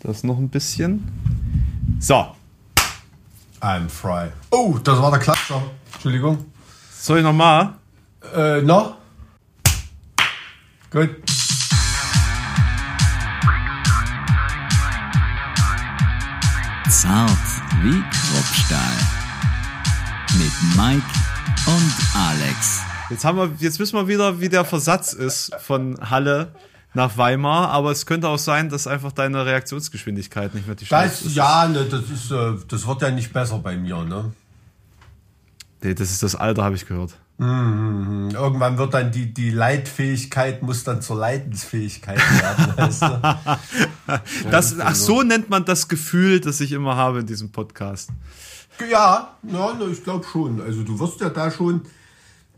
Das 0.00 0.24
noch 0.24 0.38
ein 0.38 0.48
bisschen. 0.48 1.06
So. 2.00 2.34
I'm 3.60 3.86
fry. 3.90 4.28
Oh, 4.50 4.78
das 4.82 4.98
war 4.98 5.10
der 5.10 5.20
Klatscher. 5.20 5.62
Entschuldigung. 5.92 6.46
Soll 6.90 7.18
ich 7.18 7.24
nochmal? 7.24 7.74
Äh, 8.34 8.62
noch? 8.62 8.96
Gut. 10.90 11.10
Zart 16.88 17.30
wie 17.82 18.00
Kruppstahl. 18.00 18.96
Mit 20.38 20.52
Mike 20.78 21.06
und 21.66 21.94
Alex. 22.14 22.80
Jetzt, 23.10 23.26
haben 23.26 23.36
wir, 23.36 23.50
jetzt 23.58 23.78
wissen 23.78 23.96
wir 23.96 24.08
wieder, 24.08 24.40
wie 24.40 24.48
der 24.48 24.64
Versatz 24.64 25.12
ist 25.12 25.54
von 25.60 25.98
Halle 26.08 26.54
nach 26.94 27.16
Weimar, 27.16 27.70
aber 27.70 27.90
es 27.90 28.06
könnte 28.06 28.28
auch 28.28 28.38
sein, 28.38 28.68
dass 28.68 28.86
einfach 28.86 29.12
deine 29.12 29.46
Reaktionsgeschwindigkeit 29.46 30.54
nicht 30.54 30.66
mehr 30.66 30.76
die 30.76 30.86
Das, 30.86 31.22
ist. 31.22 31.36
Ja, 31.36 31.68
ne, 31.68 31.84
das, 31.84 32.10
ist, 32.10 32.30
äh, 32.30 32.54
das 32.68 32.86
wird 32.86 33.02
ja 33.02 33.10
nicht 33.10 33.32
besser 33.32 33.58
bei 33.58 33.76
mir, 33.76 34.02
ne? 34.02 34.32
Nee, 35.82 35.94
das 35.94 36.10
ist 36.10 36.22
das 36.22 36.34
Alter, 36.34 36.64
habe 36.64 36.74
ich 36.74 36.86
gehört. 36.86 37.14
Mhm. 37.38 38.30
Irgendwann 38.34 38.76
wird 38.76 38.92
dann 38.92 39.12
die, 39.12 39.32
die 39.32 39.50
Leitfähigkeit 39.50 40.62
muss 40.62 40.84
dann 40.84 41.00
zur 41.00 41.16
Leidensfähigkeit 41.16 42.18
werden. 42.18 42.74
weißt 42.76 43.02
du? 43.02 43.20
das, 44.50 44.78
ach, 44.78 44.94
so 44.94 45.22
nennt 45.22 45.48
man 45.48 45.64
das 45.64 45.88
Gefühl, 45.88 46.40
das 46.40 46.60
ich 46.60 46.72
immer 46.72 46.96
habe 46.96 47.20
in 47.20 47.26
diesem 47.26 47.50
Podcast. 47.50 48.10
Ja, 48.90 49.36
ja 49.42 49.78
ich 49.90 50.04
glaube 50.04 50.26
schon. 50.30 50.60
Also 50.60 50.82
du 50.82 50.98
wirst 50.98 51.20
ja 51.20 51.30
da 51.30 51.50
schon 51.50 51.82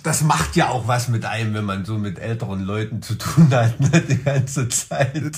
das 0.02 0.23
macht 0.23 0.56
ja 0.56 0.69
auch 0.69 0.88
was 0.88 1.09
mit 1.09 1.24
einem, 1.24 1.55
wenn 1.55 1.65
man 1.65 1.84
so 1.84 1.97
mit 1.97 2.19
älteren 2.19 2.62
Leuten 2.62 3.02
zu 3.02 3.15
tun 3.15 3.48
hat, 3.51 3.79
ne, 3.79 4.01
die 4.01 4.23
ganze 4.23 4.69
Zeit. 4.69 5.15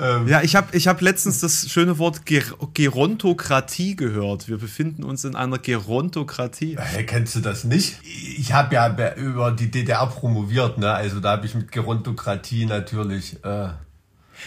ähm. 0.00 0.28
Ja, 0.28 0.42
ich 0.42 0.54
habe 0.54 0.76
ich 0.76 0.86
hab 0.86 1.00
letztens 1.00 1.40
das 1.40 1.70
schöne 1.70 1.98
Wort 1.98 2.26
Ger 2.26 2.42
Gerontokratie 2.74 3.96
gehört. 3.96 4.48
Wir 4.48 4.58
befinden 4.58 5.04
uns 5.04 5.24
in 5.24 5.36
einer 5.36 5.58
Gerontokratie. 5.58 6.76
Hey, 6.78 7.06
kennst 7.06 7.34
du 7.36 7.40
das 7.40 7.64
nicht? 7.64 7.96
Ich 8.38 8.52
habe 8.52 8.74
ja 8.74 9.14
über 9.16 9.50
die 9.50 9.70
DDR 9.70 10.06
promoviert, 10.06 10.78
ne? 10.78 10.92
Also 10.92 11.20
da 11.20 11.32
habe 11.32 11.46
ich 11.46 11.54
mit 11.54 11.72
Gerontokratie 11.72 12.66
natürlich. 12.66 13.42
Äh, 13.44 13.68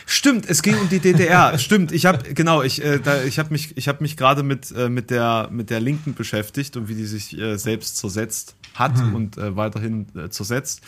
Stimmt, 0.06 0.50
es 0.50 0.62
ging 0.62 0.78
um 0.78 0.90
die 0.90 1.00
DDR. 1.00 1.58
Stimmt, 1.60 1.92
ich 1.92 2.06
habe 2.06 2.34
genau, 2.34 2.62
ich 2.62 2.84
äh, 2.84 3.00
da, 3.00 3.24
ich 3.24 3.40
habe 3.40 3.52
mich 3.52 3.76
ich 3.78 3.88
habe 3.88 4.02
mich 4.02 4.18
gerade 4.18 4.44
mit 4.44 4.72
äh, 4.72 4.90
mit 4.90 5.10
der 5.10 5.50
mit 5.52 5.70
der 5.70 5.80
Linken 5.80 6.14
beschäftigt 6.14 6.78
und 6.78 6.88
wie 6.90 6.96
die 6.96 7.06
sich 7.06 7.38
äh, 7.38 7.58
selbst 7.58 7.98
zersetzt 7.98 8.56
hat 8.74 8.98
hm. 9.00 9.16
und 9.16 9.38
äh, 9.38 9.56
weiterhin 9.56 10.08
äh, 10.16 10.30
zersetzt. 10.30 10.82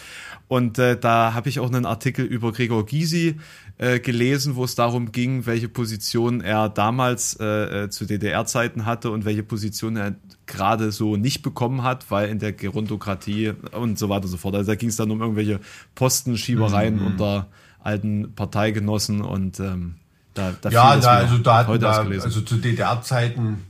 Und 0.48 0.78
äh, 0.80 0.98
da 1.00 1.34
habe 1.34 1.50
ich 1.50 1.60
auch 1.60 1.68
einen 1.68 1.86
Artikel 1.86 2.26
über 2.26 2.52
Gregor 2.52 2.86
Gysi 2.86 3.38
äh, 3.78 4.00
gelesen, 4.00 4.56
wo 4.56 4.64
es 4.64 4.76
darum 4.76 5.12
ging, 5.12 5.46
welche 5.46 5.70
Position 5.70 6.42
er 6.42 6.70
damals 6.70 7.38
äh, 7.40 7.84
äh 7.86 7.90
zu 7.90 8.06
DDR-Zeiten 8.06 8.86
hatte 8.86 9.10
und 9.12 9.26
welche 9.26 9.44
Position 9.44 9.96
er 9.96 10.16
gerade 10.46 10.92
so 10.92 11.16
nicht 11.16 11.42
bekommen 11.44 11.84
hat, 11.84 12.10
weil 12.12 12.30
in 12.30 12.40
der 12.40 12.52
Gerontokratie 12.52 13.54
und 13.72 13.98
so 13.98 14.10
weiter 14.10 14.26
und 14.26 14.32
so 14.32 14.38
fort. 14.38 14.56
Also 14.56 14.72
da 14.72 14.76
ging 14.76 14.90
es 14.90 14.96
dann 14.96 15.12
um 15.12 15.22
irgendwelche 15.22 15.60
Postenschiebereien 15.96 16.98
mhm. 16.98 17.06
unter 17.06 17.48
alten 17.84 18.34
Parteigenossen 18.36 19.22
und 19.22 19.60
ähm, 19.60 19.96
da, 20.34 20.54
da 20.62 20.70
ja, 20.70 20.98
da, 20.98 21.12
also 21.12 21.38
da 21.38 21.58
hatten 21.58 21.80
da, 21.80 21.92
also 21.92 22.42
zu 22.42 22.58
DDR-Zeiten, 22.58 23.66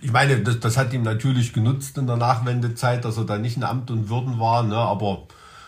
ich 0.00 0.12
meine, 0.12 0.40
das, 0.40 0.60
das 0.60 0.76
hat 0.76 0.92
ihm 0.92 1.02
natürlich 1.02 1.52
genutzt 1.52 1.98
in 1.98 2.06
der 2.06 2.16
Nachwendezeit, 2.16 3.04
dass 3.04 3.16
er 3.16 3.24
da 3.24 3.38
nicht 3.38 3.56
in 3.56 3.64
Amt 3.64 3.90
und 3.90 4.08
Würden 4.08 4.38
war, 4.38 4.62
ne, 4.62 4.76
aber 4.76 5.24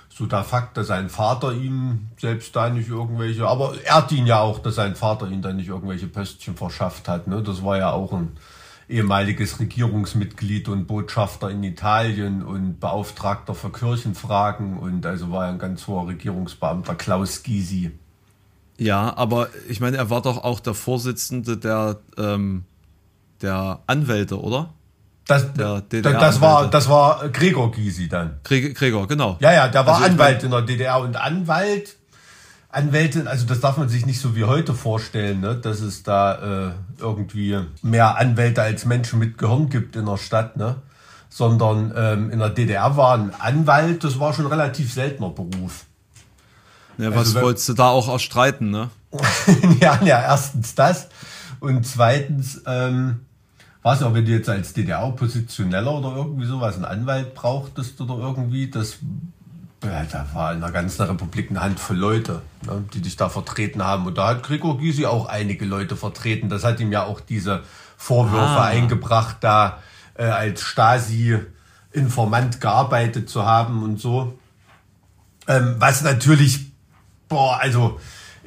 so 0.08 0.26
der 0.26 0.44
Fakt, 0.44 0.76
dass 0.76 0.88
sein 0.88 1.08
Vater 1.08 1.52
ihm 1.52 2.08
selbst 2.18 2.54
da 2.54 2.68
nicht 2.68 2.88
irgendwelche, 2.88 3.46
aber 3.46 3.74
er 3.84 3.96
hat 3.96 4.12
ihn 4.12 4.26
ja 4.26 4.40
auch, 4.40 4.58
dass 4.60 4.76
sein 4.76 4.94
Vater 4.94 5.28
ihm 5.28 5.42
da 5.42 5.52
nicht 5.52 5.68
irgendwelche 5.68 6.06
Pöstchen 6.06 6.56
verschafft 6.56 7.08
hat, 7.08 7.26
ne, 7.26 7.42
das 7.42 7.64
war 7.64 7.78
ja 7.78 7.90
auch 7.90 8.12
ein 8.12 8.36
ehemaliges 8.90 9.60
Regierungsmitglied 9.60 10.68
und 10.68 10.86
Botschafter 10.86 11.50
in 11.50 11.62
Italien 11.62 12.42
und 12.42 12.80
Beauftragter 12.80 13.54
für 13.54 13.70
Kirchenfragen 13.70 14.76
und 14.78 15.06
also 15.06 15.30
war 15.30 15.46
ein 15.46 15.58
ganz 15.58 15.86
hoher 15.86 16.08
Regierungsbeamter 16.08 16.96
Klaus 16.96 17.42
Gysi. 17.42 17.92
Ja, 18.76 19.16
aber 19.16 19.48
ich 19.68 19.80
meine, 19.80 19.96
er 19.96 20.10
war 20.10 20.22
doch 20.22 20.42
auch 20.42 20.58
der 20.58 20.74
Vorsitzende 20.74 21.56
der, 21.56 22.00
ähm, 22.18 22.64
der 23.42 23.80
Anwälte, 23.86 24.40
oder? 24.40 24.74
Das, 25.26 25.46
das, 25.54 26.40
war, 26.40 26.68
das 26.68 26.88
war 26.88 27.28
Gregor 27.28 27.70
Gysi 27.70 28.08
dann. 28.08 28.40
Gregor, 28.42 29.06
genau. 29.06 29.36
Ja, 29.40 29.52
ja, 29.52 29.68
der 29.68 29.86
war 29.86 29.96
also 29.96 30.06
Anwalt 30.06 30.42
in 30.42 30.50
der 30.50 30.62
DDR 30.62 31.00
und 31.00 31.16
Anwalt 31.16 31.94
Anwälte, 32.72 33.28
also 33.28 33.46
das 33.46 33.60
darf 33.60 33.76
man 33.78 33.88
sich 33.88 34.06
nicht 34.06 34.20
so 34.20 34.36
wie 34.36 34.44
heute 34.44 34.74
vorstellen, 34.74 35.40
ne? 35.40 35.56
dass 35.56 35.80
es 35.80 36.02
da 36.02 36.68
äh, 36.68 36.72
irgendwie 36.98 37.58
mehr 37.82 38.16
Anwälte 38.16 38.62
als 38.62 38.84
Menschen 38.84 39.18
mit 39.18 39.38
Gehirn 39.38 39.68
gibt 39.68 39.96
in 39.96 40.06
der 40.06 40.16
Stadt, 40.16 40.56
ne? 40.56 40.76
sondern 41.28 41.92
ähm, 41.96 42.30
in 42.30 42.38
der 42.38 42.50
DDR 42.50 42.96
war 42.96 43.18
ein 43.18 43.32
Anwalt, 43.38 44.04
das 44.04 44.20
war 44.20 44.32
schon 44.32 44.46
ein 44.46 44.52
relativ 44.52 44.92
seltener 44.92 45.30
Beruf. 45.30 45.84
Ja, 46.98 47.10
was 47.10 47.28
also, 47.28 47.42
wolltest 47.42 47.68
du 47.68 47.74
da 47.74 47.88
auch 47.88 48.08
erstreiten, 48.08 48.70
ne? 48.70 48.90
ja, 49.80 49.98
ja, 50.04 50.20
erstens 50.22 50.74
das 50.74 51.08
und 51.58 51.86
zweitens, 51.86 52.62
ähm, 52.66 53.20
was 53.82 54.02
auch 54.02 54.14
wenn 54.14 54.26
du 54.26 54.32
jetzt 54.32 54.48
als 54.48 54.74
DDR-Oppositioneller 54.74 55.92
oder 55.92 56.16
irgendwie 56.16 56.46
sowas 56.46 56.76
einen 56.76 56.84
Anwalt 56.84 57.34
brauchtest 57.34 58.00
oder 58.00 58.18
irgendwie, 58.18 58.70
das 58.70 58.98
ja, 59.84 60.04
da 60.04 60.26
war 60.34 60.52
in 60.52 60.60
der 60.60 60.72
ganzen 60.72 61.02
Republik 61.02 61.50
eine 61.50 61.60
Handvoll 61.60 61.96
Leute, 61.96 62.42
ne, 62.66 62.84
die 62.92 63.00
dich 63.00 63.16
da 63.16 63.28
vertreten 63.28 63.82
haben. 63.82 64.06
Und 64.06 64.18
da 64.18 64.28
hat 64.28 64.42
Gregor 64.42 64.78
Gysi 64.78 65.06
auch 65.06 65.26
einige 65.26 65.64
Leute 65.64 65.96
vertreten. 65.96 66.48
Das 66.48 66.64
hat 66.64 66.80
ihm 66.80 66.92
ja 66.92 67.04
auch 67.04 67.20
diese 67.20 67.62
Vorwürfe 67.96 68.44
ah. 68.44 68.64
eingebracht, 68.64 69.36
da 69.40 69.78
äh, 70.14 70.24
als 70.24 70.62
Stasi-Informant 70.62 72.60
gearbeitet 72.60 73.30
zu 73.30 73.46
haben 73.46 73.82
und 73.82 73.98
so. 73.98 74.38
Ähm, 75.48 75.76
was 75.78 76.02
natürlich, 76.02 76.72
boah, 77.28 77.58
also 77.60 77.98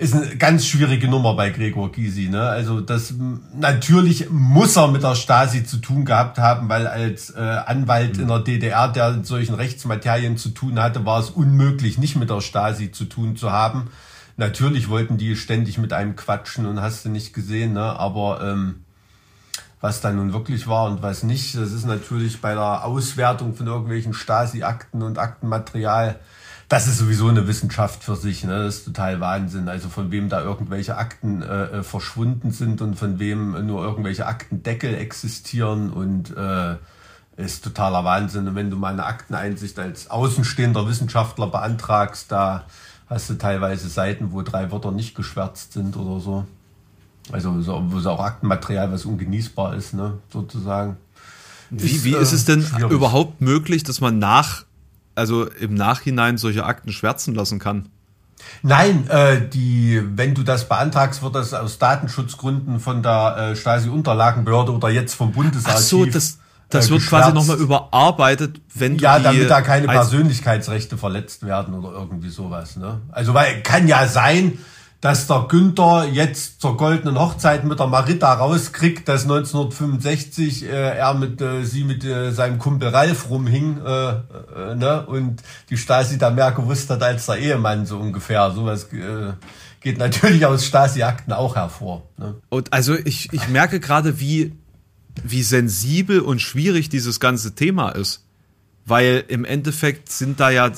ist 0.04 0.14
eine 0.14 0.36
ganz 0.36 0.66
schwierige 0.66 1.08
Nummer 1.08 1.36
bei 1.36 1.50
Gregor 1.50 1.92
Gysi. 1.92 2.30
Ne? 2.30 2.42
Also 2.42 2.82
das 2.82 3.14
natürlich 3.56 4.30
muss 4.30 4.76
er 4.76 4.90
mit 4.90 5.04
der 5.04 5.16
Stasi 5.16 5.64
zu 5.64 5.78
tun 5.78 6.04
gehabt 6.04 6.38
haben, 6.38 6.70
weil 6.70 6.88
als 6.88 7.30
äh, 7.30 7.40
Anwalt 7.40 8.18
mhm. 8.18 8.24
in 8.24 8.28
der 8.28 8.40
DDR, 8.40 8.88
der 8.90 9.10
in 9.10 9.24
solchen 9.24 9.56
Rechtsmaterien 9.56 10.38
zu 10.38 10.50
tun 10.50 10.80
hatte, 10.80 11.06
war 11.06 11.20
es 11.20 11.30
unmöglich, 11.30 11.98
nicht 11.98 12.16
mit 12.16 12.30
der 12.30 12.42
Stasi 12.42 12.92
zu 12.92 13.06
tun 13.06 13.36
zu 13.38 13.52
haben. 13.52 13.90
Natürlich 14.36 14.90
wollten 14.90 15.18
die 15.18 15.36
ständig 15.36 15.78
mit 15.78 15.94
einem 15.94 16.16
quatschen 16.16 16.66
und 16.66 16.82
hast 16.82 17.06
du 17.06 17.10
nicht 17.10 17.34
gesehen, 17.34 17.74
ne? 17.74 17.98
aber 17.98 18.42
ähm, 18.44 18.84
was 19.80 20.02
da 20.02 20.12
nun 20.12 20.34
wirklich 20.34 20.68
war 20.68 20.86
und 20.86 21.02
was 21.02 21.24
nicht, 21.24 21.56
das 21.56 21.72
ist 21.72 21.86
natürlich 21.86 22.42
bei 22.42 22.54
der 22.54 22.86
Auswertung 22.86 23.54
von 23.54 23.68
irgendwelchen 23.68 24.14
Stasi-Akten 24.14 25.02
und 25.02 25.20
Aktenmaterial 25.20 26.20
das 26.70 26.88
ist 26.88 26.98
sowieso 26.98 27.28
eine 27.28 27.48
Wissenschaft 27.48 28.04
für 28.04 28.16
sich. 28.16 28.44
Ne? 28.44 28.64
Das 28.64 28.78
ist 28.78 28.86
total 28.86 29.20
Wahnsinn. 29.20 29.68
Also 29.68 29.90
von 29.90 30.12
wem 30.12 30.30
da 30.30 30.42
irgendwelche 30.42 30.98
Akten 30.98 31.42
äh, 31.42 31.66
äh, 31.66 31.84
verschwunden 31.84 32.52
sind 32.52 32.82
und 32.82 32.96
von 32.96 33.20
wem 33.20 33.66
nur 33.66 33.84
irgendwelche 33.84 34.26
Aktendeckel 34.26 34.96
existieren 34.96 35.92
und 35.92 36.36
äh, 36.36 36.76
ist 37.38 37.64
totaler 37.64 38.04
Wahnsinn. 38.04 38.48
Und 38.48 38.56
wenn 38.56 38.70
du 38.70 38.78
mal 38.78 38.94
eine 38.94 39.06
Akteneinsicht 39.06 39.78
als 39.80 40.10
außenstehender 40.10 40.88
Wissenschaftler 40.88 41.48
beantragst, 41.48 42.32
da 42.32 42.66
hast 43.08 43.30
du 43.30 43.36
teilweise 43.36 43.90
Seiten, 43.90 44.32
wo 44.32 44.42
drei 44.42 44.72
Wörter 44.72 44.92
nicht 44.92 45.16
geschwärzt 45.16 45.74
sind 45.74 45.98
oder 45.98 46.20
so. 46.20 46.46
Also 47.32 47.62
so, 47.62 47.84
wo 47.88 47.98
es 47.98 48.06
auch 48.06 48.20
Aktenmaterial, 48.20 48.92
was 48.92 49.06
ungenießbar 49.06 49.76
ist, 49.76 49.94
ne, 49.94 50.20
sozusagen. 50.32 50.98
Wie, 51.70 51.90
ist, 51.90 52.04
wie 52.04 52.16
ist 52.16 52.34
es 52.34 52.46
denn 52.46 52.62
schwierig. 52.62 52.92
überhaupt 52.92 53.42
möglich, 53.42 53.84
dass 53.84 54.02
man 54.02 54.20
nach 54.20 54.66
also 55.16 55.48
im 55.48 55.74
Nachhinein 55.74 56.38
solche 56.38 56.66
Akten 56.66 56.92
schwärzen 56.92 57.34
lassen 57.36 57.60
kann. 57.60 57.90
Nein, 58.62 59.08
äh, 59.10 59.48
die, 59.48 60.02
wenn 60.16 60.34
du 60.36 60.44
das 60.44 60.68
beantragst, 60.68 61.22
wird 61.22 61.36
das 61.36 61.54
aus 61.54 61.80
Datenschutzgründen 61.80 62.80
von 62.80 63.02
der 63.02 63.52
äh, 63.52 63.56
Stasi-Unterlagenbehörde 63.56 64.74
oder 64.74 64.90
jetzt 64.90 65.14
vom 65.16 65.32
Bundesarchiv. 65.32 65.76
Ach 65.76 65.82
so, 65.82 66.06
das, 66.06 66.40
das 66.70 66.88
äh, 66.88 66.92
wird 66.92 67.06
quasi 67.06 67.34
nochmal 67.34 67.58
überarbeitet, 67.58 68.62
wenn 68.74 68.98
du 68.98 69.04
Ja, 69.04 69.20
damit 69.20 69.50
da 69.50 69.62
keine 69.62 69.88
Persönlichkeitsrechte 69.88 70.98
verletzt 70.98 71.46
werden 71.46 71.74
oder 71.74 71.92
irgendwie 71.92 72.30
sowas. 72.30 72.76
Ne? 72.76 73.02
Also 73.12 73.34
weil 73.34 73.62
kann 73.64 73.88
ja 73.88 74.08
sein, 74.08 74.58
dass 75.04 75.28
der 75.28 75.48
Günther 75.50 76.08
jetzt 76.10 76.62
zur 76.62 76.78
goldenen 76.78 77.20
Hochzeit 77.20 77.66
mit 77.66 77.78
der 77.78 77.88
Marita 77.88 78.36
rauskriegt, 78.36 79.10
dass 79.10 79.24
1965 79.24 80.64
äh, 80.64 80.68
er 80.70 81.14
mit 81.14 81.42
äh, 81.42 81.66
sie 81.66 81.84
mit 81.84 82.06
äh, 82.06 82.32
seinem 82.32 82.58
Kumpel 82.58 82.88
Ralf 82.88 83.30
rumhing 83.30 83.82
äh, 83.86 84.12
äh, 84.12 84.76
ne? 84.76 85.06
und 85.06 85.44
die 85.70 85.76
Stasi 85.76 86.18
da 86.18 86.30
mehr 86.30 86.54
gewusst 86.54 86.90
hat 86.90 87.04
als 87.04 87.26
der 87.26 87.36
Ehemann 87.36 87.86
so 87.86 87.98
ungefähr. 87.98 88.50
Sowas 88.52 88.86
äh, 88.94 89.34
geht 89.82 89.98
natürlich 89.98 90.46
aus 90.46 90.66
Stasi-Akten 90.66 91.34
auch 91.34 91.58
hervor. 91.58 92.04
Ne? 92.18 92.36
Und 92.48 92.72
also 92.72 92.96
ich, 92.96 93.28
ich 93.34 93.50
merke 93.50 93.82
gerade, 93.82 94.22
wie, 94.22 94.54
wie 95.22 95.44
sensibel 95.44 96.22
und 96.22 96.40
schwierig 96.40 96.88
dieses 96.88 97.20
ganze 97.20 97.56
Thema 97.56 97.90
ist. 97.90 98.24
Weil 98.86 99.26
im 99.28 99.44
Endeffekt 99.44 100.14
sind 100.14 100.40
da 100.40 100.50
ja 100.50 100.72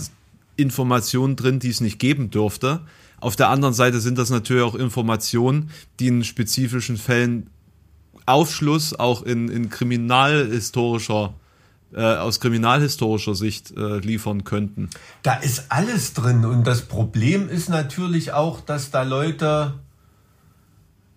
Informationen 0.55 1.35
drin, 1.35 1.59
die 1.59 1.69
es 1.69 1.79
nicht 1.79 1.99
geben 1.99 2.31
dürfte 2.31 2.81
Auf 3.25 3.35
der 3.35 3.49
anderen 3.49 3.73
Seite 3.73 4.01
sind 4.01 4.19
das 4.19 4.29
natürlich 4.29 4.61
auch 4.61 4.75
Informationen, 4.75 5.71
die 5.99 6.09
in 6.09 6.23
spezifischen 6.23 6.95
Fällen 6.95 7.49
Aufschluss 8.27 8.93
auch 8.93 9.23
in, 9.23 9.49
in 9.49 9.71
kriminalhistorischer 9.71 11.33
äh, 11.91 12.03
aus 12.03 12.39
kriminalhistorischer 12.39 13.33
Sicht 13.33 13.75
äh, 13.75 13.97
liefern 13.97 14.43
könnten. 14.43 14.91
Da 15.23 15.33
ist 15.37 15.65
alles 15.69 16.13
drin 16.13 16.45
und 16.45 16.67
das 16.67 16.83
Problem 16.83 17.49
ist 17.49 17.67
natürlich 17.67 18.31
auch, 18.31 18.61
dass 18.61 18.91
da 18.91 19.01
Leute 19.01 19.73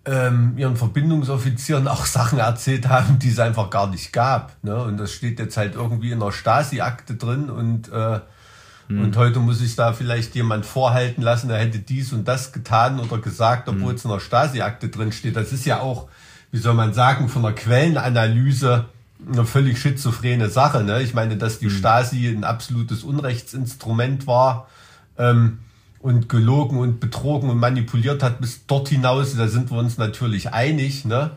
ähm, 0.05 0.55
ihren 0.57 0.77
Verbindungsoffizieren 0.77 1.87
auch 1.87 2.05
Sachen 2.07 2.39
erzählt 2.39 2.89
haben, 2.89 3.19
die 3.19 3.29
es 3.29 3.37
einfach 3.37 3.69
gar 3.69 3.85
nicht 3.85 4.13
gab. 4.13 4.57
Ne? 4.63 4.81
Und 4.81 4.97
das 4.97 5.11
steht 5.11 5.37
jetzt 5.37 5.57
halt 5.57 5.75
irgendwie 5.75 6.09
in 6.09 6.19
der 6.21 6.31
Stasi-Akte 6.31 7.17
drin 7.17 7.51
und 7.51 7.91
äh, 7.91 8.19
hm. 8.89 9.03
Und 9.03 9.17
heute 9.17 9.39
muss 9.39 9.59
sich 9.59 9.75
da 9.75 9.93
vielleicht 9.93 10.35
jemand 10.35 10.65
vorhalten 10.65 11.21
lassen, 11.21 11.49
er 11.49 11.59
hätte 11.59 11.79
dies 11.79 12.11
und 12.11 12.27
das 12.27 12.51
getan 12.51 12.99
oder 12.99 13.19
gesagt, 13.19 13.69
obwohl 13.69 13.91
hm. 13.91 13.95
es 13.95 14.03
in 14.03 14.11
der 14.11 14.19
Stasi-Akte 14.19 14.89
drin 14.89 15.11
steht. 15.11 15.35
Das 15.35 15.53
ist 15.53 15.65
ja 15.65 15.79
auch, 15.79 16.07
wie 16.51 16.57
soll 16.57 16.73
man 16.73 16.93
sagen, 16.93 17.29
von 17.29 17.43
der 17.43 17.53
Quellenanalyse 17.53 18.85
eine 19.31 19.45
völlig 19.45 19.79
schizophrene 19.79 20.49
Sache. 20.49 20.83
Ne? 20.83 21.03
Ich 21.03 21.13
meine, 21.13 21.37
dass 21.37 21.59
die 21.59 21.67
hm. 21.67 21.77
Stasi 21.77 22.27
ein 22.27 22.43
absolutes 22.43 23.03
Unrechtsinstrument 23.03 24.25
war 24.25 24.67
ähm, 25.17 25.59
und 25.99 26.27
gelogen 26.27 26.79
und 26.79 26.99
betrogen 26.99 27.49
und 27.49 27.57
manipuliert 27.57 28.23
hat 28.23 28.41
bis 28.41 28.65
dort 28.65 28.89
hinaus, 28.89 29.35
da 29.35 29.47
sind 29.47 29.69
wir 29.69 29.77
uns 29.77 29.97
natürlich 29.99 30.51
einig. 30.51 31.05
Ne? 31.05 31.31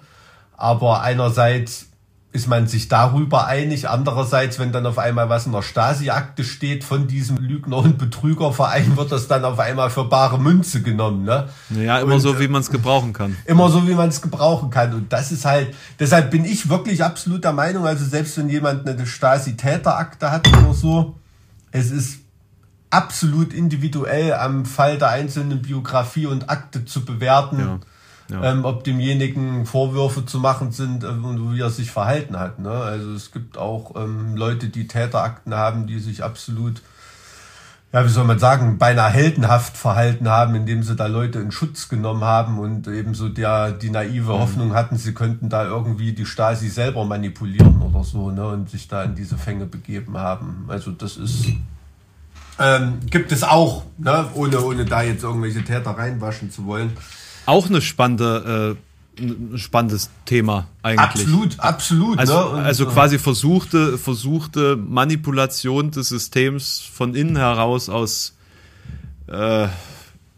Aber 0.56 1.02
einerseits 1.02 1.88
ist 2.32 2.48
man 2.48 2.66
sich 2.66 2.88
darüber 2.88 3.46
einig. 3.46 3.90
Andererseits, 3.90 4.58
wenn 4.58 4.72
dann 4.72 4.86
auf 4.86 4.98
einmal 4.98 5.28
was 5.28 5.44
in 5.44 5.52
der 5.52 5.60
Stasi-Akte 5.60 6.44
steht 6.44 6.82
von 6.82 7.06
diesem 7.06 7.36
Lügner- 7.36 7.76
und 7.76 7.98
Betrügerverein, 7.98 8.96
wird 8.96 9.12
das 9.12 9.28
dann 9.28 9.44
auf 9.44 9.58
einmal 9.58 9.90
für 9.90 10.04
bare 10.04 10.40
Münze 10.40 10.80
genommen. 10.80 11.24
Ne? 11.24 11.48
Ja, 11.70 12.00
immer 12.00 12.14
und, 12.14 12.20
so, 12.20 12.40
wie 12.40 12.48
man 12.48 12.62
es 12.62 12.70
gebrauchen 12.70 13.12
kann. 13.12 13.36
Immer 13.44 13.68
so, 13.68 13.86
wie 13.86 13.94
man 13.94 14.08
es 14.08 14.22
gebrauchen 14.22 14.70
kann. 14.70 14.94
Und 14.94 15.12
das 15.12 15.30
ist 15.30 15.44
halt, 15.44 15.74
deshalb 16.00 16.30
bin 16.30 16.46
ich 16.46 16.70
wirklich 16.70 17.04
absolut 17.04 17.44
der 17.44 17.52
Meinung, 17.52 17.86
also 17.86 18.04
selbst 18.04 18.38
wenn 18.38 18.48
jemand 18.48 18.88
eine 18.88 19.06
Stasi-Täterakte 19.06 20.30
hat 20.30 20.48
oder 20.48 20.72
so, 20.72 21.16
es 21.70 21.90
ist 21.90 22.20
absolut 22.88 23.52
individuell 23.52 24.32
am 24.32 24.64
Fall 24.64 24.96
der 24.96 25.10
einzelnen 25.10 25.60
Biografie 25.60 26.26
und 26.26 26.48
Akte 26.48 26.86
zu 26.86 27.04
bewerten. 27.04 27.58
Ja 27.58 27.80
ja. 28.32 28.42
ähm, 28.52 28.64
ob 28.64 28.84
demjenigen 28.84 29.66
Vorwürfe 29.66 30.24
zu 30.24 30.38
machen 30.38 30.72
sind 30.72 31.04
äh, 31.04 31.08
und 31.08 31.54
wie 31.54 31.60
er 31.60 31.70
sich 31.70 31.90
verhalten 31.90 32.38
hat. 32.38 32.58
Ne? 32.58 32.70
Also 32.70 33.12
es 33.12 33.32
gibt 33.32 33.58
auch 33.58 33.94
ähm, 33.96 34.36
Leute, 34.36 34.68
die 34.68 34.88
Täterakten 34.88 35.54
haben, 35.54 35.86
die 35.86 35.98
sich 35.98 36.24
absolut, 36.24 36.82
ja, 37.92 38.04
wie 38.04 38.08
soll 38.08 38.24
man 38.24 38.38
sagen, 38.38 38.78
beinahe 38.78 39.10
heldenhaft 39.10 39.76
verhalten 39.76 40.28
haben, 40.28 40.54
indem 40.54 40.82
sie 40.82 40.96
da 40.96 41.06
Leute 41.06 41.38
in 41.40 41.52
Schutz 41.52 41.88
genommen 41.88 42.24
haben 42.24 42.58
und 42.58 42.88
eben 42.88 43.14
so 43.14 43.28
der, 43.28 43.72
die 43.72 43.90
naive 43.90 44.32
mhm. 44.32 44.38
Hoffnung 44.38 44.74
hatten, 44.74 44.96
sie 44.96 45.12
könnten 45.12 45.48
da 45.48 45.64
irgendwie 45.64 46.12
die 46.12 46.26
Stasi 46.26 46.68
selber 46.68 47.04
manipulieren 47.04 47.82
oder 47.82 48.02
so, 48.02 48.30
ne? 48.30 48.46
Und 48.46 48.70
sich 48.70 48.88
da 48.88 49.02
in 49.02 49.14
diese 49.14 49.36
Fänge 49.36 49.66
begeben 49.66 50.16
haben. 50.16 50.64
Also 50.68 50.90
das 50.90 51.18
ist, 51.18 51.48
ähm, 52.58 53.00
gibt 53.10 53.32
es 53.32 53.42
auch, 53.42 53.84
ne? 53.98 54.26
ohne, 54.34 54.60
ohne 54.60 54.84
da 54.84 55.02
jetzt 55.02 55.22
irgendwelche 55.22 55.64
Täter 55.64 55.90
reinwaschen 55.90 56.50
zu 56.50 56.66
wollen. 56.66 56.92
Auch 57.46 57.68
eine 57.68 57.80
spannende, 57.80 58.76
äh, 59.18 59.22
ein 59.22 59.58
spannendes 59.58 60.10
Thema 60.24 60.68
eigentlich. 60.82 61.26
Absolut, 61.26 61.60
absolut. 61.60 62.18
Also, 62.18 62.54
ne? 62.54 62.62
also 62.62 62.86
quasi 62.86 63.18
versuchte, 63.18 63.98
versuchte 63.98 64.76
Manipulation 64.76 65.90
des 65.90 66.08
Systems 66.08 66.80
von 66.80 67.14
innen 67.14 67.36
heraus 67.36 67.88
aus 67.88 68.34
äh, 69.26 69.68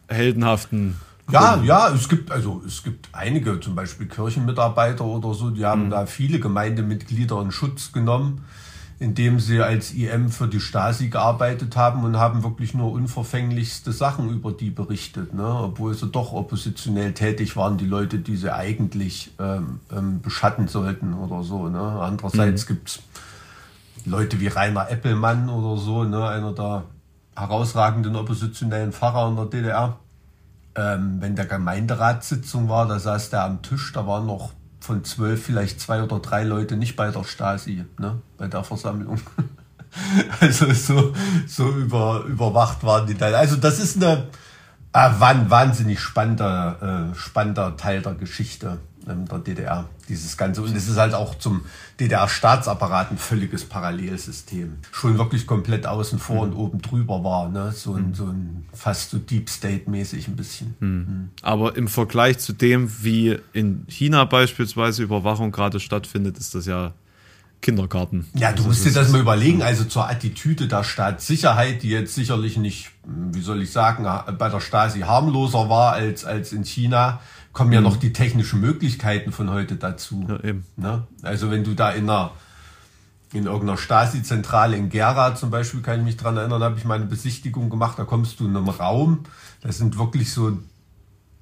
heldenhaften 0.09 0.97
ja, 1.31 1.63
ja, 1.63 1.89
es 1.89 2.09
gibt 2.09 2.31
also 2.31 2.63
es 2.67 2.83
gibt 2.83 3.09
einige, 3.13 3.59
zum 3.59 3.75
Beispiel 3.75 4.07
Kirchenmitarbeiter 4.07 5.05
oder 5.05 5.33
so, 5.33 5.51
die 5.51 5.65
haben 5.65 5.87
mhm. 5.87 5.91
da 5.91 6.07
viele 6.07 6.39
Gemeindemitglieder 6.39 7.41
in 7.41 7.51
Schutz 7.51 7.93
genommen 7.93 8.45
indem 8.99 9.41
sie 9.41 9.61
als 9.61 9.93
IM 9.93 10.31
für 10.31 10.47
die 10.47 10.61
Stasi 10.61 11.09
gearbeitet 11.09 11.77
haben 11.77 12.05
und 12.05 12.17
haben 12.17 12.43
wirklich 12.43 12.75
nur 12.75 12.93
unverfänglichste 12.93 13.93
Sachen 13.93 14.31
über 14.31 14.53
die 14.53 14.71
berichtet, 14.71 15.35
ne? 15.35 15.47
obwohl 15.47 15.95
sie 15.95 16.07
doch 16.07 16.33
oppositionell 16.33 17.13
tätig 17.13 17.57
waren, 17.57 17.77
die 17.77 17.87
Leute, 17.87 18.19
die 18.19 18.37
sie 18.37 18.55
eigentlich 18.55 19.33
ähm, 19.39 19.81
ähm, 19.95 20.21
beschatten 20.21 20.69
sollten 20.69 21.15
oder 21.15 21.43
so. 21.43 21.69
Ne? 21.69 21.81
Andererseits 21.81 22.69
mhm. 22.69 22.79
es 22.85 23.03
Leute 24.07 24.39
wie 24.39 24.49
Rainer 24.49 24.91
Eppelmann 24.91 25.49
oder 25.49 25.81
so, 25.81 26.05
ne? 26.05 26.29
einer 26.29 26.53
der 26.53 26.85
herausragenden 27.37 28.15
oppositionellen 28.15 28.93
Pfarrer 28.93 29.29
in 29.29 29.37
der 29.37 29.47
DDR. 29.47 29.99
Ähm, 30.77 31.17
wenn 31.21 31.37
der 31.37 31.47
Gemeinderatssitzung 31.47 32.69
war, 32.69 32.87
da 32.87 32.99
saß 32.99 33.31
der 33.31 33.45
am 33.45 33.63
Tisch, 33.63 33.93
da 33.93 34.07
waren 34.07 34.27
noch 34.27 34.53
von 34.85 35.03
zwölf 35.03 35.43
vielleicht 35.43 35.81
zwei 35.81 36.03
oder 36.03 36.19
drei 36.19 36.45
Leute 36.45 36.77
nicht 36.77 36.95
bei 36.95 37.11
der 37.11 37.25
Stasi, 37.25 37.87
ne, 37.99 38.21
bei 38.37 38.49
der 38.49 38.65
Versammlung. 38.65 39.19
also 40.41 40.71
so, 40.75 41.15
so 41.47 41.71
über, 41.71 42.25
überwacht 42.25 42.85
waren 42.85 43.07
die 43.07 43.15
Teile. 43.15 43.39
Also 43.39 43.57
das 43.57 43.79
ist 43.79 43.97
eine 43.97 44.29
äh, 44.93 45.11
wahnsinnig 45.49 46.01
spannender, 46.01 47.11
äh, 47.13 47.19
spannender 47.19 47.79
Teil 47.79 48.03
der 48.03 48.15
Geschichte 48.15 48.79
der 49.07 49.39
DDR, 49.39 49.89
dieses 50.09 50.37
Ganze. 50.37 50.63
Und 50.63 50.75
es 50.77 50.89
ist 50.89 50.97
halt 50.97 51.15
auch 51.15 51.35
zum 51.37 51.63
DDR-Staatsapparat 52.01 53.11
ein 53.11 53.19
völliges 53.19 53.65
Parallelsystem. 53.65 54.79
Schon 54.93 55.19
wirklich 55.19 55.47
komplett 55.47 55.87
außen 55.87 56.19
vor 56.19 56.47
mhm. 56.47 56.53
und 56.53 56.59
oben 56.59 56.83
drüber 56.83 57.23
war. 57.23 57.49
Ne? 57.49 57.73
So, 57.73 57.95
ein, 57.95 58.09
mhm. 58.09 58.15
so 58.15 58.25
ein 58.25 58.67
fast 58.73 59.11
so 59.11 59.19
Deep 59.19 59.49
State-mäßig 59.49 60.29
ein 60.29 60.37
bisschen. 60.37 60.75
Mhm. 60.81 60.89
mhm. 60.89 61.31
Aber 61.43 61.77
im 61.77 61.89
Vergleich 61.89 62.39
zu 62.39 62.53
dem, 62.53 62.91
wie 63.03 63.39
in 63.53 63.85
China 63.89 64.25
beispielsweise 64.25 65.03
Überwachung 65.03 65.53
gerade 65.53 65.81
stattfindet, 65.81 66.39
ist 66.39 66.55
das 66.55 66.67
ja 66.67 66.95
Kindergarten. 67.65 68.27
Ja, 68.35 68.51
du 68.51 68.57
also 68.59 68.69
musst 68.69 68.85
dir 68.85 68.93
das 68.93 69.11
mal 69.11 69.21
überlegen, 69.21 69.63
also 69.63 69.85
zur 69.85 70.09
Attitüde 70.09 70.69
der 70.69 70.85
Staatssicherheit, 70.85 71.83
die 71.83 71.89
jetzt 71.89 72.15
sicherlich 72.15 72.59
nicht, 72.59 72.91
wie 73.05 73.41
soll 73.41 73.63
ich 73.63 73.73
sagen, 73.73 74.05
bei 74.39 74.51
der 74.51 74.61
Stasi 74.61 75.01
harmloser 75.01 75.71
war 75.71 75.95
als, 75.95 76.27
als 76.27 76.53
in 76.53 76.65
China, 76.65 77.21
kommen 77.55 77.73
ja 77.73 77.81
mhm. 77.81 77.87
noch 77.87 77.97
die 77.97 78.13
technischen 78.13 78.61
Möglichkeiten 78.61 79.33
von 79.33 79.49
heute 79.49 79.77
dazu. 79.77 80.27
Ja, 80.29 80.43
eben. 80.45 80.67
Ne? 80.77 81.07
Also 81.23 81.51
wenn 81.51 81.65
du 81.65 81.75
da 81.75 81.91
in 81.93 82.11
einer 82.11 82.33
in 83.33 83.47
irgendeiner 83.47 83.77
Stasi-Zentrale 83.77 84.77
in 84.77 84.91
Gera 84.91 85.35
zum 85.35 85.51
Beispiel, 85.51 85.83
kann 85.83 85.99
ich 85.99 86.05
mich 86.05 86.17
dran 86.17 86.37
erinnern, 86.37 86.63
habe 86.63 86.79
ich 86.79 86.85
meine 86.85 87.05
Besichtigung 87.05 87.69
gemacht, 87.69 87.99
da 87.99 88.05
kommst 88.05 88.39
du 88.39 88.47
in 88.47 88.57
einem 88.57 88.69
Raum, 88.69 89.25
das 89.61 89.79
sind 89.79 89.99
wirklich 89.99 90.33
so 90.33 90.59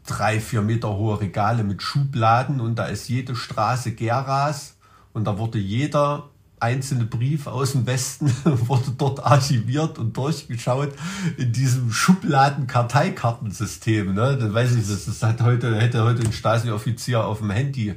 drei, 0.06 0.41
vier 0.41 0.62
Meter 0.62 0.97
hohe 0.97 1.20
Regale 1.20 1.64
mit 1.64 1.82
Schubladen 1.82 2.61
und 2.61 2.76
da 2.76 2.87
ist 2.87 3.09
jede 3.09 3.37
Straße 3.37 3.92
Geras 3.92 4.76
und 5.12 5.25
da 5.25 5.38
wurde 5.38 5.59
jeder 5.59 6.31
einzelne 6.62 7.04
Brief 7.04 7.47
aus 7.47 7.73
dem 7.73 7.87
Westen 7.87 8.33
wurde 8.45 8.92
dort 8.97 9.23
archiviert 9.25 9.99
und 9.99 10.16
durchgeschaut 10.16 10.95
in 11.37 11.52
diesem 11.52 11.92
Schubladen-Karteikartensystem. 11.92 14.14
Ne? 14.14 14.38
Das 14.38 14.54
weiß 14.54 14.76
ich, 14.76 14.87
das, 14.87 15.04
das 15.07 15.21
hat 15.23 15.42
heute, 15.42 15.75
hätte 15.81 16.04
heute 16.04 16.23
ein 16.23 16.33
Stasi-Offizier 16.33 17.25
auf 17.25 17.38
dem 17.38 17.50
Handy 17.50 17.97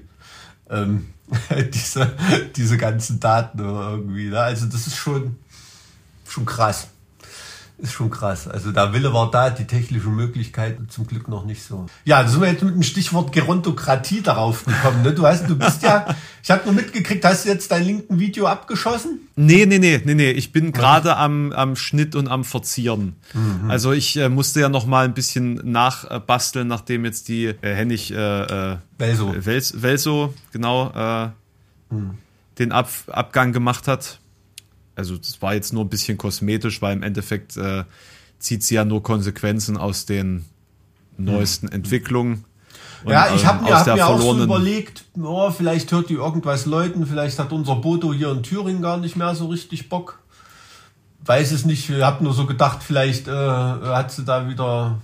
ähm, 0.70 1.10
diese, 1.74 2.12
diese 2.56 2.78
ganzen 2.78 3.20
Daten 3.20 3.60
irgendwie. 3.60 4.30
Ne? 4.30 4.40
Also 4.40 4.66
das 4.66 4.88
ist 4.88 4.96
schon, 4.96 5.36
schon 6.28 6.46
krass 6.46 6.88
ist 7.78 7.94
schon 7.94 8.10
krass. 8.10 8.48
Also 8.48 8.72
der 8.72 8.94
Wille 8.94 9.14
war 9.14 9.30
da, 9.30 9.50
die 9.50 9.66
technischen 9.66 10.16
Möglichkeiten 10.16 10.88
zum 10.90 11.08
Glück 11.08 11.28
noch 11.28 11.46
nicht 11.46 11.64
so. 11.64 11.88
Ja, 12.06 12.24
da 12.24 12.30
sind 12.30 12.42
wir 12.42 12.50
jetzt 12.50 12.64
mit 12.64 12.74
dem 12.74 12.84
Stichwort 12.84 13.34
Gerontokratie 13.34 14.22
darauf 14.22 14.66
gekommen. 14.66 15.04
Ne? 15.04 15.14
Du 15.14 15.26
hast, 15.26 15.50
du 15.50 15.58
bist 15.58 15.84
ja, 15.84 16.06
ich 16.44 16.52
habe 16.52 16.64
nur 16.66 16.74
mitgekriegt, 16.74 17.26
hast 17.26 17.46
du 17.46 17.50
jetzt 17.50 17.72
dein 17.72 17.84
linken 17.84 18.20
Video 18.20 18.48
abgeschossen? 18.48 19.20
Nee, 19.36 19.66
nee, 19.66 19.80
nee, 19.80 20.02
nee, 20.04 20.14
nee. 20.14 20.32
Ich 20.32 20.54
bin 20.54 20.72
gerade 20.72 21.18
am, 21.18 21.52
am 21.52 21.76
Schnitt 21.76 22.16
und 22.16 22.30
am 22.30 22.46
Verzieren. 22.46 23.16
Mhm. 23.34 23.70
Also 23.70 23.92
ich 23.92 24.16
äh, 24.18 24.30
musste 24.30 24.62
ja 24.62 24.70
noch 24.70 24.86
mal 24.86 25.06
ein 25.06 25.14
bisschen 25.14 25.56
nachbasteln, 25.70 26.68
nachdem 26.68 27.04
jetzt 27.04 27.28
die 27.28 27.46
äh, 27.46 27.56
Hennig 27.62 28.12
äh, 28.12 28.72
äh, 28.74 28.78
Welso. 28.98 29.36
Wels, 29.38 29.82
Welso, 29.82 30.34
genau, 30.54 30.92
äh, 30.96 31.30
mhm. 31.94 32.12
den 32.58 32.72
Ab 32.72 32.90
Abgang 33.08 33.52
gemacht 33.52 33.88
hat 33.88 34.20
also 34.96 35.18
das 35.18 35.42
war 35.42 35.54
jetzt 35.54 35.74
nur 35.74 35.84
ein 35.84 35.90
bisschen 35.90 36.18
kosmetisch, 36.18 36.82
weil 36.82 36.96
im 36.96 37.04
Endeffekt 37.04 37.58
äh, 37.58 37.84
zieht 38.40 38.64
sie 38.64 38.76
ja 38.76 38.86
nur 38.86 39.04
Konsequenzen 39.04 39.78
aus 39.78 40.06
den 40.06 40.46
neuesten 41.18 41.68
hm. 41.68 41.76
Entwicklungen. 41.76 42.46
Und, 43.04 43.12
ja, 43.12 43.34
ich 43.36 43.46
habe 43.46 43.64
mir, 43.64 43.78
hab 43.78 43.86
mir 43.86 44.08
auch 44.08 44.20
so 44.20 44.44
überlegt, 44.44 45.04
oh, 45.22 45.52
vielleicht 45.52 45.92
hört 45.92 46.10
die 46.10 46.16
irgendwas 46.16 46.66
Leuten, 46.66 47.06
vielleicht 47.06 47.38
hat 47.38 47.52
unser 47.52 47.76
Bodo 47.76 48.14
hier 48.14 48.32
in 48.32 48.42
Thüringen 48.42 48.82
gar 48.82 48.98
nicht 48.98 49.16
mehr 49.16 49.36
so 49.36 49.48
richtig 49.48 49.90
Bock. 49.90 50.20
Weiß 51.24 51.52
es 51.52 51.66
nicht, 51.66 51.90
ich 51.90 52.02
habe 52.02 52.24
nur 52.24 52.34
so 52.34 52.46
gedacht, 52.46 52.84
vielleicht 52.84 53.28
äh, 53.28 53.32
hat 53.32 54.12
sie 54.12 54.26
da 54.26 54.48
wieder 54.50 55.02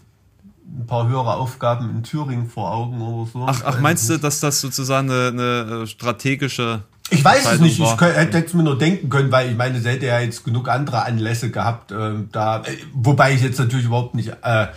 ein 0.66 0.88
paar 0.88 1.08
höhere 1.08 1.36
Aufgaben 1.36 1.90
in 1.90 2.04
Thüringen 2.04 2.50
vor 2.50 2.72
Augen 2.72 3.02
oder 3.02 3.30
so. 3.32 3.46
Ach, 3.48 3.62
ach 3.66 3.80
meinst 3.82 4.10
du, 4.10 4.18
dass 4.18 4.40
das 4.40 4.62
sozusagen 4.62 5.12
eine, 5.12 5.64
eine 5.68 5.88
strategische 5.88 6.84
ich 7.12 7.24
weiß 7.24 7.54
es 7.54 7.60
nicht, 7.60 7.80
ich 7.80 7.98
könnte, 7.98 8.20
hätte 8.20 8.46
es 8.46 8.54
mir 8.54 8.64
nur 8.64 8.78
denken 8.78 9.10
können, 9.10 9.32
weil 9.32 9.52
ich 9.52 9.58
meine, 9.58 9.80
sie 9.80 9.90
hätte 9.90 10.06
ja 10.06 10.20
jetzt 10.20 10.44
genug 10.44 10.70
andere 10.70 11.04
Anlässe 11.04 11.52
gehabt, 11.52 11.92
äh, 11.92 12.14
da, 12.32 12.64
wobei 12.94 13.34
ich 13.34 13.42
jetzt 13.42 13.60
natürlich 13.60 13.86
überhaupt 13.86 14.16
nicht 14.16 14.34
äh, 14.42 14.68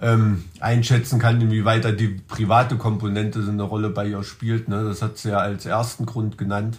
ähm, 0.00 0.44
einschätzen 0.60 1.18
kann, 1.18 1.40
inwieweit 1.40 1.84
da 1.84 1.92
die 1.92 2.08
private 2.08 2.76
Komponente 2.76 3.42
so 3.42 3.50
eine 3.50 3.64
Rolle 3.64 3.90
bei 3.90 4.06
ihr 4.06 4.22
spielt. 4.22 4.68
Ne? 4.68 4.84
Das 4.84 5.02
hat 5.02 5.18
sie 5.18 5.30
ja 5.30 5.38
als 5.38 5.66
ersten 5.66 6.06
Grund 6.06 6.38
genannt. 6.38 6.78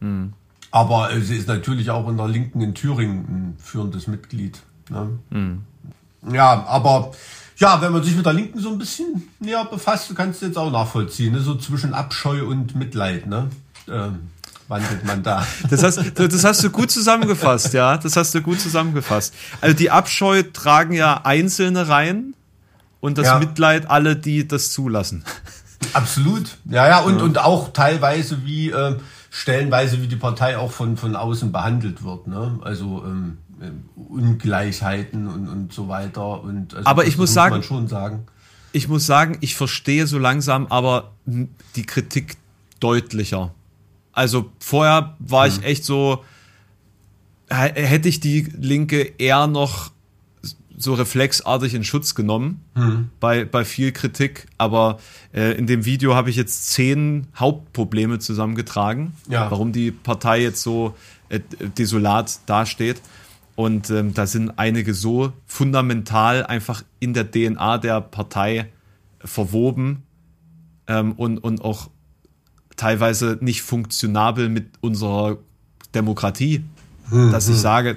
Mhm. 0.00 0.32
Aber 0.70 1.12
äh, 1.12 1.20
sie 1.20 1.36
ist 1.36 1.48
natürlich 1.48 1.90
auch 1.90 2.08
in 2.08 2.16
der 2.16 2.28
Linken 2.28 2.60
in 2.60 2.74
Thüringen 2.74 3.18
ein 3.28 3.56
führendes 3.58 4.06
Mitglied. 4.06 4.60
Ne? 4.88 5.18
Mhm. 5.30 5.60
Ja, 6.32 6.64
aber 6.66 7.12
ja, 7.56 7.80
wenn 7.80 7.92
man 7.92 8.02
sich 8.02 8.16
mit 8.16 8.26
der 8.26 8.32
Linken 8.32 8.58
so 8.58 8.70
ein 8.70 8.78
bisschen 8.78 9.28
näher 9.38 9.64
befasst, 9.64 10.14
kannst 10.14 10.42
du 10.42 10.46
jetzt 10.46 10.56
auch 10.56 10.70
nachvollziehen, 10.70 11.32
ne? 11.32 11.40
so 11.40 11.56
zwischen 11.56 11.94
Abscheu 11.94 12.44
und 12.46 12.74
Mitleid, 12.74 13.26
ne? 13.26 13.50
Ähm, 13.90 14.30
wandelt 14.68 15.04
man 15.04 15.22
da. 15.22 15.44
Das 15.68 15.82
hast, 15.82 16.00
das 16.14 16.44
hast 16.44 16.62
du 16.62 16.70
gut 16.70 16.90
zusammengefasst, 16.90 17.74
ja. 17.74 17.96
Das 17.96 18.16
hast 18.16 18.34
du 18.34 18.40
gut 18.40 18.60
zusammengefasst. 18.60 19.34
Also 19.60 19.76
die 19.76 19.90
Abscheu 19.90 20.44
tragen 20.44 20.94
ja 20.94 21.22
Einzelne 21.24 21.88
rein 21.88 22.34
und 23.00 23.18
das 23.18 23.26
ja. 23.26 23.38
Mitleid 23.38 23.90
alle, 23.90 24.16
die 24.16 24.46
das 24.46 24.70
zulassen. 24.70 25.24
Absolut. 25.92 26.58
Ja, 26.66 26.86
ja, 26.86 27.00
und, 27.00 27.18
ja. 27.18 27.24
und 27.24 27.38
auch 27.38 27.72
teilweise 27.72 28.44
wie, 28.44 28.70
äh, 28.70 28.96
stellenweise 29.30 30.00
wie 30.02 30.06
die 30.06 30.16
Partei 30.16 30.56
auch 30.56 30.70
von, 30.70 30.96
von 30.96 31.16
außen 31.16 31.50
behandelt 31.50 32.04
wird, 32.04 32.28
ne? 32.28 32.58
Also, 32.62 33.02
ähm, 33.04 33.38
Ungleichheiten 33.94 35.26
und, 35.26 35.48
und 35.48 35.72
so 35.72 35.88
weiter. 35.88 36.42
Und 36.42 36.74
also 36.74 36.88
aber 36.88 37.04
ich 37.04 37.16
muss, 37.18 37.30
muss 37.30 37.34
sagen, 37.34 37.54
man 37.56 37.62
schon 37.62 37.88
sagen. 37.88 38.26
Ich 38.72 38.88
muss 38.88 39.04
sagen, 39.04 39.36
ich 39.40 39.54
verstehe 39.54 40.06
so 40.06 40.18
langsam 40.18 40.66
aber 40.68 41.12
die 41.26 41.84
Kritik 41.84 42.36
deutlicher. 42.78 43.52
Also 44.20 44.52
vorher 44.58 45.16
war 45.18 45.46
hm. 45.46 45.52
ich 45.52 45.64
echt 45.64 45.84
so, 45.86 46.22
hätte 47.48 48.06
ich 48.06 48.20
die 48.20 48.42
Linke 48.54 49.14
eher 49.16 49.46
noch 49.46 49.92
so 50.76 50.92
reflexartig 50.92 51.72
in 51.72 51.84
Schutz 51.84 52.14
genommen 52.14 52.62
hm. 52.74 53.08
bei, 53.18 53.46
bei 53.46 53.64
viel 53.64 53.92
Kritik. 53.92 54.46
Aber 54.58 54.98
äh, 55.32 55.56
in 55.56 55.66
dem 55.66 55.86
Video 55.86 56.14
habe 56.14 56.28
ich 56.28 56.36
jetzt 56.36 56.68
zehn 56.68 57.28
Hauptprobleme 57.34 58.18
zusammengetragen, 58.18 59.14
ja. 59.26 59.50
warum 59.50 59.72
die 59.72 59.90
Partei 59.90 60.42
jetzt 60.42 60.62
so 60.62 60.94
äh, 61.30 61.40
desolat 61.78 62.40
dasteht. 62.44 63.00
Und 63.56 63.88
ähm, 63.88 64.12
da 64.12 64.26
sind 64.26 64.58
einige 64.58 64.92
so 64.92 65.32
fundamental 65.46 66.44
einfach 66.44 66.82
in 66.98 67.14
der 67.14 67.30
DNA 67.30 67.78
der 67.78 68.02
Partei 68.02 68.70
verwoben 69.24 70.02
ähm, 70.88 71.12
und, 71.12 71.38
und 71.38 71.64
auch 71.64 71.88
teilweise 72.80 73.36
nicht 73.40 73.62
funktionabel 73.62 74.48
mit 74.48 74.70
unserer 74.80 75.38
Demokratie. 75.94 76.64
Hm, 77.10 77.30
dass 77.32 77.48
ich 77.48 77.54
hm. 77.54 77.60
sage, 77.60 77.96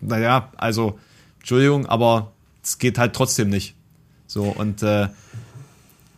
naja, 0.00 0.50
also, 0.56 0.98
Entschuldigung, 1.38 1.86
aber 1.86 2.32
es 2.62 2.78
geht 2.78 2.98
halt 2.98 3.14
trotzdem 3.14 3.50
nicht. 3.50 3.76
So, 4.26 4.44
und 4.44 4.82
äh, 4.82 5.08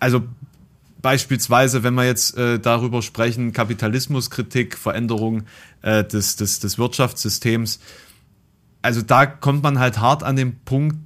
also 0.00 0.22
beispielsweise, 1.02 1.82
wenn 1.82 1.94
wir 1.94 2.04
jetzt 2.04 2.36
äh, 2.38 2.58
darüber 2.58 3.02
sprechen, 3.02 3.52
Kapitalismuskritik, 3.52 4.78
Veränderung 4.78 5.42
äh, 5.82 6.04
des, 6.04 6.36
des, 6.36 6.60
des 6.60 6.78
Wirtschaftssystems, 6.78 7.80
also 8.80 9.02
da 9.02 9.26
kommt 9.26 9.62
man 9.62 9.78
halt 9.78 9.98
hart 9.98 10.22
an 10.22 10.36
den 10.36 10.60
Punkt, 10.60 10.96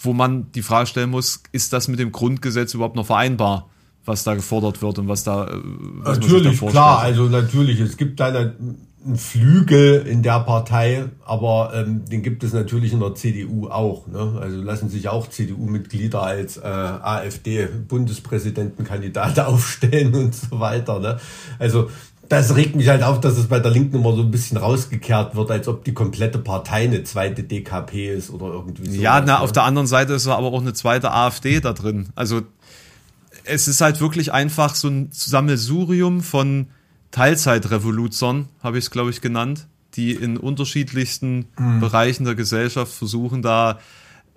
wo 0.00 0.12
man 0.12 0.50
die 0.52 0.62
Frage 0.62 0.86
stellen 0.86 1.10
muss, 1.10 1.42
ist 1.52 1.72
das 1.72 1.88
mit 1.88 1.98
dem 1.98 2.12
Grundgesetz 2.12 2.72
überhaupt 2.72 2.96
noch 2.96 3.06
vereinbar, 3.06 3.68
was 4.04 4.24
da 4.24 4.34
gefordert 4.34 4.82
wird 4.82 4.98
und 4.98 5.08
was 5.08 5.24
da 5.24 5.46
äh, 5.46 5.56
was 6.02 6.18
natürlich 6.18 6.60
da 6.60 6.66
klar, 6.66 6.98
also 6.98 7.24
natürlich, 7.24 7.80
es 7.80 7.96
gibt 7.96 8.20
da 8.20 8.26
einen 8.26 8.76
Flügel 9.16 10.06
in 10.06 10.22
der 10.22 10.38
Partei, 10.40 11.04
aber 11.24 11.72
ähm, 11.74 12.04
den 12.04 12.22
gibt 12.22 12.44
es 12.44 12.52
natürlich 12.52 12.92
in 12.92 13.00
der 13.00 13.16
CDU 13.16 13.68
auch. 13.68 14.06
Ne? 14.06 14.38
Also 14.40 14.62
lassen 14.62 14.88
sich 14.88 15.08
auch 15.08 15.28
CDU-Mitglieder 15.28 16.22
als 16.22 16.56
äh, 16.56 16.62
AfD-Bundespräsidentenkandidat 16.62 19.40
aufstellen 19.40 20.14
und 20.14 20.32
so 20.34 20.60
weiter. 20.60 21.00
Ne? 21.00 21.18
Also 21.58 21.90
das 22.28 22.54
regt 22.54 22.76
mich 22.76 22.86
halt 22.88 23.02
auf, 23.02 23.18
dass 23.20 23.36
es 23.36 23.48
bei 23.48 23.58
der 23.58 23.72
Linken 23.72 23.96
immer 23.96 24.14
so 24.14 24.22
ein 24.22 24.30
bisschen 24.30 24.56
rausgekehrt 24.56 25.34
wird, 25.34 25.50
als 25.50 25.66
ob 25.68 25.84
die 25.84 25.92
komplette 25.92 26.38
Partei 26.38 26.84
eine 26.84 27.04
zweite 27.04 27.42
DKP 27.42 28.14
ist 28.14 28.30
oder 28.30 28.46
irgendwie 28.46 28.88
so. 28.88 29.02
Ja, 29.02 29.20
na, 29.20 29.26
ne? 29.26 29.40
auf 29.40 29.52
der 29.52 29.64
anderen 29.64 29.88
Seite 29.88 30.14
ist 30.14 30.28
aber 30.28 30.46
auch 30.46 30.60
eine 30.60 30.72
zweite 30.72 31.12
AfD 31.12 31.60
da 31.60 31.72
drin. 31.72 32.08
Also 32.14 32.42
es 33.44 33.68
ist 33.68 33.80
halt 33.80 34.00
wirklich 34.00 34.32
einfach 34.32 34.74
so 34.74 34.88
ein 34.88 35.08
Sammelsurium 35.12 36.22
von 36.22 36.68
Teilzeitrevoluzern, 37.10 38.48
habe 38.62 38.78
ich 38.78 38.86
es, 38.86 38.90
glaube 38.90 39.10
ich, 39.10 39.20
genannt, 39.20 39.66
die 39.94 40.12
in 40.12 40.36
unterschiedlichsten 40.36 41.46
mhm. 41.58 41.80
Bereichen 41.80 42.24
der 42.24 42.34
Gesellschaft 42.34 42.92
versuchen, 42.92 43.42
da 43.42 43.78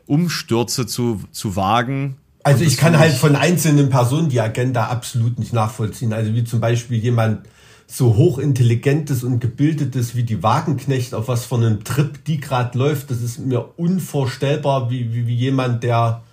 Umstürze 0.06 0.86
zu, 0.86 1.22
zu 1.32 1.56
wagen. 1.56 2.18
Also 2.44 2.64
ich 2.64 2.78
kann 2.78 3.00
halt 3.00 3.14
von 3.14 3.36
einzelnen 3.36 3.90
Personen 3.90 4.30
die 4.30 4.40
Agenda 4.40 4.88
absolut 4.88 5.40
nicht 5.40 5.54
nachvollziehen. 5.54 6.14
Also 6.14 6.34
wie 6.36 6.44
zum 6.44 6.60
Beispiel 6.60 7.00
jemand, 7.00 7.48
so 7.88 8.16
hochintelligentes 8.16 9.24
und 9.24 9.40
gebildetes 9.40 10.16
wie 10.16 10.24
die 10.24 10.42
Wagenknecht, 10.42 11.14
auf 11.14 11.28
was 11.28 11.46
von 11.46 11.64
einem 11.64 11.84
Trip 11.84 12.24
die 12.26 12.40
gerade 12.40 12.78
läuft, 12.78 13.12
das 13.12 13.22
ist 13.22 13.40
mir 13.40 13.78
unvorstellbar, 13.78 14.90
wie, 14.90 15.14
wie, 15.14 15.28
wie 15.28 15.36
jemand, 15.36 15.84
der, 15.84 16.24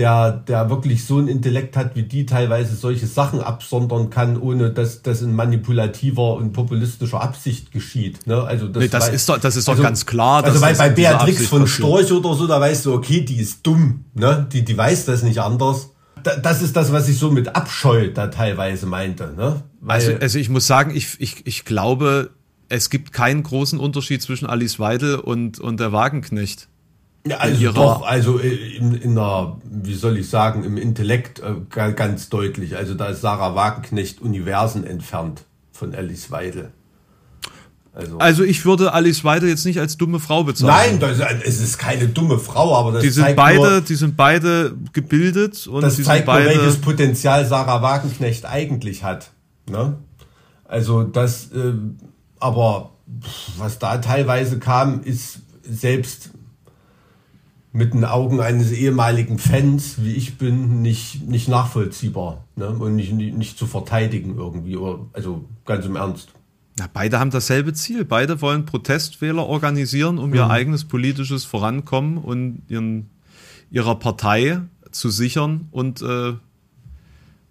der, 0.00 0.32
der 0.32 0.70
wirklich 0.70 1.04
so 1.04 1.18
ein 1.18 1.28
Intellekt 1.28 1.76
hat, 1.76 1.94
wie 1.94 2.04
die 2.04 2.24
teilweise 2.24 2.74
solche 2.74 3.06
Sachen 3.06 3.40
absondern 3.40 4.08
kann, 4.08 4.40
ohne 4.40 4.70
dass 4.70 5.02
das 5.02 5.20
in 5.20 5.34
manipulativer 5.34 6.34
und 6.34 6.52
populistischer 6.52 7.20
Absicht 7.20 7.70
geschieht. 7.70 8.26
Ne? 8.26 8.42
Also 8.42 8.66
das, 8.66 8.82
nee, 8.82 8.88
das 8.88 9.10
ist 9.10 9.28
doch, 9.28 9.38
das 9.38 9.56
ist 9.56 9.68
doch 9.68 9.74
also, 9.74 9.82
ganz 9.82 10.06
klar. 10.06 10.42
Also 10.42 10.58
bei, 10.58 10.72
bei 10.72 10.88
Beatrix 10.88 11.46
von 11.46 11.66
Storch 11.66 12.10
oder 12.10 12.34
so, 12.34 12.46
da 12.46 12.58
weißt 12.58 12.86
du, 12.86 12.94
okay, 12.94 13.20
die 13.20 13.36
ist 13.36 13.64
dumm, 13.64 14.06
ne? 14.14 14.48
die, 14.50 14.64
die 14.64 14.76
weiß 14.76 15.04
das 15.04 15.22
nicht 15.22 15.38
anders 15.38 15.90
das 16.22 16.60
ist 16.60 16.76
das, 16.76 16.92
was 16.92 17.08
ich 17.08 17.18
so 17.18 17.30
mit 17.30 17.56
Abscheu 17.56 18.10
da 18.12 18.26
teilweise 18.26 18.86
meinte. 18.86 19.32
Ne? 19.36 19.62
also, 19.86 20.12
also 20.20 20.38
ich 20.38 20.50
muss 20.50 20.66
sagen, 20.66 20.94
ich, 20.94 21.18
ich, 21.18 21.46
ich 21.46 21.64
glaube, 21.64 22.30
es 22.68 22.90
gibt 22.90 23.12
keinen 23.12 23.42
großen 23.42 23.78
Unterschied 23.78 24.22
zwischen 24.22 24.46
Alice 24.46 24.78
Weidel 24.78 25.16
und, 25.16 25.58
und 25.58 25.80
der 25.80 25.92
Wagenknecht. 25.92 26.68
Ja, 27.26 27.36
also 27.36 27.72
doch, 27.72 28.02
also 28.02 28.38
in, 28.38 28.94
in 28.94 29.18
einer, 29.18 29.58
wie 29.64 29.94
soll 29.94 30.16
ich 30.16 30.30
sagen, 30.30 30.64
im 30.64 30.78
Intellekt 30.78 31.40
äh, 31.40 31.92
ganz 31.92 32.30
deutlich. 32.30 32.76
Also 32.76 32.94
da 32.94 33.08
ist 33.08 33.20
Sarah 33.20 33.54
Wagenknecht 33.54 34.22
Universen 34.22 34.84
entfernt 34.84 35.42
von 35.72 35.94
Alice 35.94 36.30
Weidel. 36.30 36.72
Also, 37.92 38.18
also 38.18 38.44
ich 38.44 38.64
würde 38.64 38.94
Alice 38.94 39.24
Weidel 39.24 39.48
jetzt 39.48 39.66
nicht 39.66 39.80
als 39.80 39.96
dumme 39.96 40.20
Frau 40.20 40.44
bezeichnen. 40.44 40.98
Nein, 40.98 41.00
das, 41.00 41.18
es 41.44 41.60
ist 41.60 41.76
keine 41.76 42.06
dumme 42.08 42.38
Frau, 42.38 42.74
aber 42.76 42.92
das 42.92 43.02
die 43.02 43.10
sind 43.10 43.24
zeigt 43.24 43.36
beide, 43.36 43.58
nur, 43.58 43.80
die 43.80 43.94
sind 43.96 44.16
beide 44.16 44.76
gebildet 44.92 45.66
und 45.66 45.82
das 45.82 46.02
zeigt 46.02 46.24
beide, 46.24 46.54
nur, 46.54 46.62
welches 46.62 46.80
Potenzial 46.80 47.44
Sarah 47.44 47.82
Wagenknecht 47.82 48.46
eigentlich 48.46 49.02
hat. 49.02 49.30
Ne? 49.68 49.96
Also 50.64 51.02
das, 51.02 51.50
äh, 51.52 51.74
aber 52.38 52.92
was 53.58 53.78
da 53.78 53.98
teilweise 53.98 54.58
kam, 54.58 55.02
ist 55.02 55.40
selbst 55.68 56.30
mit 57.72 57.94
den 57.94 58.04
Augen 58.04 58.40
eines 58.40 58.72
ehemaligen 58.72 59.38
Fans, 59.38 60.02
wie 60.02 60.12
ich 60.12 60.38
bin, 60.38 60.82
nicht, 60.82 61.28
nicht 61.28 61.48
nachvollziehbar 61.48 62.44
ne? 62.56 62.70
und 62.70 62.96
nicht, 62.96 63.12
nicht, 63.12 63.58
zu 63.58 63.66
verteidigen 63.66 64.36
irgendwie. 64.36 64.76
Also 65.12 65.44
ganz 65.64 65.86
im 65.86 65.96
Ernst. 65.96 66.32
Ja, 66.78 66.88
beide 66.92 67.20
haben 67.20 67.30
dasselbe 67.30 67.72
Ziel. 67.72 68.04
Beide 68.04 68.40
wollen 68.40 68.66
Protestwähler 68.66 69.46
organisieren, 69.46 70.18
um 70.18 70.30
mhm. 70.30 70.36
ihr 70.36 70.50
eigenes 70.50 70.84
politisches 70.84 71.44
Vorankommen 71.44 72.18
und 72.18 72.62
ihren, 72.68 73.10
ihrer 73.70 73.96
Partei 73.96 74.62
zu 74.90 75.10
sichern 75.10 75.68
und 75.70 76.02
äh, 76.02 76.32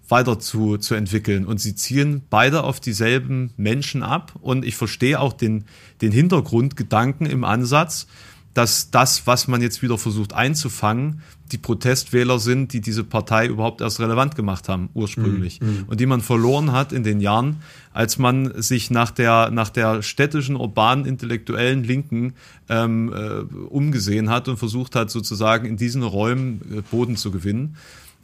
weiter 0.10 0.40
zu, 0.40 0.78
zu 0.78 0.96
entwickeln. 0.96 1.46
Und 1.46 1.60
sie 1.62 1.76
zielen 1.76 2.24
beide 2.30 2.64
auf 2.64 2.80
dieselben 2.80 3.54
Menschen 3.56 4.04
ab. 4.04 4.34
Und 4.42 4.66
ich 4.66 4.76
verstehe 4.76 5.20
auch 5.20 5.34
den, 5.34 5.66
den 6.02 6.12
Hintergrundgedanken 6.12 7.26
im 7.26 7.44
Ansatz, 7.44 8.08
dass 8.54 8.92
das, 8.92 9.28
was 9.28 9.48
man 9.48 9.62
jetzt 9.62 9.82
wieder 9.82 9.98
versucht 9.98 10.34
einzufangen, 10.34 11.22
die 11.52 11.58
Protestwähler 11.58 12.40
sind, 12.40 12.74
die 12.74 12.82
diese 12.82 13.04
Partei 13.04 13.48
überhaupt 13.48 13.82
erst 13.82 14.00
relevant 14.00 14.36
gemacht 14.36 14.70
haben, 14.70 14.90
ursprünglich. 14.94 15.62
Mhm. 15.62 15.86
Und 15.88 16.00
die 16.00 16.06
man 16.06 16.22
verloren 16.22 16.72
hat 16.72 16.92
in 16.92 17.04
den 17.04 17.22
Jahren, 17.22 17.58
als 17.94 18.18
man 18.18 18.62
sich 18.62 18.92
nach 18.92 19.12
der, 19.12 19.50
nach 19.52 19.70
der 19.70 20.02
städtischen, 20.02 20.56
urbanen, 20.56 21.06
intellektuellen 21.06 21.84
Linken 21.84 22.34
ähm, 22.70 23.12
äh, 23.14 23.40
umgesehen 23.66 24.30
hat 24.30 24.48
und 24.48 24.58
versucht 24.58 24.96
hat, 24.96 25.10
sozusagen 25.10 25.66
in 25.66 25.78
diesen 25.78 26.04
Räumen 26.04 26.62
äh, 26.72 26.82
Boden 26.82 27.16
zu 27.16 27.32
gewinnen. 27.32 27.78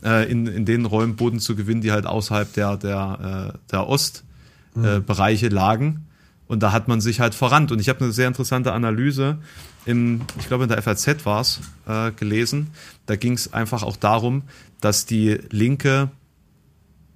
Äh, 0.03 0.29
in, 0.29 0.45
in 0.45 0.65
den 0.65 0.85
Räumen 0.85 1.15
Boden 1.15 1.39
zu 1.39 1.55
gewinnen, 1.55 1.81
die 1.81 1.91
halt 1.91 2.05
außerhalb 2.05 2.51
der, 2.53 2.77
der, 2.77 3.53
äh, 3.55 3.57
der 3.71 3.87
Ostbereiche 3.87 5.47
mhm. 5.47 5.55
lagen. 5.55 6.07
Und 6.47 6.61
da 6.61 6.71
hat 6.71 6.87
man 6.87 7.01
sich 7.01 7.19
halt 7.19 7.33
verrannt. 7.35 7.71
Und 7.71 7.79
ich 7.79 7.89
habe 7.89 8.03
eine 8.03 8.13
sehr 8.13 8.27
interessante 8.27 8.71
Analyse 8.73 9.39
im, 9.85 10.21
ich 10.39 10.47
glaube 10.47 10.63
in 10.63 10.69
der 10.69 10.81
FAZ 10.81 11.25
war 11.25 11.41
es, 11.41 11.59
äh, 11.87 12.11
gelesen. 12.11 12.67
Da 13.07 13.15
ging 13.15 13.33
es 13.33 13.53
einfach 13.53 13.81
auch 13.83 13.97
darum, 13.97 14.43
dass 14.81 15.05
die 15.05 15.39
Linke 15.49 16.09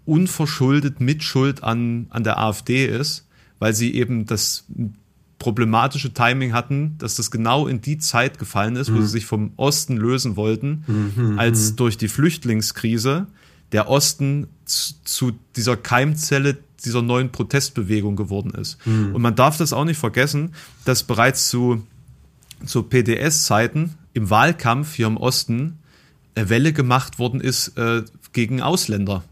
unverschuldet 0.06 1.00
Mitschuld 1.00 1.64
an, 1.64 2.08
an 2.10 2.24
der 2.24 2.40
AfD 2.40 2.86
ist, 2.86 3.28
weil 3.60 3.74
sie 3.74 3.94
eben 3.94 4.26
das 4.26 4.66
problematische 5.38 6.14
Timing 6.14 6.54
hatten, 6.54 6.98
dass 6.98 7.16
das 7.16 7.32
genau 7.32 7.68
in 7.68 7.82
die 7.82 7.98
Zeit 7.98 8.40
gefallen 8.40 8.76
ist, 8.76 8.92
wo 8.92 8.98
Mhm. 8.98 9.02
sie 9.04 9.08
sich 9.08 9.26
vom 9.26 9.52
Osten 9.56 9.96
lösen 9.96 10.36
wollten, 10.36 11.36
als 11.38 11.76
durch 11.76 11.98
die 11.98 12.08
Flüchtlingskrise 12.10 13.28
der 13.72 13.88
Osten 13.90 14.48
zu, 14.66 14.96
zu 15.06 15.32
dieser 15.56 15.78
Keimzelle 15.78 16.58
dieser 16.86 17.02
neuen 17.02 17.32
Protestbewegung 17.32 18.16
geworden 18.16 18.52
ist. 18.52 18.86
Mhm. 18.86 19.16
Und 19.16 19.22
man 19.22 19.36
darf 19.36 19.58
das 19.58 19.74
auch 19.74 19.86
nicht 19.86 19.98
vergessen, 19.98 20.54
dass 20.86 21.04
bereits 21.04 21.50
zu, 21.50 21.86
zu 22.66 22.84
PDS-Zeiten 22.84 23.96
im 24.14 24.30
Wahlkampf 24.30 24.96
hier 24.96 25.08
im 25.08 25.18
Osten 25.18 25.80
eine 26.36 26.50
Welle 26.50 26.74
gemacht 26.74 27.20
worden 27.20 27.42
ist 27.42 27.78
äh, 27.78 28.04
gegen 28.34 28.62
Ausländer 28.62 29.24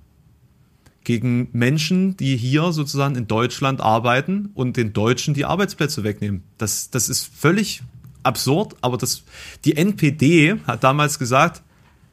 gegen 1.08 1.48
Menschen, 1.54 2.18
die 2.18 2.36
hier 2.36 2.74
sozusagen 2.74 3.16
in 3.16 3.28
Deutschland 3.28 3.80
arbeiten 3.80 4.50
und 4.56 4.76
den 4.76 4.92
Deutschen 4.92 5.34
die 5.34 5.46
Arbeitsplätze 5.46 6.04
wegnehmen. 6.04 6.44
Das, 6.58 6.90
das 6.90 7.08
ist 7.08 7.34
völlig 7.34 7.82
absurd, 8.24 8.76
aber 8.82 8.98
das, 8.98 9.24
die 9.64 9.78
NPD 9.78 10.60
hat 10.68 10.84
damals 10.84 11.18
gesagt, 11.18 11.64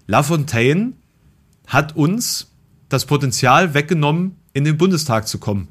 Lafontaine 0.06 0.92
hat 1.66 1.96
uns 1.96 2.52
das 2.88 3.04
Potenzial 3.04 3.74
weggenommen, 3.74 4.36
in 4.54 4.64
den 4.64 4.78
Bundestag 4.78 5.28
zu 5.28 5.36
kommen. 5.38 5.68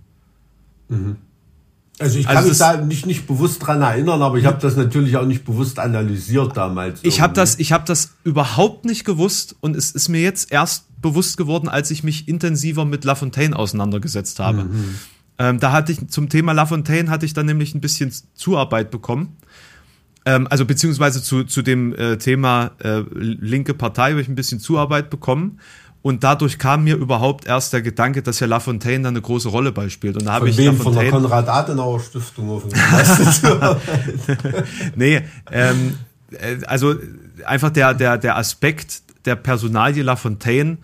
Also 2.00 2.20
ich 2.20 2.28
Also 2.28 2.36
kann 2.38 2.44
mich 2.44 2.58
das- 2.58 2.58
da 2.60 2.78
nicht, 2.78 3.06
nicht 3.06 3.26
bewusst 3.28 3.66
dran 3.66 3.82
erinnern, 3.82 4.22
aber 4.22 4.38
ich 4.38 4.46
habe 4.46 4.60
das 4.62 4.76
natürlich 4.76 5.18
auch 5.18 5.26
nicht 5.26 5.46
bewusst 5.46 5.80
analysiert 5.80 6.56
damals. 6.56 7.00
Ich 7.04 7.22
habe 7.22 7.34
das, 7.34 7.58
ich 7.60 7.72
habe 7.72 7.86
das 7.86 8.12
überhaupt 8.24 8.86
nicht 8.86 9.06
gewusst 9.06 9.56
und 9.62 9.76
es 9.76 9.92
ist 9.92 10.10
mir 10.10 10.22
jetzt 10.22 10.52
erst 10.52 10.86
bewusst 11.02 11.38
geworden, 11.38 11.68
als 11.70 11.92
ich 11.92 12.04
mich 12.04 12.28
intensiver 12.28 12.86
mit 12.86 13.04
Lafontaine 13.06 13.56
auseinandergesetzt 13.56 14.40
habe. 14.40 14.68
Ähm, 15.40 15.60
da 15.60 15.72
hatte 15.72 15.92
ich 15.92 16.08
zum 16.10 16.30
Thema 16.30 16.52
Lafontaine 16.52 17.10
hatte 17.10 17.26
ich 17.26 17.34
dann 17.34 17.46
nämlich 17.48 17.74
ein 17.74 17.82
bisschen 17.82 18.12
Zuarbeit 18.36 18.92
bekommen. 18.92 19.36
Ähm, 20.26 20.48
also 20.50 20.66
beziehungsweise 20.66 21.22
zu, 21.22 21.44
zu 21.44 21.62
dem 21.62 21.94
äh, 21.96 22.18
Thema 22.18 22.72
äh, 22.80 23.02
linke 23.14 23.74
Partei 23.74 24.12
habe 24.12 24.22
ich 24.22 24.30
ein 24.30 24.36
bisschen 24.36 24.60
Zuarbeit 24.60 25.10
bekommen. 25.10 25.60
Und 26.04 26.24
dadurch 26.24 26.60
kam 26.60 26.84
mir 26.84 26.96
überhaupt 26.98 27.46
erst 27.48 27.72
der 27.74 27.82
Gedanke, 27.82 28.22
dass 28.22 28.40
ja 28.42 28.46
Lafontaine 28.46 29.04
da 29.04 29.10
eine 29.10 29.22
große 29.22 29.48
Rolle 29.48 29.72
beispielt. 29.72 30.18
Und 30.18 30.26
da 30.26 30.34
habe 30.34 30.50
ich 30.50 30.58
wem? 30.58 30.76
Von 30.78 30.94
der 30.94 31.04
Lafontaine. 31.06 31.12
Konrad-Adenauer-Stiftung 31.30 32.50
oder 32.50 32.62
von 32.62 32.72
was? 32.74 33.42
nee, 34.96 35.22
ähm, 35.52 35.98
äh, 36.32 36.58
also 36.66 36.96
einfach 37.46 37.70
der, 37.70 37.94
der, 37.94 38.18
der 38.18 38.38
Aspekt 38.38 39.02
der 39.26 39.36
Personalie 39.36 40.04
Lafontaine 40.04 40.78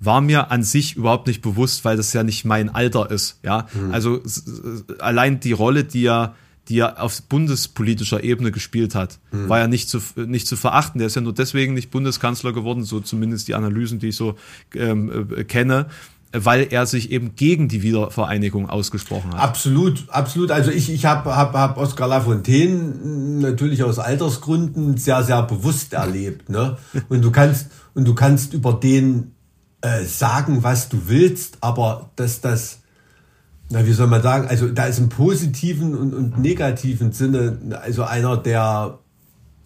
war 0.00 0.20
mir 0.20 0.50
an 0.50 0.62
sich 0.62 0.96
überhaupt 0.96 1.26
nicht 1.26 1.40
bewusst, 1.40 1.84
weil 1.86 1.96
das 1.96 2.12
ja 2.12 2.22
nicht 2.22 2.44
mein 2.44 2.74
Alter 2.74 3.10
ist. 3.10 3.38
Ja, 3.42 3.66
also 3.92 4.22
s- 4.22 4.44
s- 4.46 4.84
allein 5.00 5.40
die 5.40 5.52
Rolle, 5.52 5.84
die 5.84 6.04
er, 6.04 6.34
die 6.68 6.78
er 6.78 7.02
auf 7.02 7.22
bundespolitischer 7.22 8.24
Ebene 8.24 8.52
gespielt 8.52 8.94
hat, 8.94 9.18
war 9.30 9.58
ja 9.58 9.68
nicht 9.68 9.88
zu, 9.88 10.00
nicht 10.16 10.46
zu 10.46 10.56
verachten. 10.56 10.98
Der 10.98 11.06
ist 11.06 11.16
ja 11.16 11.22
nur 11.22 11.34
deswegen 11.34 11.74
nicht 11.74 11.90
Bundeskanzler 11.90 12.52
geworden, 12.52 12.84
so 12.84 13.00
zumindest 13.00 13.48
die 13.48 13.54
Analysen, 13.54 13.98
die 13.98 14.08
ich 14.08 14.16
so 14.16 14.34
ähm, 14.74 15.28
äh, 15.36 15.44
kenne, 15.44 15.86
weil 16.32 16.66
er 16.70 16.86
sich 16.86 17.10
eben 17.12 17.36
gegen 17.36 17.68
die 17.68 17.82
Wiedervereinigung 17.82 18.68
ausgesprochen 18.68 19.32
hat. 19.32 19.40
Absolut, 19.40 20.04
absolut. 20.08 20.50
Also 20.50 20.70
ich, 20.70 20.90
ich 20.90 21.04
habe 21.06 21.34
hab, 21.36 21.54
hab 21.54 21.78
Oskar 21.78 22.08
Lafontaine 22.08 23.40
natürlich 23.40 23.84
aus 23.84 23.98
Altersgründen 23.98 24.96
sehr, 24.96 25.22
sehr 25.22 25.42
bewusst 25.42 25.92
erlebt. 25.92 26.48
Ne? 26.48 26.76
Und 27.08 27.22
du 27.22 27.30
kannst 27.30 27.68
und 27.96 28.06
du 28.06 28.14
kannst 28.14 28.52
über 28.52 28.74
den 28.74 29.32
äh, 29.80 30.04
sagen, 30.04 30.62
was 30.62 30.90
du 30.90 31.08
willst, 31.08 31.56
aber 31.62 32.10
dass 32.16 32.42
das, 32.42 32.80
na 33.70 33.84
wie 33.86 33.92
soll 33.92 34.06
man 34.06 34.22
sagen, 34.22 34.46
also 34.48 34.68
da 34.68 34.86
ist 34.86 34.98
im 34.98 35.08
positiven 35.08 35.96
und, 35.96 36.14
und 36.14 36.38
negativen 36.38 37.12
Sinne 37.12 37.58
also 37.82 38.04
einer 38.04 38.36
der 38.36 38.98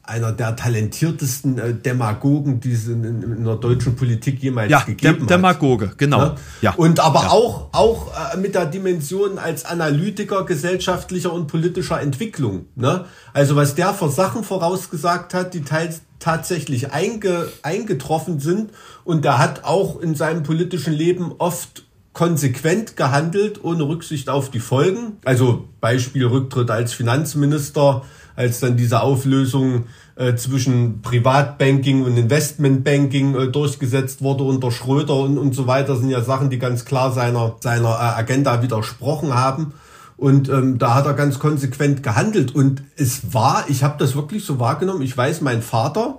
einer 0.03 0.33
der 0.33 0.57
talentiertesten 0.57 1.59
äh, 1.59 1.73
Demagogen, 1.73 2.59
die 2.59 2.73
es 2.73 2.89
in, 2.89 3.05
in, 3.05 3.23
in 3.23 3.45
der 3.45 3.57
deutschen 3.57 3.95
Politik 3.95 4.43
jemals 4.43 4.71
ja, 4.71 4.81
gegeben 4.81 5.23
hat. 5.23 5.31
Demagoge, 5.31 5.93
genau. 5.97 6.19
Ne? 6.19 6.35
Ja. 6.63 6.75
Und 6.75 6.99
aber 6.99 7.23
Ja. 7.23 7.29
auch, 7.29 7.69
auch 7.73 8.09
äh, 8.35 8.37
mit 8.37 8.57
der 8.57 8.67
Dimension 8.67 9.39
als 9.39 9.65
Analytiker 9.65 10.45
gesellschaftlicher 10.45 11.33
und 11.33 11.47
politischer 11.47 12.01
Entwicklung. 12.01 12.67
Ne? 12.75 13.05
Also 13.33 13.55
was 13.55 13.77
der 13.77 13.95
für 13.95 14.11
Sachen 14.11 14.43
vorausgesagt 14.43 15.33
hat, 15.33 15.55
die 15.55 15.63
teils 15.63 16.01
tatsächlich 16.19 16.93
einge, 16.93 17.47
eingetroffen 17.63 18.41
sind. 18.41 18.71
Und 19.05 19.25
der 19.25 19.39
hat 19.39 19.65
auch 19.65 20.01
in 20.01 20.17
seinem 20.17 20.43
politischen 20.43 20.93
Leben 20.93 21.33
oft 21.39 21.85
konsequent 22.13 22.97
gehandelt, 22.97 23.63
ohne 23.63 23.85
Rücksicht 23.85 24.29
auf 24.29 24.51
die 24.51 24.61
Folgen. 24.61 25.19
Also 25.25 25.69
Beispiel 25.81 26.27
Rücktritt 26.27 26.71
als 26.71 26.93
Finanzminister, 26.93 28.03
als 28.37 28.61
dann 28.61 28.77
diese 28.77 29.03
Auflösung 29.03 29.85
äh, 30.17 30.35
zwischen 30.35 31.03
Privatbanking 31.03 32.05
und 32.05 32.17
Investmentbanking 32.17 33.35
äh, 33.35 33.49
durchgesetzt 33.49 34.23
wurde 34.23 34.45
unter 34.45 34.71
Schröder 34.71 35.17
und, 35.17 35.39
und 35.39 35.55
so 35.55 35.67
weiter, 35.67 35.97
sind 35.97 36.11
ja 36.11 36.23
Sachen, 36.23 36.51
die 36.51 36.59
ganz 36.59 36.85
klar 36.85 37.13
seiner, 37.13 37.57
seiner 37.61 37.91
äh, 37.91 38.19
Agenda 38.19 38.63
widersprochen 38.63 39.35
haben. 39.35 39.73
Und 40.17 40.51
ähm, 40.51 40.79
da 40.79 40.95
hat 40.95 41.07
er 41.07 41.15
ganz 41.15 41.39
konsequent 41.39 42.03
gehandelt. 42.03 42.55
Und 42.55 42.83
es 42.97 43.33
war, 43.33 43.65
ich 43.69 43.83
habe 43.83 43.97
das 43.99 44.15
wirklich 44.15 44.45
so 44.45 44.59
wahrgenommen, 44.59 45.01
ich 45.01 45.17
weiß, 45.17 45.41
mein 45.41 45.63
Vater 45.63 46.19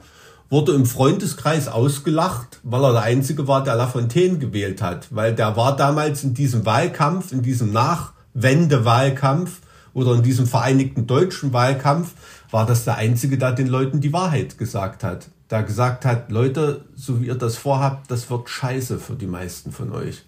wurde 0.52 0.74
im 0.74 0.86
Freundeskreis 0.86 1.70
ausgelacht, 1.70 2.60
weil 2.62 2.84
er 2.84 2.92
der 2.92 3.04
Einzige 3.04 3.48
war, 3.48 3.64
der 3.64 3.76
Lafontaine 3.76 4.38
gewählt 4.38 4.82
hat. 4.82 5.08
Weil 5.10 5.34
der 5.34 5.56
war 5.56 5.78
damals 5.78 6.26
in 6.26 6.34
diesem 6.34 6.66
Wahlkampf, 6.66 7.32
in 7.32 7.42
diesem 7.42 7.72
Nachwendewahlkampf 7.72 9.62
oder 9.94 10.14
in 10.14 10.24
diesem 10.24 10.46
vereinigten 10.46 11.08
deutschen 11.08 11.54
Wahlkampf, 11.54 12.12
war 12.52 12.66
das 12.66 12.84
der 12.84 12.98
Einzige, 12.98 13.38
der 13.38 13.54
den 13.54 13.68
Leuten 13.68 14.02
die 14.02 14.12
Wahrheit 14.12 14.58
gesagt 14.58 15.06
hat. 15.06 15.30
Der 15.50 15.64
gesagt 15.64 16.04
hat, 16.04 16.30
Leute, 16.30 16.84
so 16.96 17.22
wie 17.22 17.28
ihr 17.28 17.36
das 17.36 17.56
vorhabt, 17.56 18.12
das 18.12 18.30
wird 18.30 18.50
scheiße 18.50 19.00
für 19.00 19.16
die 19.16 19.28
meisten 19.28 19.72
von 19.72 19.94
euch. 19.94 20.24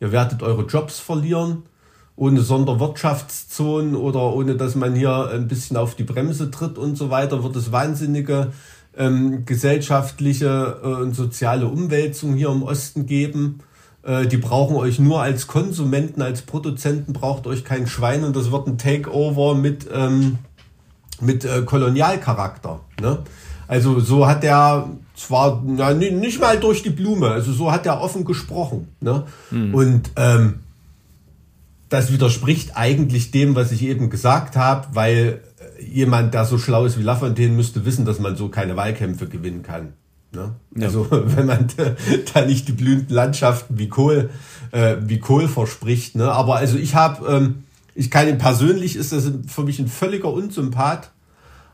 Ihr 0.00 0.10
werdet 0.10 0.42
eure 0.42 0.64
Jobs 0.64 1.00
verlieren, 1.00 1.64
ohne 2.16 2.40
Sonderwirtschaftszonen 2.40 3.94
oder 3.94 4.32
ohne 4.32 4.56
dass 4.56 4.74
man 4.74 4.94
hier 4.94 5.28
ein 5.28 5.48
bisschen 5.48 5.76
auf 5.76 5.96
die 5.96 6.04
Bremse 6.04 6.50
tritt 6.50 6.78
und 6.78 6.96
so 6.96 7.10
weiter, 7.10 7.42
wird 7.42 7.56
es 7.56 7.72
wahnsinnige 7.72 8.52
ähm, 8.96 9.44
gesellschaftliche 9.44 10.78
äh, 10.82 10.86
und 10.86 11.14
soziale 11.14 11.66
Umwälzung 11.66 12.34
hier 12.34 12.50
im 12.50 12.62
Osten 12.62 13.06
geben. 13.06 13.60
Äh, 14.02 14.26
die 14.26 14.36
brauchen 14.36 14.76
euch 14.76 14.98
nur 14.98 15.22
als 15.22 15.46
Konsumenten, 15.46 16.22
als 16.22 16.42
Produzenten 16.42 17.12
braucht 17.12 17.46
euch 17.46 17.64
kein 17.64 17.86
Schwein 17.86 18.24
und 18.24 18.36
das 18.36 18.50
wird 18.50 18.66
ein 18.66 18.78
Takeover 18.78 19.54
mit, 19.54 19.86
ähm, 19.92 20.38
mit 21.20 21.44
äh, 21.44 21.62
Kolonialcharakter. 21.62 22.80
Ne? 23.00 23.18
Also 23.66 24.00
so 24.00 24.26
hat 24.26 24.44
er 24.44 24.90
zwar 25.16 25.62
na, 25.64 25.94
ni- 25.94 26.10
nicht 26.10 26.40
mal 26.40 26.58
durch 26.58 26.82
die 26.82 26.90
Blume, 26.90 27.28
also 27.30 27.52
so 27.52 27.72
hat 27.72 27.86
er 27.86 28.00
offen 28.00 28.24
gesprochen. 28.24 28.88
Ne? 29.00 29.24
Und 29.74 30.10
ähm, 30.16 30.60
das 31.88 32.12
widerspricht 32.12 32.76
eigentlich 32.76 33.30
dem, 33.30 33.54
was 33.54 33.70
ich 33.70 33.82
eben 33.84 34.10
gesagt 34.10 34.56
habe, 34.56 34.88
weil 34.92 35.40
jemand, 35.80 36.34
der 36.34 36.44
so 36.44 36.58
schlau 36.58 36.84
ist 36.84 36.98
wie 36.98 37.02
Lafontaine, 37.02 37.52
müsste 37.52 37.84
wissen, 37.84 38.04
dass 38.04 38.18
man 38.18 38.36
so 38.36 38.48
keine 38.48 38.76
Wahlkämpfe 38.76 39.28
gewinnen 39.28 39.62
kann. 39.62 39.94
Ne? 40.32 40.54
Ja. 40.76 40.86
Also 40.86 41.06
wenn 41.10 41.46
man 41.46 41.68
da 42.34 42.44
nicht 42.44 42.68
die 42.68 42.72
blühenden 42.72 43.14
Landschaften 43.14 43.78
wie 43.78 43.88
Kohl, 43.88 44.30
äh, 44.72 44.96
wie 45.00 45.18
Kohl 45.18 45.48
verspricht. 45.48 46.16
Ne? 46.16 46.30
Aber 46.30 46.56
also 46.56 46.76
ich 46.76 46.94
habe, 46.94 47.26
ähm, 47.28 47.64
ich 47.94 48.10
kann 48.10 48.28
ihn 48.28 48.38
persönlich, 48.38 48.96
ist 48.96 49.12
das 49.12 49.30
für 49.46 49.62
mich 49.62 49.78
ein 49.78 49.88
völliger 49.88 50.32
Unsympath. 50.32 51.10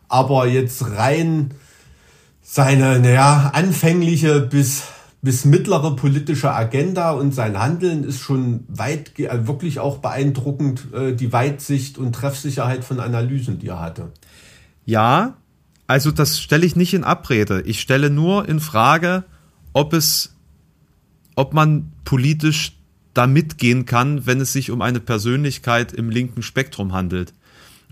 Aber 0.09 0.47
jetzt 0.47 0.85
rein 0.97 1.53
seine, 2.43 2.99
naja, 2.99 3.53
anfängliche 3.55 4.41
bis, 4.41 4.83
bis 5.23 5.45
mittlere 5.45 5.97
politische 5.97 6.53
Agenda 6.53 7.11
und 7.11 7.35
sein 7.35 7.59
Handeln 7.59 8.05
ist 8.05 8.21
schon 8.21 8.65
weit, 8.69 9.19
äh, 9.19 9.47
wirklich 9.47 9.79
auch 9.79 9.99
beeindruckend, 9.99 10.93
äh, 10.95 11.15
die 11.15 11.33
Weitsicht 11.33 11.99
und 11.99 12.15
Treffsicherheit 12.15 12.85
von 12.85 13.01
Analysen, 13.01 13.59
die 13.59 13.69
er 13.69 13.81
hatte. 13.81 14.13
Ja, 14.87 15.37
also 15.87 16.11
das 16.11 16.41
stelle 16.41 16.65
ich 16.65 16.75
nicht 16.75 16.95
in 16.95 17.05
Abrede. 17.05 17.63
Ich 17.63 17.81
stelle 17.81 18.11
nur 18.11 18.49
in 18.49 18.61
Frage, 18.61 19.25
ob 19.73 19.93
es, 19.93 20.35
ob 21.35 21.53
man 21.53 21.93
politisch 22.05 22.77
da 23.13 23.27
mitgehen 23.27 23.87
kann, 23.87 24.25
wenn 24.25 24.41
es 24.41 24.53
sich 24.53 24.71
um 24.71 24.83
eine 24.83 25.01
Persönlichkeit 25.01 25.93
im 25.93 26.09
linken 26.09 26.43
Spektrum 26.43 26.93
handelt. 26.93 27.35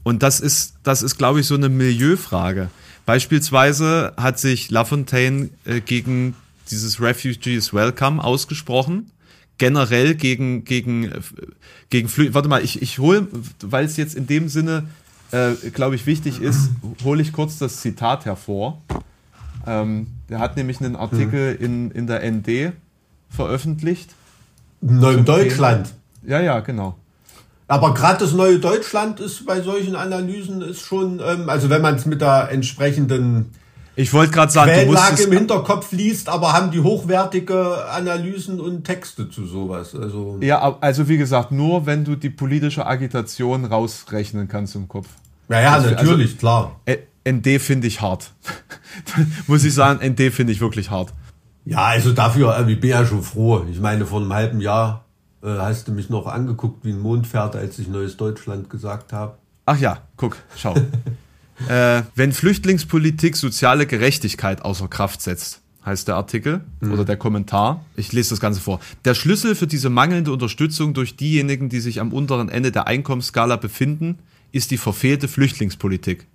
Und 0.03 0.23
das 0.23 0.41
ist, 0.41 0.77
das 0.83 1.03
ist, 1.03 1.19
glaube 1.19 1.41
ich, 1.41 1.47
so 1.47 1.57
eine 1.57 1.69
Milieufrage. 1.69 2.71
Beispielsweise 3.05 4.15
hat 4.17 4.39
sich 4.39 4.71
Lafontaine 4.71 5.51
äh, 5.65 5.81
gegen 5.81 6.35
dieses 6.71 7.01
Refugees 7.01 7.73
Welcome 7.73 8.23
ausgesprochen. 8.23 9.11
Generell 9.59 10.15
gegen, 10.15 10.65
gegen, 10.65 11.11
gegen 11.91 12.09
Flü 12.09 12.33
Warte 12.33 12.49
mal, 12.49 12.63
ich, 12.63 12.81
ich 12.81 12.99
hole, 12.99 13.27
weil 13.61 13.85
es 13.85 13.97
jetzt 13.97 14.15
in 14.15 14.27
dem 14.27 14.49
Sinne, 14.49 14.85
äh, 15.33 15.55
glaube 15.73 15.97
ich, 15.97 16.07
wichtig 16.07 16.41
ist, 16.41 16.71
hole 17.03 17.21
ich 17.21 17.33
kurz 17.33 17.59
das 17.59 17.81
Zitat 17.81 18.25
hervor. 18.25 18.81
Ähm, 19.67 20.07
der 20.29 20.39
hat 20.39 20.57
nämlich 20.57 20.81
einen 20.81 20.95
Artikel 20.95 21.57
in, 21.61 21.91
in 21.91 22.07
der 22.07 22.23
ND 22.31 22.73
veröffentlicht. 23.31 24.11
Neuem 24.81 25.25
Deutschland. 25.25 25.93
Ja, 26.25 26.41
ja, 26.41 26.61
genau. 26.61 26.97
Aber 27.67 27.93
gerade 27.93 28.21
das 28.21 28.33
neue 28.33 28.59
Deutschland 28.59 29.21
ist 29.21 29.45
bei 29.45 29.61
solchen 29.61 29.95
Analysen 29.95 30.63
ist 30.63 30.81
schon, 30.81 31.21
ähm, 31.23 31.51
also 31.51 31.69
wenn 31.69 31.83
man 31.83 31.97
es 31.97 32.07
mit 32.07 32.23
der 32.23 32.51
entsprechenden 32.51 33.53
ich 33.99 34.13
wollte 34.13 34.33
gerade 34.33 34.53
sagen, 34.53 34.71
Quellenlage 34.71 35.25
im 35.25 35.33
Hinterkopf 35.33 35.91
liest, 35.91 36.29
aber 36.29 36.53
haben 36.53 36.71
die 36.71 36.79
hochwertige 36.79 37.85
Analysen 37.91 38.61
und 38.61 38.85
Texte 38.85 39.29
zu 39.29 39.45
sowas. 39.45 39.93
Also 39.93 40.39
ja, 40.41 40.79
also 40.81 41.09
wie 41.09 41.19
gesagt, 41.19 41.51
nur 41.51 41.85
wenn 41.85 42.05
du 42.05 42.15
die 42.15 42.31
politische 42.31 42.87
Agitation 42.87 43.65
rausrechnen 43.65 44.47
kannst 44.47 44.77
im 44.77 44.87
Kopf. 44.87 45.09
Ja, 45.49 45.61
ja, 45.61 45.73
also, 45.73 45.91
natürlich, 45.91 46.27
also, 46.27 46.37
klar. 46.37 46.81
ND 47.29 47.61
finde 47.61 47.89
ich 47.89 48.01
hart. 48.01 48.31
Muss 49.49 49.65
ich 49.65 49.75
sagen, 49.75 49.99
ND 50.09 50.33
finde 50.33 50.53
ich 50.53 50.61
wirklich 50.61 50.91
hart. 50.91 51.13
Ja, 51.65 51.87
also 51.87 52.13
dafür, 52.13 52.57
äh, 52.57 52.71
ich 52.71 52.79
bin 52.79 52.91
ja 52.91 53.05
schon 53.05 53.25
froh. 53.25 53.65
Ich 53.69 53.81
meine, 53.81 54.07
vor 54.07 54.21
einem 54.21 54.33
halben 54.33 54.61
Jahr 54.61 55.07
äh, 55.43 55.49
hast 55.49 55.89
du 55.89 55.93
mich 55.93 56.09
noch 56.09 56.29
angeguckt 56.29 56.85
wie 56.85 56.93
ein 56.93 57.01
Mondpferd, 57.01 57.57
als 57.57 57.81
ich 57.81 57.89
Neues 57.89 58.17
Deutschland 58.17 58.71
gesagt 58.71 59.13
habe. 59.13 59.39
Ach 59.67 59.77
ja, 59.77 60.03
guck, 60.17 60.37
schau. 60.57 60.77
äh, 61.69 62.03
wenn 62.15 62.33
Flüchtlingspolitik 62.33 63.37
soziale 63.37 63.87
Gerechtigkeit 63.87 64.63
außer 64.63 64.89
Kraft 64.89 65.23
setzt, 65.23 65.61
heißt 65.85 66.07
der 66.07 66.17
Artikel 66.17 66.61
mhm. 66.81 66.93
oder 66.93 67.05
der 67.05 67.17
Kommentar. 67.17 67.85
Ich 67.97 68.13
lese 68.13 68.31
das 68.31 68.41
Ganze 68.41 68.61
vor. 68.61 68.81
Der 69.05 69.15
Schlüssel 69.15 69.55
für 69.55 69.67
diese 69.67 69.91
mangelnde 69.91 70.33
Unterstützung 70.33 70.95
durch 70.95 71.17
diejenigen, 71.17 71.69
die 71.69 71.81
sich 71.81 72.01
am 72.01 72.13
unteren 72.13 72.49
Ende 72.49 72.71
der 72.71 72.87
Einkommensskala 72.87 73.57
befinden, 73.57 74.19
ist 74.53 74.71
die 74.71 74.79
verfehlte 74.79 75.29
Flüchtlingspolitik. 75.29 76.27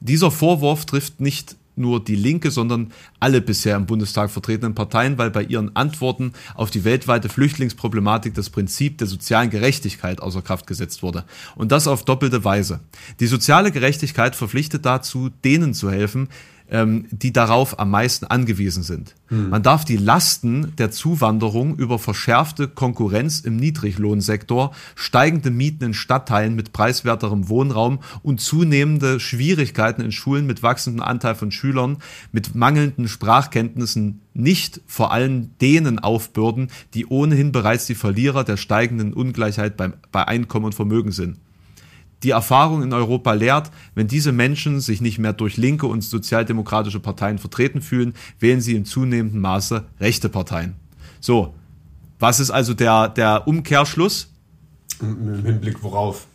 Dieser 0.00 0.30
Vorwurf 0.30 0.84
trifft 0.84 1.20
nicht 1.20 1.56
nur 1.76 2.02
die 2.02 2.16
Linke, 2.16 2.50
sondern 2.50 2.92
alle 3.20 3.40
bisher 3.40 3.76
im 3.76 3.86
Bundestag 3.86 4.30
vertretenen 4.30 4.74
Parteien, 4.74 5.18
weil 5.18 5.30
bei 5.30 5.42
ihren 5.42 5.74
Antworten 5.76 6.32
auf 6.54 6.70
die 6.70 6.84
weltweite 6.84 7.28
Flüchtlingsproblematik 7.28 8.34
das 8.34 8.50
Prinzip 8.50 8.98
der 8.98 9.06
sozialen 9.06 9.50
Gerechtigkeit 9.50 10.20
außer 10.20 10.42
Kraft 10.42 10.66
gesetzt 10.66 11.02
wurde. 11.02 11.24
Und 11.56 11.72
das 11.72 11.88
auf 11.88 12.04
doppelte 12.04 12.44
Weise. 12.44 12.80
Die 13.20 13.26
soziale 13.26 13.72
Gerechtigkeit 13.72 14.36
verpflichtet 14.36 14.84
dazu, 14.84 15.30
denen 15.44 15.74
zu 15.74 15.90
helfen, 15.90 16.28
ähm, 16.70 17.06
die 17.10 17.32
darauf 17.32 17.78
am 17.78 17.90
meisten 17.90 18.24
angewiesen 18.26 18.82
sind. 18.82 19.14
Hm. 19.28 19.50
Man 19.50 19.62
darf 19.62 19.84
die 19.84 19.96
Lasten 19.96 20.74
der 20.76 20.90
Zuwanderung 20.90 21.76
über 21.76 21.98
verschärfte 21.98 22.68
Konkurrenz 22.68 23.40
im 23.40 23.56
Niedriglohnsektor, 23.56 24.72
steigende 24.94 25.50
Mieten 25.50 25.84
in 25.84 25.94
Stadtteilen 25.94 26.54
mit 26.54 26.72
preiswerterem 26.72 27.48
Wohnraum 27.48 28.00
und 28.22 28.40
zunehmende 28.40 29.20
Schwierigkeiten 29.20 30.00
in 30.00 30.12
Schulen 30.12 30.46
mit 30.46 30.62
wachsendem 30.62 31.02
Anteil 31.02 31.34
von 31.34 31.50
Schülern 31.50 31.98
mit 32.32 32.54
mangelnden 32.54 33.08
Sprachkenntnissen 33.08 34.22
nicht 34.32 34.80
vor 34.86 35.12
allem 35.12 35.56
denen 35.58 35.98
aufbürden, 35.98 36.68
die 36.94 37.06
ohnehin 37.06 37.52
bereits 37.52 37.86
die 37.86 37.94
Verlierer 37.94 38.42
der 38.42 38.56
steigenden 38.56 39.12
Ungleichheit 39.12 39.76
bei, 39.76 39.92
bei 40.10 40.26
Einkommen 40.26 40.66
und 40.66 40.74
Vermögen 40.74 41.12
sind 41.12 41.38
die 42.24 42.30
Erfahrung 42.30 42.82
in 42.82 42.92
Europa 42.92 43.32
lehrt, 43.34 43.70
wenn 43.94 44.08
diese 44.08 44.32
Menschen 44.32 44.80
sich 44.80 45.00
nicht 45.00 45.18
mehr 45.18 45.34
durch 45.34 45.56
linke 45.56 45.86
und 45.86 46.02
sozialdemokratische 46.02 46.98
Parteien 46.98 47.38
vertreten 47.38 47.82
fühlen, 47.82 48.14
wählen 48.40 48.60
sie 48.60 48.74
in 48.74 48.84
zunehmendem 48.84 49.40
Maße 49.40 49.84
rechte 50.00 50.28
Parteien. 50.28 50.74
So, 51.20 51.54
was 52.18 52.40
ist 52.40 52.50
also 52.50 52.74
der, 52.74 53.08
der 53.08 53.46
Umkehrschluss? 53.46 54.30
Im 55.00 55.44
Hinblick 55.44 55.82
worauf? 55.82 56.26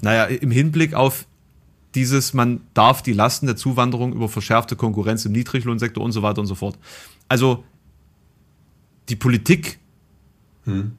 Naja, 0.00 0.24
im 0.24 0.50
Hinblick 0.50 0.94
auf 0.94 1.26
dieses, 1.94 2.34
man 2.34 2.60
darf 2.74 3.02
die 3.02 3.12
Lasten 3.12 3.46
der 3.46 3.56
Zuwanderung 3.56 4.12
über 4.12 4.28
verschärfte 4.28 4.76
Konkurrenz 4.76 5.24
im 5.24 5.32
Niedriglohnsektor 5.32 6.04
und 6.04 6.12
so 6.12 6.22
weiter 6.22 6.40
und 6.40 6.46
so 6.46 6.54
fort. 6.54 6.78
Also 7.28 7.64
die 9.08 9.16
Politik 9.16 9.78
hm. 10.64 10.92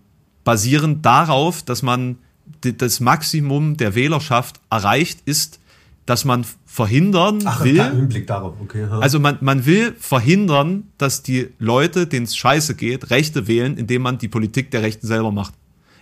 basierend 0.44 1.06
darauf, 1.06 1.62
dass 1.62 1.84
man 1.84 2.18
das 2.62 3.00
Maximum 3.00 3.78
der 3.78 3.96
Wählerschaft 3.96 4.60
erreicht, 4.70 5.22
ist, 5.26 5.60
dass 6.08 6.24
man 6.24 6.46
verhindern 6.66 7.40
Ach, 7.46 7.64
will. 7.64 7.84
Hinblick 7.84 8.28
darauf, 8.28 8.56
okay. 8.62 8.84
Ja. 8.84 9.00
Also 9.00 9.20
man, 9.20 9.38
man 9.42 9.66
will 9.66 9.94
verhindern, 10.00 10.84
dass 10.98 11.22
die 11.22 11.50
Leute, 11.60 12.08
denen 12.08 12.26
es 12.26 12.36
scheiße 12.38 12.76
geht, 12.76 13.10
Rechte 13.10 13.48
wählen, 13.48 13.78
indem 13.78 14.04
man 14.04 14.18
die 14.18 14.30
Politik 14.30 14.72
der 14.72 14.84
Rechten 14.84 15.06
selber 15.06 15.32
macht. 15.32 15.54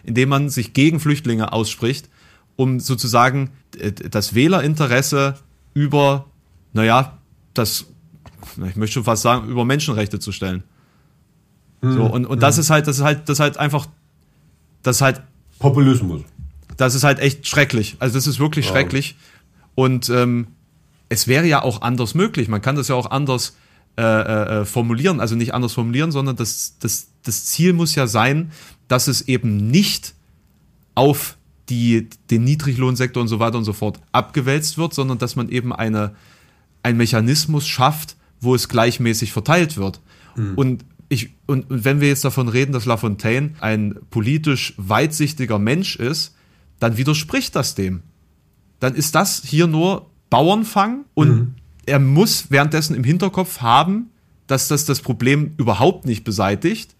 Indem 0.03 0.29
man 0.29 0.49
sich 0.49 0.73
gegen 0.73 0.99
Flüchtlinge 0.99 1.51
ausspricht, 1.51 2.07
um 2.55 2.79
sozusagen 2.79 3.49
äh, 3.79 3.91
das 3.91 4.35
Wählerinteresse 4.35 5.35
über, 5.73 6.25
naja, 6.73 7.17
das, 7.55 7.87
ich 8.63 8.75
möchte 8.75 8.93
schon 8.93 9.05
fast 9.05 9.23
sagen, 9.23 9.49
über 9.49 9.65
Menschenrechte 9.65 10.19
zu 10.19 10.31
stellen. 10.31 10.63
Hm. 11.81 11.93
So, 11.93 12.03
und, 12.05 12.25
und 12.27 12.43
das 12.43 12.57
hm. 12.57 12.61
ist 12.61 12.69
halt, 12.69 12.85
das 12.85 12.97
ist 12.97 13.03
halt, 13.03 13.27
das 13.27 13.37
ist 13.37 13.39
halt 13.39 13.57
einfach, 13.57 13.87
das 14.83 14.97
ist 14.97 15.01
halt 15.01 15.23
Populismus 15.57 16.21
das 16.77 16.95
ist 16.95 17.03
halt 17.03 17.19
echt 17.19 17.47
schrecklich. 17.47 17.95
Also 17.99 18.15
das 18.15 18.27
ist 18.27 18.39
wirklich 18.39 18.65
ja. 18.65 18.71
schrecklich. 18.71 19.15
Und 19.75 20.09
ähm, 20.09 20.47
es 21.09 21.27
wäre 21.27 21.45
ja 21.45 21.61
auch 21.61 21.81
anders 21.81 22.15
möglich. 22.15 22.47
Man 22.47 22.61
kann 22.61 22.75
das 22.75 22.87
ja 22.87 22.95
auch 22.95 23.11
anders 23.11 23.55
äh, 23.97 24.01
äh, 24.01 24.61
äh, 24.61 24.65
formulieren. 24.65 25.19
Also 25.19 25.35
nicht 25.35 25.53
anders 25.53 25.73
formulieren, 25.73 26.11
sondern 26.11 26.35
das, 26.35 26.75
das, 26.79 27.07
das 27.23 27.45
Ziel 27.45 27.73
muss 27.73 27.95
ja 27.95 28.07
sein, 28.07 28.51
dass 28.87 29.07
es 29.07 29.27
eben 29.27 29.67
nicht 29.69 30.13
auf 30.95 31.37
die, 31.69 32.09
den 32.29 32.43
Niedriglohnsektor 32.43 33.21
und 33.21 33.27
so 33.27 33.39
weiter 33.39 33.57
und 33.57 33.63
so 33.63 33.73
fort 33.73 33.99
abgewälzt 34.11 34.77
wird, 34.77 34.93
sondern 34.93 35.17
dass 35.17 35.35
man 35.35 35.49
eben 35.49 35.73
eine, 35.73 36.15
einen 36.83 36.97
Mechanismus 36.97 37.67
schafft, 37.67 38.15
wo 38.39 38.53
es 38.53 38.69
gleichmäßig 38.69 39.31
verteilt 39.31 39.77
wird. 39.77 40.01
Mhm. 40.35 40.53
Und 40.55 40.85
ich, 41.09 41.31
und, 41.45 41.69
und 41.69 41.85
wenn 41.85 42.01
wir 42.01 42.07
jetzt 42.07 42.25
davon 42.25 42.47
reden, 42.49 42.71
dass 42.71 42.85
Lafontaine 42.85 43.53
ein 43.61 43.95
politisch 44.09 44.73
weitsichtiger 44.77 45.59
Mensch 45.59 45.95
ist, 45.95 46.34
dann 46.79 46.97
widerspricht 46.97 47.55
das 47.55 47.75
dem. 47.75 48.03
Dann 48.79 48.95
ist 48.95 49.15
das 49.15 49.41
hier 49.43 49.67
nur 49.67 50.09
Bauernfang 50.29 51.05
und 51.13 51.29
mhm. 51.29 51.55
er 51.85 51.99
muss 51.99 52.51
währenddessen 52.51 52.95
im 52.95 53.03
Hinterkopf 53.03 53.61
haben, 53.61 54.09
dass 54.47 54.67
das 54.67 54.85
das 54.85 55.01
Problem 55.01 55.53
überhaupt 55.57 56.05
nicht 56.05 56.23
beseitigt, 56.23 56.95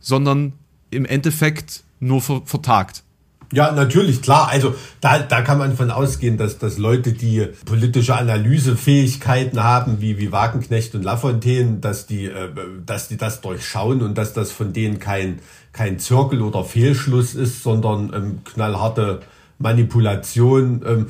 sondern 0.00 0.54
im 0.90 1.04
Endeffekt 1.04 1.84
nur 2.00 2.20
vertagt. 2.20 3.04
Ja, 3.52 3.72
natürlich, 3.72 4.22
klar. 4.22 4.48
Also 4.48 4.76
da, 5.00 5.18
da 5.18 5.42
kann 5.42 5.58
man 5.58 5.76
von 5.76 5.90
ausgehen, 5.90 6.36
dass, 6.36 6.58
dass 6.58 6.78
Leute, 6.78 7.12
die 7.12 7.48
politische 7.64 8.14
Analysefähigkeiten 8.14 9.62
haben, 9.62 10.00
wie, 10.00 10.18
wie 10.18 10.30
Wagenknecht 10.30 10.94
und 10.94 11.02
Lafontaine, 11.02 11.78
dass 11.80 12.06
die, 12.06 12.26
äh, 12.26 12.48
dass 12.86 13.08
die 13.08 13.16
das 13.16 13.40
durchschauen 13.40 14.02
und 14.02 14.16
dass 14.16 14.34
das 14.34 14.52
von 14.52 14.72
denen 14.72 15.00
kein, 15.00 15.40
kein 15.72 15.98
Zirkel 15.98 16.42
oder 16.42 16.64
Fehlschluss 16.64 17.34
ist, 17.34 17.62
sondern 17.62 18.12
ähm, 18.14 18.40
knallharte 18.44 19.20
Manipulation. 19.58 20.82
Ähm, 20.86 21.06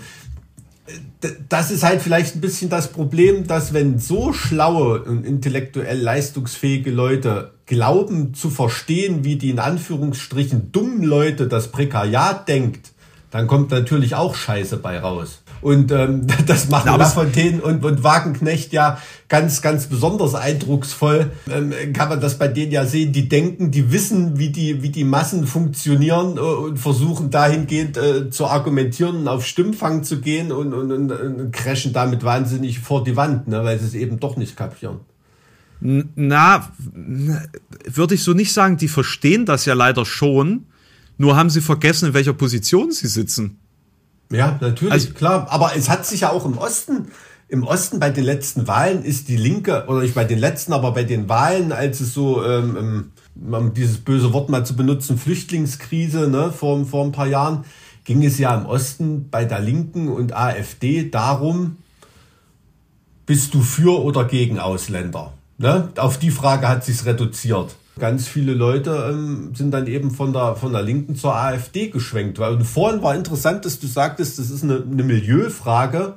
das 1.48 1.70
ist 1.70 1.84
halt 1.84 2.02
vielleicht 2.02 2.36
ein 2.36 2.40
bisschen 2.40 2.70
das 2.70 2.92
Problem, 2.92 3.46
dass 3.46 3.72
wenn 3.72 3.98
so 3.98 4.32
schlaue 4.32 5.02
und 5.02 5.24
intellektuell 5.24 6.00
leistungsfähige 6.00 6.90
Leute 6.90 7.52
glauben 7.66 8.34
zu 8.34 8.50
verstehen, 8.50 9.22
wie 9.24 9.36
die 9.36 9.50
in 9.50 9.60
Anführungsstrichen 9.60 10.72
dummen 10.72 11.02
Leute 11.02 11.46
das 11.46 11.68
Prekariat 11.68 12.48
denkt, 12.48 12.90
dann 13.30 13.46
kommt 13.46 13.70
natürlich 13.70 14.14
auch 14.14 14.34
Scheiße 14.34 14.78
bei 14.78 14.98
raus. 14.98 15.42
Und 15.62 15.92
ähm, 15.92 16.26
das 16.46 16.68
machen 16.68 16.88
ja, 16.88 16.96
Lafontaine 16.96 17.60
und, 17.60 17.84
und 17.84 18.02
Wagenknecht 18.02 18.72
ja 18.72 18.98
ganz, 19.28 19.62
ganz 19.62 19.86
besonders 19.86 20.34
eindrucksvoll. 20.34 21.30
Ähm, 21.50 21.72
kann 21.92 22.08
man 22.08 22.20
das 22.20 22.38
bei 22.38 22.48
denen 22.48 22.72
ja 22.72 22.86
sehen, 22.86 23.12
die 23.12 23.28
denken, 23.28 23.70
die 23.70 23.92
wissen, 23.92 24.38
wie 24.38 24.50
die, 24.50 24.82
wie 24.82 24.90
die 24.90 25.04
Massen 25.04 25.46
funktionieren 25.46 26.36
äh, 26.36 26.40
und 26.40 26.78
versuchen 26.78 27.30
dahingehend 27.30 27.96
äh, 27.96 28.30
zu 28.30 28.46
argumentieren 28.46 29.16
und 29.16 29.28
auf 29.28 29.46
Stimmfang 29.46 30.02
zu 30.02 30.20
gehen 30.20 30.52
und, 30.52 30.72
und, 30.72 30.90
und, 30.92 31.12
und 31.12 31.52
crashen 31.52 31.92
damit 31.92 32.24
wahnsinnig 32.24 32.80
vor 32.80 33.04
die 33.04 33.16
Wand, 33.16 33.48
ne, 33.48 33.62
weil 33.64 33.78
sie 33.78 33.86
es 33.86 33.94
eben 33.94 34.18
doch 34.18 34.36
nicht 34.36 34.56
kapieren. 34.56 35.00
Na, 35.80 36.70
würde 37.86 38.14
ich 38.14 38.22
so 38.22 38.34
nicht 38.34 38.52
sagen, 38.52 38.76
die 38.76 38.88
verstehen 38.88 39.46
das 39.46 39.64
ja 39.64 39.72
leider 39.72 40.04
schon, 40.04 40.66
nur 41.16 41.36
haben 41.36 41.48
sie 41.48 41.62
vergessen, 41.62 42.08
in 42.08 42.14
welcher 42.14 42.34
Position 42.34 42.92
sie 42.92 43.06
sitzen. 43.06 43.59
Ja, 44.30 44.58
natürlich, 44.60 44.92
also, 44.92 45.12
klar. 45.12 45.46
Aber 45.50 45.72
es 45.76 45.88
hat 45.88 46.06
sich 46.06 46.20
ja 46.20 46.30
auch 46.30 46.44
im 46.44 46.56
Osten, 46.56 47.08
im 47.48 47.64
Osten 47.64 47.98
bei 47.98 48.10
den 48.10 48.24
letzten 48.24 48.68
Wahlen 48.68 49.04
ist 49.04 49.28
die 49.28 49.36
Linke, 49.36 49.86
oder 49.88 50.00
nicht 50.02 50.14
bei 50.14 50.24
den 50.24 50.38
letzten, 50.38 50.72
aber 50.72 50.92
bei 50.92 51.02
den 51.02 51.28
Wahlen, 51.28 51.72
als 51.72 52.00
es 52.00 52.14
so, 52.14 52.44
ähm, 52.44 53.10
um 53.34 53.74
dieses 53.74 53.98
böse 53.98 54.32
Wort 54.32 54.48
mal 54.48 54.64
zu 54.64 54.76
benutzen, 54.76 55.18
Flüchtlingskrise, 55.18 56.28
ne, 56.28 56.52
vor, 56.52 56.84
vor 56.86 57.04
ein 57.04 57.12
paar 57.12 57.26
Jahren, 57.26 57.64
ging 58.04 58.24
es 58.24 58.38
ja 58.38 58.54
im 58.54 58.66
Osten 58.66 59.28
bei 59.30 59.44
der 59.44 59.60
Linken 59.60 60.08
und 60.08 60.32
AfD 60.32 61.10
darum, 61.10 61.78
bist 63.26 63.54
du 63.54 63.62
für 63.62 64.02
oder 64.02 64.24
gegen 64.24 64.58
Ausländer? 64.58 65.32
Ne? 65.58 65.88
Auf 65.96 66.18
die 66.18 66.30
Frage 66.30 66.68
hat 66.68 66.84
sich's 66.84 67.04
reduziert 67.04 67.76
ganz 68.00 68.26
viele 68.26 68.54
Leute 68.54 69.10
ähm, 69.12 69.54
sind 69.54 69.70
dann 69.70 69.86
eben 69.86 70.10
von 70.10 70.32
der, 70.32 70.56
von 70.56 70.72
der 70.72 70.82
Linken 70.82 71.14
zur 71.14 71.36
AfD 71.36 71.88
geschwenkt. 71.88 72.40
Weil 72.40 72.64
vorhin 72.64 73.02
war 73.02 73.14
interessant, 73.14 73.64
dass 73.64 73.78
du 73.78 73.86
sagtest, 73.86 74.38
das 74.38 74.50
ist 74.50 74.64
eine, 74.64 74.82
eine 74.82 75.04
Milieufrage. 75.04 76.14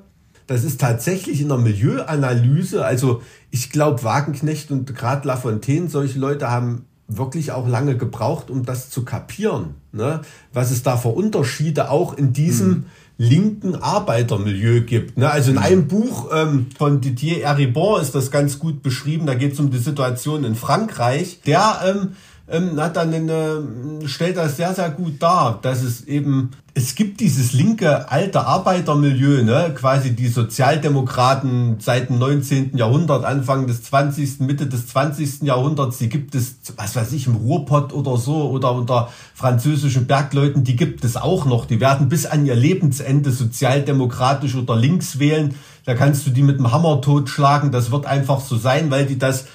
Das 0.48 0.63
ist 0.63 0.82
tatsächlich 0.82 1.39
in 1.41 1.50
der 1.50 1.58
Milieuanalyse, 1.58 2.84
also 2.84 3.22
ich 3.50 3.69
glaube, 3.69 4.04
Wagenknecht 4.04 4.72
und 4.72 4.93
gerade 4.93 5.28
Lafontaine, 5.28 5.89
solche 5.89 6.19
Leute 6.19 6.50
haben 6.50 6.86
wirklich 7.08 7.52
auch 7.52 7.67
lange 7.67 7.98
gebraucht, 7.98 8.50
um 8.50 8.65
das 8.65 8.89
zu 8.89 9.06
kapieren, 9.06 9.76
ne? 9.91 10.22
was 10.52 10.72
es 10.72 10.84
da 10.84 10.98
für 10.98 11.10
Unterschiede 11.10 11.89
auch 11.89 12.17
in 12.17 12.34
diesem 12.34 12.67
mhm. 12.67 12.86
Linken 13.17 13.76
Arbeitermilieu 13.76 14.82
gibt. 14.82 15.17
Ne? 15.17 15.30
Also 15.30 15.52
in 15.52 15.58
mhm. 15.58 15.63
einem 15.63 15.88
Buch 15.88 16.30
ähm, 16.34 16.67
von 16.78 17.02
Didier 17.02 17.43
Eribon 17.43 18.02
ist 18.02 18.15
das 18.15 18.32
ganz 18.32 18.60
gut 18.60 18.82
beschrieben, 18.82 19.26
da 19.26 19.36
geht 19.36 19.54
es 19.54 19.60
um 19.60 19.69
die 19.69 19.78
Situation 19.78 20.43
in 20.43 20.56
Frankreich. 20.56 21.41
Der 21.45 21.80
ähm, 21.86 22.15
ähm, 22.54 22.80
hat 22.80 22.96
dann 22.96 23.13
eine, 23.13 23.63
stellt 24.06 24.38
das 24.38 24.58
sehr, 24.58 24.74
sehr 24.76 24.92
gut 24.92 25.22
dar, 25.22 25.60
dass 25.62 25.82
es 25.82 26.06
eben, 26.06 26.52
es 26.76 26.94
gibt 26.94 27.20
dieses 27.20 27.54
linke 27.54 28.12
alte 28.12 28.46
Arbeitermilieu, 28.46 29.44
ne, 29.44 29.74
quasi 29.76 30.16
die 30.16 30.28
Sozialdemokraten 30.28 31.78
seit 31.80 32.10
dem 32.10 32.20
19. 32.20 32.78
Jahrhundert, 32.78 33.26
Anfang 33.26 33.66
des 33.66 33.84
20., 33.84 34.42
Mitte 34.42 34.68
des 34.68 34.86
20. 34.88 35.42
Jahrhunderts, 35.42 35.98
die 35.98 36.10
gibt 36.10 36.36
es, 36.36 36.58
was 36.76 36.96
weiß 36.96 37.12
ich, 37.13 37.26
im 37.26 37.36
Ruhrpott 37.36 37.92
oder 37.92 38.18
so 38.18 38.50
oder 38.52 38.72
unter 38.74 39.10
französischen 39.34 40.06
Bergleuten, 40.06 40.63
die 40.63 40.76
gibt 40.76 41.04
es 41.04 41.18
auch 41.18 41.46
noch. 41.46 41.66
Die 41.66 41.80
werden 41.80 42.08
bis 42.08 42.28
an 42.28 42.46
ihr 42.46 42.56
Lebensende 42.56 43.32
sozialdemokratisch 43.32 44.56
oder 44.56 44.76
links 44.76 45.18
wählen. 45.18 45.56
Da 45.86 45.96
kannst 45.96 46.28
du 46.28 46.30
die 46.30 46.44
mit 46.44 46.60
dem 46.60 46.72
Hammer 46.72 47.02
totschlagen. 47.02 47.72
Das 47.72 47.92
wird 47.92 48.06
einfach 48.06 48.39
so 48.39 48.58
sein, 48.58 48.92
weil 48.92 49.08
die 49.08 49.18
das 49.18 49.46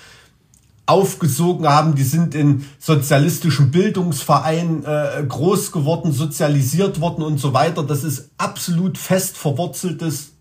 aufgesogen 0.88 1.68
haben, 1.68 1.94
die 1.94 2.03
sind 2.03 2.35
in 2.35 2.64
sozialistischen 2.79 3.70
Bildungsvereinen 3.70 4.85
äh, 4.85 5.24
groß 5.29 5.70
geworden, 5.70 6.12
sozialisiert 6.12 7.01
worden 7.01 7.22
und 7.22 7.38
so 7.38 7.53
weiter. 7.53 7.83
Das 7.83 8.05
ist 8.05 8.31
absolut 8.38 8.96
fest 8.96 9.37
verwurzeltes, 9.37 10.33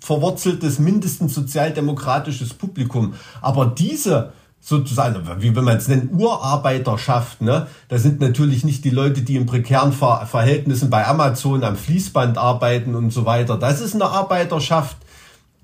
verwurzeltes, 0.00 0.80
mindestens 0.80 1.34
sozialdemokratisches 1.34 2.54
Publikum. 2.54 3.14
Aber 3.40 3.66
diese 3.66 4.32
sozusagen, 4.60 5.22
wie 5.40 5.54
wenn 5.54 5.64
man 5.64 5.76
es 5.76 5.88
nennt, 5.88 6.10
Urarbeiterschaft, 6.12 7.42
ne? 7.42 7.66
Da 7.88 7.98
sind 7.98 8.20
natürlich 8.20 8.64
nicht 8.64 8.84
die 8.84 8.90
Leute, 8.90 9.20
die 9.20 9.36
in 9.36 9.46
prekären 9.46 9.92
Ver 9.92 10.26
Verhältnissen 10.26 10.88
bei 10.90 11.06
Amazon 11.06 11.62
am 11.62 11.76
Fließband 11.76 12.38
arbeiten 12.38 12.94
und 12.94 13.12
so 13.12 13.26
weiter. 13.26 13.58
Das 13.58 13.80
ist 13.82 13.94
eine 13.94 14.06
Arbeiterschaft, 14.06 14.96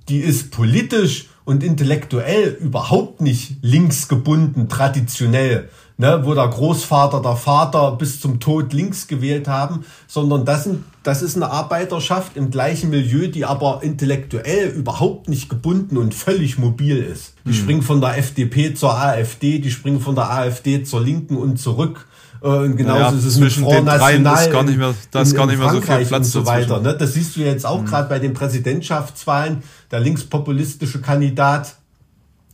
die 0.09 0.19
ist 0.19 0.51
politisch 0.53 1.30
und 1.50 1.64
intellektuell 1.64 2.56
überhaupt 2.60 3.20
nicht 3.20 3.56
links 3.60 4.06
gebunden, 4.06 4.68
traditionell, 4.68 5.68
ne, 5.98 6.20
wo 6.24 6.32
der 6.32 6.46
Großvater, 6.46 7.20
der 7.20 7.34
Vater 7.34 7.96
bis 7.96 8.20
zum 8.20 8.38
Tod 8.38 8.72
links 8.72 9.08
gewählt 9.08 9.48
haben, 9.48 9.84
sondern 10.06 10.44
das, 10.44 10.62
sind, 10.62 10.84
das 11.02 11.22
ist 11.22 11.34
eine 11.34 11.50
Arbeiterschaft 11.50 12.36
im 12.36 12.52
gleichen 12.52 12.90
Milieu, 12.90 13.26
die 13.26 13.44
aber 13.44 13.80
intellektuell 13.82 14.68
überhaupt 14.68 15.28
nicht 15.28 15.48
gebunden 15.48 15.96
und 15.96 16.14
völlig 16.14 16.56
mobil 16.56 16.98
ist. 16.98 17.34
Die 17.44 17.48
mhm. 17.48 17.54
springen 17.54 17.82
von 17.82 18.00
der 18.00 18.16
FDP 18.16 18.74
zur 18.74 18.96
AfD, 18.96 19.58
die 19.58 19.72
springen 19.72 20.00
von 20.00 20.14
der 20.14 20.30
AfD 20.30 20.84
zur 20.84 21.00
Linken 21.00 21.36
und 21.36 21.58
zurück. 21.58 22.06
Äh, 22.42 22.46
und 22.46 22.76
genauso 22.76 23.00
naja, 23.00 23.18
ist 23.18 23.24
es 23.24 23.37
zwischen 23.37 23.64
mit 23.64 23.72
Front 23.72 23.88
den 23.88 23.98
dreien 23.98 24.26
ist 24.26 24.50
gar 24.50 24.62
nicht 24.62 24.79
mehr, 24.79 24.94
das 25.11 25.29
ist 25.29 25.35
gar 25.35 25.46
nicht 25.46 25.59
mehr 25.59 25.70
so 25.70 25.81
viel 25.81 26.07
Platz 26.07 26.26
und 26.26 26.33
so 26.33 26.46
weiter. 26.46 26.81
Ne? 26.81 26.96
Das 26.96 27.14
siehst 27.14 27.37
du 27.37 27.40
jetzt 27.40 27.66
auch 27.66 27.83
mhm. 27.83 27.87
gerade 27.87 28.09
bei 28.09 28.18
den 28.18 28.35
Präsidentschaftswahlen. 28.35 29.62
Der 29.90 30.00
linkspopulistische 30.00 31.00
Kandidat 31.00 31.74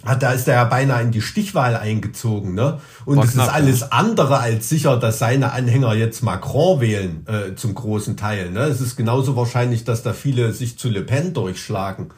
hat, 0.04 0.22
da 0.22 0.32
ist 0.32 0.46
er 0.46 0.54
ja 0.54 0.64
beinahe 0.64 1.02
in 1.02 1.10
die 1.10 1.20
Stichwahl 1.20 1.76
eingezogen, 1.76 2.54
ne? 2.54 2.78
Und 3.04 3.22
es 3.22 3.34
ist 3.34 3.40
alles 3.40 3.80
ja. 3.80 3.88
andere 3.90 4.38
als 4.38 4.68
sicher, 4.68 4.96
dass 4.98 5.18
seine 5.18 5.52
Anhänger 5.52 5.94
jetzt 5.94 6.22
Macron 6.22 6.80
wählen, 6.80 7.26
äh, 7.26 7.54
zum 7.56 7.74
großen 7.74 8.16
Teil. 8.16 8.50
Ne? 8.50 8.60
Es 8.60 8.80
ist 8.80 8.96
genauso 8.96 9.36
wahrscheinlich, 9.36 9.84
dass 9.84 10.02
da 10.02 10.12
viele 10.12 10.52
sich 10.52 10.78
zu 10.78 10.88
Le 10.90 11.02
Pen 11.02 11.34
durchschlagen. 11.34 12.10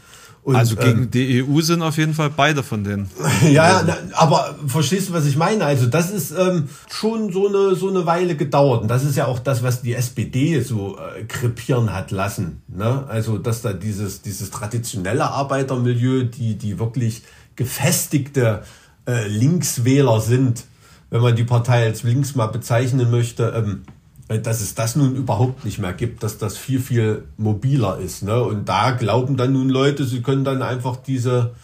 Und, 0.49 0.57
also 0.57 0.77
gegen 0.77 1.03
ähm, 1.03 1.11
die 1.11 1.45
EU 1.45 1.61
sind 1.61 1.83
auf 1.83 1.99
jeden 1.99 2.15
Fall 2.15 2.31
beide 2.31 2.63
von 2.63 2.83
denen. 2.83 3.11
ja, 3.51 3.83
na, 3.87 3.99
aber 4.15 4.57
verstehst 4.67 5.11
du, 5.11 5.13
was 5.13 5.27
ich 5.27 5.37
meine? 5.37 5.63
Also 5.67 5.85
das 5.85 6.11
ist 6.11 6.31
ähm, 6.31 6.71
schon 6.89 7.31
so 7.31 7.49
eine 7.49 7.75
so 7.75 7.91
eine 7.91 8.07
Weile 8.07 8.35
gedauert. 8.35 8.81
Und 8.81 8.89
das 8.89 9.05
ist 9.05 9.15
ja 9.15 9.27
auch 9.27 9.41
das, 9.41 9.63
was 9.63 9.83
die 9.83 9.93
SPD 9.93 10.63
so 10.63 10.97
äh, 10.97 11.25
krepieren 11.25 11.93
hat 11.93 12.13
lassen. 12.13 12.63
Ne? 12.67 13.05
Also 13.09 13.37
dass 13.37 13.61
da 13.61 13.75
dieses 13.75 14.23
dieses 14.23 14.51
traditionelle 14.51 15.31
Arbeitermilieu, 15.31 16.23
die 16.23 16.57
die 16.57 16.79
wirklich 16.79 17.25
gefestigte 17.55 18.63
äh, 19.07 19.29
Linkswähler 19.29 20.19
sind, 20.23 20.65
wenn 21.11 21.21
man 21.21 21.37
die 21.37 21.45
Partei 21.45 21.85
als 21.85 22.05
links 22.05 22.35
mal 22.35 22.47
bezeichnen 22.47 23.11
möchte. 23.11 23.53
Ähm, 23.55 23.83
äh, 23.85 23.98
dass 24.29 24.61
es 24.61 24.75
das 24.75 24.95
nun 24.95 25.17
überhaupt 25.17 25.65
nicht 25.65 25.79
mehr 25.79 25.95
gibt, 25.95 26.23
dass 26.23 26.37
das 26.37 26.59
viel, 26.59 26.81
viel 26.81 27.25
mobiler 27.39 27.99
ist. 27.99 28.23
Ne? 28.23 28.43
Und 28.43 28.69
da 28.69 28.91
glauben 28.91 29.39
dann 29.39 29.55
nun 29.55 29.71
Leute, 29.71 30.05
sie 30.05 30.21
können 30.21 30.45
dann 30.45 30.61
einfach 30.61 30.97
diese, 30.97 31.55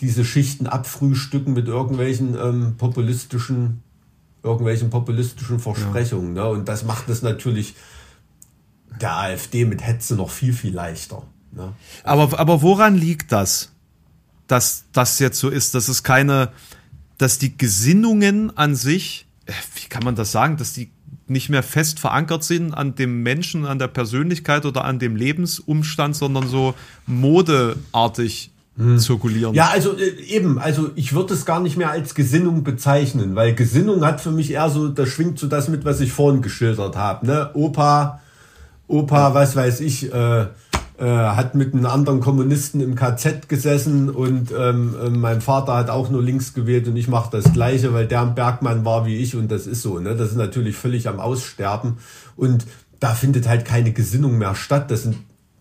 diese 0.00 0.24
Schichten 0.24 0.66
abfrühstücken 0.66 1.52
mit 1.52 1.68
irgendwelchen 1.68 2.34
ähm, 2.34 2.74
populistischen, 2.78 3.82
irgendwelchen 4.42 4.88
populistischen 4.88 5.60
Versprechungen. 5.60 6.34
Ja. 6.34 6.44
Ne? 6.44 6.50
Und 6.50 6.68
das 6.68 6.84
macht 6.84 7.10
es 7.10 7.20
natürlich 7.20 7.74
der 8.98 9.14
AfD 9.14 9.66
mit 9.66 9.86
Hetze 9.86 10.14
noch 10.14 10.30
viel, 10.30 10.54
viel 10.54 10.74
leichter. 10.74 11.22
Ne? 11.52 11.74
Aber, 12.02 12.38
aber 12.38 12.62
woran 12.62 12.94
liegt 12.94 13.30
das, 13.30 13.72
dass 14.46 14.84
das 14.92 15.18
jetzt 15.18 15.38
so 15.38 15.50
ist, 15.50 15.74
dass 15.74 15.88
es 15.88 16.02
keine, 16.02 16.50
dass 17.18 17.38
die 17.38 17.58
Gesinnungen 17.58 18.56
an 18.56 18.74
sich, 18.74 19.26
äh, 19.44 19.52
wie 19.74 19.88
kann 19.88 20.02
man 20.02 20.14
das 20.14 20.32
sagen, 20.32 20.56
dass 20.56 20.72
die 20.72 20.95
nicht 21.28 21.48
mehr 21.48 21.62
fest 21.62 21.98
verankert 21.98 22.44
sind 22.44 22.72
an 22.72 22.94
dem 22.94 23.22
Menschen, 23.22 23.66
an 23.66 23.78
der 23.78 23.88
Persönlichkeit 23.88 24.64
oder 24.64 24.84
an 24.84 24.98
dem 24.98 25.16
Lebensumstand, 25.16 26.14
sondern 26.14 26.48
so 26.48 26.74
modeartig 27.06 28.50
hm. 28.76 28.98
zirkulieren. 28.98 29.54
Ja, 29.54 29.70
also 29.70 29.96
äh, 29.96 30.20
eben, 30.22 30.58
also 30.58 30.90
ich 30.94 31.14
würde 31.14 31.34
es 31.34 31.44
gar 31.44 31.60
nicht 31.60 31.76
mehr 31.76 31.90
als 31.90 32.14
Gesinnung 32.14 32.62
bezeichnen, 32.62 33.34
weil 33.34 33.54
Gesinnung 33.54 34.04
hat 34.04 34.20
für 34.20 34.30
mich 34.30 34.52
eher 34.52 34.70
so, 34.70 34.88
da 34.88 35.06
schwingt 35.06 35.38
so 35.38 35.46
das 35.46 35.68
mit, 35.68 35.84
was 35.84 36.00
ich 36.00 36.12
vorhin 36.12 36.42
geschildert 36.42 36.96
habe, 36.96 37.26
ne? 37.26 37.50
Opa, 37.54 38.20
Opa, 38.88 39.34
was 39.34 39.56
weiß 39.56 39.80
ich, 39.80 40.12
äh, 40.12 40.46
äh, 40.98 41.04
hat 41.04 41.54
mit 41.54 41.74
einem 41.74 41.86
anderen 41.86 42.20
Kommunisten 42.20 42.80
im 42.80 42.94
KZ 42.94 43.48
gesessen 43.48 44.08
und 44.08 44.50
ähm, 44.56 44.94
äh, 45.02 45.10
mein 45.10 45.42
Vater 45.42 45.74
hat 45.74 45.90
auch 45.90 46.08
nur 46.08 46.22
links 46.22 46.54
gewählt 46.54 46.88
und 46.88 46.96
ich 46.96 47.06
mache 47.06 47.30
das 47.30 47.52
Gleiche, 47.52 47.92
weil 47.92 48.06
der 48.06 48.22
ein 48.22 48.34
Bergmann 48.34 48.84
war 48.84 49.04
wie 49.04 49.16
ich 49.16 49.36
und 49.36 49.50
das 49.50 49.66
ist 49.66 49.82
so. 49.82 49.98
Ne? 49.98 50.16
Das 50.16 50.30
ist 50.30 50.36
natürlich 50.36 50.74
völlig 50.74 51.06
am 51.08 51.20
Aussterben 51.20 51.98
und 52.34 52.66
da 52.98 53.14
findet 53.14 53.46
halt 53.46 53.66
keine 53.66 53.92
Gesinnung 53.92 54.38
mehr 54.38 54.54
statt. 54.54 54.90
Das 54.90 55.02
sind, 55.02 55.18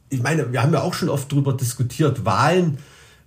ich 0.09 0.23
meine, 0.23 0.53
wir 0.53 0.63
haben 0.63 0.71
ja 0.71 0.81
auch 0.81 0.93
schon 0.93 1.09
oft 1.09 1.29
drüber 1.29 1.51
diskutiert, 1.51 2.23
Wahlen 2.23 2.77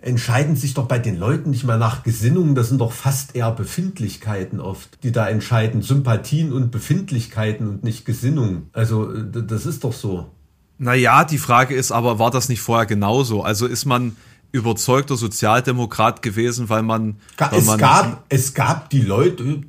entscheiden 0.00 0.56
sich 0.56 0.74
doch 0.74 0.86
bei 0.86 0.98
den 0.98 1.18
Leuten 1.18 1.50
nicht 1.50 1.64
mehr 1.64 1.76
nach 1.76 2.04
Gesinnungen, 2.04 2.54
das 2.54 2.68
sind 2.68 2.80
doch 2.80 2.92
fast 2.92 3.34
eher 3.34 3.50
Befindlichkeiten 3.50 4.60
oft, 4.60 5.02
die 5.02 5.12
da 5.12 5.28
entscheiden, 5.28 5.82
Sympathien 5.82 6.52
und 6.52 6.70
Befindlichkeiten 6.70 7.68
und 7.68 7.84
nicht 7.84 8.04
Gesinnungen. 8.04 8.70
Also 8.72 9.12
das 9.12 9.66
ist 9.66 9.84
doch 9.84 9.92
so. 9.92 10.30
Naja, 10.78 11.24
die 11.24 11.38
Frage 11.38 11.74
ist 11.74 11.90
aber, 11.90 12.18
war 12.18 12.30
das 12.30 12.48
nicht 12.48 12.60
vorher 12.60 12.86
genauso? 12.86 13.42
Also 13.42 13.66
ist 13.66 13.84
man 13.84 14.16
überzeugter 14.52 15.16
Sozialdemokrat 15.16 16.22
gewesen, 16.22 16.68
weil 16.68 16.82
man. 16.82 17.16
Weil 17.36 17.58
es, 17.58 17.66
man 17.66 17.78
gab, 17.78 18.24
es 18.28 18.54
gab 18.54 18.88
die 18.90 19.00
Leute, 19.00 19.62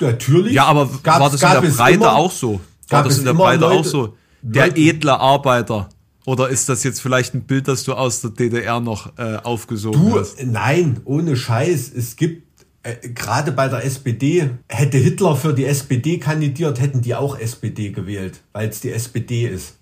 natürlich. 0.00 0.52
Ja, 0.52 0.66
aber 0.66 0.90
gab, 1.02 1.20
war 1.20 1.30
das 1.30 1.42
in 1.42 1.50
der 1.50 1.60
Breite 1.60 1.94
immer, 1.94 2.14
auch 2.14 2.32
so? 2.32 2.60
War 2.88 3.04
das 3.04 3.18
in 3.18 3.24
der 3.24 3.34
Breite 3.34 3.60
Leute, 3.60 3.80
auch 3.80 3.84
so? 3.84 4.16
Der 4.42 4.66
Leute, 4.66 4.80
edle 4.80 5.18
Arbeiter. 5.18 5.88
Oder 6.26 6.48
ist 6.48 6.68
das 6.68 6.84
jetzt 6.84 7.00
vielleicht 7.00 7.34
ein 7.34 7.42
Bild, 7.42 7.66
das 7.66 7.84
du 7.84 7.94
aus 7.94 8.20
der 8.20 8.30
DDR 8.30 8.80
noch 8.80 9.18
äh, 9.18 9.36
aufgesogen 9.36 10.00
du, 10.00 10.18
hast? 10.18 10.44
Nein, 10.44 11.00
ohne 11.04 11.36
Scheiß. 11.36 11.92
Es 11.94 12.16
gibt 12.16 12.46
äh, 12.82 13.08
gerade 13.08 13.52
bei 13.52 13.68
der 13.68 13.84
SPD, 13.84 14.50
hätte 14.68 14.98
Hitler 14.98 15.36
für 15.36 15.54
die 15.54 15.64
SPD 15.64 16.18
kandidiert, 16.18 16.80
hätten 16.80 17.00
die 17.00 17.14
auch 17.14 17.38
SPD 17.38 17.90
gewählt, 17.90 18.40
weil 18.52 18.68
es 18.68 18.80
die 18.80 18.90
SPD 18.90 19.46
ist. 19.46 19.76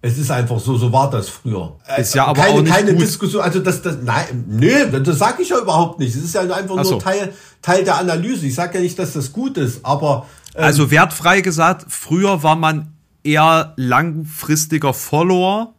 Es 0.00 0.16
ist 0.16 0.30
einfach 0.30 0.60
so, 0.60 0.76
so 0.76 0.92
war 0.92 1.10
das 1.10 1.28
früher. 1.28 1.76
Ist 1.96 2.14
ja 2.14 2.26
aber 2.26 2.42
keine, 2.42 2.54
auch 2.54 2.62
nicht 2.62 2.72
keine 2.72 2.92
gut. 2.92 3.02
Diskussion, 3.02 3.42
also 3.42 3.58
das, 3.58 3.82
das, 3.82 3.96
nein, 4.02 4.44
nee, 4.46 4.86
das 4.86 5.18
sage 5.18 5.42
ich 5.42 5.48
ja 5.48 5.58
überhaupt 5.58 5.98
nicht. 5.98 6.14
Es 6.14 6.22
ist 6.22 6.34
ja 6.34 6.42
einfach 6.42 6.76
nur 6.76 6.84
so. 6.84 6.98
Teil, 6.98 7.32
Teil 7.62 7.82
der 7.82 7.98
Analyse. 7.98 8.46
Ich 8.46 8.54
sage 8.54 8.78
ja 8.78 8.80
nicht, 8.82 8.96
dass 8.98 9.14
das 9.14 9.32
gut 9.32 9.58
ist, 9.58 9.84
aber. 9.84 10.26
Ähm, 10.54 10.64
also 10.64 10.92
wertfrei 10.92 11.40
gesagt, 11.40 11.86
früher 11.88 12.44
war 12.44 12.54
man 12.54 12.92
eher 13.24 13.72
langfristiger 13.76 14.94
Follower 14.94 15.74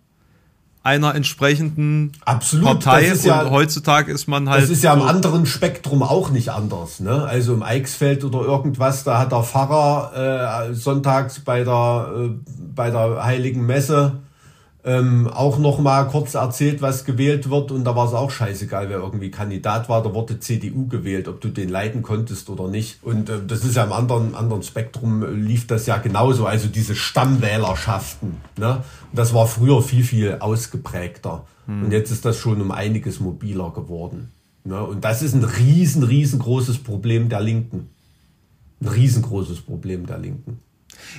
einer 0.82 1.14
entsprechenden 1.14 2.14
Absolut, 2.24 2.66
Partei 2.66 3.12
und 3.12 3.24
ja, 3.24 3.50
heutzutage 3.50 4.12
ist 4.12 4.28
man 4.28 4.50
halt. 4.50 4.64
Das 4.64 4.70
ist 4.70 4.84
ja 4.84 4.96
so 4.96 5.02
am 5.02 5.08
anderen 5.08 5.46
Spektrum 5.46 6.04
auch 6.04 6.30
nicht 6.30 6.50
anders. 6.50 7.00
Ne? 7.00 7.24
Also 7.24 7.54
im 7.54 7.64
Eichsfeld 7.64 8.24
oder 8.24 8.40
irgendwas, 8.40 9.04
da 9.04 9.20
hat 9.20 9.32
der 9.32 9.44
Pfarrer 9.44 10.70
äh, 10.70 10.74
sonntags 10.74 11.42
bei 11.42 11.64
der, 11.64 12.10
äh, 12.16 12.30
bei 12.76 12.92
der 12.92 13.24
Heiligen 13.24 13.66
Messe 13.66 14.20
ähm, 14.86 15.28
auch 15.28 15.60
noch 15.60 15.80
mal 15.80 16.06
kurz 16.06 16.36
erzählt, 16.36 16.82
was 16.82 17.04
gewählt 17.04 17.50
wird 17.50 17.72
und 17.72 17.84
da 17.84 17.96
war 17.98 18.08
es 18.08 18.14
auch 18.14 18.32
scheißegal, 18.32 18.90
wer 18.90 19.00
irgendwie 19.00 19.30
Kandidat 19.30 19.90
war, 19.90 20.02
da 20.02 20.14
wurde 20.14 20.40
CDU 20.40 20.88
gewählt, 20.88 21.28
ob 21.28 21.42
du 21.42 21.50
den 21.50 21.68
leiten 21.68 22.02
konntest 22.02 22.50
oder 22.50 22.70
nicht. 22.70 23.04
Und 23.04 23.30
äh, 23.30 23.40
das 23.46 23.66
ist 23.66 23.76
ja 23.76 23.84
im 23.84 23.92
anderen, 23.92 24.36
anderen 24.36 24.64
Spektrum 24.64 25.24
äh, 25.24 25.32
lief 25.32 25.68
das 25.68 25.86
ja 25.86 25.98
genauso, 25.98 26.46
also 26.46 26.70
diese 26.70 26.96
Stammwählerschaften. 26.96 28.38
Ne? 28.58 28.78
Und 29.12 29.18
das 29.20 29.34
war 29.34 29.48
früher 29.48 29.82
viel, 29.82 30.04
viel 30.04 30.38
ausgeprägter. 30.40 31.46
Hm. 31.66 31.84
Und 31.84 31.92
jetzt 31.92 32.12
ist 32.12 32.24
das 32.24 32.38
schon 32.38 32.62
um 32.62 32.72
einiges 32.72 33.20
mobiler 33.20 33.72
geworden. 33.72 34.32
Ne? 34.64 34.82
Und 34.82 35.04
das 35.04 35.22
ist 35.22 35.34
ein 35.34 35.44
riesen, 35.44 36.04
riesengroßes 36.04 36.80
Problem 36.80 37.28
der 37.28 37.42
Linken. 37.42 37.90
ein 38.82 38.88
riesengroßes 38.88 39.60
Problem 39.60 40.06
der 40.06 40.20
Linken. 40.20 40.60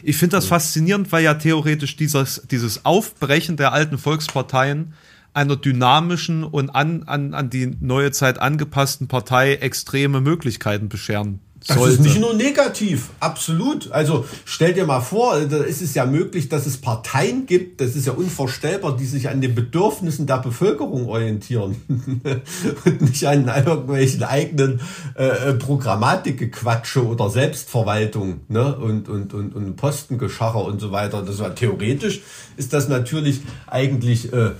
Ich 0.02 0.16
finde 0.16 0.36
das 0.36 0.46
faszinierend, 0.46 1.10
weil 1.12 1.24
ja 1.24 1.34
theoretisch 1.34 1.96
dieses, 1.96 2.42
dieses 2.50 2.84
Aufbrechen 2.84 3.56
der 3.56 3.72
alten 3.72 3.98
Volksparteien 3.98 4.94
einer 5.32 5.56
dynamischen 5.56 6.44
und 6.44 6.70
an, 6.70 7.04
an, 7.04 7.34
an 7.34 7.50
die 7.50 7.76
neue 7.80 8.10
Zeit 8.10 8.40
angepassten 8.40 9.08
Partei 9.08 9.54
extreme 9.54 10.20
Möglichkeiten 10.20 10.88
bescheren 10.88 11.40
das 11.66 11.76
sollte. 11.76 11.94
ist 11.94 12.00
nicht 12.00 12.20
nur 12.20 12.34
negativ, 12.34 13.10
absolut. 13.20 13.92
Also 13.92 14.24
stell 14.44 14.72
dir 14.72 14.86
mal 14.86 15.00
vor, 15.00 15.40
da 15.40 15.58
ist 15.58 15.82
es 15.82 15.94
ja 15.94 16.06
möglich, 16.06 16.48
dass 16.48 16.66
es 16.66 16.78
Parteien 16.78 17.44
gibt, 17.46 17.80
das 17.80 17.96
ist 17.96 18.06
ja 18.06 18.14
unvorstellbar, 18.14 18.96
die 18.96 19.04
sich 19.04 19.28
an 19.28 19.40
den 19.40 19.54
Bedürfnissen 19.54 20.26
der 20.26 20.38
Bevölkerung 20.38 21.06
orientieren 21.06 21.76
und 22.84 23.00
nicht 23.02 23.26
an 23.26 23.46
irgendwelchen 23.46 24.22
eigenen 24.22 24.80
äh, 25.16 25.50
äh 25.50 25.54
Programmatikgequatsche 25.54 27.06
oder 27.06 27.28
Selbstverwaltung 27.28 28.40
ne? 28.48 28.74
und, 28.76 29.08
und, 29.08 29.34
und, 29.34 29.54
und 29.54 29.76
Postengeschacher 29.76 30.64
und 30.64 30.80
so 30.80 30.92
weiter. 30.92 31.22
Das 31.22 31.38
war 31.40 31.54
theoretisch 31.54 32.22
ist 32.56 32.72
das 32.72 32.88
natürlich 32.88 33.40
eigentlich 33.66 34.32
äh, 34.32 34.50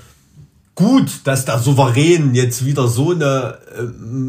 gut, 0.75 1.21
dass 1.25 1.45
der 1.45 1.59
Souverän 1.59 2.35
jetzt 2.35 2.65
wieder 2.65 2.89
so 2.89 3.11
eine 3.13 3.59
äh, 3.77 3.83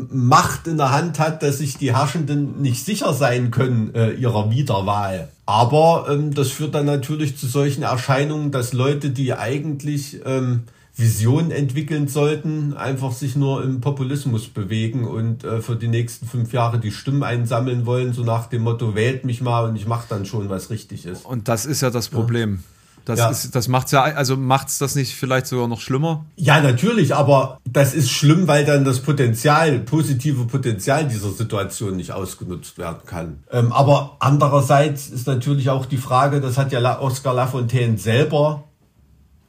Macht 0.09 0.67
in 0.67 0.77
der 0.77 0.91
Hand 0.91 1.19
hat, 1.19 1.43
dass 1.43 1.59
sich 1.59 1.77
die 1.77 1.95
Herrschenden 1.95 2.61
nicht 2.61 2.83
sicher 2.83 3.13
sein 3.13 3.51
können 3.51 3.93
äh, 3.95 4.11
ihrer 4.11 4.51
Wiederwahl. 4.51 5.29
Aber 5.45 6.07
ähm, 6.09 6.33
das 6.33 6.49
führt 6.49 6.75
dann 6.75 6.85
natürlich 6.85 7.37
zu 7.37 7.47
solchen 7.47 7.83
Erscheinungen, 7.83 8.51
dass 8.51 8.73
Leute, 8.73 9.09
die 9.09 9.33
eigentlich 9.33 10.21
ähm, 10.25 10.63
Visionen 10.95 11.51
entwickeln 11.51 12.07
sollten, 12.07 12.73
einfach 12.73 13.11
sich 13.11 13.35
nur 13.35 13.63
im 13.63 13.81
Populismus 13.81 14.47
bewegen 14.47 15.05
und 15.05 15.43
äh, 15.43 15.61
für 15.61 15.75
die 15.75 15.87
nächsten 15.87 16.27
fünf 16.27 16.53
Jahre 16.53 16.79
die 16.79 16.91
Stimmen 16.91 17.23
einsammeln 17.23 17.85
wollen, 17.85 18.13
so 18.13 18.23
nach 18.23 18.47
dem 18.47 18.63
Motto, 18.63 18.93
wählt 18.93 19.25
mich 19.25 19.41
mal 19.41 19.67
und 19.67 19.75
ich 19.75 19.87
mache 19.87 20.05
dann 20.09 20.25
schon, 20.25 20.49
was 20.49 20.69
richtig 20.69 21.05
ist. 21.05 21.25
Und 21.25 21.47
das 21.47 21.65
ist 21.65 21.81
ja 21.81 21.89
das 21.89 22.09
Problem. 22.09 22.55
Ja. 22.55 22.59
Das, 23.05 23.19
ja. 23.19 23.29
ist, 23.29 23.55
das 23.55 23.67
macht's 23.67 23.91
ja, 23.91 24.03
also 24.03 24.37
macht's 24.37 24.77
das 24.77 24.95
nicht 24.95 25.15
vielleicht 25.15 25.47
sogar 25.47 25.67
noch 25.67 25.81
schlimmer? 25.81 26.25
Ja, 26.35 26.61
natürlich, 26.61 27.15
aber 27.15 27.59
das 27.67 27.93
ist 27.93 28.11
schlimm, 28.11 28.47
weil 28.47 28.63
dann 28.63 28.85
das 28.85 28.99
Potenzial, 28.99 29.79
positive 29.79 30.45
Potenzial 30.45 31.07
dieser 31.07 31.31
Situation 31.31 31.95
nicht 31.95 32.11
ausgenutzt 32.11 32.77
werden 32.77 33.01
kann. 33.05 33.43
Ähm, 33.51 33.71
aber 33.71 34.17
andererseits 34.19 35.07
ist 35.09 35.27
natürlich 35.27 35.69
auch 35.69 35.85
die 35.85 35.97
Frage, 35.97 36.41
das 36.41 36.57
hat 36.57 36.71
ja 36.71 36.99
Oscar 36.99 37.33
Lafontaine 37.33 37.97
selber 37.97 38.65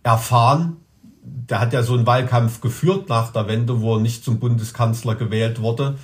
erfahren. 0.03 0.79
Der 1.23 1.61
hat 1.61 1.73
ja 1.73 1.83
so 1.83 1.95
einen 1.95 2.07
Wahlkampf 2.07 2.61
geführt 2.61 3.09
nach 3.09 3.33
der 3.33 3.47
Wende, 3.49 3.81
wo 3.81 3.97
er 3.97 4.01
nicht 4.01 4.25
zum 4.25 4.39
Bundeskanzler 4.39 5.15
gewählt 5.15 5.61
wurde, 5.61 5.99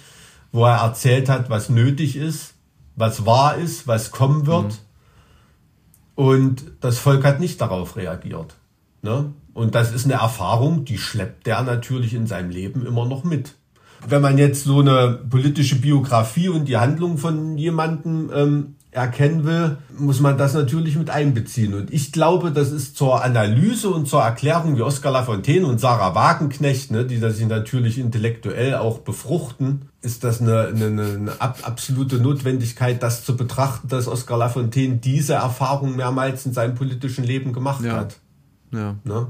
wo 0.52 0.66
er 0.66 0.82
erzählt 0.82 1.28
hat, 1.28 1.48
was 1.48 1.70
nötig 1.70 2.16
ist, 2.16 2.54
was 2.94 3.24
wahr 3.24 3.56
ist, 3.56 3.86
was 3.86 4.10
kommen 4.10 4.46
wird. 4.46 4.64
Mhm 4.64 4.87
und 6.18 6.64
das 6.80 6.98
Volk 6.98 7.24
hat 7.24 7.38
nicht 7.38 7.60
darauf 7.60 7.94
reagiert. 7.94 8.56
Ne? 9.02 9.34
Und 9.54 9.76
das 9.76 9.92
ist 9.92 10.04
eine 10.04 10.14
Erfahrung, 10.14 10.84
die 10.84 10.98
schleppt 10.98 11.46
der 11.46 11.62
natürlich 11.62 12.12
in 12.12 12.26
seinem 12.26 12.50
Leben 12.50 12.84
immer 12.84 13.06
noch 13.06 13.22
mit. 13.22 13.54
Wenn 14.04 14.20
man 14.20 14.36
jetzt 14.36 14.64
so 14.64 14.80
eine 14.80 15.20
politische 15.30 15.76
Biografie 15.76 16.48
und 16.48 16.66
die 16.66 16.76
Handlung 16.76 17.18
von 17.18 17.56
jemandem 17.56 18.32
ähm, 18.34 18.74
erkennen 18.90 19.44
will, 19.44 19.78
muss 19.96 20.18
man 20.18 20.36
das 20.36 20.54
natürlich 20.54 20.96
mit 20.96 21.08
einbeziehen. 21.08 21.72
Und 21.74 21.92
ich 21.92 22.10
glaube, 22.10 22.50
das 22.50 22.72
ist 22.72 22.96
zur 22.96 23.22
Analyse 23.22 23.88
und 23.88 24.08
zur 24.08 24.22
Erklärung 24.22 24.76
wie 24.76 24.82
Oskar 24.82 25.12
Lafontaine 25.12 25.66
und 25.66 25.78
Sarah 25.78 26.16
Wagenknecht, 26.16 26.90
ne, 26.90 27.04
die 27.04 27.20
das 27.20 27.36
sich 27.36 27.46
natürlich 27.46 27.96
intellektuell 27.96 28.74
auch 28.74 28.98
befruchten, 28.98 29.87
ist 30.00 30.22
das 30.22 30.40
eine, 30.40 30.68
eine, 30.68 30.86
eine 30.86 31.40
absolute 31.40 32.16
Notwendigkeit, 32.16 33.02
das 33.02 33.24
zu 33.24 33.36
betrachten, 33.36 33.88
dass 33.88 34.06
Oskar 34.06 34.38
Lafontaine 34.38 34.96
diese 34.96 35.34
Erfahrung 35.34 35.96
mehrmals 35.96 36.46
in 36.46 36.52
seinem 36.52 36.74
politischen 36.74 37.24
Leben 37.24 37.52
gemacht 37.52 37.84
ja. 37.84 37.96
hat. 37.96 38.18
Ja. 38.72 38.96
Ne? 39.04 39.28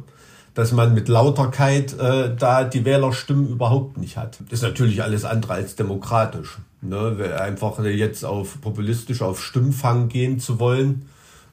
dass 0.59 0.73
man 0.73 0.93
mit 0.93 1.07
Lauterkeit 1.07 1.97
äh, 2.01 2.35
da 2.37 2.65
die 2.65 2.85
Wählerstimmen 2.85 3.49
überhaupt 3.49 3.97
nicht 3.97 4.17
hat. 4.17 4.41
Das 4.51 4.59
ist 4.59 4.63
natürlich 4.63 5.05
alles 5.05 5.25
andere 5.25 5.53
als 5.53 5.77
demokratisch. 5.77 6.59
Ne? 6.81 7.33
Einfach 7.41 7.79
jetzt 7.85 8.25
auf 8.25 8.61
populistisch 8.61 9.23
auf 9.23 9.41
Stimmfang 9.41 10.09
gehen 10.09 10.41
zu 10.41 10.59
wollen 10.59 11.07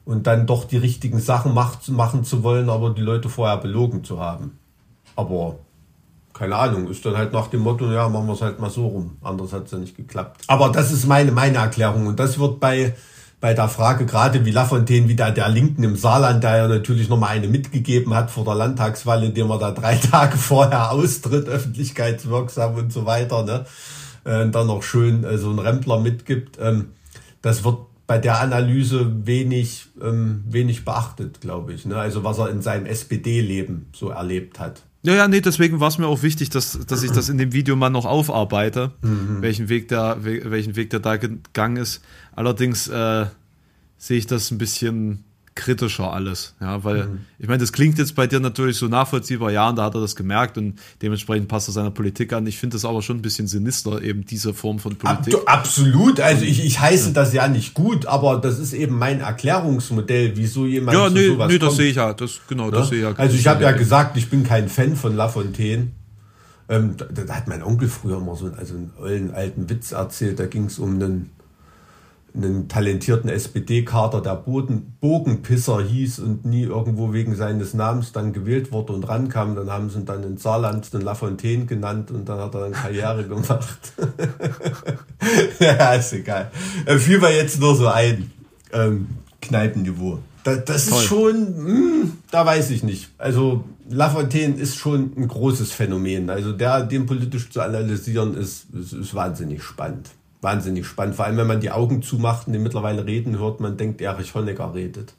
und 0.04 0.26
dann 0.26 0.48
doch 0.48 0.64
die 0.64 0.76
richtigen 0.76 1.20
Sachen 1.20 1.54
macht, 1.54 1.88
machen 1.88 2.24
zu 2.24 2.42
wollen, 2.42 2.68
aber 2.68 2.90
die 2.90 3.00
Leute 3.00 3.28
vorher 3.28 3.58
belogen 3.58 4.02
zu 4.02 4.18
haben. 4.18 4.58
Aber 5.14 5.60
keine 6.36 6.56
Ahnung, 6.56 6.88
ist 6.88 7.04
dann 7.06 7.16
halt 7.16 7.32
nach 7.32 7.48
dem 7.48 7.60
Motto, 7.60 7.90
ja, 7.90 8.08
machen 8.08 8.26
wir 8.26 8.34
es 8.34 8.42
halt 8.42 8.60
mal 8.60 8.70
so 8.70 8.86
rum. 8.86 9.16
Anders 9.22 9.52
hat 9.52 9.66
es 9.66 9.72
ja 9.72 9.78
nicht 9.78 9.96
geklappt. 9.96 10.42
Aber 10.48 10.68
das 10.70 10.92
ist 10.92 11.06
meine, 11.06 11.32
meine 11.32 11.58
Erklärung. 11.58 12.06
Und 12.06 12.20
das 12.20 12.38
wird 12.38 12.60
bei 12.60 12.94
bei 13.38 13.52
der 13.52 13.68
Frage 13.68 14.06
gerade 14.06 14.44
wie 14.44 14.50
Lafontaine, 14.50 15.08
wie 15.08 15.14
der, 15.14 15.30
der 15.30 15.48
Linken 15.48 15.82
im 15.84 15.96
Saarland, 15.96 16.42
der 16.42 16.56
ja 16.56 16.68
natürlich 16.68 17.08
nochmal 17.08 17.36
eine 17.36 17.48
mitgegeben 17.48 18.14
hat 18.14 18.30
vor 18.30 18.44
der 18.44 18.54
Landtagswahl, 18.54 19.22
indem 19.24 19.50
er 19.50 19.58
da 19.58 19.70
drei 19.72 19.96
Tage 20.10 20.36
vorher 20.36 20.90
austritt, 20.90 21.46
öffentlichkeitswirksam 21.46 22.74
und 22.74 22.92
so 22.92 23.04
weiter, 23.04 23.42
ne? 23.44 23.66
Äh, 24.24 24.48
dann 24.48 24.66
noch 24.66 24.82
schön 24.82 25.22
äh, 25.22 25.38
so 25.38 25.50
ein 25.50 25.58
Rempler 25.58 26.00
mitgibt. 26.00 26.58
Ähm, 26.60 26.92
das 27.42 27.62
wird 27.62 27.78
bei 28.06 28.18
der 28.18 28.40
Analyse 28.40 29.26
wenig, 29.26 29.86
ähm, 30.02 30.44
wenig 30.48 30.84
beachtet, 30.84 31.40
glaube 31.40 31.72
ich. 31.72 31.86
Ne? 31.86 31.96
Also 31.96 32.24
was 32.24 32.38
er 32.38 32.50
in 32.50 32.62
seinem 32.62 32.86
SPD-Leben 32.86 33.86
so 33.92 34.10
erlebt 34.10 34.58
hat. 34.58 34.82
Ja, 35.06 35.14
ja, 35.14 35.28
nee, 35.28 35.40
deswegen 35.40 35.78
war 35.78 35.86
es 35.86 35.98
mir 35.98 36.08
auch 36.08 36.24
wichtig, 36.24 36.50
dass, 36.50 36.80
dass 36.84 37.04
ich 37.04 37.12
das 37.12 37.28
in 37.28 37.38
dem 37.38 37.52
Video 37.52 37.76
mal 37.76 37.90
noch 37.90 38.06
aufarbeite, 38.06 38.90
mhm. 39.02 39.40
welchen, 39.40 39.68
Weg 39.68 39.86
der, 39.86 40.24
welchen 40.24 40.74
Weg 40.74 40.90
der 40.90 40.98
da 40.98 41.16
gegangen 41.16 41.76
ist. 41.76 42.02
Allerdings 42.34 42.88
äh, 42.88 43.26
sehe 43.98 44.18
ich 44.18 44.26
das 44.26 44.50
ein 44.50 44.58
bisschen 44.58 45.22
kritischer 45.56 46.12
alles. 46.12 46.54
Ja, 46.60 46.84
weil, 46.84 47.06
mhm. 47.06 47.20
ich 47.38 47.48
meine, 47.48 47.58
das 47.58 47.72
klingt 47.72 47.98
jetzt 47.98 48.14
bei 48.14 48.28
dir 48.28 48.38
natürlich 48.38 48.76
so 48.76 48.86
nachvollziehbar, 48.86 49.50
ja, 49.50 49.68
und 49.68 49.76
da 49.76 49.84
hat 49.84 49.94
er 49.94 50.00
das 50.00 50.14
gemerkt 50.14 50.56
und 50.56 50.78
dementsprechend 51.02 51.48
passt 51.48 51.68
er 51.68 51.72
seiner 51.72 51.90
Politik 51.90 52.32
an. 52.32 52.46
Ich 52.46 52.58
finde 52.58 52.74
das 52.74 52.84
aber 52.84 53.02
schon 53.02 53.16
ein 53.16 53.22
bisschen 53.22 53.48
sinister, 53.48 54.00
eben 54.02 54.24
diese 54.24 54.54
Form 54.54 54.78
von 54.78 54.94
Politik. 54.94 55.34
Ab, 55.34 55.42
absolut, 55.46 56.20
also 56.20 56.44
ich, 56.44 56.64
ich 56.64 56.80
heiße 56.80 57.12
das 57.12 57.32
ja 57.32 57.48
nicht 57.48 57.74
gut, 57.74 58.06
aber 58.06 58.38
das 58.38 58.60
ist 58.60 58.72
eben 58.72 58.96
mein 58.96 59.20
Erklärungsmodell, 59.20 60.36
wieso 60.36 60.66
jemand 60.66 60.96
ja, 60.96 61.10
nee, 61.10 61.26
sowas 61.26 61.50
nee, 61.50 61.58
das 61.58 61.76
sehe 61.76 61.90
ich 61.90 61.96
ja, 61.96 62.12
das, 62.12 62.40
genau, 62.46 62.70
das 62.70 62.90
sehe 62.90 62.98
ich 62.98 63.04
ja. 63.04 63.12
Also 63.16 63.34
ich 63.34 63.46
habe 63.48 63.64
ja 63.64 63.72
gesagt, 63.72 64.16
ich 64.16 64.30
bin 64.30 64.44
kein 64.44 64.68
Fan 64.68 64.94
von 64.94 65.16
Lafontaine. 65.16 65.88
Ähm, 66.68 66.96
da, 66.96 67.04
da, 67.06 67.34
hat 67.34 67.46
mein 67.46 67.62
Onkel 67.62 67.88
früher 67.88 68.18
mal 68.18 68.34
so 68.34 68.46
einen, 68.46 68.56
also 68.56 68.74
einen 69.04 69.30
alten 69.32 69.70
Witz 69.70 69.92
erzählt, 69.92 70.40
da 70.40 70.46
ging 70.46 70.64
es 70.64 70.80
um 70.80 70.94
einen 70.94 71.30
einen 72.36 72.68
talentierten 72.68 73.30
SPD-Kader, 73.30 74.20
der 74.20 74.36
Boden, 74.36 74.96
Bogenpisser 75.00 75.82
hieß 75.82 76.18
und 76.20 76.44
nie 76.44 76.62
irgendwo 76.62 77.12
wegen 77.12 77.34
seines 77.34 77.74
Namens 77.74 78.12
dann 78.12 78.32
gewählt 78.32 78.72
wurde 78.72 78.92
und 78.92 79.08
rankam. 79.08 79.56
Dann 79.56 79.70
haben 79.70 79.90
sie 79.90 79.98
ihn 79.98 80.06
dann 80.06 80.22
in 80.22 80.36
Saarland 80.36 80.92
den 80.92 81.00
Lafontaine 81.00 81.66
genannt 81.66 82.10
und 82.10 82.28
dann 82.28 82.38
hat 82.38 82.54
er 82.54 82.60
dann 82.60 82.72
Karriere 82.72 83.24
gemacht. 83.28 83.92
ja, 85.60 85.94
ist 85.94 86.12
egal. 86.12 86.50
Äh, 86.84 86.98
fiel 86.98 87.18
mir 87.18 87.34
jetzt 87.34 87.58
nur 87.60 87.74
so 87.74 87.88
ein. 87.88 88.30
Ähm, 88.72 89.08
Kneipenniveau. 89.40 90.18
Da, 90.44 90.56
das 90.56 90.86
Toll. 90.86 90.98
ist 90.98 91.04
schon, 91.06 91.56
mh, 91.56 91.68
hm, 91.68 92.12
da 92.30 92.44
weiß 92.44 92.70
ich 92.70 92.82
nicht. 92.82 93.10
Also 93.18 93.64
Lafontaine 93.88 94.54
ist 94.54 94.76
schon 94.76 95.12
ein 95.16 95.28
großes 95.28 95.72
Phänomen. 95.72 96.30
Also 96.30 96.52
der, 96.52 96.84
den 96.84 97.06
politisch 97.06 97.50
zu 97.50 97.60
analysieren, 97.60 98.34
ist, 98.34 98.66
ist, 98.74 98.92
ist 98.92 99.14
wahnsinnig 99.14 99.62
spannend 99.62 100.10
wahnsinnig 100.46 100.86
spannend. 100.86 101.16
Vor 101.16 101.24
allem, 101.24 101.36
wenn 101.36 101.48
man 101.48 101.60
die 101.60 101.72
Augen 101.72 102.02
zumacht 102.02 102.46
und 102.46 102.52
den 102.52 102.62
mittlerweile 102.62 103.04
reden 103.04 103.38
hört, 103.38 103.58
man 103.58 103.76
denkt, 103.76 104.00
Erich 104.00 104.32
Honecker 104.34 104.72
redet. 104.74 105.12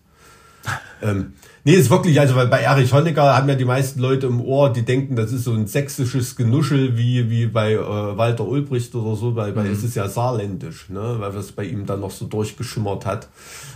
ähm, 1.02 1.34
nee, 1.66 1.74
ist 1.74 1.90
wirklich, 1.90 2.18
also 2.20 2.36
weil 2.36 2.48
bei 2.48 2.62
Erich 2.62 2.94
Honecker 2.94 3.36
haben 3.36 3.50
ja 3.50 3.56
die 3.56 3.66
meisten 3.66 4.00
Leute 4.00 4.28
im 4.28 4.40
Ohr, 4.40 4.72
die 4.72 4.84
denken, 4.84 5.18
das 5.18 5.34
ist 5.34 5.44
so 5.44 5.54
ein 5.54 5.68
sächsisches 5.68 6.38
Genuschel 6.38 6.98
wie, 6.98 7.30
wie 7.30 7.46
bei 7.46 7.74
äh, 7.74 7.78
Walter 8.18 8.48
Ulbricht 8.48 8.96
oder 8.96 9.18
so, 9.18 9.36
weil 9.36 9.52
bei 9.52 9.64
mhm. 9.64 9.72
es 9.72 9.84
ist 9.84 9.96
ja 9.96 10.08
saarländisch, 10.08 10.90
ne, 10.90 11.18
weil 11.20 11.36
es 11.36 11.52
bei 11.52 11.66
ihm 11.66 11.86
dann 11.86 12.00
noch 12.00 12.12
so 12.12 12.26
durchgeschimmert 12.26 13.06
hat. 13.06 13.28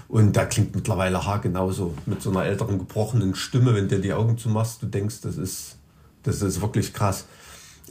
Und 0.07 0.37
da 0.37 0.45
klingt 0.45 0.73
mittlerweile 0.73 1.25
Haar 1.25 1.39
genauso 1.39 1.93
mit 2.05 2.21
so 2.21 2.29
einer 2.29 2.45
älteren 2.45 2.79
gebrochenen 2.79 3.35
Stimme, 3.35 3.75
wenn 3.75 3.89
du 3.89 3.99
die 3.99 4.13
Augen 4.13 4.37
zumachst, 4.37 4.81
du 4.81 4.85
denkst, 4.87 5.21
das 5.21 5.37
ist, 5.37 5.77
das 6.23 6.41
ist 6.41 6.61
wirklich 6.61 6.93
krass. 6.93 7.25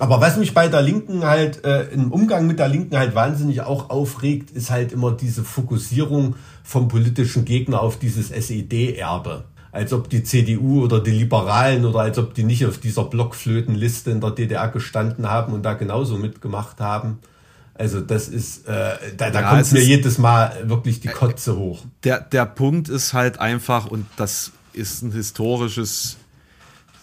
Aber 0.01 0.21
was 0.21 0.39
mich 0.39 0.55
bei 0.55 0.69
der 0.69 0.81
Linken 0.81 1.25
halt 1.25 1.65
äh, 1.65 1.83
im 1.91 2.11
Umgang 2.11 2.47
mit 2.47 2.59
der 2.59 2.69
Linken 2.69 2.97
halt 2.97 3.15
wahnsinnig 3.15 3.61
auch 3.61 3.91
aufregt, 3.91 4.51
ist 4.51 4.71
halt 4.71 4.93
immer 4.93 5.13
diese 5.13 5.45
Fokussierung 5.45 6.37
vom 6.65 6.89
politischen 6.89 7.45
Gegner 7.45 7.83
auf 7.83 7.99
dieses 7.99 8.31
SED-Erbe. 8.31 9.45
Als 9.73 9.93
ob 9.93 10.09
die 10.09 10.25
CDU 10.25 10.83
oder 10.83 11.01
die 11.01 11.11
Liberalen 11.11 11.85
oder 11.85 12.01
als 12.01 12.19
ob 12.19 12.35
die 12.35 12.45
nicht 12.45 12.65
auf 12.65 12.79
dieser 12.79 13.05
Blockflötenliste 13.05 14.11
in 14.11 14.21
der 14.21 14.31
DDR 14.31 14.69
gestanden 14.69 15.29
haben 15.29 15.53
und 15.53 15.63
da 15.63 15.75
genauso 15.75 16.17
mitgemacht 16.17 16.81
haben. 16.81 17.19
Also 17.75 18.01
das 18.01 18.29
ist, 18.29 18.67
äh, 18.69 18.93
da, 19.17 19.31
da 19.31 19.41
ja, 19.41 19.51
kommt 19.51 19.71
mir 19.73 19.85
jedes 19.85 20.19
Mal 20.19 20.65
wirklich 20.65 21.01
die 21.01 21.09
Kotze 21.09 21.57
hoch. 21.57 21.85
Der, 22.05 22.21
der 22.21 22.47
Punkt 22.47 22.89
ist 22.89 23.13
halt 23.13 23.39
einfach, 23.39 23.87
und 23.87 24.07
das 24.17 24.53
ist 24.73 25.03
ein 25.03 25.13
historisches 25.13 26.17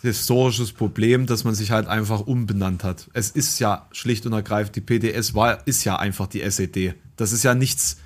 historisches 0.02 0.72
Problem, 0.72 1.26
dass 1.26 1.44
man 1.44 1.56
sich 1.56 1.72
halt 1.72 1.88
einfach 1.88 2.22
umbenannt 2.22 2.84
hat. 2.84 3.08
Es 3.14 3.30
ist 3.32 3.60
ja 3.60 3.88
schlicht 3.92 4.26
und 4.26 4.34
ergreifend, 4.34 4.76
die 4.76 4.82
PDS 4.82 5.34
war, 5.34 5.66
ist 5.68 5.84
ja 5.84 5.96
einfach 5.98 6.28
die 6.28 6.42
SED. 6.42 6.94
Das 7.16 7.32
ist 7.32 7.44
ja 7.44 7.56
nichts, 7.56 7.98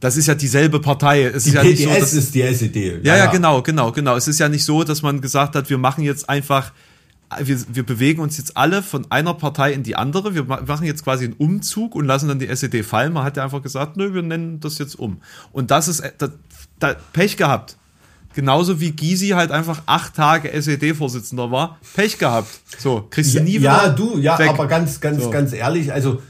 das 0.00 0.16
ist 0.16 0.26
ja 0.26 0.34
dieselbe 0.34 0.80
Partei. 0.80 1.24
Es 1.24 1.44
Die 1.44 1.50
ist 1.50 1.54
ja 1.56 1.62
PDS 1.62 1.78
nicht 1.86 2.06
so, 2.10 2.18
ist 2.18 2.34
die 2.34 2.42
SED. 2.42 3.00
ja, 3.04 3.16
ja, 3.16 3.26
genau, 3.26 3.62
genau, 3.62 3.92
genau. 3.92 4.16
Es 4.16 4.26
ist 4.28 4.38
ja 4.40 4.48
nicht 4.48 4.64
so, 4.64 4.84
dass 4.84 5.02
man 5.02 5.20
gesagt 5.20 5.54
hat, 5.54 5.68
wir 5.70 5.78
machen 5.78 6.02
jetzt 6.04 6.28
einfach, 6.28 6.72
wir, 7.42 7.58
wir 7.74 7.82
bewegen 7.84 8.22
uns 8.22 8.38
jetzt 8.38 8.56
alle 8.56 8.82
von 8.82 9.10
einer 9.10 9.34
Partei 9.34 9.72
in 9.74 9.82
die 9.82 9.96
andere. 9.96 10.34
Wir 10.34 10.44
ma- 10.44 10.62
machen 10.66 10.86
jetzt 10.86 11.04
quasi 11.04 11.24
einen 11.26 11.34
Umzug 11.34 11.94
und 11.94 12.06
lassen 12.06 12.28
dann 12.28 12.38
die 12.38 12.48
SED 12.48 12.82
fallen. 12.84 13.12
Man 13.12 13.22
hat 13.24 13.36
ja 13.36 13.44
einfach 13.44 13.62
gesagt, 13.62 13.98
nö, 13.98 14.14
wir 14.14 14.22
nennen 14.22 14.60
das 14.60 14.78
jetzt 14.78 14.98
um. 14.98 15.20
Und 15.52 15.70
das 15.70 15.88
ist, 15.88 16.00
äh, 16.00 16.12
da, 16.16 16.30
da, 16.78 16.94
Pech 17.12 17.36
gehabt. 17.36 17.76
Genauso 18.34 18.80
wie 18.80 18.92
Gysi 18.92 19.28
halt 19.28 19.50
einfach 19.50 19.82
acht 19.86 20.14
Tage 20.14 20.52
SED-Vorsitzender 20.52 21.50
war. 21.50 21.78
Pech 21.94 22.18
gehabt. 22.18 22.48
So, 22.78 23.06
kriegst 23.10 23.34
du 23.34 23.38
Ja, 23.38 23.44
nie 23.44 23.54
wieder. 23.54 23.62
ja, 23.62 23.88
du, 23.88 24.18
ja, 24.18 24.38
weg. 24.38 24.50
aber 24.50 24.66
ganz, 24.66 25.00
ganz, 25.00 25.24
So. 25.24 25.30
ganz 25.30 25.52
ehrlich, 25.52 25.92
also 25.92 26.22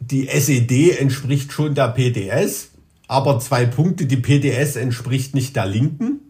die 0.00 0.28
SED 0.28 0.98
entspricht 0.98 1.52
schon 1.52 1.74
der 1.74 1.88
PDS, 1.88 2.70
aber 3.06 3.38
zwei 3.40 3.66
Punkte, 3.66 4.06
die 4.06 4.16
PDS 4.16 4.76
entspricht 4.76 5.34
nicht 5.34 5.56
der 5.56 5.66
Linken. 5.66 6.20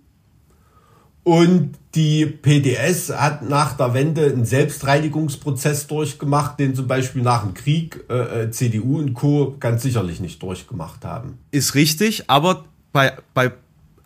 Und 1.23 1.77
die 1.95 2.25
PDS 2.27 3.11
hat 3.11 3.49
nach 3.49 3.77
der 3.77 3.93
Wende 3.95 4.25
einen 4.27 4.45
Selbstreinigungsprozess 4.47 5.87
durchgemacht, 5.87 6.59
den 6.59 6.75
zum 6.75 6.87
Beispiel 6.87 7.23
nach 7.23 7.43
dem 7.43 7.55
Krieg 7.55 8.05
äh, 8.09 8.45
äh, 8.45 8.51
CDU 8.51 8.99
und 8.99 9.15
Co. 9.15 9.57
ganz 9.61 9.83
sicherlich 9.83 10.21
nicht 10.21 10.43
durchgemacht 10.43 11.05
haben. 11.05 11.39
Ist 11.51 11.75
richtig, 11.75 12.31
aber 12.31 12.65
bei, 12.93 13.13
bei 13.35 13.53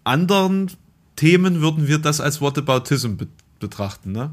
anderen 0.04 0.70
Themen 1.16 1.60
würden 1.60 1.88
wir 1.88 1.98
das 1.98 2.20
als 2.20 2.40
Whataboutism 2.40 3.16
be 3.16 3.28
betrachten, 3.60 4.12
ne? 4.12 4.30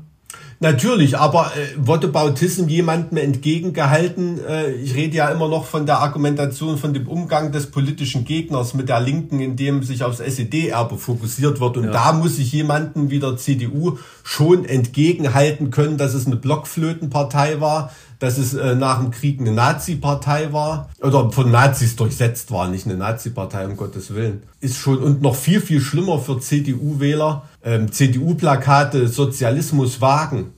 Natürlich, 0.59 1.17
aber 1.17 1.53
äh, 1.55 1.75
Whataboutism 1.75 2.67
jemandem 2.67 3.17
entgegengehalten. 3.17 4.39
Äh, 4.45 4.71
ich 4.73 4.93
rede 4.93 5.17
ja 5.17 5.29
immer 5.29 5.47
noch 5.47 5.65
von 5.65 5.85
der 5.87 5.99
Argumentation, 5.99 6.77
von 6.77 6.93
dem 6.93 7.07
Umgang 7.07 7.51
des 7.51 7.71
politischen 7.71 8.25
Gegners 8.25 8.75
mit 8.75 8.87
der 8.87 8.99
Linken, 8.99 9.39
in 9.39 9.55
dem 9.55 9.81
sich 9.81 10.03
aufs 10.03 10.19
SED-Erbe 10.19 10.97
fokussiert 10.97 11.59
wird. 11.59 11.77
Und 11.77 11.91
da 11.91 12.13
muss 12.13 12.35
sich 12.35 12.51
jemandem 12.51 13.09
wie 13.09 13.19
der 13.19 13.37
CDU 13.37 13.97
schon 14.23 14.63
entgegenhalten 14.65 15.71
können, 15.71 15.97
dass 15.97 16.13
es 16.13 16.27
eine 16.27 16.35
Blockflötenpartei 16.35 17.59
war, 17.59 17.91
dass 18.21 18.37
es 18.37 18.53
äh, 18.53 18.75
nach 18.75 19.01
dem 19.01 19.09
Krieg 19.09 19.39
eine 19.39 19.51
Nazi-Partei 19.51 20.53
war 20.53 20.91
oder 21.01 21.31
von 21.31 21.49
Nazis 21.49 21.95
durchsetzt 21.95 22.51
war, 22.51 22.67
nicht 22.67 22.85
eine 22.85 22.95
Nazi-Partei, 22.95 23.65
um 23.65 23.75
Gottes 23.75 24.13
Willen. 24.13 24.43
Ist 24.59 24.77
schon 24.77 24.99
und 24.99 25.23
noch 25.23 25.35
viel, 25.35 25.59
viel 25.59 25.81
schlimmer 25.81 26.19
für 26.19 26.39
CDU-Wähler. 26.39 27.47
Ähm, 27.63 27.91
CDU-Plakate 27.91 29.07
Sozialismus 29.07 30.01
wagen. 30.01 30.53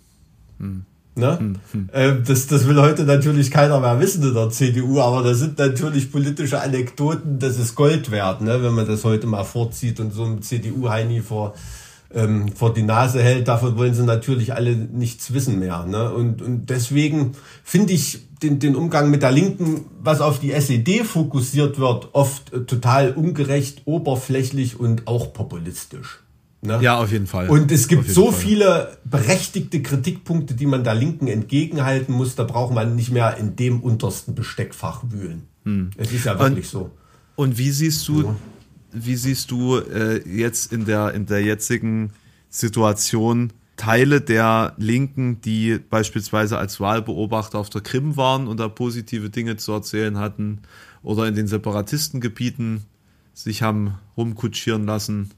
Ne? 1.15 1.55
Äh, 1.93 2.15
das, 2.27 2.47
das 2.47 2.67
will 2.67 2.81
heute 2.81 3.05
natürlich 3.05 3.49
keiner 3.49 3.79
mehr 3.79 3.97
wissen 3.97 4.23
in 4.23 4.33
der 4.33 4.49
CDU, 4.49 4.99
aber 4.99 5.23
das 5.23 5.39
sind 5.39 5.57
natürlich 5.57 6.11
politische 6.11 6.59
Anekdoten, 6.59 7.39
das 7.39 7.57
ist 7.57 7.75
Gold 7.75 8.11
wert, 8.11 8.41
ne? 8.41 8.61
wenn 8.61 8.73
man 8.73 8.87
das 8.87 9.05
heute 9.05 9.25
mal 9.25 9.45
vorzieht 9.45 10.01
und 10.01 10.11
so 10.11 10.25
einem 10.25 10.41
CDU-Heini 10.41 11.21
vor, 11.21 11.53
ähm, 12.13 12.49
vor 12.53 12.73
die 12.73 12.83
Nase 12.83 13.21
hält. 13.21 13.47
Davon 13.47 13.77
wollen 13.77 13.93
sie 13.93 14.03
natürlich 14.03 14.53
alle 14.53 14.75
nichts 14.75 15.33
wissen 15.33 15.59
mehr. 15.59 15.85
Ne? 15.85 16.11
Und, 16.11 16.41
und 16.41 16.69
deswegen 16.69 17.33
finde 17.63 17.93
ich 17.93 18.19
den, 18.41 18.59
den 18.59 18.75
Umgang 18.75 19.09
mit 19.09 19.23
der 19.23 19.31
Linken, 19.31 19.85
was 20.01 20.21
auf 20.21 20.39
die 20.39 20.51
SED 20.51 21.03
fokussiert 21.03 21.79
wird, 21.79 22.09
oft 22.13 22.53
äh, 22.53 22.61
total 22.61 23.11
ungerecht, 23.13 23.83
oberflächlich 23.85 24.79
und 24.79 25.07
auch 25.07 25.33
populistisch. 25.33 26.19
Ne? 26.61 26.79
Ja, 26.81 26.97
auf 26.99 27.11
jeden 27.11 27.27
Fall. 27.27 27.49
Und 27.49 27.71
es 27.71 27.87
gibt 27.89 28.09
so 28.09 28.31
Fall. 28.31 28.39
viele 28.39 28.97
berechtigte 29.03 29.81
Kritikpunkte, 29.81 30.53
die 30.53 30.65
man 30.65 30.83
der 30.83 30.95
Linken 30.95 31.27
entgegenhalten 31.27 32.13
muss, 32.13 32.35
da 32.35 32.43
braucht 32.43 32.73
man 32.73 32.95
nicht 32.95 33.11
mehr 33.11 33.35
in 33.37 33.55
dem 33.57 33.81
untersten 33.81 34.33
Besteckfach 34.33 35.03
wühlen. 35.09 35.43
Es 35.97 36.11
ist 36.11 36.25
ja 36.25 36.37
wirklich 36.37 36.67
so. 36.69 36.91
Und 37.35 37.57
wie 37.57 37.71
siehst 37.71 38.07
du, 38.07 38.21
Ja. 38.23 38.35
Wie 38.93 39.15
siehst 39.15 39.51
du 39.51 39.77
äh, 39.77 40.21
jetzt 40.27 40.71
in 40.71 40.85
der, 40.85 41.13
in 41.13 41.25
der 41.25 41.41
jetzigen 41.41 42.11
Situation 42.49 43.51
Teile 43.75 44.21
der 44.21 44.73
Linken, 44.77 45.41
die 45.41 45.79
beispielsweise 45.89 46.57
als 46.57 46.79
Wahlbeobachter 46.79 47.57
auf 47.57 47.69
der 47.69 47.81
Krim 47.81 48.15
waren 48.17 48.47
und 48.47 48.59
da 48.59 48.67
positive 48.67 49.29
Dinge 49.29 49.57
zu 49.57 49.71
erzählen 49.71 50.19
hatten 50.19 50.59
oder 51.01 51.27
in 51.27 51.35
den 51.35 51.47
Separatistengebieten 51.47 52.85
sich 53.33 53.63
haben 53.63 53.95
rumkutschieren 54.15 54.85
lassen? 54.85 55.31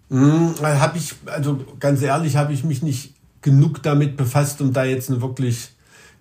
Habe 0.62 0.98
ich, 0.98 1.16
also 1.26 1.66
ganz 1.80 2.02
ehrlich, 2.02 2.36
habe 2.36 2.52
ich 2.52 2.66
mich 2.66 2.84
nicht 2.84 3.14
genug 3.42 3.82
damit 3.84 4.18
befasst, 4.18 4.60
um 4.60 4.74
da 4.74 4.84
jetzt 4.84 5.10
eine 5.10 5.22
wirklich 5.22 5.70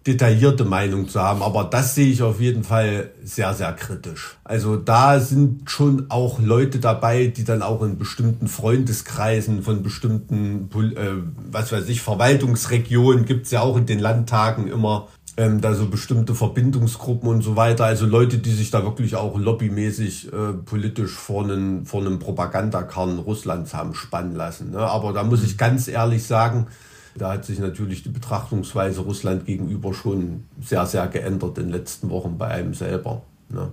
detaillierte 0.07 0.65
Meinung 0.65 1.09
zu 1.09 1.21
haben. 1.21 1.43
Aber 1.43 1.65
das 1.65 1.95
sehe 1.95 2.09
ich 2.09 2.23
auf 2.23 2.41
jeden 2.41 2.65
Fall 2.65 3.11
sehr, 3.23 3.55
sehr 3.55 3.73
kritisch. 3.73 4.37
Also 4.45 4.77
da 4.77 5.21
sind 5.21 5.71
schon 5.71 6.07
auch 6.11 6.41
Leute 6.41 6.79
dabei, 6.79 7.27
die 7.29 7.45
dann 7.45 7.63
auch 7.63 7.83
in 7.83 7.99
bestimmten 7.99 8.49
Freundeskreisen 8.49 9.63
von 9.63 9.83
bestimmten, 9.83 10.69
äh, 10.97 11.23
was 11.51 11.73
weiß 11.73 11.89
ich, 11.89 12.03
Verwaltungsregionen 12.03 13.25
gibt's 13.25 13.51
ja 13.51 13.61
auch 13.61 13.77
in 13.77 13.87
den 13.87 13.99
Landtagen 13.99 14.69
immer 14.69 15.09
ähm, 15.37 15.61
da 15.61 15.75
so 15.75 15.89
bestimmte 15.89 16.35
Verbindungsgruppen 16.35 17.29
und 17.29 17.43
so 17.43 17.57
weiter. 17.57 17.87
Also 17.87 18.07
Leute, 18.07 18.39
die 18.39 18.53
sich 18.53 18.71
da 18.71 18.85
wirklich 18.85 19.17
auch 19.17 19.39
lobbymäßig 19.39 20.33
äh, 20.33 20.53
politisch 20.65 21.13
vor 21.13 21.45
einem, 21.45 21.87
vor 21.87 22.01
einem 22.01 22.19
Propagandakarren 22.19 23.19
Russlands 23.19 23.75
haben 23.75 23.95
spannen 23.95 24.37
lassen. 24.37 24.71
Ne? 24.71 24.79
Aber 24.79 25.13
da 25.13 25.25
muss 25.25 25.43
ich 25.43 25.59
ganz 25.59 25.89
ehrlich 25.89 26.25
sagen, 26.25 26.69
da 27.17 27.33
hat 27.33 27.45
sich 27.45 27.59
natürlich 27.59 28.03
die 28.03 28.09
Betrachtungsweise 28.09 29.03
Russland 29.03 29.47
gegenüber 29.47 29.95
schon 29.95 30.45
sehr, 30.61 30.87
sehr 30.87 31.07
geändert 31.07 31.59
in 31.59 31.65
den 31.65 31.73
letzten 31.73 32.11
Wochen 32.11 32.39
bei 32.39 32.49
einem 32.49 32.75
selber. 32.75 33.23
Ne? 33.49 33.71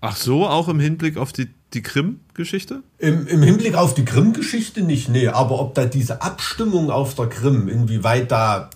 Ach 0.00 0.16
so, 0.16 0.46
auch 0.46 0.68
im 0.68 0.80
Hinblick 0.80 1.16
auf 1.16 1.32
die, 1.32 1.48
die 1.74 1.82
Krim-Geschichte? 1.82 2.82
Im, 2.98 3.26
Im 3.26 3.42
Hinblick 3.42 3.74
auf 3.74 3.94
die 3.94 4.04
Krim-Geschichte 4.04 4.82
nicht, 4.82 5.08
nee. 5.08 5.28
Aber 5.28 5.60
ob 5.60 5.74
da 5.74 5.86
diese 5.86 6.22
Abstimmung 6.22 6.90
auf 6.90 7.14
der 7.14 7.28
Krim, 7.28 7.68
inwieweit 7.68 8.30
da, 8.30 8.70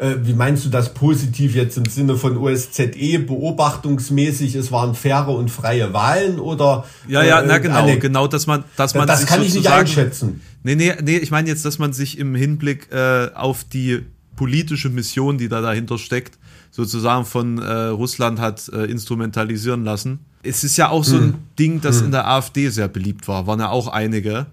äh, 0.00 0.16
wie 0.24 0.32
meinst 0.32 0.64
du 0.64 0.68
das 0.70 0.94
positiv 0.94 1.54
jetzt 1.54 1.76
im 1.76 1.84
Sinne 1.86 2.16
von 2.16 2.36
OSZE, 2.36 3.18
beobachtungsmäßig, 3.20 4.54
es 4.54 4.72
waren 4.72 4.94
faire 4.94 5.28
und 5.28 5.50
freie 5.50 5.92
Wahlen 5.92 6.38
oder? 6.38 6.84
Ja, 7.08 7.22
ja, 7.22 7.40
äh, 7.40 7.46
na 7.46 7.58
genau, 7.58 7.84
eine- 7.84 7.98
genau, 7.98 8.26
dass 8.26 8.46
man, 8.46 8.64
dass 8.76 8.94
man 8.94 9.06
Das 9.06 9.20
sich 9.20 9.28
kann 9.28 9.42
ich 9.42 9.54
nicht 9.54 9.68
einschätzen. 9.70 10.40
Nee, 10.62 10.74
nee, 10.74 10.92
nee, 11.02 11.16
ich 11.18 11.30
meine 11.30 11.48
jetzt, 11.48 11.64
dass 11.64 11.78
man 11.78 11.92
sich 11.92 12.18
im 12.18 12.34
Hinblick 12.34 12.88
äh, 12.92 13.28
auf 13.34 13.64
die 13.64 14.00
politische 14.36 14.88
Mission, 14.88 15.38
die 15.38 15.48
da 15.48 15.60
dahinter 15.60 15.98
steckt, 15.98 16.38
sozusagen 16.70 17.24
von 17.24 17.58
äh, 17.58 17.72
Russland 17.88 18.40
hat 18.40 18.68
äh, 18.72 18.84
instrumentalisieren 18.84 19.84
lassen. 19.84 20.20
Es 20.42 20.64
ist 20.64 20.76
ja 20.78 20.88
auch 20.88 21.04
so 21.04 21.16
Hm. 21.16 21.22
ein 21.24 21.34
Ding, 21.58 21.80
das 21.80 22.00
in 22.00 22.10
der 22.12 22.26
AfD 22.28 22.68
sehr 22.70 22.88
beliebt 22.88 23.28
war, 23.28 23.46
waren 23.46 23.60
ja 23.60 23.68
auch 23.70 23.88
einige. 23.88 24.46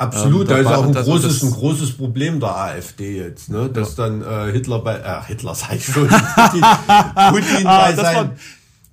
Absolut, 0.00 0.42
Ähm, 0.42 0.48
da 0.48 0.56
ist 0.58 0.64
dabei- 0.64 0.76
auch 0.76 0.86
ein 0.86 0.94
großes, 0.94 1.42
ein 1.42 1.50
großes 1.52 1.92
Problem 1.92 2.40
der 2.40 2.56
AfD 2.56 3.18
jetzt, 3.18 3.50
ne? 3.50 3.68
Dass 3.68 3.94
dann 3.94 4.22
äh, 4.22 4.50
Hitler 4.50 4.78
bei, 4.80 4.94
äh, 4.96 5.22
Hitler 5.26 5.54
ich 5.74 5.84
schon, 5.84 6.08
Putin, 6.08 6.64
Putin 7.30 7.66
Ah, 7.66 7.86
bei 7.86 7.94
seinem, 7.94 8.30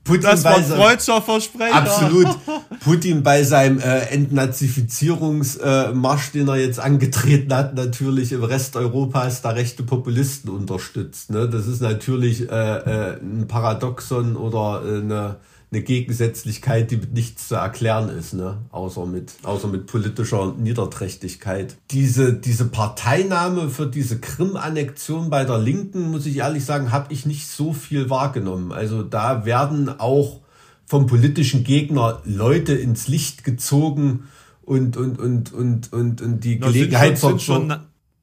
Putin 0.03 0.21
Das 0.23 0.43
bei 0.43 0.51
war 0.51 0.61
freudscher 0.77 1.21
Versprecher. 1.21 1.75
Absolut. 1.75 2.27
Putin 2.83 3.23
bei 3.23 3.43
seinem 3.43 3.79
äh, 3.79 3.99
Entnazifizierungsmarsch, 4.09 6.31
den 6.31 6.47
er 6.47 6.57
jetzt 6.57 6.79
angetreten 6.79 7.53
hat, 7.53 7.75
natürlich 7.75 8.31
im 8.31 8.43
Rest 8.43 8.75
Europas 8.75 9.41
da 9.41 9.49
rechte 9.51 9.83
Populisten 9.83 10.49
unterstützt. 10.49 11.29
Ne? 11.31 11.47
Das 11.49 11.67
ist 11.67 11.81
natürlich 11.81 12.49
äh, 12.49 12.77
äh, 12.77 13.17
ein 13.21 13.45
Paradoxon 13.47 14.35
oder 14.35 14.81
äh, 14.85 14.99
eine, 15.01 15.35
eine 15.69 15.81
Gegensätzlichkeit, 15.81 16.91
die 16.91 16.97
mit 16.97 17.13
nichts 17.13 17.49
zu 17.49 17.55
erklären 17.55 18.09
ist, 18.09 18.33
ne? 18.33 18.59
außer, 18.71 19.05
mit, 19.05 19.33
außer 19.43 19.67
mit 19.67 19.85
politischer 19.85 20.53
Niederträchtigkeit. 20.57 21.75
Diese, 21.91 22.33
diese 22.33 22.65
Parteinahme 22.65 23.69
für 23.69 23.85
diese 23.85 24.19
Krim-Annexion 24.19 25.29
bei 25.29 25.43
der 25.43 25.57
Linken, 25.57 26.09
muss 26.09 26.25
ich 26.25 26.37
ehrlich 26.37 26.63
sagen, 26.63 26.93
habe 26.93 27.11
ich 27.11 27.25
nicht 27.25 27.47
so 27.47 27.73
viel 27.73 28.09
wahrgenommen. 28.09 28.71
Also 28.71 29.03
da 29.03 29.45
werden 29.45 29.99
auch 29.99 30.39
vom 30.85 31.05
politischen 31.05 31.65
Gegner 31.65 32.21
Leute 32.23 32.73
ins 32.73 33.09
Licht 33.09 33.43
gezogen 33.43 34.29
und, 34.61 34.95
und, 34.95 35.19
und, 35.19 35.51
und, 35.51 35.91
und, 35.91 36.21
und 36.21 36.43
die 36.45 36.59
Na, 36.59 36.67
sind, 36.67 36.75
Gelegenheit 36.75 37.19
schon, 37.19 37.39
zur, 37.39 37.59
sind, 37.59 37.79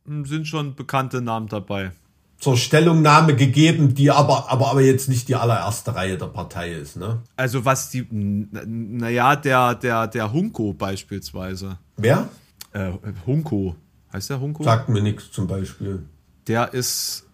schon, 0.06 0.24
sind 0.24 0.48
schon 0.48 0.74
bekannte 0.74 1.20
Namen 1.20 1.48
dabei. 1.48 1.92
Zur 2.38 2.56
Stellungnahme 2.56 3.36
gegeben, 3.36 3.94
die 3.94 4.10
aber, 4.10 4.50
aber, 4.50 4.70
aber 4.70 4.80
jetzt 4.82 5.08
nicht 5.08 5.28
die 5.28 5.34
allererste 5.34 5.94
Reihe 5.94 6.18
der 6.18 6.26
Partei 6.26 6.72
ist. 6.72 6.96
Ne? 6.96 7.22
Also 7.36 7.64
was 7.64 7.90
die, 7.90 8.06
naja, 8.10 9.36
der, 9.36 9.74
der, 9.74 10.06
der 10.08 10.32
Hunko 10.32 10.74
beispielsweise. 10.74 11.78
Wer? 11.96 12.28
Äh, 12.72 12.92
Hunko. 13.26 13.76
Heißt 14.12 14.30
der 14.30 14.40
Hunko? 14.40 14.62
Sagt 14.62 14.88
mir 14.88 15.02
nichts 15.02 15.32
zum 15.32 15.46
Beispiel. 15.46 16.04
Der 16.46 16.74
ist 16.74 17.24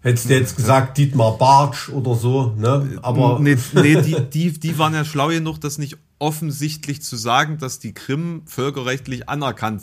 Hättest 0.00 0.30
du 0.30 0.34
jetzt 0.34 0.56
gesagt 0.56 0.96
Dietmar 0.96 1.38
Bartsch 1.38 1.88
oder 1.88 2.14
so, 2.14 2.54
ne? 2.56 2.98
Aber 3.02 3.40
nee, 3.40 3.56
nee 3.74 4.00
die, 4.00 4.20
die, 4.20 4.52
die 4.52 4.78
waren 4.78 4.94
ja 4.94 5.04
schlau 5.04 5.28
genug, 5.28 5.60
das 5.60 5.78
nicht 5.78 5.98
offensichtlich 6.20 7.02
zu 7.02 7.16
sagen, 7.16 7.58
dass 7.58 7.80
die 7.80 7.94
Krim 7.94 8.42
völkerrechtlich 8.46 9.28
anerkannt 9.28 9.82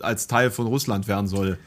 als 0.00 0.26
Teil 0.26 0.50
von 0.50 0.66
Russland 0.66 1.06
werden 1.08 1.28
soll. 1.28 1.58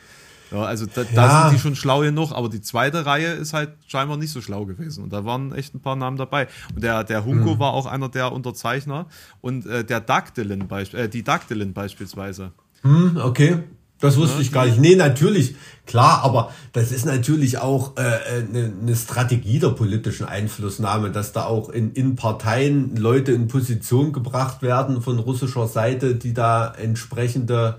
Ja, 0.52 0.64
also 0.64 0.86
da, 0.88 1.04
da 1.04 1.26
Ja. 1.28 1.42
sind 1.50 1.56
die 1.58 1.62
schon 1.62 1.76
schlau 1.76 2.00
genug, 2.02 2.32
aber 2.32 2.50
die 2.50 2.62
zweite 2.62 3.06
Reihe 3.06 3.34
ist 3.34 3.54
halt 3.54 3.72
scheinbar 3.88 4.18
nicht 4.18 4.32
so 4.32 4.42
schlau 4.42 4.66
gewesen. 4.66 5.04
Und 5.04 5.14
da 5.14 5.24
waren 5.26 5.54
echt 5.54 5.76
ein 5.76 5.80
paar 5.82 5.96
Namen 5.96 6.18
dabei. 6.18 6.48
Und 6.74 6.84
der, 6.84 7.04
der 7.04 7.24
Hunko 7.26 7.56
Mhm. 7.56 7.60
war 7.60 7.74
auch 7.74 7.86
einer 7.86 8.10
der 8.10 8.32
Unterzeichner. 8.32 9.06
Und 9.42 9.66
äh, 9.66 9.84
der 9.84 10.00
Dagdelin 10.02 10.68
beisp 10.68 10.94
äh, 10.96 11.08
die 11.08 11.24
Dagdelin 11.24 11.74
beispielsweise. 11.74 12.52
Hm, 12.82 13.18
okay. 13.24 13.60
Das 14.02 14.16
wusste 14.16 14.42
ich 14.42 14.54
gar 14.54 14.66
nicht. 14.66 14.80
Nee, 14.80 14.96
natürlich, 14.96 15.56
klar, 15.86 16.22
aber 16.24 16.52
das 16.72 16.94
ist 16.94 17.06
natürlich 17.06 17.58
auch 17.58 17.98
äh, 17.98 18.02
eine, 18.02 18.72
eine 18.82 18.96
Strategie 18.96 19.60
der 19.60 19.72
politischen 19.72 20.26
Einflussnahme, 20.26 21.12
dass 21.12 21.34
da 21.34 21.44
auch 21.44 21.68
in, 21.68 21.92
in 21.92 22.16
Parteien 22.16 22.96
Leute 22.96 23.34
in 23.34 23.50
Position 23.50 24.14
gebracht 24.14 24.62
werden 24.62 25.02
von 25.02 25.20
russischer 25.20 25.68
Seite, 25.68 26.16
die 26.16 26.34
da 26.34 26.74
entsprechende 26.76 27.78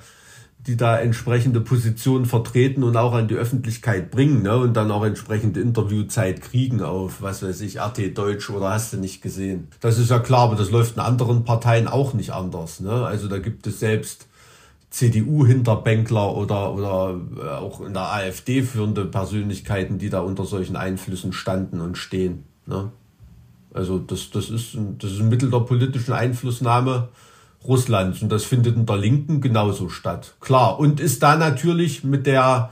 die 0.67 0.77
da 0.77 0.99
entsprechende 0.99 1.61
Positionen 1.61 2.27
vertreten 2.27 2.83
und 2.83 2.97
auch 2.97 3.15
an 3.15 3.29
die 3.29 3.35
Öffentlichkeit 3.35 4.11
bringen 4.11 4.43
ne? 4.43 4.57
und 4.59 4.75
dann 4.75 4.91
auch 4.91 5.05
entsprechende 5.05 5.61
Interviewzeit 5.61 6.43
kriegen 6.43 6.83
auf, 6.83 7.23
was 7.23 7.43
weiß 7.43 7.63
ich, 7.63 7.81
RT 7.81 8.17
Deutsch 8.17 8.51
oder 8.51 8.71
hast 8.71 8.93
du 8.93 8.99
nicht 8.99 9.23
gesehen. 9.23 9.69
Das 9.81 9.99
ist 9.99 10.11
ja 10.11 10.19
klar, 10.19 10.41
aber 10.43 10.57
das 10.57 10.71
läuft 10.71 10.97
in 10.97 11.01
anderen 11.01 11.45
Parteien 11.45 11.89
auch 11.89 12.13
nicht 12.13 12.33
anders. 12.33 12.81
Ne? 12.81 12.91
Also 12.91 13.27
da 13.29 13.39
gibt 13.39 13.67
es 13.67 13.81
selbst 13.81 14.27
CDU-Hinterbänkler 14.91 16.37
oder, 16.37 16.75
oder 16.75 17.21
äh, 17.39 17.49
auch 17.49 17.81
in 17.81 17.95
der 17.95 18.13
AfD 18.13 18.63
führende 18.63 19.07
Persönlichkeiten, 19.07 19.99
die 19.99 20.11
da 20.11 20.21
unter 20.21 20.45
solchen 20.45 20.77
Einflüssen 20.77 21.33
standen 21.33 21.81
und 21.81 21.97
stehen. 21.97 22.45
Ne? 22.67 22.91
Also 23.73 23.99
das, 23.99 24.31
das, 24.31 24.51
ist 24.51 24.75
ein, 24.75 24.99
das 24.99 25.13
ist 25.13 25.21
ein 25.21 25.29
Mittel 25.31 25.51
der 25.51 25.61
politischen 25.61 26.13
Einflussnahme 26.13 27.09
Russlands 27.65 28.23
und 28.23 28.31
das 28.31 28.45
findet 28.45 28.77
in 28.77 28.87
der 28.87 28.97
Linken 28.97 29.41
genauso 29.41 29.89
statt. 29.89 30.35
Klar, 30.41 30.79
und 30.79 30.99
ist 31.01 31.23
da 31.23 31.37
natürlich 31.37 32.05
mit 32.05 32.27
der, 32.27 32.71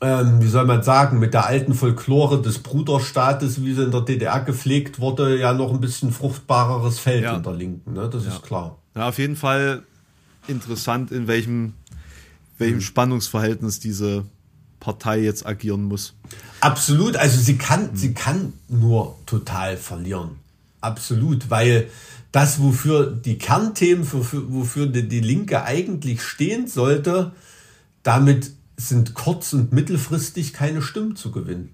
ähm, 0.00 0.42
wie 0.42 0.46
soll 0.48 0.66
man 0.66 0.82
sagen, 0.82 1.18
mit 1.18 1.32
der 1.34 1.46
alten 1.46 1.72
Folklore 1.74 2.42
des 2.42 2.58
Bruderstaates, 2.58 3.62
wie 3.64 3.74
sie 3.74 3.84
in 3.84 3.90
der 3.90 4.02
DDR 4.02 4.40
gepflegt 4.40 5.00
wurde, 5.00 5.38
ja 5.38 5.52
noch 5.54 5.72
ein 5.72 5.80
bisschen 5.80 6.12
fruchtbareres 6.12 6.98
Feld 6.98 7.24
Ja. 7.24 7.36
in 7.36 7.42
der 7.42 7.54
Linken. 7.54 7.94
Ne? 7.94 8.08
Das 8.10 8.26
ist 8.26 8.42
klar. 8.42 8.76
Ja, 8.94 9.08
auf 9.08 9.18
jeden 9.18 9.36
Fall 9.36 9.82
interessant, 10.48 11.10
in 11.10 11.26
welchem, 11.26 11.74
welchem 12.58 12.80
Spannungsverhältnis 12.80 13.80
diese 13.80 14.24
Partei 14.80 15.20
jetzt 15.20 15.46
agieren 15.46 15.84
muss. 15.84 16.14
Absolut, 16.60 17.16
also 17.16 17.40
sie 17.40 17.56
kann, 17.58 17.90
sie 17.94 18.14
kann 18.14 18.52
nur 18.68 19.16
total 19.26 19.76
verlieren. 19.76 20.36
Absolut, 20.80 21.50
weil 21.50 21.88
das, 22.32 22.60
wofür 22.60 23.06
die 23.10 23.38
Kernthemen, 23.38 24.04
für, 24.04 24.22
für, 24.22 24.52
wofür 24.52 24.86
die, 24.86 25.08
die 25.08 25.20
Linke 25.20 25.64
eigentlich 25.64 26.22
stehen 26.22 26.66
sollte, 26.66 27.32
damit 28.02 28.52
sind 28.76 29.14
kurz- 29.14 29.52
und 29.52 29.72
mittelfristig 29.72 30.52
keine 30.52 30.82
Stimmen 30.82 31.16
zu 31.16 31.30
gewinnen. 31.30 31.70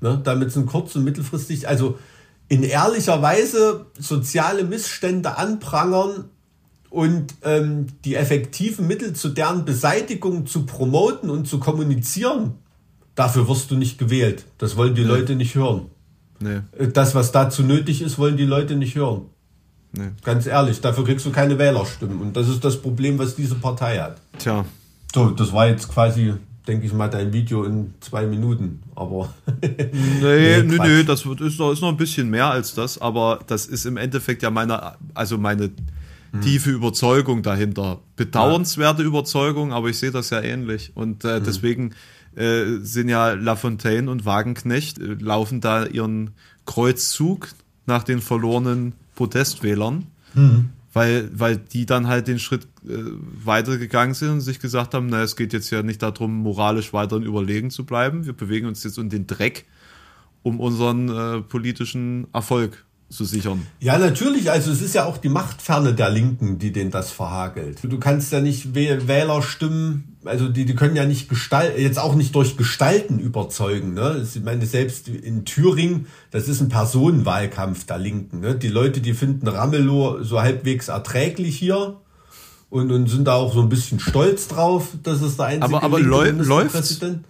Ne? 0.00 0.20
Damit 0.22 0.52
sind 0.52 0.66
kurz- 0.66 0.94
und 0.96 1.04
mittelfristig, 1.04 1.68
also 1.68 1.98
in 2.48 2.64
ehrlicher 2.64 3.22
Weise 3.22 3.86
soziale 3.98 4.64
Missstände 4.64 5.38
anprangern 5.38 6.24
und 6.90 7.34
ähm, 7.42 7.86
die 8.04 8.16
effektiven 8.16 8.86
Mittel 8.86 9.14
zu 9.14 9.30
deren 9.30 9.64
Beseitigung 9.64 10.46
zu 10.46 10.66
promoten 10.66 11.30
und 11.30 11.48
zu 11.48 11.58
kommunizieren, 11.58 12.54
dafür 13.14 13.48
wirst 13.48 13.70
du 13.70 13.76
nicht 13.76 13.96
gewählt. 13.96 14.44
Das 14.58 14.76
wollen 14.76 14.94
die 14.94 15.04
Leute 15.04 15.34
nicht 15.34 15.54
hören. 15.54 15.86
Nee, 16.40 16.60
Äh, 16.76 16.88
Das, 16.88 17.14
was 17.14 17.32
dazu 17.32 17.62
nötig 17.62 18.02
ist, 18.02 18.18
wollen 18.18 18.36
die 18.36 18.44
Leute 18.44 18.76
nicht 18.76 18.96
hören. 18.96 19.26
Nee. 19.92 20.10
Ganz 20.24 20.46
ehrlich, 20.46 20.80
dafür 20.80 21.04
kriegst 21.04 21.24
du 21.26 21.30
keine 21.30 21.58
Wählerstimmen. 21.58 22.20
Und 22.20 22.36
das 22.36 22.48
ist 22.48 22.64
das 22.64 22.80
Problem, 22.80 23.18
was 23.18 23.34
diese 23.34 23.54
Partei 23.54 23.98
hat. 23.98 24.16
Tja, 24.38 24.64
So, 25.14 25.30
das 25.30 25.52
war 25.52 25.68
jetzt 25.68 25.88
quasi, 25.88 26.34
denke 26.66 26.86
ich 26.86 26.92
mal, 26.92 27.08
dein 27.08 27.32
Video 27.32 27.64
in 27.64 27.94
zwei 28.00 28.26
Minuten. 28.26 28.82
Aber 28.94 29.32
Nee, 29.62 30.62
nö, 30.62 30.76
Quatsch. 30.76 30.86
nö, 30.88 31.04
das 31.04 31.26
wird- 31.26 31.40
ist 31.40 31.58
noch, 31.58 31.72
ist 31.72 31.80
noch 31.82 31.88
ein 31.90 31.96
bisschen 31.96 32.30
mehr 32.30 32.46
als 32.50 32.74
das, 32.74 33.00
aber 33.00 33.40
das 33.46 33.66
ist 33.66 33.84
im 33.86 33.96
Endeffekt 33.96 34.42
ja 34.42 34.50
meine, 34.50 34.92
also 35.14 35.38
meine 35.38 35.70
tiefe 36.42 36.70
Überzeugung 36.70 37.42
dahinter. 37.42 37.98
Bedauernswerte 38.16 39.02
Überzeugung, 39.02 39.72
aber 39.74 39.88
ich 39.90 39.98
sehe 39.98 40.10
das 40.10 40.30
ja 40.30 40.40
ähnlich. 40.40 40.92
Und 40.94 41.26
äh, 41.26 41.42
deswegen 41.42 41.92
äh, 42.36 42.78
sind 42.80 43.10
ja 43.10 43.32
Lafontaine 43.34 44.10
und 44.10 44.24
Wagenknecht, 44.24 44.98
äh, 44.98 45.14
laufen 45.20 45.60
da 45.60 45.84
ihren 45.84 46.30
Kreuzzug 46.64 47.48
nach 47.84 48.02
den 48.02 48.22
verlorenen 48.22 48.94
Protestwählern. 49.14 50.06
Weil, 50.94 51.30
weil 51.32 51.56
die 51.56 51.86
dann 51.86 52.06
halt 52.06 52.28
den 52.28 52.38
Schritt 52.38 52.64
äh, 52.86 52.96
weitergegangen 53.44 54.14
sind 54.14 54.30
und 54.30 54.40
sich 54.42 54.60
gesagt 54.60 54.92
haben, 54.92 55.06
na, 55.06 55.22
es 55.22 55.36
geht 55.36 55.54
jetzt 55.54 55.70
ja 55.70 55.82
nicht 55.82 56.02
darum, 56.02 56.42
moralisch 56.42 56.92
weiterhin 56.92 57.24
überlegen 57.24 57.70
zu 57.70 57.86
bleiben. 57.86 58.26
Wir 58.26 58.34
bewegen 58.34 58.66
uns 58.66 58.84
jetzt 58.84 58.98
um 58.98 59.08
den 59.08 59.26
Dreck, 59.26 59.64
um 60.42 60.60
unseren 60.60 61.08
äh, 61.08 61.40
politischen 61.40 62.26
Erfolg 62.34 62.84
zu 63.12 63.24
sichern. 63.24 63.66
Ja, 63.80 63.98
natürlich. 63.98 64.50
Also 64.50 64.72
es 64.72 64.80
ist 64.82 64.94
ja 64.94 65.04
auch 65.04 65.18
die 65.18 65.28
Machtferne 65.28 65.94
der 65.94 66.10
Linken, 66.10 66.58
die 66.58 66.72
denen 66.72 66.90
das 66.90 67.10
verhagelt. 67.12 67.78
Du 67.82 67.98
kannst 67.98 68.32
ja 68.32 68.40
nicht 68.40 68.74
Wäh- 68.74 69.06
Wählerstimmen, 69.06 70.16
also 70.24 70.48
die, 70.48 70.64
die 70.64 70.74
können 70.74 70.96
ja 70.96 71.04
nicht 71.04 71.28
gestalten, 71.28 71.80
jetzt 71.80 71.98
auch 71.98 72.14
nicht 72.14 72.34
durch 72.34 72.56
Gestalten 72.56 73.18
überzeugen. 73.18 73.94
Ne? 73.94 74.24
Ich 74.34 74.42
meine, 74.42 74.64
selbst 74.66 75.08
in 75.08 75.44
Thüringen, 75.44 76.06
das 76.30 76.48
ist 76.48 76.60
ein 76.60 76.68
Personenwahlkampf 76.68 77.84
der 77.86 77.98
Linken. 77.98 78.40
Ne? 78.40 78.54
Die 78.54 78.68
Leute, 78.68 79.00
die 79.00 79.14
finden 79.14 79.46
Ramelow 79.48 80.22
so 80.22 80.40
halbwegs 80.40 80.88
erträglich 80.88 81.56
hier. 81.58 81.98
Und, 82.70 82.90
und 82.90 83.06
sind 83.08 83.26
da 83.26 83.34
auch 83.34 83.52
so 83.52 83.60
ein 83.60 83.68
bisschen 83.68 84.00
stolz 84.00 84.48
drauf, 84.48 84.88
dass 85.02 85.20
es 85.20 85.36
der 85.36 85.44
einzige 85.46 85.76
Aber- 85.76 85.82
aber 85.84 85.98
linke 86.00 86.10
läu- 86.14 86.30
Ministerpräsident- 86.32 87.20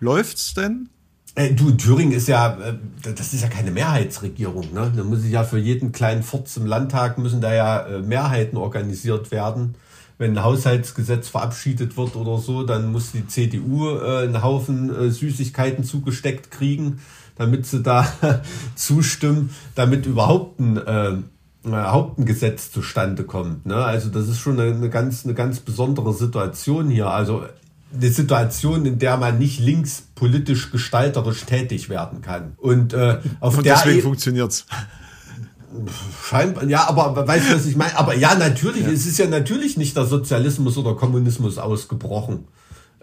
Läuft's 0.00 0.54
denn? 0.54 0.88
Ey, 1.34 1.54
du, 1.54 1.70
Thüringen 1.72 2.12
ist 2.12 2.28
ja, 2.28 2.58
äh, 2.58 2.74
das 3.02 3.32
ist 3.32 3.42
ja 3.42 3.48
keine 3.48 3.70
Mehrheitsregierung, 3.70 4.72
ne? 4.72 4.92
Da 4.94 5.04
muss 5.04 5.24
ich 5.24 5.30
ja 5.30 5.44
für 5.44 5.58
jeden 5.58 5.92
kleinen 5.92 6.22
Furz 6.22 6.56
im 6.56 6.66
Landtag 6.66 7.18
müssen 7.18 7.40
da 7.40 7.54
ja 7.54 7.80
äh, 7.86 8.02
Mehrheiten 8.02 8.56
organisiert 8.56 9.30
werden. 9.30 9.74
Wenn 10.18 10.32
ein 10.32 10.42
Haushaltsgesetz 10.42 11.28
verabschiedet 11.28 11.96
wird 11.96 12.16
oder 12.16 12.38
so, 12.38 12.64
dann 12.64 12.90
muss 12.90 13.12
die 13.12 13.26
CDU 13.26 13.96
äh, 13.96 14.24
einen 14.24 14.42
Haufen 14.42 14.94
äh, 14.94 15.10
Süßigkeiten 15.10 15.84
zugesteckt 15.84 16.50
kriegen, 16.50 17.00
damit 17.36 17.66
sie 17.66 17.82
da 17.82 18.12
zustimmen, 18.74 19.50
damit 19.76 20.06
überhaupt 20.06 20.58
ein, 20.58 20.76
äh, 20.76 21.16
überhaupt 21.62 22.18
ein 22.18 22.24
Gesetz 22.24 22.72
zustande 22.72 23.22
kommt. 23.22 23.64
Ne? 23.64 23.76
Also 23.76 24.08
das 24.08 24.26
ist 24.28 24.38
schon 24.38 24.58
eine, 24.58 24.90
ganz, 24.90 25.24
eine 25.24 25.34
ganz 25.34 25.60
besondere 25.60 26.12
Situation 26.12 26.90
hier. 26.90 27.10
Also 27.10 27.44
eine 27.94 28.10
Situation, 28.10 28.86
in 28.86 28.98
der 28.98 29.16
man 29.16 29.38
nicht 29.38 29.60
linkspolitisch 30.20 30.70
gestalterisch 30.70 31.44
tätig 31.44 31.88
werden 31.88 32.20
kann. 32.20 32.52
Und 32.58 32.92
äh, 32.92 33.18
auf 33.40 33.56
Und 33.58 33.66
der 33.66 33.76
deswegen 33.76 33.98
E- 33.98 34.02
funktioniert's. 34.02 34.66
Scheinbar, 36.24 36.64
ja, 36.64 36.88
aber 36.88 37.26
weißt 37.28 37.50
du, 37.50 37.54
was 37.54 37.66
ich 37.66 37.76
meine? 37.76 37.96
Aber 37.96 38.14
ja, 38.16 38.34
natürlich, 38.34 38.86
es 38.86 39.06
ist 39.06 39.18
ja 39.18 39.26
natürlich 39.26 39.76
nicht 39.76 39.96
der 39.96 40.06
Sozialismus 40.06 40.78
oder 40.78 40.94
Kommunismus 40.94 41.58
ausgebrochen. 41.58 42.46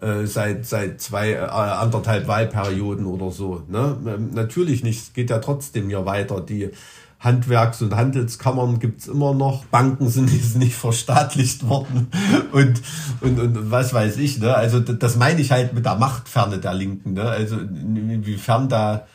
Äh, 0.01 0.25
seit, 0.25 0.65
seit 0.65 0.99
zwei, 0.99 1.33
äh, 1.33 1.37
anderthalb 1.37 2.27
Wahlperioden 2.27 3.05
oder 3.05 3.31
so. 3.31 3.63
Ne? 3.69 3.97
Ähm, 4.05 4.31
natürlich 4.33 4.83
nicht. 4.83 5.01
Es 5.01 5.13
geht 5.13 5.29
ja 5.29 5.39
trotzdem 5.39 5.87
hier 5.87 6.05
weiter. 6.05 6.41
Die 6.41 6.71
Handwerks- 7.19 7.81
und 7.81 7.95
Handelskammern 7.95 8.79
gibt's 8.79 9.07
immer 9.07 9.33
noch. 9.33 9.65
Banken 9.65 10.09
sind 10.09 10.31
jetzt 10.33 10.57
nicht 10.57 10.75
verstaatlicht 10.75 11.67
worden. 11.67 12.07
Und, 12.51 12.81
und, 13.21 13.39
und 13.39 13.71
was 13.71 13.93
weiß 13.93 14.17
ich. 14.17 14.39
Ne? 14.39 14.53
Also 14.53 14.79
das 14.79 15.15
meine 15.15 15.41
ich 15.41 15.51
halt 15.51 15.73
mit 15.73 15.85
der 15.85 15.95
Machtferne 15.95 16.59
der 16.59 16.73
Linken. 16.73 17.13
Ne? 17.13 17.23
Also 17.23 17.57
inwiefern 17.57 18.69
da 18.69 19.05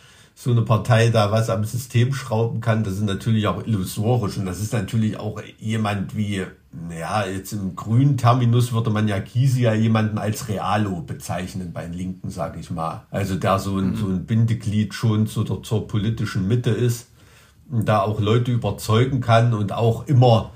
so 0.43 0.53
eine 0.53 0.63
Partei 0.63 1.11
da 1.11 1.31
was 1.31 1.51
am 1.51 1.65
System 1.65 2.15
schrauben 2.15 2.63
kann, 2.63 2.83
das 2.83 2.95
ist 2.95 3.03
natürlich 3.03 3.47
auch 3.47 3.67
illusorisch 3.67 4.39
und 4.39 4.47
das 4.47 4.59
ist 4.59 4.73
natürlich 4.73 5.19
auch 5.19 5.43
jemand 5.59 6.17
wie, 6.17 6.47
ja, 6.99 7.27
jetzt 7.27 7.53
im 7.53 7.77
grünen 7.77 8.17
Terminus 8.17 8.73
würde 8.73 8.89
man 8.89 9.07
ja 9.07 9.19
Gysi 9.19 9.63
ja 9.63 9.75
jemanden 9.75 10.17
als 10.17 10.49
Realo 10.49 11.03
bezeichnen 11.03 11.73
bei 11.75 11.83
den 11.83 11.93
Linken, 11.93 12.31
sage 12.31 12.59
ich 12.59 12.71
mal. 12.71 13.03
Also 13.11 13.35
der 13.35 13.59
so 13.59 13.77
ein, 13.77 13.97
so 13.97 14.07
ein 14.07 14.25
Bindeglied 14.25 14.95
schon 14.95 15.27
zu 15.27 15.45
der, 15.45 15.63
zur 15.63 15.87
politischen 15.87 16.49
Mitte 16.49 16.71
ist 16.71 17.10
da 17.71 18.01
auch 18.03 18.21
Leute 18.21 18.51
überzeugen 18.53 19.21
kann 19.21 19.55
und 19.55 19.73
auch 19.73 20.07
immer, 20.07 20.51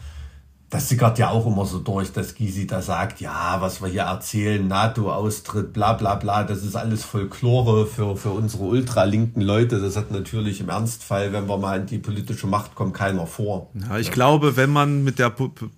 das 0.71 0.89
sickert 0.89 1.19
ja 1.21 1.31
auch 1.31 1.47
immer 1.47 1.65
so 1.67 1.79
durch, 1.79 2.11
dass 2.13 2.35
Gysi 2.35 2.67
da 2.67 2.83
sagt, 2.83 3.21
ja, 3.21 3.59
was 3.61 3.81
wir 3.81 3.89
hier 3.89 4.03
erzählen, 4.03 4.67
NATO-Austritt, 4.67 5.73
bla 5.73 5.93
bla 5.93 6.17
bla, 6.17 6.43
das 6.43 6.65
ist 6.65 6.75
alles 6.75 7.05
Folklore 7.05 7.87
für, 7.87 8.17
für 8.17 8.31
unsere 8.31 8.65
ultralinken 8.65 9.41
Leute. 9.41 9.81
Das 9.81 9.97
hat 9.97 10.11
natürlich 10.11 10.61
im 10.61 10.71
Ernstfall, 10.71 11.33
wenn 11.33 11.47
wir 11.49 11.59
mal 11.59 11.79
in 11.79 11.87
die 11.87 11.99
politische 11.99 12.49
Macht 12.49 12.75
kommen, 12.75 12.93
keiner 12.93 13.29
vor. 13.29 13.71
Ja, 13.89 13.99
ich 13.99 14.11
glaube, 14.11 14.57
wenn 14.57 14.71
man 14.71 15.05
mit 15.05 15.21
der 15.21 15.31
P- 15.31 15.47
P- 15.49 15.69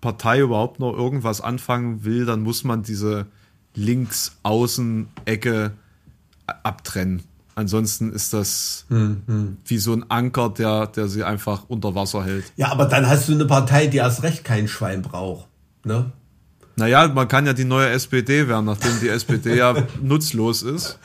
Partei 0.00 0.40
überhaupt 0.40 0.80
noch 0.80 0.94
irgendwas 0.96 1.42
anfangen 1.42 2.04
will, 2.04 2.24
dann 2.24 2.40
muss 2.40 2.64
man 2.64 2.82
diese 2.82 3.26
Links-Außen-Ecke 3.74 5.72
abtrennen. 6.62 7.22
Ansonsten 7.56 8.12
ist 8.12 8.34
das 8.34 8.84
wie 9.64 9.78
so 9.78 9.94
ein 9.94 10.10
Anker, 10.10 10.50
der, 10.50 10.86
der 10.88 11.08
sie 11.08 11.24
einfach 11.24 11.64
unter 11.68 11.94
Wasser 11.94 12.22
hält. 12.22 12.52
Ja, 12.56 12.70
aber 12.70 12.84
dann 12.84 13.08
hast 13.08 13.28
du 13.28 13.32
eine 13.32 13.46
Partei, 13.46 13.86
die 13.86 13.96
erst 13.96 14.22
recht 14.22 14.44
kein 14.44 14.68
Schwein 14.68 15.00
braucht. 15.00 15.46
Ne? 15.82 16.12
Naja, 16.76 17.08
man 17.08 17.26
kann 17.26 17.46
ja 17.46 17.54
die 17.54 17.64
neue 17.64 17.88
SPD 17.88 18.46
werden, 18.46 18.66
nachdem 18.66 19.00
die 19.00 19.08
SPD 19.08 19.56
ja 19.56 19.74
nutzlos 20.02 20.62
ist. 20.62 20.98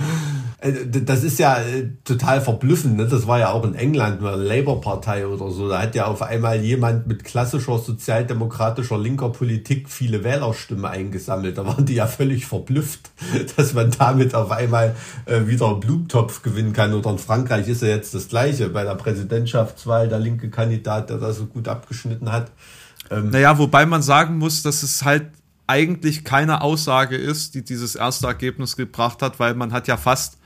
Äh, 0.61 0.73
das 0.87 1.23
ist 1.23 1.39
ja 1.39 1.57
äh, 1.57 1.89
total 2.03 2.39
verblüffend. 2.39 2.95
Ne? 2.95 3.07
Das 3.07 3.27
war 3.27 3.39
ja 3.39 3.51
auch 3.51 3.65
in 3.65 3.75
England, 3.75 4.23
eine 4.23 4.35
Labour-Partei 4.35 5.27
oder 5.27 5.51
so. 5.51 5.67
Da 5.67 5.81
hat 5.81 5.95
ja 5.95 6.05
auf 6.05 6.21
einmal 6.21 6.61
jemand 6.61 7.07
mit 7.07 7.23
klassischer 7.23 7.79
sozialdemokratischer 7.79 8.97
linker 8.97 9.29
Politik 9.29 9.89
viele 9.89 10.23
Wählerstimmen 10.23 10.85
eingesammelt. 10.85 11.57
Da 11.57 11.65
waren 11.65 11.85
die 11.85 11.95
ja 11.95 12.05
völlig 12.05 12.45
verblüfft, 12.45 13.11
dass 13.57 13.73
man 13.73 13.91
damit 13.97 14.35
auf 14.35 14.51
einmal 14.51 14.95
äh, 15.25 15.47
wieder 15.47 15.67
einen 15.67 15.79
Blumentopf 15.79 16.43
gewinnen 16.43 16.73
kann. 16.73 16.93
Oder 16.93 17.09
in 17.09 17.17
Frankreich 17.17 17.67
ist 17.67 17.81
ja 17.81 17.89
jetzt 17.89 18.13
das 18.13 18.29
Gleiche. 18.29 18.69
Bei 18.69 18.83
der 18.83 18.95
Präsidentschaftswahl 18.95 20.07
der 20.07 20.19
linke 20.19 20.49
Kandidat, 20.49 21.09
der 21.09 21.17
da 21.17 21.33
so 21.33 21.47
gut 21.47 21.67
abgeschnitten 21.67 22.31
hat. 22.31 22.51
Ähm 23.09 23.31
naja, 23.31 23.57
wobei 23.57 23.87
man 23.87 24.03
sagen 24.03 24.37
muss, 24.37 24.61
dass 24.61 24.83
es 24.83 25.03
halt 25.03 25.25
eigentlich 25.65 26.23
keine 26.23 26.61
Aussage 26.61 27.15
ist, 27.15 27.55
die 27.55 27.63
dieses 27.63 27.95
erste 27.95 28.27
Ergebnis 28.27 28.75
gebracht 28.75 29.21
hat, 29.21 29.39
weil 29.39 29.55
man 29.55 29.71
hat 29.71 29.87
ja 29.87 29.95
fast 29.95 30.37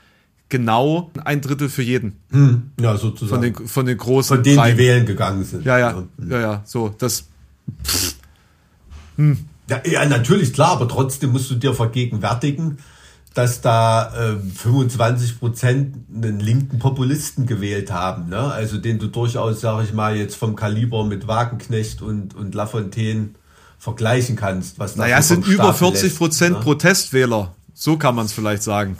genau 0.48 1.10
ein 1.24 1.40
Drittel 1.40 1.68
für 1.68 1.82
jeden. 1.82 2.16
Hm, 2.30 2.70
ja, 2.80 2.96
sozusagen. 2.96 3.42
Von 3.42 3.42
den, 3.42 3.68
von 3.68 3.86
den 3.86 3.98
großen. 3.98 4.36
Von 4.36 4.44
denen, 4.44 4.56
Preisen. 4.56 4.76
die 4.76 4.82
wählen 4.82 5.06
gegangen 5.06 5.44
sind. 5.44 5.64
Ja, 5.64 5.78
ja, 5.78 6.02
ja, 6.28 6.40
ja, 6.40 6.62
so, 6.64 6.94
das. 6.98 7.28
Hm. 9.16 9.38
Ja, 9.68 9.82
ja, 9.84 10.06
natürlich, 10.06 10.52
klar, 10.52 10.72
aber 10.72 10.88
trotzdem 10.88 11.32
musst 11.32 11.50
du 11.50 11.56
dir 11.56 11.74
vergegenwärtigen, 11.74 12.78
dass 13.34 13.60
da 13.60 14.12
äh, 14.14 14.36
25 14.38 15.40
Prozent 15.40 15.96
einen 16.14 16.38
linken 16.38 16.78
Populisten 16.78 17.46
gewählt 17.46 17.90
haben, 17.90 18.28
ne? 18.28 18.38
Also 18.38 18.78
den 18.78 18.98
du 18.98 19.08
durchaus, 19.08 19.60
sag 19.60 19.84
ich 19.84 19.92
mal, 19.92 20.16
jetzt 20.16 20.36
vom 20.36 20.54
Kaliber 20.54 21.04
mit 21.04 21.26
Wagenknecht 21.26 22.00
und, 22.00 22.34
und 22.34 22.54
Lafontaine 22.54 23.30
vergleichen 23.78 24.36
kannst. 24.36 24.78
Was 24.78 24.96
naja, 24.96 25.18
es 25.18 25.28
sind 25.28 25.46
über 25.46 25.74
40 25.74 26.16
Prozent 26.16 26.56
ne? 26.56 26.62
Protestwähler. 26.62 27.54
So 27.74 27.98
kann 27.98 28.14
man 28.14 28.26
es 28.26 28.32
vielleicht 28.32 28.62
sagen. 28.62 28.96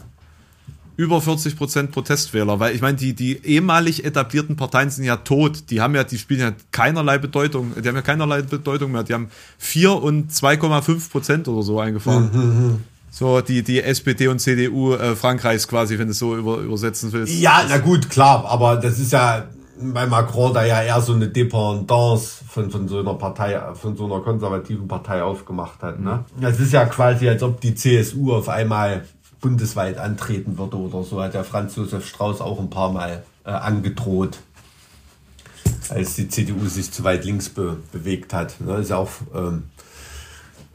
Über 0.97 1.21
40 1.21 1.57
Prozent 1.57 1.91
Protestwähler, 1.93 2.59
weil 2.59 2.75
ich 2.75 2.81
meine, 2.81 2.97
die, 2.97 3.15
die 3.15 3.45
ehemalig 3.45 4.05
etablierten 4.05 4.57
Parteien 4.57 4.91
sind 4.91 5.05
ja 5.05 5.17
tot. 5.17 5.71
Die 5.71 5.81
haben 5.83 5.95
ja, 5.95 6.05
die 6.05 6.17
spielen 6.17 6.41
ja 6.41 6.53
keinerlei 6.73 7.19
Bedeutung, 7.19 7.73
die 7.83 7.87
haben 7.87 7.97
ja 7.97 8.03
keinerlei 8.03 8.43
Bedeutung 8.43 8.93
mehr. 8.93 9.03
Die 9.03 9.13
haben 9.13 9.29
4 9.59 9.93
und 10.03 10.33
2,5 10.33 11.11
Prozent 11.11 11.49
oder 11.49 11.63
so 11.63 11.79
eingefahren. 11.81 12.31
Mhm, 12.33 12.41
mhm, 12.41 12.67
mhm. 12.67 12.85
So 13.11 13.41
die, 13.41 13.63
die 13.63 13.83
SPD 13.83 14.29
und 14.29 14.41
CDU 14.41 14.93
äh, 14.93 15.17
Frankreichs 15.17 15.67
quasi, 15.69 15.99
wenn 15.99 16.07
du 16.07 16.13
es 16.13 16.19
so 16.19 16.37
über, 16.37 16.59
übersetzen 16.59 17.13
willst. 17.13 17.33
Ja, 17.33 17.63
na 17.69 17.79
gut, 17.79 18.11
klar, 18.11 18.45
aber 18.47 18.77
das 18.77 18.99
ist 18.99 19.13
ja, 19.13 19.47
weil 19.79 20.07
Macron 20.07 20.53
da 20.53 20.65
ja 20.65 20.83
eher 20.83 21.01
so 21.01 21.15
eine 21.15 21.29
Dependance 21.29 22.45
von, 22.47 22.71
von 22.71 22.89
so 22.89 23.01
einer 23.01 23.15
Partei, 23.15 23.59
von 23.75 23.97
so 23.97 24.05
einer 24.05 24.21
konservativen 24.21 24.87
Partei 24.87 25.23
aufgemacht 25.23 25.83
hat. 25.83 25.99
Ne? 25.99 26.25
Es 26.41 26.61
ist 26.61 26.73
ja 26.73 26.85
quasi, 26.87 27.29
als 27.29 27.43
ob 27.43 27.61
die 27.61 27.75
CSU 27.75 28.35
auf 28.35 28.49
einmal 28.51 29.05
bundesweit 29.41 29.99
antreten 29.99 30.59
würde 30.59 30.77
oder 30.77 31.03
so, 31.03 31.23
hat 31.23 31.35
der 31.35 31.45
Franz 31.45 31.77
Josef 31.77 32.07
Strauß 32.07 32.41
auch 32.41 32.59
ein 32.59 32.71
paar 32.71 32.93
Mal 32.93 33.25
äh, 33.45 33.51
angedroht, 33.51 34.39
als 35.89 36.15
die 36.15 36.29
CDU 36.29 36.67
sich 36.67 36.91
zu 36.91 37.05
weit 37.05 37.25
links 37.25 37.49
be 37.49 37.79
bewegt 37.93 38.33
hat. 38.33 38.61
Ne? 38.61 38.77
Ist 38.77 38.91
ja 38.91 38.97
auch 38.97 39.11
ähm, 39.35 39.65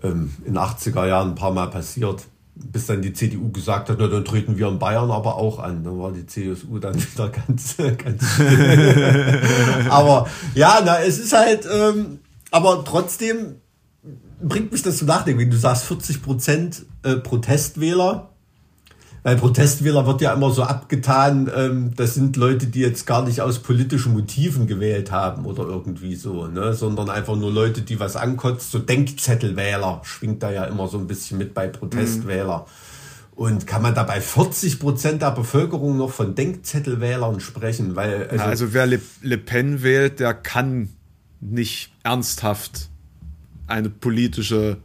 ähm, 0.03 0.31
in 0.45 0.53
den 0.53 0.57
80er 0.57 1.07
Jahren 1.07 1.29
ein 1.29 1.35
paar 1.35 1.51
Mal 1.51 1.67
passiert 1.67 2.25
bis 2.53 2.85
dann 2.87 3.01
die 3.01 3.13
CDU 3.13 3.51
gesagt 3.51 3.89
hat, 3.89 3.97
na, 3.99 4.07
dann 4.07 4.25
treten 4.25 4.57
wir 4.57 4.67
in 4.67 4.79
Bayern 4.79 5.11
aber 5.11 5.35
auch 5.35 5.59
an. 5.59 5.83
Dann 5.83 5.99
war 5.99 6.11
die 6.11 6.25
CSU 6.25 6.79
dann 6.79 6.95
wieder 7.13 7.29
ganz, 7.29 7.77
ganz 7.77 8.23
Aber 9.89 10.27
ja, 10.53 10.81
na, 10.83 11.01
es 11.01 11.19
ist 11.19 11.33
halt, 11.33 11.67
ähm, 11.71 12.19
aber 12.51 12.83
trotzdem 12.85 13.55
bringt 14.41 14.71
mich 14.71 14.81
das 14.81 14.97
zum 14.97 15.07
Nachdenken, 15.07 15.39
wenn 15.39 15.51
du 15.51 15.57
sagst 15.57 15.85
40 15.85 16.21
Prozent 16.21 16.85
äh, 17.03 17.15
Protestwähler, 17.15 18.30
weil 19.23 19.35
Protestwähler 19.35 20.07
wird 20.07 20.21
ja 20.21 20.33
immer 20.33 20.49
so 20.49 20.63
abgetan, 20.63 21.49
ähm, 21.55 21.91
das 21.95 22.15
sind 22.15 22.37
Leute, 22.37 22.67
die 22.67 22.79
jetzt 22.79 23.05
gar 23.05 23.23
nicht 23.23 23.41
aus 23.41 23.59
politischen 23.59 24.13
Motiven 24.13 24.65
gewählt 24.65 25.11
haben 25.11 25.45
oder 25.45 25.63
irgendwie 25.63 26.15
so, 26.15 26.47
ne? 26.47 26.73
sondern 26.73 27.09
einfach 27.09 27.35
nur 27.35 27.51
Leute, 27.51 27.81
die 27.81 27.99
was 27.99 28.15
ankotzt. 28.15 28.71
So 28.71 28.79
Denkzettelwähler 28.79 30.01
schwingt 30.03 30.41
da 30.41 30.51
ja 30.51 30.65
immer 30.65 30.87
so 30.87 30.97
ein 30.97 31.07
bisschen 31.07 31.37
mit 31.37 31.53
bei 31.53 31.67
Protestwähler. 31.67 32.59
Mhm. 32.59 32.65
Und 33.33 33.65
kann 33.65 33.81
man 33.81 33.95
da 33.95 34.03
bei 34.03 34.21
40 34.21 34.79
Prozent 34.79 35.21
der 35.21 35.31
Bevölkerung 35.31 35.97
noch 35.97 36.11
von 36.11 36.35
Denkzettelwählern 36.35 37.39
sprechen? 37.39 37.95
Weil, 37.95 38.27
also, 38.27 38.35
ja, 38.35 38.45
also 38.45 38.73
wer 38.73 38.85
Le, 38.85 38.99
Le 39.21 39.37
Pen 39.37 39.83
wählt, 39.83 40.19
der 40.19 40.33
kann 40.33 40.89
nicht 41.39 41.91
ernsthaft 42.03 42.89
eine 43.67 43.89
politische 43.89 44.77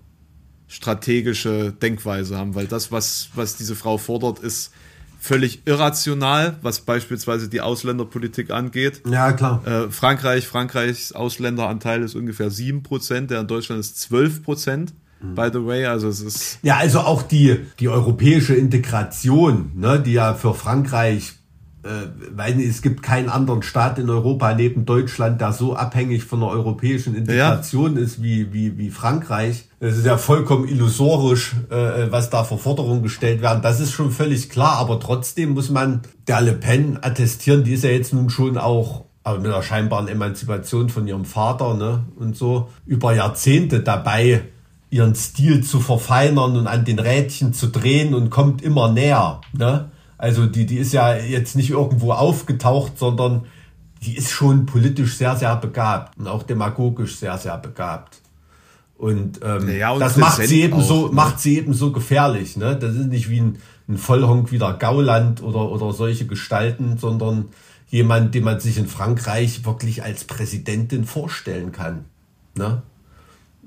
strategische 0.68 1.72
Denkweise 1.72 2.36
haben, 2.36 2.54
weil 2.54 2.66
das, 2.66 2.90
was, 2.92 3.30
was 3.34 3.56
diese 3.56 3.76
Frau 3.76 3.98
fordert, 3.98 4.40
ist 4.40 4.72
völlig 5.20 5.62
irrational, 5.66 6.56
was 6.62 6.80
beispielsweise 6.80 7.48
die 7.48 7.60
Ausländerpolitik 7.60 8.50
angeht. 8.50 9.02
Ja, 9.08 9.32
klar. 9.32 9.66
Äh, 9.66 9.90
Frankreich, 9.90 10.46
Frankreichs 10.46 11.12
Ausländeranteil 11.12 12.02
ist 12.02 12.14
ungefähr 12.14 12.50
7%, 12.50 13.26
der 13.26 13.40
in 13.40 13.46
Deutschland 13.46 13.80
ist 13.80 13.96
12%. 14.10 14.88
Mhm. 15.20 15.34
By 15.34 15.48
the 15.52 15.64
way, 15.64 15.86
also 15.86 16.08
es 16.08 16.20
ist. 16.20 16.58
Ja, 16.62 16.76
also 16.76 17.00
auch 17.00 17.22
die, 17.22 17.58
die 17.80 17.88
europäische 17.88 18.54
Integration, 18.54 19.72
ne, 19.74 20.00
die 20.00 20.12
ja 20.12 20.34
für 20.34 20.54
Frankreich 20.54 21.34
äh, 21.86 22.08
weil 22.34 22.60
es 22.60 22.82
gibt 22.82 23.02
keinen 23.02 23.28
anderen 23.28 23.62
Staat 23.62 23.98
in 23.98 24.10
Europa 24.10 24.54
neben 24.54 24.86
Deutschland, 24.86 25.40
der 25.40 25.52
so 25.52 25.76
abhängig 25.76 26.24
von 26.24 26.40
der 26.40 26.48
europäischen 26.48 27.14
Integration 27.14 27.96
ja. 27.96 28.02
ist 28.02 28.22
wie, 28.22 28.52
wie, 28.52 28.76
wie 28.76 28.90
Frankreich. 28.90 29.65
Es 29.78 29.98
ist 29.98 30.06
ja 30.06 30.16
vollkommen 30.16 30.66
illusorisch, 30.66 31.54
äh, 31.68 32.10
was 32.10 32.30
da 32.30 32.44
für 32.44 32.56
Forderungen 32.56 33.02
gestellt 33.02 33.42
werden. 33.42 33.60
Das 33.60 33.78
ist 33.78 33.92
schon 33.92 34.10
völlig 34.10 34.48
klar, 34.48 34.78
aber 34.78 34.98
trotzdem 35.00 35.50
muss 35.50 35.68
man 35.68 36.00
der 36.26 36.40
Le 36.40 36.54
Pen 36.54 36.98
attestieren, 37.02 37.62
die 37.62 37.74
ist 37.74 37.84
ja 37.84 37.90
jetzt 37.90 38.14
nun 38.14 38.30
schon 38.30 38.56
auch 38.56 39.04
aber 39.26 39.40
mit 39.40 39.50
der 39.50 39.60
scheinbaren 39.60 40.06
Emanzipation 40.06 40.88
von 40.88 41.08
ihrem 41.08 41.24
Vater 41.24 41.74
ne, 41.74 42.04
und 42.14 42.36
so 42.36 42.68
über 42.86 43.12
Jahrzehnte 43.12 43.80
dabei, 43.80 44.42
ihren 44.88 45.16
Stil 45.16 45.64
zu 45.64 45.80
verfeinern 45.80 46.56
und 46.56 46.68
an 46.68 46.84
den 46.84 47.00
Rädchen 47.00 47.52
zu 47.52 47.66
drehen 47.66 48.14
und 48.14 48.30
kommt 48.30 48.62
immer 48.62 48.88
näher. 48.92 49.40
Ne? 49.52 49.90
Also 50.16 50.46
die, 50.46 50.64
die 50.64 50.76
ist 50.76 50.92
ja 50.92 51.16
jetzt 51.16 51.56
nicht 51.56 51.70
irgendwo 51.70 52.12
aufgetaucht, 52.12 53.00
sondern 53.00 53.46
die 54.02 54.16
ist 54.16 54.30
schon 54.30 54.64
politisch 54.64 55.16
sehr, 55.16 55.34
sehr 55.34 55.56
begabt 55.56 56.16
und 56.16 56.28
auch 56.28 56.44
demagogisch 56.44 57.16
sehr, 57.16 57.36
sehr 57.36 57.58
begabt. 57.58 58.22
Und, 58.98 59.40
ähm, 59.42 59.68
ja, 59.76 59.92
und 59.92 60.00
das 60.00 60.16
macht 60.16 60.42
sie, 60.42 60.62
eben 60.62 60.74
auch, 60.74 60.82
so, 60.82 61.06
ne? 61.08 61.14
macht 61.14 61.40
sie 61.40 61.58
eben 61.58 61.74
so 61.74 61.92
gefährlich. 61.92 62.56
Ne? 62.56 62.76
Das 62.76 62.94
ist 62.94 63.08
nicht 63.08 63.28
wie 63.28 63.40
ein, 63.40 63.58
ein 63.88 63.98
Vollhonk 63.98 64.52
wie 64.52 64.58
der 64.58 64.72
Gauland 64.74 65.42
oder, 65.42 65.70
oder 65.70 65.92
solche 65.92 66.26
Gestalten, 66.26 66.96
sondern 66.96 67.46
jemand, 67.88 68.34
den 68.34 68.44
man 68.44 68.58
sich 68.58 68.78
in 68.78 68.86
Frankreich 68.86 69.64
wirklich 69.64 70.02
als 70.02 70.24
Präsidentin 70.24 71.04
vorstellen 71.04 71.72
kann. 71.72 72.06
Ne? 72.56 72.82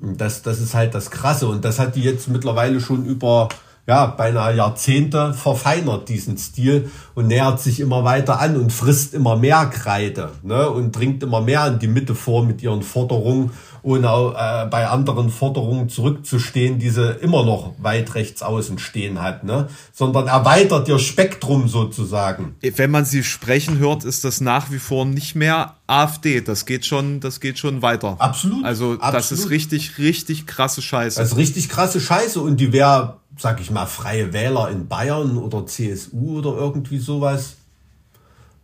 Und 0.02 0.20
das, 0.20 0.42
das 0.42 0.60
ist 0.60 0.74
halt 0.74 0.96
das 0.96 1.12
Krasse. 1.12 1.48
Und 1.48 1.64
das 1.64 1.78
hat 1.78 1.96
die 1.96 2.04
jetzt 2.04 2.28
mittlerweile 2.28 2.82
schon 2.82 3.06
über 3.06 3.50
ja, 3.90 4.06
beinahe 4.06 4.56
Jahrzehnte 4.56 5.34
verfeinert 5.34 6.10
diesen 6.10 6.38
Stil 6.38 6.92
und 7.16 7.26
nähert 7.26 7.60
sich 7.60 7.80
immer 7.80 8.04
weiter 8.04 8.40
an 8.40 8.56
und 8.56 8.72
frisst 8.72 9.16
immer 9.16 9.36
mehr 9.36 9.66
Kreide 9.66 10.30
ne, 10.44 10.70
und 10.70 10.92
dringt 10.92 11.24
immer 11.24 11.42
mehr 11.42 11.66
in 11.66 11.80
die 11.80 11.88
Mitte 11.88 12.14
vor 12.14 12.46
mit 12.46 12.62
ihren 12.62 12.84
Forderungen, 12.84 13.50
ohne 13.82 14.08
äh, 14.08 14.66
bei 14.70 14.88
anderen 14.88 15.30
Forderungen 15.30 15.90
zurückzustehen, 15.90 16.80
die 16.80 16.90
sie 16.90 17.12
immer 17.22 17.44
noch 17.44 17.74
weit 17.80 18.16
rechts 18.16 18.42
außen 18.42 18.80
stehen 18.80 19.22
hat, 19.22 19.44
ne, 19.44 19.68
sondern 19.94 20.28
erweitert 20.28 20.88
ihr 20.88 21.00
Spektrum 21.00 21.68
sozusagen. 21.68 22.56
Wenn 22.62 22.92
man 22.92 23.06
sie 23.06 23.24
sprechen 23.24 23.78
hört, 23.80 24.04
ist 24.04 24.24
das 24.26 24.42
nach 24.42 24.72
wie 24.72 24.80
vor 24.80 25.06
nicht 25.06 25.36
mehr 25.36 25.76
AfD. 25.88 26.42
Das 26.42 26.66
geht 26.66 26.86
schon, 26.86 27.20
das 27.20 27.40
geht 27.40 27.58
schon 27.58 27.82
weiter. 27.82 28.16
Absolut. 28.20 28.64
Also 28.66 28.94
absolut. 28.94 29.16
das 29.16 29.32
ist 29.32 29.50
richtig, 29.50 29.98
richtig 29.98 30.46
krasse 30.46 30.82
Scheiße. 30.82 31.20
Das 31.20 31.32
ist 31.32 31.38
richtig 31.38 31.70
krasse 31.70 32.00
Scheiße 32.00 32.40
und 32.40 32.58
die 32.58 32.72
wäre 32.74 33.20
sag 33.40 33.62
ich 33.62 33.72
mal, 33.72 33.86
freie 33.86 34.34
Wähler 34.34 34.70
in 34.70 34.88
Bayern 34.88 35.38
oder 35.38 35.66
CSU 35.66 36.40
oder 36.40 36.56
irgendwie 36.56 36.98
sowas, 36.98 37.56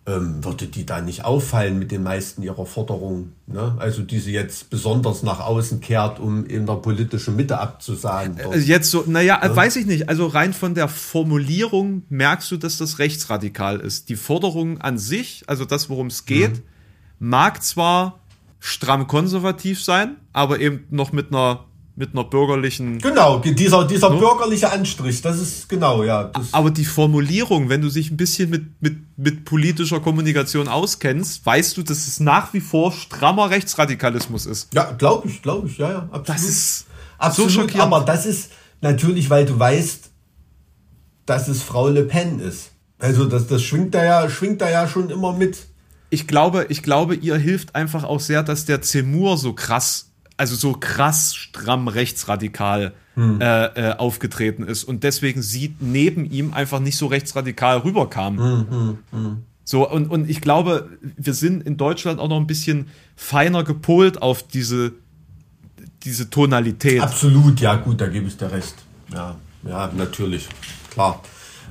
ähm, 0.07 0.43
würde 0.43 0.67
die 0.67 0.85
da 0.85 1.01
nicht 1.01 1.25
auffallen 1.25 1.79
mit 1.79 1.91
den 1.91 2.03
meisten 2.03 2.43
ihrer 2.43 2.65
Forderungen. 2.65 3.33
Ne? 3.47 3.75
Also 3.79 4.03
die 4.03 4.19
sie 4.19 4.33
jetzt 4.33 4.69
besonders 4.69 5.23
nach 5.23 5.39
außen 5.39 5.81
kehrt, 5.81 6.19
um 6.19 6.45
in 6.45 6.67
der 6.67 6.75
politischen 6.75 7.35
Mitte 7.35 7.57
abzusagen. 7.59 8.37
Äh, 8.37 8.59
jetzt 8.59 8.91
so, 8.91 9.03
naja, 9.07 9.39
ja? 9.41 9.55
weiß 9.55 9.77
ich 9.77 9.87
nicht. 9.87 10.07
Also 10.07 10.27
rein 10.27 10.53
von 10.53 10.75
der 10.75 10.89
Formulierung 10.89 12.03
merkst 12.09 12.51
du, 12.51 12.57
dass 12.57 12.77
das 12.77 12.99
rechtsradikal 12.99 13.79
ist. 13.79 14.09
Die 14.09 14.15
Forderung 14.15 14.79
an 14.79 14.99
sich, 14.99 15.43
also 15.47 15.65
das, 15.65 15.89
worum 15.89 16.07
es 16.07 16.25
geht, 16.25 16.57
mhm. 16.57 16.63
mag 17.19 17.63
zwar 17.63 18.19
stramm 18.59 19.07
konservativ 19.07 19.83
sein, 19.83 20.17
aber 20.33 20.59
eben 20.59 20.85
noch 20.91 21.13
mit 21.13 21.29
einer 21.29 21.65
mit 21.95 22.11
einer 22.13 22.25
bürgerlichen. 22.25 22.99
Genau, 22.99 23.39
dieser, 23.39 23.87
dieser 23.87 24.09
so. 24.09 24.19
bürgerliche 24.19 24.71
Anstrich, 24.71 25.21
das 25.21 25.39
ist 25.39 25.69
genau, 25.69 26.03
ja. 26.03 26.31
Aber 26.51 26.69
die 26.69 26.83
Formulierung, 26.83 27.69
wenn 27.69 27.81
du 27.81 27.89
dich 27.89 28.11
ein 28.11 28.17
bisschen 28.17 28.49
mit, 28.49 28.81
mit, 28.81 28.97
mit 29.17 29.45
politischer 29.45 30.01
Kommunikation 30.01 30.67
auskennst, 30.67 31.45
weißt 31.45 31.77
du, 31.77 31.83
dass 31.83 32.07
es 32.07 32.19
nach 32.19 32.53
wie 32.53 32.59
vor 32.59 32.91
strammer 32.91 33.49
Rechtsradikalismus 33.49 34.45
ist. 34.45 34.73
Ja, 34.73 34.91
glaube 34.91 35.29
ich, 35.29 35.41
glaube 35.41 35.67
ich, 35.67 35.77
ja, 35.77 35.89
ja, 35.89 35.99
absolut. 36.11 36.29
Das 36.29 36.43
ist 36.43 36.85
absolut, 37.17 37.51
so 37.51 37.61
schockierend. 37.61 37.93
aber 37.93 38.05
das 38.05 38.25
ist 38.25 38.51
natürlich, 38.81 39.29
weil 39.29 39.45
du 39.45 39.57
weißt, 39.57 40.09
dass 41.25 41.47
es 41.47 41.63
Frau 41.63 41.87
Le 41.87 42.03
Pen 42.03 42.39
ist. 42.39 42.71
Also 42.99 43.25
das, 43.25 43.47
das 43.47 43.63
schwingt 43.63 43.95
da 43.95 44.03
ja, 44.03 44.29
schwingt 44.29 44.61
da 44.61 44.69
ja 44.69 44.87
schon 44.87 45.09
immer 45.09 45.33
mit. 45.33 45.67
Ich 46.09 46.27
glaube, 46.27 46.67
ich 46.69 46.83
glaube, 46.83 47.15
ihr 47.15 47.35
hilft 47.37 47.75
einfach 47.75 48.03
auch 48.03 48.19
sehr, 48.19 48.43
dass 48.43 48.65
der 48.65 48.81
Zemur 48.81 49.37
so 49.37 49.53
krass 49.53 50.11
also 50.37 50.55
so 50.55 50.73
krass 50.73 51.35
stramm 51.35 51.87
rechtsradikal 51.87 52.93
hm. 53.15 53.39
äh, 53.41 53.65
äh, 53.65 53.95
aufgetreten 53.97 54.63
ist 54.63 54.83
und 54.83 55.03
deswegen 55.03 55.41
sie 55.41 55.75
neben 55.79 56.29
ihm 56.29 56.53
einfach 56.53 56.79
nicht 56.79 56.97
so 56.97 57.07
rechtsradikal 57.07 57.77
rüberkam. 57.79 58.37
Hm, 58.37 58.67
hm, 58.69 58.97
hm, 59.11 59.37
so, 59.63 59.89
und, 59.89 60.11
und 60.11 60.29
ich 60.29 60.41
glaube, 60.41 60.89
wir 61.01 61.33
sind 61.33 61.63
in 61.63 61.75
Deutschland 61.75 62.19
auch 62.19 62.27
noch 62.27 62.37
ein 62.37 62.45
bisschen 62.45 62.87
feiner 63.15 63.63
gepolt 63.63 64.21
auf 64.21 64.47
diese, 64.47 64.93
diese 66.03 66.29
Tonalität. 66.29 67.01
Absolut, 67.01 67.59
ja, 67.61 67.75
gut, 67.75 67.99
da 67.99 68.07
gebe 68.07 68.27
ich 68.27 68.37
dir 68.37 68.51
recht. 68.51 68.75
Ja, 69.11 69.35
ja, 69.67 69.91
natürlich, 69.95 70.47
klar. 70.91 71.21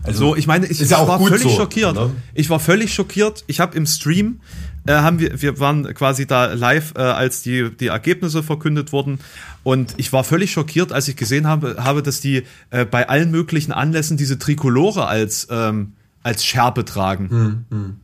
Also, 0.03 0.31
so, 0.31 0.37
ich 0.37 0.47
meine, 0.47 0.67
ich, 0.67 0.81
ich 0.83 0.91
war 0.91 1.19
völlig 1.19 1.43
so, 1.43 1.51
schockiert. 1.51 1.95
Ne? 1.95 2.11
Ich 2.35 2.51
war 2.51 2.59
völlig 2.59 2.93
schockiert. 2.93 3.45
Ich 3.47 3.61
habe 3.61 3.77
im 3.77 3.87
Stream 3.87 4.41
haben 4.93 5.19
wir, 5.19 5.41
wir 5.41 5.59
waren 5.61 5.93
quasi 5.95 6.27
da 6.27 6.53
live, 6.53 6.93
äh, 6.97 7.01
als 7.01 7.43
die, 7.43 7.71
die 7.75 7.87
Ergebnisse 7.87 8.43
verkündet 8.43 8.93
wurden. 8.93 9.19
Und 9.63 9.95
ich 9.97 10.13
war 10.13 10.25
völlig 10.25 10.53
schockiert, 10.53 10.93
als 10.93 11.09
ich 11.09 11.17
gesehen 11.17 11.47
habe, 11.47 11.77
habe 11.79 12.03
dass 12.03 12.21
die 12.21 12.43
äh, 12.71 12.85
bei 12.85 13.09
allen 13.09 13.31
möglichen 13.31 13.73
Anlässen 13.73 14.17
diese 14.17 14.39
Trikolore 14.39 15.07
als, 15.07 15.49
ähm, 15.51 15.95
als 16.23 16.45
Schärpe 16.45 16.85
tragen. 16.85 17.31
Hm, 17.31 17.65
hm, 17.71 17.97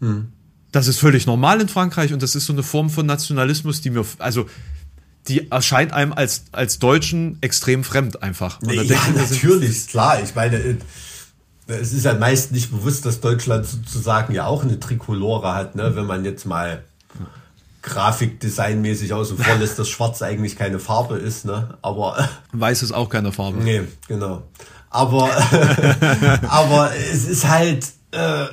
hm. 0.00 0.26
Das 0.70 0.88
ist 0.88 0.98
völlig 0.98 1.26
normal 1.26 1.60
in 1.60 1.68
Frankreich 1.68 2.12
und 2.12 2.22
das 2.22 2.34
ist 2.34 2.46
so 2.46 2.52
eine 2.52 2.62
Form 2.62 2.90
von 2.90 3.06
Nationalismus, 3.06 3.80
die 3.80 3.90
mir, 3.90 4.04
also 4.18 4.46
die 5.28 5.50
erscheint 5.50 5.92
einem 5.92 6.12
als, 6.12 6.44
als 6.52 6.78
Deutschen 6.78 7.38
extrem 7.40 7.82
fremd 7.82 8.22
einfach. 8.22 8.60
Nee, 8.60 8.82
ja, 8.82 8.98
natürlich, 9.14 9.88
klar. 9.88 10.22
Ich 10.22 10.34
meine, 10.34 10.56
äh, 10.56 10.76
es 11.66 11.92
ist 11.92 12.04
ja 12.04 12.14
meist 12.14 12.52
nicht 12.52 12.70
bewusst, 12.70 13.06
dass 13.06 13.20
Deutschland 13.20 13.66
sozusagen 13.66 14.34
ja 14.34 14.46
auch 14.46 14.62
eine 14.62 14.78
Trikolore 14.78 15.54
hat, 15.54 15.74
ne? 15.76 15.96
wenn 15.96 16.06
man 16.06 16.24
jetzt 16.24 16.44
mal 16.44 16.84
grafikdesignmäßig 17.84 19.12
außen 19.12 19.38
vor 19.38 19.56
lässt, 19.56 19.78
dass 19.78 19.88
Schwarz 19.88 20.22
eigentlich 20.22 20.56
keine 20.56 20.78
Farbe 20.78 21.16
ist, 21.16 21.44
ne? 21.44 21.76
Aber 21.82 22.28
weiß 22.52 22.82
ist 22.82 22.92
auch 22.92 23.08
keine 23.08 23.32
Farbe. 23.32 23.58
Nee, 23.62 23.82
genau. 24.08 24.42
Aber 24.90 25.28
aber 26.48 26.92
es 27.12 27.26
ist 27.26 27.48
halt 27.48 27.86
äh, 28.12 28.46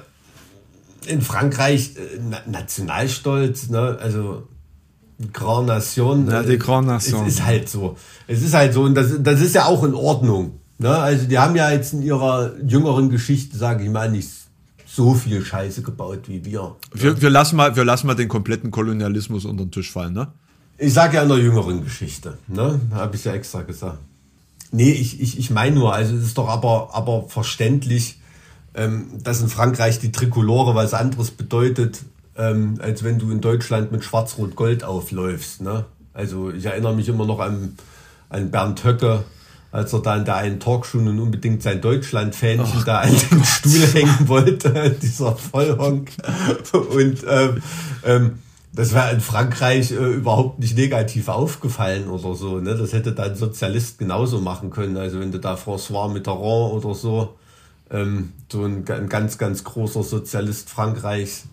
in 1.06 1.22
Frankreich 1.22 1.96
äh, 1.96 2.50
Nationalstolz, 2.50 3.70
ne? 3.70 3.98
Also 4.02 4.48
Grand 5.34 5.68
Nation. 5.68 6.30
Ja, 6.30 6.44
die 6.44 6.58
Grand 6.58 6.88
Nation. 6.88 7.26
Es 7.26 7.36
ist 7.36 7.46
halt 7.46 7.70
so. 7.70 7.96
Es 8.28 8.42
ist 8.42 8.54
halt 8.54 8.74
so 8.74 8.82
und 8.82 8.96
das, 8.96 9.12
das 9.20 9.40
ist 9.40 9.56
ja 9.56 9.66
auch 9.66 9.84
in 9.84 9.94
Ordnung. 9.94 10.61
Ne? 10.82 10.98
Also 10.98 11.28
die 11.28 11.38
haben 11.38 11.56
ja 11.56 11.70
jetzt 11.70 11.94
in 11.94 12.02
ihrer 12.02 12.54
jüngeren 12.66 13.12
Geschichte, 13.12 13.56
sage 13.56 13.84
ich 13.84 13.90
mal, 13.92 14.10
nicht 14.10 14.30
so 14.88 15.14
viel 15.14 15.46
Scheiße 15.46 15.84
gebaut 15.84 16.28
wie 16.28 16.44
wir. 16.44 16.76
Wir, 16.92 17.22
wir, 17.22 17.30
lassen 17.30 17.56
mal, 17.56 17.76
wir 17.76 17.86
lassen 17.86 18.08
mal 18.08 18.16
den 18.16 18.28
kompletten 18.28 18.72
Kolonialismus 18.72 19.46
unter 19.46 19.66
den 19.66 19.72
Tisch 19.72 19.92
fallen, 19.92 20.14
ne? 20.14 20.30
Ich 20.80 20.94
sage 20.94 21.18
ja 21.18 21.24
in 21.24 21.30
der 21.30 21.38
jüngeren 21.38 21.84
Geschichte, 21.84 22.40
ne? 22.48 22.80
Habe 22.92 23.16
ich 23.16 23.24
ja 23.24 23.34
extra 23.34 23.62
gesagt. 23.62 24.00
Nee, 24.72 24.92
ich, 24.92 25.22
ich, 25.22 25.38
ich 25.38 25.52
meine 25.52 25.76
nur, 25.76 25.94
also 25.94 26.16
es 26.16 26.24
ist 26.24 26.38
doch 26.40 26.50
aber, 26.50 26.90
aber 26.94 27.30
verständlich, 27.30 28.20
ähm, 28.74 29.10
dass 29.22 29.40
in 29.40 29.50
Frankreich 29.50 30.00
die 30.00 30.12
Trikolore 30.12 30.74
was 30.74 30.96
anderes 30.96 31.30
bedeutet, 31.30 32.02
ähm, 32.36 32.80
als 32.82 33.04
wenn 33.04 33.20
du 33.20 33.30
in 33.30 33.40
Deutschland 33.40 33.92
mit 33.92 34.04
Schwarz-Rot-Gold 34.04 34.84
aufläufst. 34.84 35.62
Ne? 35.62 35.86
Also 36.12 36.50
ich 36.50 36.66
erinnere 36.66 36.96
mich 36.96 37.08
immer 37.08 37.28
noch 37.28 37.40
an, 37.40 37.78
an 38.30 38.50
Bernd 38.50 38.84
Höcke, 38.84 39.24
als 39.72 39.94
er 39.94 40.02
da 40.02 40.18
in 40.18 40.26
der 40.26 40.36
einen 40.36 40.60
Talkshow 40.60 40.98
nun 40.98 41.20
unbedingt 41.20 41.64
sein 41.64 41.82
Deutschland-Fähnchen 41.82 42.84
da 42.86 43.00
an 43.00 43.10
den 43.10 43.44
Stuhl 43.44 43.88
hängen 43.94 44.28
wollte, 44.28 44.96
dieser 45.02 45.36
Vollhonk. 45.36 46.12
Und 46.74 47.26
ähm, 47.28 47.64
ähm, 48.04 48.40
das 48.74 48.94
wäre 48.94 49.12
in 49.12 49.22
Frankreich 49.22 49.92
äh, 49.92 49.96
überhaupt 49.96 50.60
nicht 50.60 50.78
negativ 50.78 51.28
aufgefallen 51.28 52.10
oder 52.10 52.36
so. 52.36 52.60
Ne? 52.60 52.76
Das 52.76 52.94
hätte 52.94 53.14
da 53.14 53.24
ein 53.24 53.36
Sozialist 53.36 54.00
genauso 54.00 54.40
machen 54.40 54.70
können. 54.70 54.98
Also 54.98 55.20
wenn 55.20 55.32
du 55.32 55.40
da 55.40 55.56
François 55.56 56.10
Mitterrand 56.10 56.74
oder 56.74 56.94
so, 56.94 57.36
ähm, 57.90 58.34
so 58.50 58.64
ein, 58.64 58.86
ein 58.90 59.10
ganz, 59.10 59.38
ganz 59.38 59.64
großer 59.64 60.04
Sozialist 60.04 60.70
Frankreichs, 60.70 61.44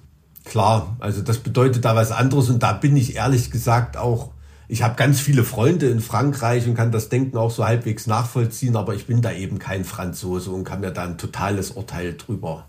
klar, 0.44 0.96
also 1.00 1.22
das 1.22 1.38
bedeutet 1.38 1.84
da 1.84 1.96
was 1.96 2.12
anderes 2.12 2.50
und 2.50 2.62
da 2.62 2.72
bin 2.72 2.96
ich 2.96 3.16
ehrlich 3.16 3.50
gesagt 3.50 3.96
auch 3.96 4.30
ich 4.68 4.82
habe 4.82 4.96
ganz 4.96 5.18
viele 5.18 5.44
Freunde 5.44 5.88
in 5.88 6.00
Frankreich 6.00 6.66
und 6.66 6.74
kann 6.74 6.92
das 6.92 7.08
Denken 7.08 7.38
auch 7.38 7.50
so 7.50 7.64
halbwegs 7.64 8.06
nachvollziehen, 8.06 8.76
aber 8.76 8.94
ich 8.94 9.06
bin 9.06 9.22
da 9.22 9.32
eben 9.32 9.58
kein 9.58 9.84
Franzose 9.84 10.50
und 10.50 10.64
kann 10.64 10.80
mir 10.80 10.90
da 10.90 11.04
ein 11.04 11.16
totales 11.16 11.70
Urteil 11.70 12.14
drüber, 12.14 12.66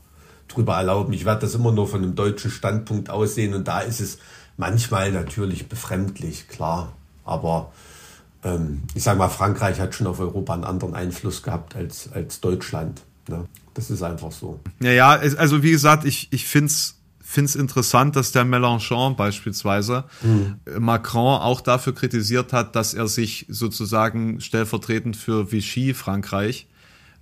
drüber 0.48 0.78
erlauben. 0.78 1.12
Ich 1.12 1.26
werde 1.26 1.42
das 1.42 1.56
immer 1.56 1.74
nur 1.74 1.90
von 1.90 2.02
einem 2.02 2.16
deutschen 2.16 2.52
Standpunkt 2.52 3.10
aussehen 3.10 3.54
und 3.54 3.68
da 3.68 3.82
ist 3.82 4.00
es 4.00 4.18
manchmal 4.56 5.12
natürlich 5.12 5.68
befremdlich, 5.68 6.48
klar. 6.48 6.94
Aber 7.26 7.74
ähm, 8.46 8.84
ich 8.94 9.04
sage 9.04 9.20
mal, 9.20 9.28
Frankreich 9.28 9.82
hat 9.82 9.94
schon 9.94 10.08
auf 10.08 10.22
Europa 10.22 10.54
einen 10.54 10.64
anderen 10.64 10.96
Einfluss 10.96 11.44
gehabt 11.44 11.76
als, 11.76 12.10
als 12.14 12.40
Deutschland. 12.40 13.02
Ne? 13.28 13.46
Das 13.74 13.90
ist 13.90 14.04
einfach 14.04 14.32
so. 14.32 14.60
Ja, 14.80 14.92
ja, 14.92 15.10
also 15.10 15.64
wie 15.64 15.72
gesagt, 15.72 16.06
ich, 16.06 16.30
ich 16.32 16.46
finde 16.46 16.68
es 16.68 16.99
finde 17.30 17.50
es 17.50 17.56
interessant, 17.56 18.16
dass 18.16 18.32
der 18.32 18.44
Mélenchon 18.44 19.16
beispielsweise 19.16 20.06
mhm. 20.24 20.56
Macron 20.80 21.40
auch 21.40 21.62
dafür 21.62 21.94
kritisiert 21.94 22.54
hat, 22.54 22.76
dass 22.76 22.96
er 22.96 23.08
sich 23.08 23.46
sozusagen 23.50 24.42
stellvertretend 24.42 25.16
für 25.16 25.52
Vichy 25.52 25.94
Frankreich 25.94 26.68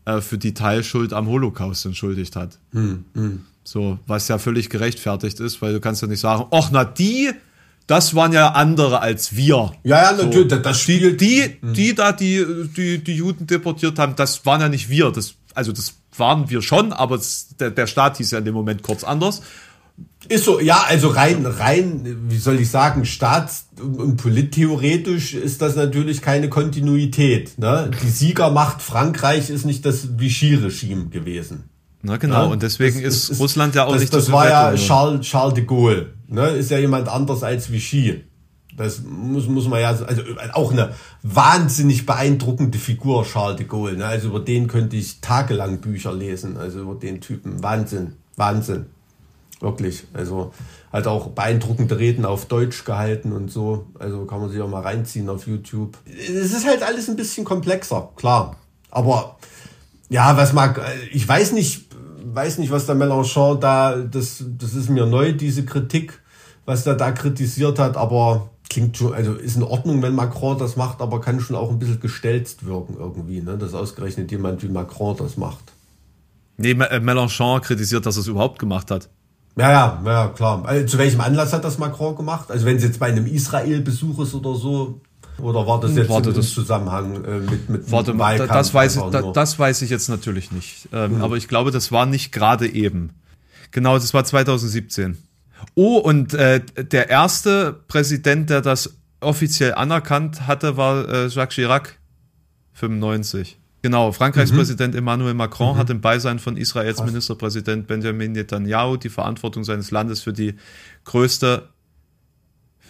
äh, 0.06 0.22
für 0.22 0.38
die 0.38 0.54
Teilschuld 0.54 1.12
am 1.12 1.28
Holocaust 1.28 1.86
entschuldigt 1.86 2.38
hat. 2.38 2.58
Mhm. 2.72 3.46
So, 3.66 4.00
was 4.08 4.30
ja 4.30 4.38
völlig 4.38 4.70
gerechtfertigt 4.70 5.42
ist, 5.42 5.62
weil 5.62 5.74
du 5.74 5.82
kannst 5.82 6.02
ja 6.02 6.08
nicht 6.08 6.22
sagen, 6.22 6.46
ach 6.52 6.70
na 6.72 6.86
die, 6.86 7.32
das 7.86 8.16
waren 8.16 8.32
ja 8.32 8.54
andere 8.54 9.02
als 9.02 9.36
wir. 9.36 9.74
Ja, 9.84 10.04
ja, 10.04 10.12
natürlich, 10.14 10.50
so, 10.50 10.60
das 10.60 10.80
spiegelt. 10.80 11.20
Die, 11.20 11.58
die, 11.62 11.74
die 11.74 11.96
da 11.96 12.14
die, 12.14 12.46
die, 12.78 13.04
die 13.04 13.16
Juden 13.16 13.46
deportiert 13.46 14.00
haben, 14.00 14.16
das 14.16 14.46
waren 14.46 14.62
ja 14.62 14.70
nicht 14.70 14.88
wir. 14.88 15.12
Das, 15.12 15.36
also 15.54 15.74
das 15.74 15.96
waren 16.16 16.50
wir 16.50 16.62
schon, 16.62 16.94
aber 16.94 17.18
das, 17.18 17.50
der, 17.60 17.72
der 17.72 17.88
Staat 17.88 18.18
hieß 18.18 18.32
ja 18.32 18.40
in 18.40 18.46
dem 18.46 18.54
Moment 18.54 18.84
kurz 18.84 19.04
anders. 19.04 19.42
Ist 20.30 20.46
so, 20.46 20.60
ja, 20.60 20.84
also 20.88 21.10
rein, 21.10 21.46
rein, 21.46 22.18
wie 22.30 22.38
soll 22.38 22.60
ich 22.60 22.70
sagen, 22.70 23.06
staats- 23.06 23.68
und 23.80 24.18
polittheoretisch 24.18 25.34
ist 25.34 25.62
das 25.62 25.76
natürlich 25.76 26.22
keine 26.22 26.50
Kontinuität. 26.50 27.58
Ne? 27.58 27.92
Die 28.04 28.10
Siegermacht 28.10 28.82
Frankreich 28.82 29.50
ist 29.50 29.66
nicht 29.66 29.86
das 29.86 30.20
Vichy-Regime 30.20 31.08
gewesen. 31.08 31.70
Na 32.02 32.18
genau, 32.18 32.44
ja? 32.44 32.46
und 32.46 32.62
deswegen 32.62 33.02
das, 33.04 33.16
ist, 33.16 33.30
ist, 33.30 33.40
Russland 33.40 33.76
ja 33.76 33.86
auch 33.86 33.94
das, 33.94 34.02
nicht 34.02 34.14
das 34.14 34.32
war 34.32 34.48
ja 34.48 34.76
Charles, 34.76 35.26
Charles 35.26 35.54
de 35.56 35.66
Gaulle. 35.66 36.14
Ne? 36.28 36.50
Ist 36.50 36.72
ja 36.72 36.78
jemand 36.78 37.08
anders 37.08 37.44
als 37.44 37.72
Vichy. 37.72 38.24
Das 38.76 39.02
muss, 39.04 39.48
muss 39.48 39.68
man 39.68 39.82
ja, 39.82 39.90
also 39.90 40.22
auch 40.54 40.72
eine 40.72 40.94
wahnsinnig 41.24 42.06
beeindruckende 42.06 42.78
Figur, 42.78 43.26
Charles 43.26 43.58
de 43.58 43.66
Gaulle. 43.66 43.98
Ne? 43.98 44.06
Also 44.06 44.28
über 44.28 44.40
den 44.40 44.68
könnte 44.68 44.96
ich 44.96 45.20
tagelang 45.20 45.80
Bücher 45.80 46.14
lesen, 46.14 46.58
also 46.58 46.82
über 46.82 46.96
den 46.96 47.20
Typen. 47.20 47.64
Wahnsinn, 47.64 48.14
Wahnsinn. 48.36 48.86
Wirklich. 49.60 50.06
Also 50.14 50.54
hat 50.92 51.08
auch 51.08 51.30
beeindruckende 51.30 51.98
Reden 51.98 52.26
auf 52.26 52.46
Deutsch 52.46 52.86
gehalten 52.86 53.32
und 53.32 53.50
so. 53.50 53.88
Also 54.00 54.26
kann 54.26 54.40
man 54.40 54.50
sich 54.50 54.62
auch 54.62 54.70
mal 54.70 54.82
reinziehen 54.82 55.30
auf 55.30 55.48
YouTube. 55.48 55.98
Es 56.06 56.54
ist 56.54 56.68
halt 56.68 56.84
alles 56.84 57.10
ein 57.10 57.16
bisschen 57.16 57.44
komplexer, 57.44 58.10
klar. 58.16 58.56
Aber 58.92 59.38
ja, 60.10 60.38
was 60.38 60.54
mag, 60.54 60.82
ich 61.12 61.28
weiß 61.28 61.54
nicht, 61.54 61.88
weiß 62.24 62.60
nicht, 62.60 62.72
was 62.72 62.86
der 62.86 62.96
Mélenchon 62.96 63.60
da, 63.60 63.98
das, 63.98 64.44
das 64.48 64.74
ist 64.76 64.90
mir 64.90 65.06
neu, 65.06 65.34
diese 65.34 65.66
Kritik, 65.66 66.22
was 66.66 66.84
der 66.84 66.96
da 66.96 67.12
kritisiert 67.12 67.80
hat, 67.80 67.98
aber 67.98 68.50
klingt 68.70 68.98
schon, 68.98 69.14
also 69.14 69.34
ist 69.34 69.56
in 69.56 69.64
Ordnung, 69.64 70.02
wenn 70.02 70.14
Macron 70.16 70.58
das 70.58 70.76
macht, 70.76 71.02
aber 71.02 71.20
kann 71.22 71.40
schon 71.40 71.56
auch 71.56 71.70
ein 71.70 71.80
bisschen 71.80 72.00
gestelzt 72.00 72.66
wirken 72.66 72.96
irgendwie, 72.98 73.42
ne? 73.42 73.58
dass 73.58 73.74
ausgerechnet 73.74 74.32
jemand 74.32 74.62
wie 74.64 74.68
Macron 74.68 75.16
das 75.18 75.38
macht. 75.38 75.74
Nee, 76.58 76.74
Mélenchon 76.74 77.62
kritisiert, 77.62 78.06
dass 78.06 78.18
er 78.18 78.22
es 78.22 78.28
überhaupt 78.28 78.60
gemacht 78.60 78.92
hat. 78.92 79.10
Ja, 79.58 79.72
ja, 79.72 80.02
ja, 80.06 80.28
klar. 80.28 80.64
Also, 80.66 80.86
zu 80.86 80.98
welchem 80.98 81.22
Anlass 81.22 81.52
hat 81.52 81.64
das 81.64 81.78
Macron 81.78 82.16
gemacht? 82.16 82.52
Also 82.52 82.66
wenn 82.66 82.78
es 82.78 82.84
jetzt 82.84 83.00
bei 83.00 83.08
einem 83.08 83.26
Israel-Besuch 83.26 84.20
ist 84.20 84.36
oder 84.36 84.54
so, 84.56 85.02
oder 85.40 85.68
war 85.68 85.80
das 85.80 85.96
jetzt 85.96 86.10
warte, 86.10 86.30
im 86.30 86.36
das, 86.36 86.52
Zusammenhang 86.52 87.24
äh, 87.24 87.40
mit, 87.40 87.70
mit 87.70 87.92
warte, 87.92 88.18
Wahlkampf 88.18 88.52
das 88.52 88.74
weiß 88.74 88.96
ich, 88.96 89.04
da, 89.12 89.22
das 89.22 89.60
weiß 89.60 89.82
ich 89.84 89.90
jetzt 89.90 90.10
natürlich 90.10 90.52
nicht. 90.52 90.90
Ähm, 90.94 91.18
mhm. 91.18 91.24
Aber 91.24 91.38
ich 91.38 91.48
glaube, 91.48 91.72
das 91.72 91.92
war 91.92 92.06
nicht 92.06 92.32
gerade 92.32 92.68
eben. 92.68 93.12
Genau, 93.72 93.96
das 93.96 94.14
war 94.14 94.24
2017. 94.24 95.18
Oh, 95.76 95.98
und 95.98 96.34
äh, 96.34 96.62
der 96.76 97.10
erste 97.10 97.74
Präsident, 97.88 98.50
der 98.50 98.62
das 98.62 98.96
offiziell 99.20 99.74
anerkannt 99.74 100.48
hatte, 100.48 100.78
war 100.78 101.08
äh, 101.08 101.28
Jacques 101.28 101.56
Chirac 101.56 101.98
95. 102.74 103.60
Genau, 103.82 104.12
Frankreichs 104.12 104.52
mhm. 104.52 104.58
Präsident 104.58 104.96
Emmanuel 104.96 105.34
Macron 105.34 105.76
mhm. 105.76 105.80
hat 105.80 105.90
im 105.90 106.02
Beisein 106.02 106.40
von 106.40 106.58
Israels 106.58 106.98
Krass. 106.98 107.06
Ministerpräsident 107.06 107.88
Benjamin 107.88 108.32
Netanyahu 108.32 108.98
die 108.98 109.10
Verantwortung 109.10 109.64
seines 109.64 109.92
Landes 109.92 110.22
für 110.22 110.34
die 110.34 110.56
größte 111.04 111.70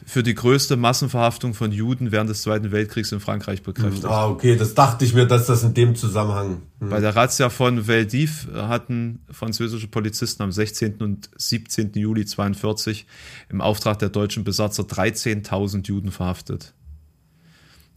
für 0.05 0.23
die 0.23 0.35
größte 0.35 0.77
Massenverhaftung 0.77 1.53
von 1.53 1.71
Juden 1.71 2.11
während 2.11 2.29
des 2.29 2.43
Zweiten 2.43 2.71
Weltkriegs 2.71 3.11
in 3.11 3.19
Frankreich 3.19 3.63
bekräftigt. 3.63 4.05
Ah, 4.05 4.27
okay, 4.27 4.55
das 4.55 4.73
dachte 4.73 5.03
ich 5.03 5.13
mir, 5.13 5.25
dass 5.25 5.47
das 5.47 5.63
in 5.63 5.73
dem 5.73 5.95
Zusammenhang. 5.95 6.61
Hm. 6.79 6.89
Bei 6.89 6.99
der 6.99 7.15
Razzia 7.15 7.49
von 7.49 7.87
Veldiv 7.87 8.47
hatten 8.53 9.19
französische 9.31 9.87
Polizisten 9.87 10.43
am 10.43 10.51
16. 10.51 11.01
und 11.01 11.29
17. 11.35 11.93
Juli 11.95 12.25
42 12.25 13.07
im 13.49 13.59
Auftrag 13.59 13.99
der 13.99 14.09
deutschen 14.09 14.43
Besatzer 14.43 14.83
13.000 14.83 15.87
Juden 15.87 16.11
verhaftet. 16.11 16.73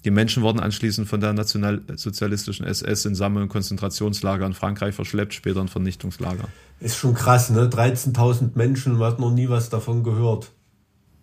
Die 0.04 0.10
Menschen 0.10 0.42
wurden 0.42 0.60
anschließend 0.60 1.08
von 1.08 1.20
der 1.20 1.32
nationalsozialistischen 1.32 2.64
SS 2.64 3.04
in 3.04 3.14
Sammel- 3.14 3.42
und 3.42 3.48
Konzentrationslager 3.48 4.46
in 4.46 4.54
Frankreich 4.54 4.94
verschleppt, 4.94 5.34
später 5.34 5.60
in 5.60 5.68
Vernichtungslager. 5.68 6.48
Ist 6.80 6.96
schon 6.96 7.14
krass, 7.14 7.50
ne? 7.50 7.68
13.000 7.68 8.50
Menschen, 8.54 8.94
man 8.94 9.12
hat 9.12 9.20
noch 9.20 9.32
nie 9.32 9.48
was 9.48 9.68
davon 9.68 10.02
gehört. 10.02 10.52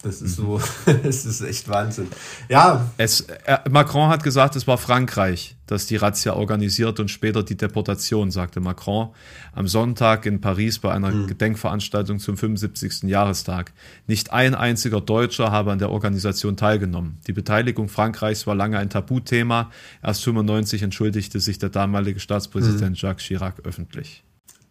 Das 0.03 0.21
ist 0.21 0.35
so, 0.35 0.61
es 1.03 1.25
ist 1.25 1.41
echt 1.41 1.67
Wahnsinn. 1.69 2.07
Ja. 2.49 2.91
Es, 2.97 3.21
äh, 3.21 3.57
Macron 3.69 4.09
hat 4.09 4.23
gesagt, 4.23 4.55
es 4.55 4.67
war 4.67 4.77
Frankreich, 4.77 5.55
das 5.65 5.87
die 5.87 5.95
Razzia 5.95 6.33
organisiert 6.33 6.99
und 6.99 7.09
später 7.09 7.43
die 7.43 7.57
Deportation, 7.57 8.29
sagte 8.29 8.59
Macron 8.59 9.09
am 9.53 9.67
Sonntag 9.67 10.27
in 10.27 10.39
Paris 10.39 10.77
bei 10.77 10.93
einer 10.93 11.11
mhm. 11.11 11.27
Gedenkveranstaltung 11.27 12.19
zum 12.19 12.37
75. 12.37 13.03
Jahrestag. 13.03 13.73
Nicht 14.05 14.31
ein 14.31 14.53
einziger 14.53 15.01
Deutscher 15.01 15.51
habe 15.51 15.71
an 15.71 15.79
der 15.79 15.89
Organisation 15.89 16.57
teilgenommen. 16.57 17.17
Die 17.25 17.33
Beteiligung 17.33 17.89
Frankreichs 17.89 18.45
war 18.45 18.53
lange 18.53 18.77
ein 18.77 18.91
Tabuthema. 18.91 19.71
Erst 20.03 20.23
95 20.23 20.83
entschuldigte 20.83 21.39
sich 21.39 21.57
der 21.57 21.69
damalige 21.69 22.19
Staatspräsident 22.19 22.91
mhm. 22.91 22.95
Jacques 22.95 23.25
Chirac 23.25 23.65
öffentlich. 23.65 24.23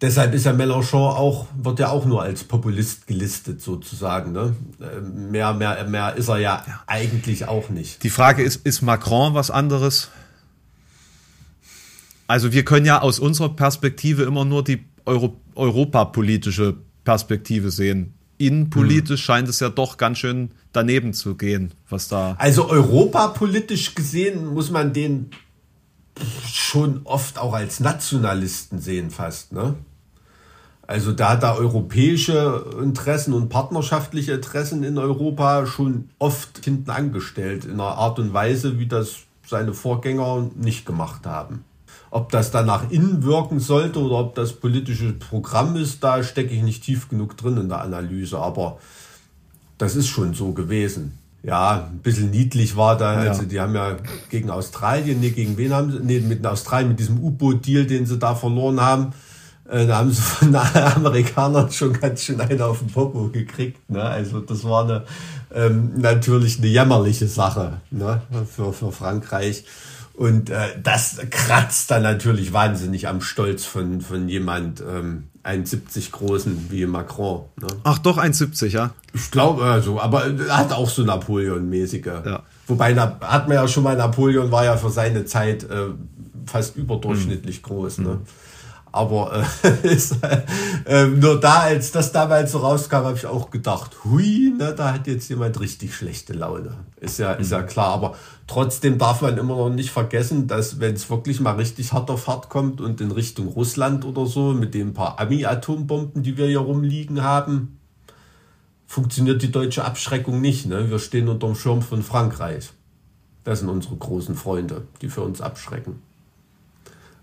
Deshalb 0.02 0.34
ist 0.34 0.44
ja 0.44 0.52
Mélenchon 0.52 1.00
auch, 1.00 1.46
wird 1.56 1.78
ja 1.78 1.88
auch 1.88 2.04
nur 2.04 2.22
als 2.22 2.44
Populist 2.44 3.06
gelistet 3.06 3.62
sozusagen. 3.62 4.32
Ne? 4.32 4.54
Äh, 4.78 5.00
mehr, 5.00 5.54
mehr, 5.54 5.84
mehr 5.88 6.14
ist 6.16 6.28
er 6.28 6.36
ja, 6.38 6.64
ja, 6.66 6.82
eigentlich 6.86 7.48
auch 7.48 7.70
nicht. 7.70 8.02
Die 8.02 8.10
Frage 8.10 8.42
ist, 8.42 8.66
ist 8.66 8.82
Macron 8.82 9.32
was 9.32 9.50
anderes? 9.50 10.10
Also 12.26 12.52
wir 12.52 12.64
können 12.64 12.84
ja 12.84 13.00
aus 13.00 13.18
unserer 13.18 13.50
Perspektive 13.50 14.24
immer 14.24 14.44
nur 14.44 14.64
die 14.64 14.84
Euro 15.06 15.40
europapolitische 15.54 16.76
Perspektive 17.04 17.70
sehen. 17.70 18.12
Innenpolitisch 18.36 19.20
hm. 19.20 19.24
scheint 19.24 19.48
es 19.48 19.60
ja 19.60 19.70
doch 19.70 19.96
ganz 19.96 20.18
schön 20.18 20.50
daneben 20.72 21.14
zu 21.14 21.36
gehen, 21.36 21.72
was 21.88 22.08
da. 22.08 22.34
Also 22.38 22.68
europapolitisch 22.68 23.94
gesehen 23.94 24.46
muss 24.52 24.70
man 24.70 24.92
den 24.92 25.30
schon 26.46 27.02
oft 27.04 27.38
auch 27.38 27.52
als 27.52 27.80
Nationalisten 27.80 28.80
sehen 28.80 29.10
fast. 29.10 29.52
Ne? 29.52 29.74
Also 30.86 31.12
da 31.12 31.30
hat 31.30 31.42
er 31.42 31.56
europäische 31.56 32.64
Interessen 32.80 33.34
und 33.34 33.48
partnerschaftliche 33.48 34.32
Interessen 34.32 34.84
in 34.84 34.98
Europa 34.98 35.66
schon 35.66 36.10
oft 36.18 36.64
hinten 36.64 36.90
angestellt, 36.90 37.64
in 37.64 37.72
einer 37.72 37.98
Art 37.98 38.18
und 38.18 38.32
Weise, 38.32 38.78
wie 38.78 38.86
das 38.86 39.16
seine 39.46 39.74
Vorgänger 39.74 40.50
nicht 40.54 40.86
gemacht 40.86 41.26
haben. 41.26 41.64
Ob 42.10 42.30
das 42.30 42.50
dann 42.50 42.66
nach 42.66 42.90
innen 42.90 43.24
wirken 43.24 43.58
sollte 43.58 44.00
oder 44.00 44.18
ob 44.18 44.34
das 44.36 44.52
politische 44.54 45.12
Programm 45.12 45.76
ist, 45.76 46.02
da 46.04 46.22
stecke 46.22 46.54
ich 46.54 46.62
nicht 46.62 46.84
tief 46.84 47.08
genug 47.08 47.36
drin 47.36 47.56
in 47.56 47.68
der 47.68 47.80
Analyse, 47.80 48.38
aber 48.38 48.78
das 49.76 49.96
ist 49.96 50.08
schon 50.08 50.34
so 50.34 50.52
gewesen 50.52 51.18
ja, 51.46 51.88
ein 51.92 51.98
bisschen 51.98 52.30
niedlich 52.30 52.76
war 52.76 52.98
da. 52.98 53.12
Also 53.12 53.44
die 53.44 53.60
haben 53.60 53.74
ja 53.74 53.96
gegen 54.30 54.50
Australien, 54.50 55.20
nee, 55.20 55.30
gegen 55.30 55.56
wen 55.56 55.72
haben 55.72 55.92
sie? 55.92 56.00
Nee, 56.00 56.18
mit 56.18 56.44
Australien, 56.44 56.88
mit 56.88 56.98
diesem 56.98 57.22
U-Boot-Deal, 57.22 57.86
den 57.86 58.04
sie 58.04 58.18
da 58.18 58.34
verloren 58.34 58.80
haben. 58.80 59.12
Äh, 59.70 59.86
da 59.86 59.98
haben 59.98 60.10
sie 60.10 60.20
von 60.20 60.48
den 60.52 60.56
Amerikanern 60.56 61.70
schon 61.70 61.92
ganz 61.92 62.24
schön 62.24 62.40
einen 62.40 62.60
auf 62.60 62.80
den 62.80 62.88
Popo 62.88 63.28
gekriegt. 63.28 63.88
Ne? 63.88 64.02
Also 64.02 64.40
das 64.40 64.64
war 64.64 64.84
eine, 64.84 65.04
ähm, 65.54 65.92
natürlich 65.96 66.58
eine 66.58 66.66
jämmerliche 66.66 67.28
Sache 67.28 67.80
ne? 67.92 68.22
für, 68.52 68.72
für 68.72 68.90
Frankreich. 68.90 69.64
Und 70.14 70.50
äh, 70.50 70.80
das 70.82 71.18
kratzt 71.30 71.92
dann 71.92 72.02
natürlich 72.02 72.52
wahnsinnig 72.52 73.06
am 73.06 73.20
Stolz 73.20 73.64
von, 73.64 74.00
von 74.00 74.28
jemand, 74.28 74.80
ähm, 74.80 75.28
1,70 75.46 76.10
großen 76.10 76.66
wie 76.70 76.86
Macron. 76.86 77.44
Ne? 77.60 77.68
Ach 77.84 77.98
doch, 77.98 78.18
1,70, 78.18 78.68
ja? 78.68 78.90
Ich 79.14 79.30
glaube, 79.30 79.64
also, 79.64 80.00
aber 80.00 80.24
er 80.26 80.58
hat 80.58 80.72
auch 80.72 80.88
so 80.90 81.02
Napoleon-mäßige. 81.02 82.06
Ja. 82.24 82.42
Wobei, 82.66 82.94
hat 82.96 83.48
man 83.48 83.56
ja 83.56 83.68
schon 83.68 83.84
mal, 83.84 83.96
Napoleon 83.96 84.50
war 84.50 84.64
ja 84.64 84.76
für 84.76 84.90
seine 84.90 85.24
Zeit 85.24 85.64
äh, 85.64 85.88
fast 86.46 86.76
überdurchschnittlich 86.76 87.58
mhm. 87.58 87.62
groß. 87.62 87.98
Ne? 87.98 88.08
Mhm. 88.08 88.20
Aber 88.96 89.44
äh, 89.62 89.68
ist, 89.82 90.16
äh, 90.86 91.06
nur 91.06 91.38
da, 91.38 91.60
als 91.60 91.92
das 91.92 92.12
damals 92.12 92.52
so 92.52 92.58
rauskam, 92.58 93.04
habe 93.04 93.16
ich 93.16 93.26
auch 93.26 93.50
gedacht, 93.50 94.04
hui, 94.04 94.54
ne, 94.56 94.74
da 94.74 94.94
hat 94.94 95.06
jetzt 95.06 95.28
jemand 95.28 95.60
richtig 95.60 95.94
schlechte 95.94 96.32
Laune. 96.32 96.74
Ist 96.98 97.18
ja, 97.18 97.34
mhm. 97.34 97.40
ist 97.40 97.52
ja 97.52 97.60
mhm. 97.60 97.66
klar. 97.66 97.92
Aber 97.92 98.14
trotzdem 98.46 98.96
darf 98.96 99.20
man 99.20 99.36
immer 99.36 99.56
noch 99.56 99.68
nicht 99.68 99.90
vergessen, 99.90 100.46
dass 100.46 100.80
wenn 100.80 100.94
es 100.94 101.10
wirklich 101.10 101.40
mal 101.40 101.56
richtig 101.56 101.92
hart 101.92 102.10
auf 102.10 102.26
hart 102.26 102.48
kommt 102.48 102.80
und 102.80 103.00
in 103.02 103.10
Richtung 103.10 103.48
Russland 103.48 104.06
oder 104.06 104.24
so, 104.24 104.54
mit 104.54 104.72
den 104.72 104.94
paar 104.94 105.20
Ami-Atombomben, 105.20 106.22
die 106.22 106.38
wir 106.38 106.46
hier 106.46 106.60
rumliegen 106.60 107.22
haben, 107.22 107.78
funktioniert 108.86 109.42
die 109.42 109.52
deutsche 109.52 109.84
Abschreckung 109.84 110.40
nicht. 110.40 110.64
Ne? 110.64 110.88
Wir 110.88 110.98
stehen 110.98 111.28
unter 111.28 111.48
dem 111.48 111.56
Schirm 111.56 111.82
von 111.82 112.02
Frankreich. 112.02 112.70
Das 113.44 113.60
sind 113.60 113.68
unsere 113.68 113.96
großen 113.96 114.34
Freunde, 114.34 114.88
die 115.02 115.10
für 115.10 115.20
uns 115.20 115.42
abschrecken. 115.42 116.00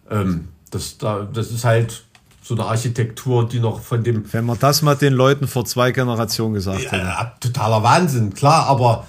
Ähm, 0.09 0.49
das, 0.73 0.97
da, 0.97 1.27
das 1.31 1.51
ist 1.51 1.65
halt 1.65 2.03
so 2.41 2.55
eine 2.55 2.65
Architektur, 2.65 3.47
die 3.47 3.59
noch 3.59 3.79
von 3.79 4.03
dem. 4.03 4.25
Wenn 4.31 4.45
man 4.45 4.59
das 4.59 4.81
mal 4.81 4.95
den 4.95 5.13
Leuten 5.13 5.47
vor 5.47 5.65
zwei 5.65 5.91
Generationen 5.91 6.53
gesagt 6.53 6.91
hätte. 6.91 6.97
Ja, 6.97 7.33
totaler 7.39 7.83
Wahnsinn, 7.83 8.33
klar, 8.33 8.67
aber 8.67 9.05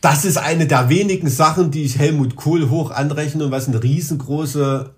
das 0.00 0.24
ist 0.24 0.38
eine 0.38 0.66
der 0.66 0.88
wenigen 0.88 1.28
Sachen, 1.28 1.70
die 1.70 1.84
ich 1.84 1.98
Helmut 1.98 2.36
Kohl 2.36 2.68
hoch 2.68 2.90
anrechne 2.90 3.44
und 3.44 3.50
was 3.50 3.68
eine 3.68 3.82
riesengroße, 3.82 4.90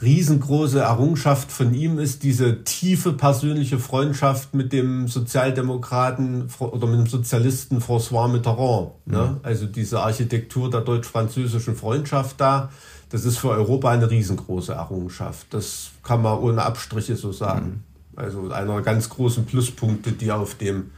riesengroße 0.00 0.80
Errungenschaft 0.80 1.52
von 1.52 1.74
ihm 1.74 1.98
ist, 1.98 2.22
diese 2.22 2.64
tiefe 2.64 3.12
persönliche 3.12 3.78
Freundschaft 3.78 4.54
mit 4.54 4.72
dem 4.72 5.08
Sozialdemokraten 5.08 6.48
oder 6.58 6.86
mit 6.86 7.00
dem 7.00 7.06
Sozialisten 7.06 7.80
François 7.80 8.28
Mitterrand. 8.28 8.92
Ne? 9.06 9.18
Mhm. 9.18 9.40
Also 9.42 9.66
diese 9.66 10.00
Architektur 10.00 10.70
der 10.70 10.80
deutsch-französischen 10.80 11.76
Freundschaft 11.76 12.40
da 12.40 12.70
das 13.10 13.24
ist 13.24 13.38
für 13.38 13.50
Europa 13.50 13.90
eine 13.90 14.10
riesengroße 14.10 14.72
Errungenschaft. 14.72 15.46
Das 15.50 15.90
kann 16.02 16.22
man 16.22 16.38
ohne 16.38 16.62
Abstriche 16.62 17.16
so 17.16 17.32
sagen. 17.32 17.84
Mhm. 18.14 18.18
Also 18.18 18.50
einer 18.50 18.80
ganz 18.82 19.08
großen 19.08 19.44
Pluspunkte, 19.44 20.12
die 20.12 20.30
auf 20.30 20.54
dem, 20.54 20.90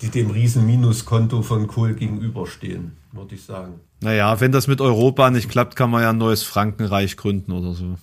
die 0.00 0.08
dem 0.08 0.30
riesen 0.30 0.66
Minuskonto 0.66 1.42
von 1.42 1.66
Kohl 1.66 1.94
gegenüberstehen, 1.94 2.92
würde 3.12 3.34
ich 3.34 3.44
sagen. 3.44 3.80
Naja, 4.00 4.40
wenn 4.40 4.52
das 4.52 4.66
mit 4.66 4.80
Europa 4.80 5.30
nicht 5.30 5.50
klappt, 5.50 5.76
kann 5.76 5.90
man 5.90 6.02
ja 6.02 6.10
ein 6.10 6.18
neues 6.18 6.42
Frankenreich 6.42 7.16
gründen 7.16 7.52
oder 7.52 7.74
so. 7.74 7.96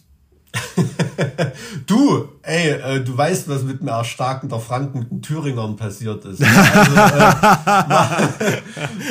du, 1.87 2.27
ey, 2.51 2.71
äh, 2.71 3.03
du 3.03 3.17
weißt, 3.17 3.47
was 3.47 3.63
mit 3.63 3.79
dem 3.79 3.87
Erstarken 3.87 4.49
der 4.49 4.59
Franken 4.59 4.99
mit 4.99 5.11
den 5.11 5.21
Thüringern 5.21 5.75
passiert 5.75 6.25
ist. 6.25 6.41
Also, 6.51 6.95
äh, 6.95 7.81
mach, 7.87 8.11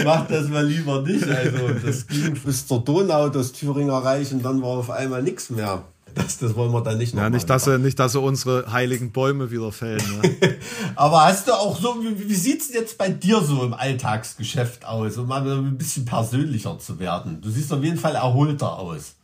mach, 0.05 0.27
das 0.29 0.49
mal 0.49 0.67
lieber 0.67 1.03
nicht. 1.03 1.27
Also, 1.29 1.69
das 1.85 2.07
ging 2.07 2.35
bis 2.35 2.67
zur 2.67 2.85
Donau, 2.85 3.29
das 3.29 3.53
Thüringer 3.53 3.99
Reich, 3.99 4.33
und 4.33 4.45
dann 4.45 4.61
war 4.63 4.71
auf 4.71 4.91
einmal 4.91 5.23
nichts 5.23 5.51
mehr. 5.51 5.83
Das, 6.15 6.39
das 6.39 6.55
wollen 6.57 6.73
wir 6.73 6.83
dann 6.83 6.99
nicht 6.99 7.15
noch. 7.15 7.23
Ja, 7.23 7.31
nicht, 7.31 7.49
dass 7.49 7.65
sie, 7.65 7.79
nicht, 7.79 7.99
dass 7.99 8.13
sie 8.13 8.21
unsere 8.21 8.71
heiligen 8.73 9.13
Bäume 9.13 9.51
wieder 9.51 9.71
fällen. 9.73 10.03
Ne? 10.21 10.57
Aber 10.97 11.25
hast 11.25 11.49
du 11.49 11.53
auch 11.53 11.79
so, 11.79 11.97
wie, 12.03 12.29
wie 12.29 12.35
sieht 12.35 12.63
es 12.63 12.73
jetzt 12.73 12.99
bei 12.99 13.09
dir 13.09 13.41
so 13.41 13.63
im 13.65 13.75
Alltagsgeschäft 13.75 14.85
aus, 14.85 15.17
um 15.19 15.29
mal 15.29 15.47
ein 15.47 15.79
bisschen 15.79 16.05
persönlicher 16.05 16.79
zu 16.79 16.99
werden? 16.99 17.41
Du 17.41 17.51
siehst 17.51 17.73
auf 17.73 17.83
jeden 17.83 17.99
Fall 17.99 18.17
erholter 18.17 18.79
aus, 18.79 19.15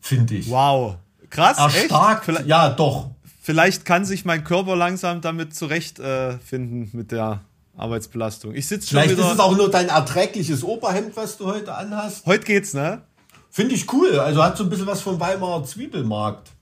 finde 0.00 0.36
ich. 0.36 0.48
Wow. 0.50 0.96
Krass, 1.30 1.58
Erstarkt, 1.58 2.28
echt? 2.28 2.46
ja, 2.46 2.68
doch. 2.68 3.10
Vielleicht 3.44 3.84
kann 3.84 4.06
sich 4.06 4.24
mein 4.24 4.42
Körper 4.42 4.74
langsam 4.74 5.20
damit 5.20 5.54
zurechtfinden 5.54 6.84
äh, 6.84 6.96
mit 6.96 7.12
der 7.12 7.42
Arbeitsbelastung. 7.76 8.54
Ich 8.54 8.66
sitze 8.66 8.88
schon 8.88 8.96
Vielleicht 8.96 9.18
wieder. 9.18 9.26
ist 9.26 9.34
es 9.34 9.38
auch 9.38 9.54
nur 9.54 9.70
dein 9.70 9.90
erträgliches 9.90 10.64
Oberhemd, 10.64 11.14
was 11.14 11.36
du 11.36 11.44
heute 11.44 11.74
anhast. 11.74 12.24
Heute 12.24 12.46
geht's, 12.46 12.72
ne? 12.72 13.02
Finde 13.50 13.74
ich 13.74 13.92
cool. 13.92 14.18
Also 14.18 14.42
hat 14.42 14.56
so 14.56 14.64
ein 14.64 14.70
bisschen 14.70 14.86
was 14.86 15.02
vom 15.02 15.20
Weimarer 15.20 15.62
Zwiebelmarkt. 15.62 16.52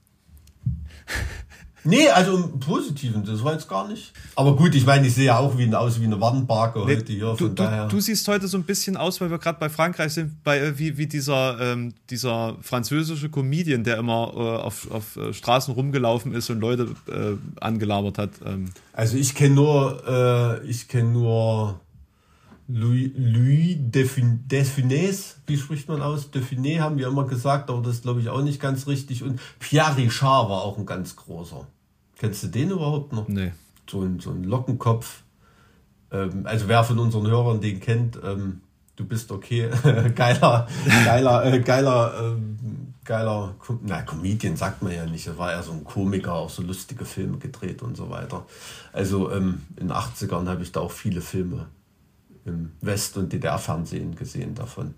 Nee, 1.85 2.07
also 2.09 2.37
im 2.37 2.59
Positiven, 2.59 3.25
das 3.25 3.43
war 3.43 3.53
jetzt 3.53 3.67
gar 3.67 3.87
nicht. 3.87 4.13
Aber 4.35 4.55
gut, 4.55 4.73
ich 4.73 4.85
meine, 4.85 5.05
ich 5.05 5.15
sehe 5.15 5.25
ja 5.25 5.37
auch 5.37 5.57
wie, 5.57 5.73
aus 5.75 5.99
wie 5.99 6.05
eine 6.05 6.19
Warnbarke 6.19 6.79
nee, 6.79 6.95
heute 6.95 7.11
hier. 7.11 7.35
Du, 7.37 7.49
du, 7.49 7.87
du, 7.89 7.99
siehst 7.99 8.27
heute 8.27 8.47
so 8.47 8.57
ein 8.57 8.63
bisschen 8.63 8.95
aus, 8.95 9.19
weil 9.19 9.29
wir 9.29 9.37
gerade 9.37 9.59
bei 9.59 9.69
Frankreich 9.69 10.13
sind, 10.13 10.43
bei, 10.43 10.59
äh, 10.59 10.79
wie, 10.79 10.97
wie 10.97 11.07
dieser, 11.07 11.59
ähm, 11.59 11.93
dieser 12.09 12.55
französische 12.61 13.29
Comedian, 13.29 13.83
der 13.83 13.97
immer 13.97 14.31
äh, 14.35 14.39
auf, 14.39 14.89
auf 14.91 15.17
äh, 15.17 15.33
Straßen 15.33 15.73
rumgelaufen 15.73 16.33
ist 16.33 16.49
und 16.49 16.59
Leute 16.59 16.95
äh, 17.07 17.35
angelabert 17.59 18.17
hat. 18.17 18.31
Ähm. 18.45 18.69
Also 18.93 19.17
ich 19.17 19.35
kenne 19.35 19.55
nur, 19.55 20.03
äh, 20.07 20.65
ich 20.65 20.87
kenne 20.87 21.09
nur 21.09 21.79
Louis, 22.67 23.11
Louis 23.15 23.77
wie 25.47 25.57
spricht 25.57 25.89
man 25.89 26.01
aus? 26.01 26.31
Defuné 26.31 26.79
haben 26.79 26.97
wir 26.97 27.07
immer 27.07 27.25
gesagt, 27.25 27.69
aber 27.69 27.81
das 27.81 27.95
ist 27.95 28.03
glaube 28.03 28.21
ich 28.21 28.29
auch 28.29 28.41
nicht 28.41 28.61
ganz 28.61 28.87
richtig. 28.87 29.23
Und 29.23 29.39
Pierre 29.59 29.97
Richard 29.97 30.49
war 30.49 30.61
auch 30.61 30.77
ein 30.77 30.85
ganz 30.85 31.15
großer. 31.15 31.67
Kennst 32.17 32.43
du 32.43 32.47
den 32.47 32.71
überhaupt 32.71 33.11
noch? 33.11 33.27
Nee. 33.27 33.51
So 33.89 34.01
ein, 34.01 34.19
so 34.19 34.31
ein 34.31 34.45
Lockenkopf. 34.45 35.23
Ähm, 36.11 36.43
also 36.45 36.69
wer 36.69 36.83
von 36.85 36.99
unseren 36.99 37.27
Hörern 37.27 37.59
den 37.59 37.81
kennt, 37.81 38.17
ähm, 38.23 38.61
du 38.95 39.05
bist 39.05 39.31
okay. 39.31 39.69
geiler, 40.15 40.67
geiler, 41.03 41.45
äh, 41.45 41.59
geiler, 41.59 42.13
ähm, 42.21 42.93
geiler, 43.03 43.55
na, 43.81 44.03
Comedian 44.03 44.55
sagt 44.55 44.81
man 44.81 44.93
ja 44.93 45.05
nicht. 45.05 45.27
Er 45.27 45.37
war 45.37 45.51
ja 45.51 45.61
so 45.61 45.73
ein 45.73 45.83
Komiker, 45.83 46.33
auch 46.33 46.49
so 46.49 46.61
lustige 46.61 47.03
Filme 47.03 47.39
gedreht 47.39 47.81
und 47.81 47.97
so 47.97 48.09
weiter. 48.09 48.45
Also 48.93 49.29
ähm, 49.31 49.63
in 49.75 49.89
den 49.89 49.97
80ern 49.97 50.47
habe 50.47 50.63
ich 50.63 50.71
da 50.71 50.79
auch 50.79 50.91
viele 50.91 51.19
Filme 51.19 51.67
im 52.45 52.71
West- 52.81 53.17
und 53.17 53.31
DDR-Fernsehen 53.31 54.15
gesehen 54.15 54.55
davon. 54.55 54.93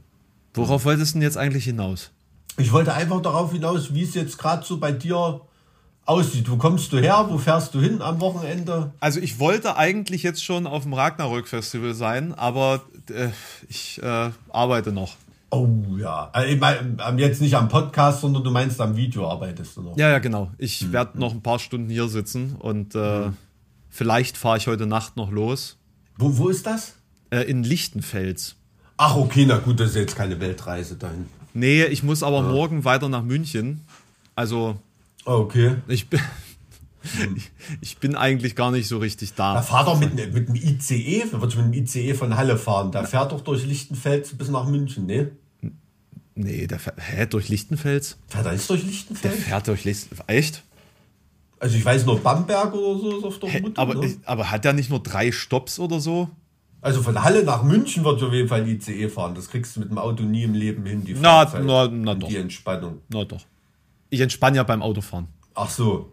Worauf 0.53 0.85
wolltest 0.85 1.13
du 1.13 1.19
denn 1.19 1.23
jetzt 1.23 1.37
eigentlich 1.37 1.65
hinaus? 1.65 2.11
Ich 2.57 2.71
wollte 2.71 2.93
einfach 2.93 3.21
darauf 3.21 3.51
hinaus, 3.51 3.93
wie 3.93 4.03
es 4.03 4.13
jetzt 4.13 4.37
gerade 4.37 4.65
so 4.65 4.77
bei 4.77 4.91
dir 4.91 5.41
aussieht. 6.05 6.49
Wo 6.49 6.57
kommst 6.57 6.93
du 6.93 6.97
her? 6.97 7.25
Wo 7.29 7.37
fährst 7.37 7.73
du 7.73 7.81
hin 7.81 8.01
am 8.01 8.21
Wochenende? 8.21 8.93
Also 8.99 9.19
ich 9.19 9.39
wollte 9.39 9.75
eigentlich 9.75 10.23
jetzt 10.23 10.43
schon 10.43 10.65
auf 10.67 10.83
dem 10.83 10.93
Ragnarök-Festival 10.93 11.93
sein, 11.93 12.33
aber 12.33 12.83
äh, 13.09 13.29
ich 13.67 14.01
äh, 14.01 14.29
arbeite 14.49 14.91
noch. 14.91 15.15
Oh 15.49 15.67
ja. 15.97 16.29
Also 16.31 16.53
ich 16.53 16.59
mein, 16.59 16.97
jetzt 17.17 17.41
nicht 17.41 17.55
am 17.55 17.69
Podcast, 17.69 18.21
sondern 18.21 18.43
du 18.43 18.51
meinst 18.51 18.79
am 18.81 18.95
Video 18.95 19.29
arbeitest 19.29 19.77
du 19.77 19.81
noch. 19.81 19.97
Ja, 19.97 20.09
ja, 20.09 20.19
genau. 20.19 20.51
Ich 20.57 20.81
hm. 20.81 20.93
werde 20.93 21.19
noch 21.19 21.33
ein 21.33 21.41
paar 21.41 21.59
Stunden 21.59 21.89
hier 21.89 22.07
sitzen 22.07 22.55
und 22.57 22.95
äh, 22.95 23.25
hm. 23.25 23.37
vielleicht 23.89 24.37
fahre 24.37 24.57
ich 24.57 24.67
heute 24.67 24.85
Nacht 24.85 25.17
noch 25.17 25.31
los. 25.31 25.77
Wo, 26.17 26.37
wo 26.37 26.49
ist 26.49 26.65
das? 26.65 26.95
Äh, 27.35 27.43
in 27.43 27.63
Lichtenfels. 27.63 28.55
Ach, 28.97 29.15
okay, 29.15 29.45
na 29.45 29.57
gut, 29.57 29.79
das 29.79 29.89
ist 29.89 29.95
jetzt 29.95 30.15
keine 30.15 30.39
Weltreise 30.39 30.95
dahin. 30.95 31.25
Nee, 31.53 31.83
ich 31.85 32.03
muss 32.03 32.23
aber 32.23 32.37
ja. 32.37 32.51
morgen 32.51 32.85
weiter 32.85 33.09
nach 33.09 33.23
München. 33.23 33.81
Also 34.35 34.77
Ah, 35.25 35.35
okay. 35.35 35.77
Ich 35.87 36.07
bin, 36.07 36.19
ich 37.81 37.97
bin 37.97 38.15
eigentlich 38.15 38.55
gar 38.55 38.71
nicht 38.71 38.87
so 38.87 38.99
richtig 38.99 39.33
da. 39.33 39.55
Da 39.55 39.61
fahrt 39.61 39.87
doch 39.87 39.99
mit, 39.99 40.13
mit 40.15 40.47
dem 40.47 40.55
ICE, 40.55 41.25
da 41.31 41.37
mit 41.37 41.53
dem 41.53 41.73
ICE 41.73 42.13
von 42.13 42.37
Halle 42.37 42.57
fahren. 42.57 42.91
Da 42.91 43.03
fährt 43.03 43.31
doch 43.31 43.41
durch 43.41 43.65
Lichtenfels 43.65 44.37
bis 44.37 44.49
nach 44.49 44.67
München, 44.67 45.07
ne? 45.07 45.31
Nee, 46.35 46.67
der 46.67 46.79
fährt, 46.79 46.97
hä, 46.99 47.25
durch 47.25 47.49
Lichtenfels? 47.49 48.17
Fährt 48.27 48.45
er 48.45 48.53
jetzt 48.53 48.69
durch 48.69 48.83
Lichtenfels? 48.83 49.33
Der 49.35 49.43
fährt 49.43 49.67
durch 49.67 49.83
Lichtenfels, 49.83 50.27
echt? 50.27 50.63
Also 51.59 51.77
ich 51.77 51.85
weiß 51.85 52.05
nur, 52.05 52.19
Bamberg 52.19 52.73
oder 52.73 52.99
so 52.99 53.17
ist 53.17 53.23
auf 53.23 53.39
der 53.39 53.61
Route. 53.61 53.81
Aber, 53.81 53.95
ne? 53.95 54.15
aber 54.25 54.51
hat 54.51 54.65
der 54.65 54.73
nicht 54.73 54.89
nur 54.89 55.01
drei 55.01 55.31
Stops 55.31 55.79
oder 55.79 55.99
so? 55.99 56.29
Also 56.85 57.01
von 57.01 57.23
Halle 57.23 57.43
nach 57.43 57.63
München 57.63 58.03
wird 58.03 58.21
auf 58.21 58.31
jeden 58.31 58.47
Fall 58.47 58.67
ICE 58.67 59.09
fahren. 59.09 59.33
Das 59.33 59.49
kriegst 59.49 59.75
du 59.75 59.79
mit 59.79 59.89
dem 59.89 59.97
Auto 59.97 60.21
nie 60.21 60.43
im 60.43 60.53
Leben 60.53 60.85
hin, 60.85 61.03
die 61.03 61.15
Fahrzeit 61.15 61.63
na, 61.63 61.87
na, 61.87 61.91
na 61.91 62.11
und 62.11 62.21
doch. 62.21 62.27
die 62.27 62.35
Entspannung. 62.35 62.99
Na 63.09 63.25
doch. 63.25 63.43
Ich 64.11 64.21
entspanne 64.21 64.57
ja 64.57 64.63
beim 64.63 64.83
Autofahren. 64.83 65.27
Ach 65.55 65.67
so. 65.67 66.11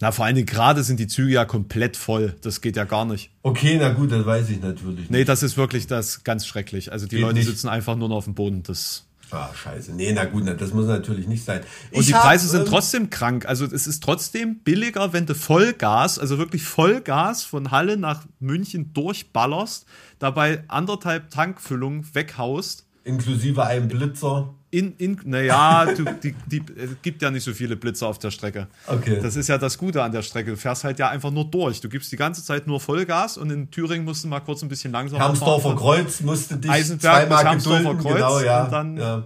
Na, 0.00 0.12
vor 0.12 0.26
Dingen 0.26 0.46
gerade 0.46 0.82
sind 0.82 0.98
die 0.98 1.08
Züge 1.08 1.34
ja 1.34 1.44
komplett 1.44 1.98
voll. 1.98 2.36
Das 2.40 2.62
geht 2.62 2.74
ja 2.74 2.84
gar 2.84 3.04
nicht. 3.04 3.32
Okay, 3.42 3.76
na 3.78 3.90
gut, 3.90 4.12
das 4.12 4.24
weiß 4.24 4.48
ich 4.48 4.62
natürlich 4.62 5.00
nicht. 5.00 5.10
Nee, 5.10 5.24
das 5.24 5.42
ist 5.42 5.58
wirklich 5.58 5.88
das 5.88 6.24
ganz 6.24 6.46
schrecklich. 6.46 6.90
Also 6.90 7.06
die 7.06 7.16
geht 7.16 7.22
Leute 7.22 7.34
nicht. 7.34 7.46
sitzen 7.46 7.68
einfach 7.68 7.94
nur 7.94 8.08
noch 8.08 8.16
auf 8.16 8.24
dem 8.24 8.34
Boden. 8.34 8.62
Das. 8.62 9.06
Ah, 9.34 9.50
scheiße. 9.54 9.92
Nee, 9.92 10.12
na 10.12 10.24
gut, 10.24 10.44
das 10.46 10.72
muss 10.72 10.86
natürlich 10.86 11.26
nicht 11.26 11.44
sein. 11.44 11.62
Ich 11.90 11.98
Und 11.98 12.08
die 12.08 12.14
hab, 12.14 12.22
Preise 12.22 12.48
sind 12.48 12.60
ähm, 12.60 12.66
trotzdem 12.66 13.10
krank. 13.10 13.46
Also 13.46 13.64
es 13.64 13.86
ist 13.86 14.02
trotzdem 14.02 14.60
billiger, 14.60 15.12
wenn 15.12 15.26
du 15.26 15.34
Vollgas, 15.34 16.18
also 16.18 16.38
wirklich 16.38 16.62
Vollgas 16.62 17.42
von 17.42 17.70
Halle 17.70 17.96
nach 17.96 18.24
München 18.38 18.92
durchballerst, 18.94 19.86
dabei 20.20 20.62
anderthalb 20.68 21.30
Tankfüllungen 21.30 22.06
weghaust. 22.14 22.86
Inklusive 23.04 23.64
einem 23.64 23.88
Blitzer 23.88 24.54
in, 24.74 24.96
in 24.98 25.20
naja, 25.24 25.86
du, 25.86 26.04
die, 26.20 26.34
die, 26.46 26.64
es 26.76 26.96
gibt 27.00 27.22
ja 27.22 27.30
nicht 27.30 27.44
so 27.44 27.52
viele 27.52 27.76
Blitze 27.76 28.08
auf 28.08 28.18
der 28.18 28.32
Strecke. 28.32 28.66
Okay. 28.88 29.20
Das 29.22 29.36
ist 29.36 29.48
ja 29.48 29.56
das 29.56 29.78
Gute 29.78 30.02
an 30.02 30.10
der 30.10 30.22
Strecke. 30.22 30.50
Du 30.50 30.56
fährst 30.56 30.82
halt 30.82 30.98
ja 30.98 31.10
einfach 31.10 31.30
nur 31.30 31.44
durch. 31.44 31.80
Du 31.80 31.88
gibst 31.88 32.10
die 32.10 32.16
ganze 32.16 32.42
Zeit 32.44 32.66
nur 32.66 32.80
Vollgas 32.80 33.36
und 33.36 33.50
in 33.50 33.70
Thüringen 33.70 34.04
musst 34.04 34.24
du 34.24 34.28
mal 34.28 34.40
kurz 34.40 34.62
ein 34.62 34.68
bisschen 34.68 34.90
langsamer 34.90 35.22
Hermsdorfer 35.22 35.76
Kreuz 35.76 36.20
musste 36.22 36.56
dich 36.56 36.68
Eisenberg 36.68 37.28
zweimal 37.28 37.56
gedulden. 37.56 37.98
Kreuz 37.98 38.14
genau, 38.14 38.40
ja. 38.40 38.64
Und 38.64 38.72
dann, 38.72 38.96
ja. 38.96 39.24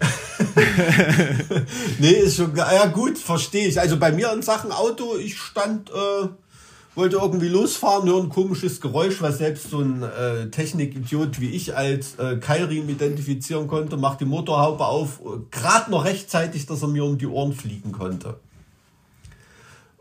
nee, 2.00 2.10
ist 2.10 2.36
schon, 2.36 2.56
ja 2.56 2.86
gut, 2.86 3.16
verstehe 3.16 3.68
ich. 3.68 3.78
Also 3.78 3.96
bei 3.96 4.10
mir 4.10 4.32
in 4.32 4.42
Sachen 4.42 4.72
Auto, 4.72 5.16
ich 5.16 5.38
stand, 5.38 5.90
äh, 5.90 6.26
wollte 6.94 7.16
irgendwie 7.16 7.48
losfahren, 7.48 8.08
höre 8.08 8.22
ein 8.22 8.28
komisches 8.28 8.80
Geräusch, 8.80 9.20
was 9.20 9.38
selbst 9.38 9.70
so 9.70 9.80
ein 9.80 10.02
äh, 10.02 10.50
Technikidiot 10.50 11.40
wie 11.40 11.50
ich 11.50 11.76
als 11.76 12.16
äh, 12.18 12.36
Keilriemen 12.36 12.88
identifizieren 12.88 13.66
konnte, 13.66 13.96
macht 13.96 14.20
die 14.20 14.26
Motorhaube 14.26 14.84
auf, 14.84 15.20
gerade 15.50 15.90
noch 15.90 16.04
rechtzeitig, 16.04 16.66
dass 16.66 16.82
er 16.82 16.88
mir 16.88 17.04
um 17.04 17.18
die 17.18 17.26
Ohren 17.26 17.52
fliegen 17.52 17.92
konnte. 17.92 18.36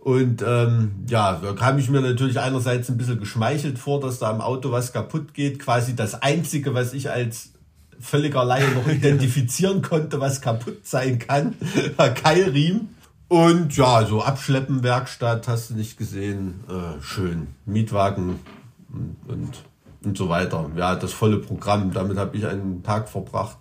Und 0.04 0.44
ähm, 0.46 0.92
ja, 1.08 1.40
da 1.42 1.54
kam 1.54 1.80
ich 1.80 1.90
mir 1.90 2.02
natürlich 2.02 2.38
einerseits 2.38 2.90
ein 2.90 2.98
bisschen 2.98 3.22
geschmeichelt 3.22 3.80
vor, 3.80 4.02
dass 4.02 4.20
da 4.20 4.30
am 4.30 4.42
Auto 4.42 4.70
was 4.70 4.92
kaputt 4.92 5.34
geht. 5.34 5.60
Quasi 5.60 5.96
das 5.96 6.22
Einzige, 6.22 6.74
was 6.74 6.94
ich 6.94 7.10
als 7.10 7.52
völliger 8.02 8.44
Laie 8.44 8.68
noch 8.72 8.86
identifizieren 8.94 9.82
konnte, 9.82 10.20
was 10.20 10.42
kaputt 10.42 10.86
sein 10.86 11.20
kann, 11.20 11.56
Keilriemen. 12.22 12.90
Und 13.34 13.76
ja, 13.76 14.06
so 14.06 14.22
Abschleppen, 14.22 14.84
Werkstatt, 14.84 15.48
hast 15.48 15.72
du 15.72 15.74
nicht 15.74 15.98
gesehen. 15.98 16.64
Äh, 16.70 17.02
schön. 17.02 17.48
Mietwagen 17.66 18.40
und, 18.94 19.16
und, 19.28 19.64
und 20.04 20.16
so 20.16 20.30
weiter. 20.30 20.70
Ja, 20.76 20.96
das 20.96 21.14
volle 21.14 21.40
Programm. 21.40 21.92
Damit 21.92 22.20
habe 22.20 22.38
ich 22.38 22.46
einen 22.46 22.84
Tag 22.84 23.10
verbracht. 23.10 23.58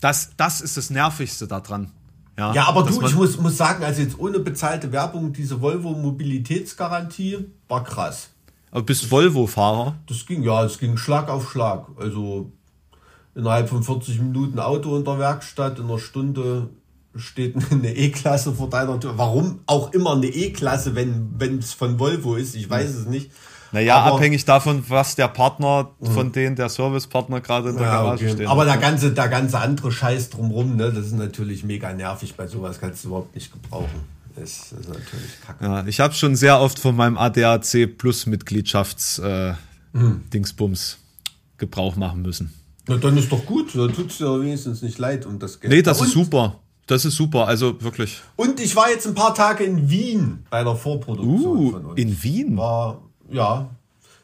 Das, 0.00 0.30
das 0.36 0.60
ist 0.60 0.76
das 0.76 0.90
Nervigste 0.90 1.46
daran. 1.46 1.92
Ja, 2.36 2.52
ja 2.52 2.66
aber 2.66 2.82
du, 2.82 3.00
ich 3.06 3.14
muss, 3.14 3.38
muss 3.38 3.56
sagen, 3.56 3.84
also 3.84 4.02
jetzt 4.02 4.18
ohne 4.18 4.40
bezahlte 4.40 4.90
Werbung, 4.90 5.32
diese 5.32 5.60
Volvo 5.60 5.90
Mobilitätsgarantie 5.90 7.52
war 7.68 7.84
krass. 7.84 8.30
Aber 8.72 8.82
bist 8.82 9.12
Volvo-Fahrer? 9.12 9.94
Das 10.08 10.26
ging, 10.26 10.42
ja, 10.42 10.64
es 10.64 10.80
ging 10.80 10.96
Schlag 10.96 11.28
auf 11.28 11.52
Schlag. 11.52 11.86
Also 12.00 12.50
innerhalb 13.36 13.68
von 13.68 13.84
40 13.84 14.18
Minuten 14.18 14.58
Auto 14.58 14.96
in 14.96 15.04
der 15.04 15.20
Werkstatt, 15.20 15.78
in 15.78 15.84
einer 15.84 16.00
Stunde 16.00 16.70
steht 17.18 17.56
eine 17.70 17.94
E-Klasse 17.94 18.52
vor 18.52 18.70
deiner 18.70 18.98
Tür. 18.98 19.14
Warum 19.16 19.60
auch 19.66 19.92
immer 19.92 20.14
eine 20.14 20.26
E-Klasse, 20.26 20.94
wenn 20.94 21.58
es 21.58 21.72
von 21.72 21.98
Volvo 21.98 22.36
ist? 22.36 22.54
Ich 22.54 22.68
weiß 22.68 22.94
es 22.94 23.06
nicht. 23.06 23.30
Naja, 23.72 23.98
aber, 23.98 24.16
abhängig 24.16 24.44
davon, 24.44 24.82
was 24.88 25.14
der 25.14 25.28
Partner 25.28 25.90
von 26.00 26.32
denen, 26.32 26.56
der 26.56 26.68
Servicepartner 26.68 27.40
gerade 27.40 27.70
in 27.70 27.76
der 27.76 27.86
ja, 27.86 28.02
Garage 28.02 28.24
okay. 28.24 28.34
steht. 28.34 28.48
Aber 28.48 28.64
der 28.64 28.78
ganze, 28.78 29.12
der 29.12 29.28
ganze 29.28 29.58
andere 29.58 29.92
Scheiß 29.92 30.30
drumrum, 30.30 30.76
ne, 30.76 30.90
das 30.92 31.06
ist 31.06 31.16
natürlich 31.16 31.64
mega 31.64 31.92
nervig. 31.92 32.34
Bei 32.34 32.46
sowas 32.46 32.80
kannst 32.80 33.04
du 33.04 33.08
überhaupt 33.08 33.34
nicht 33.34 33.52
gebrauchen. 33.52 34.18
Das, 34.36 34.72
ist 34.72 34.88
natürlich 34.88 35.40
kacke. 35.44 35.64
Ja, 35.64 35.86
ich 35.86 36.00
habe 36.00 36.14
schon 36.14 36.36
sehr 36.36 36.60
oft 36.60 36.78
von 36.78 36.96
meinem 36.96 37.18
ADAC 37.18 37.98
Plus 37.98 38.26
Mitgliedschafts 38.26 39.18
äh, 39.18 39.54
hm. 39.92 40.22
Dingsbums 40.32 40.98
Gebrauch 41.58 41.96
machen 41.96 42.22
müssen. 42.22 42.54
Na, 42.86 42.96
dann 42.96 43.18
ist 43.18 43.30
doch 43.30 43.44
gut. 43.44 43.74
Dann 43.74 43.92
tut 43.92 44.10
es 44.10 44.18
dir 44.18 44.40
wenigstens 44.40 44.80
nicht 44.80 44.98
leid 44.98 45.26
um 45.26 45.38
das 45.38 45.60
Geld. 45.60 45.72
Nee, 45.72 45.82
das 45.82 46.00
ist 46.00 46.12
super. 46.12 46.60
Das 46.88 47.04
ist 47.04 47.16
super, 47.16 47.46
also 47.46 47.80
wirklich. 47.82 48.22
Und 48.34 48.58
ich 48.60 48.74
war 48.74 48.88
jetzt 48.90 49.06
ein 49.06 49.14
paar 49.14 49.34
Tage 49.34 49.62
in 49.62 49.90
Wien 49.90 50.46
bei 50.48 50.64
der 50.64 50.74
Vorproduktion 50.74 51.56
uh, 51.58 51.70
von 51.70 51.84
uns. 51.84 52.00
In 52.00 52.22
Wien? 52.22 52.56
War, 52.56 53.02
ja, 53.30 53.68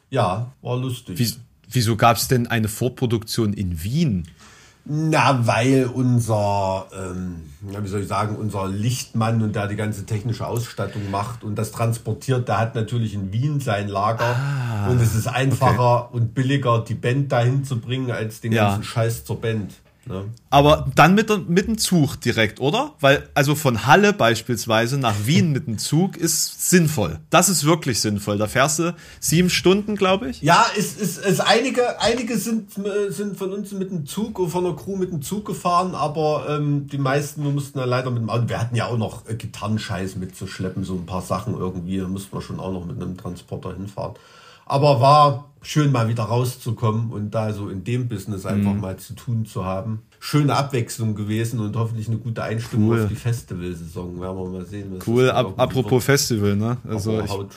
ja, 0.09 0.51
war 0.63 0.75
lustig. 0.75 1.19
Wie, 1.19 1.31
wieso 1.69 1.95
gab 1.95 2.17
es 2.17 2.27
denn 2.27 2.47
eine 2.47 2.67
Vorproduktion 2.67 3.53
in 3.53 3.83
Wien? 3.83 4.27
Na, 4.87 5.45
weil 5.45 5.85
unser, 5.85 6.87
ähm, 6.95 7.43
wie 7.61 7.87
soll 7.87 8.01
ich 8.01 8.07
sagen, 8.07 8.35
unser 8.35 8.67
Lichtmann 8.67 9.43
und 9.43 9.55
der 9.55 9.67
die 9.67 9.75
ganze 9.75 10.07
technische 10.07 10.47
Ausstattung 10.47 11.09
macht 11.11 11.43
und 11.43 11.55
das 11.55 11.71
transportiert, 11.71 12.47
der 12.47 12.59
hat 12.59 12.73
natürlich 12.73 13.13
in 13.13 13.31
Wien 13.31 13.59
sein 13.59 13.87
Lager 13.87 14.35
ah, 14.35 14.87
und 14.89 14.99
es 15.01 15.13
ist 15.13 15.27
einfacher 15.27 16.05
okay. 16.05 16.17
und 16.17 16.33
billiger, 16.33 16.83
die 16.87 16.93
Band 16.95 17.31
dahin 17.31 17.63
zu 17.63 17.79
bringen, 17.79 18.09
als 18.11 18.41
den 18.41 18.51
ja. 18.51 18.69
ganzen 18.69 18.83
Scheiß 18.83 19.25
zur 19.25 19.41
Band. 19.41 19.73
Ne? 20.07 20.25
Aber 20.51 20.87
dann 20.93 21.15
mit, 21.15 21.49
mit 21.49 21.67
dem 21.67 21.79
Zug 21.79 22.21
direkt, 22.21 22.59
oder? 22.59 22.93
Weil, 22.99 23.27
also 23.33 23.55
von 23.55 23.87
Halle 23.87 24.13
beispielsweise 24.13 24.99
nach 24.99 25.15
Wien 25.25 25.51
mit 25.51 25.65
dem 25.65 25.79
Zug 25.79 26.15
ist 26.15 26.69
sinnvoll. 26.69 27.19
Das 27.31 27.49
ist 27.49 27.63
wirklich 27.63 27.99
sinnvoll. 28.01 28.37
Da 28.37 28.47
fährst 28.47 28.79
du 28.79 28.95
sieben 29.19 29.49
Stunden, 29.49 29.95
glaube 29.95 30.29
ich. 30.29 30.41
Ja, 30.41 30.65
es 30.77 30.95
ist, 30.95 31.17
es 31.17 31.39
einige, 31.39 31.99
einige 32.01 32.37
sind, 32.37 32.71
sind 33.09 33.35
von 33.35 33.51
uns 33.51 33.71
mit 33.71 33.89
dem 33.89 34.05
Zug 34.05 34.37
und 34.37 34.49
von 34.49 34.63
der 34.63 34.73
Crew 34.73 34.95
mit 34.95 35.11
dem 35.11 35.23
Zug 35.23 35.45
gefahren, 35.45 35.95
aber 35.95 36.45
ähm, 36.49 36.87
die 36.87 36.99
meisten 36.99 37.43
mussten 37.53 37.79
ja 37.79 37.85
leider 37.85 38.11
mit 38.11 38.21
dem 38.21 38.29
Auto. 38.29 38.47
Wir 38.47 38.61
hatten 38.61 38.75
ja 38.75 38.85
auch 38.85 38.97
noch 38.97 39.27
äh, 39.27 39.33
Gitarrenscheiß 39.33 40.17
mitzuschleppen, 40.17 40.83
so 40.83 40.93
ein 40.93 41.07
paar 41.07 41.23
Sachen 41.23 41.57
irgendwie. 41.57 41.97
Da 41.97 42.07
mussten 42.07 42.35
wir 42.35 42.41
schon 42.41 42.59
auch 42.59 42.71
noch 42.71 42.85
mit 42.85 43.01
einem 43.01 43.17
Transporter 43.17 43.73
hinfahren. 43.73 44.13
Aber 44.67 44.99
war 44.99 45.45
schön 45.65 45.91
mal 45.91 46.07
wieder 46.07 46.23
rauszukommen 46.23 47.11
und 47.11 47.31
da 47.31 47.51
so 47.51 47.69
in 47.69 47.83
dem 47.83 48.07
Business 48.07 48.45
einfach 48.45 48.73
Mhm. 48.73 48.81
mal 48.81 48.97
zu 48.97 49.13
tun 49.15 49.45
zu 49.45 49.65
haben. 49.65 50.03
Schöne 50.19 50.55
Abwechslung 50.55 51.15
gewesen 51.15 51.59
und 51.59 51.75
hoffentlich 51.75 52.07
eine 52.07 52.17
gute 52.17 52.43
Einstimmung 52.43 52.89
Cool. 52.91 53.01
auf 53.03 53.09
die 53.09 53.15
Festivalsaison. 53.15 54.19
Werden 54.21 54.37
wir 54.37 54.49
mal 54.49 54.65
sehen. 54.65 54.93
Cool, 55.05 55.29
ab, 55.31 55.53
apropos. 55.57 56.03
Festival, 56.05 56.55
ne? 56.55 56.77
Also 56.87 57.19
Aber 57.19 57.47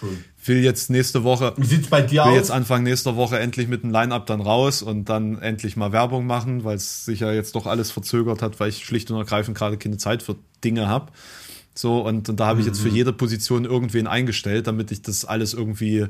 ich 0.41 0.49
will 0.49 0.59
jetzt 0.65 0.91
nächste 0.91 1.23
Woche, 1.25 1.53
Wie 1.57 1.67
sieht's 1.67 1.89
bei 1.89 2.01
dir 2.03 2.23
will 2.25 2.31
aus? 2.33 2.37
jetzt 2.37 2.51
Anfang 2.51 2.83
nächster 2.83 3.17
Woche 3.17 3.39
endlich 3.39 3.69
mit 3.69 3.83
dem 3.83 3.91
Line-Up 3.91 4.27
dann 4.27 4.41
raus 4.41 4.83
und 4.83 5.09
dann 5.09 5.39
endlich 5.41 5.77
mal 5.77 5.93
Werbung 5.93 6.27
machen, 6.27 6.65
weil 6.65 6.77
es 6.77 7.05
sich 7.05 7.21
ja 7.21 7.33
jetzt 7.33 7.55
doch 7.55 7.67
alles 7.67 7.91
verzögert 7.91 8.41
hat, 8.43 8.59
weil 8.61 8.71
ich 8.71 8.85
schlicht 8.85 9.11
und 9.11 9.19
ergreifend 9.19 9.57
gerade 9.57 9.77
keine 9.77 9.97
Zeit 9.99 10.23
für 10.23 10.37
Dinge 10.65 10.89
habe. 10.89 11.13
So, 11.75 12.01
und, 12.01 12.29
und 12.29 12.41
da 12.41 12.47
habe 12.47 12.61
ich 12.61 12.67
jetzt 12.67 12.81
für 12.81 12.89
jede 12.89 13.13
Position 13.13 13.65
irgendwen 13.65 14.07
eingestellt, 14.07 14.67
damit 14.67 14.91
ich 14.91 15.01
das 15.03 15.25
alles 15.25 15.55
irgendwie, 15.55 16.07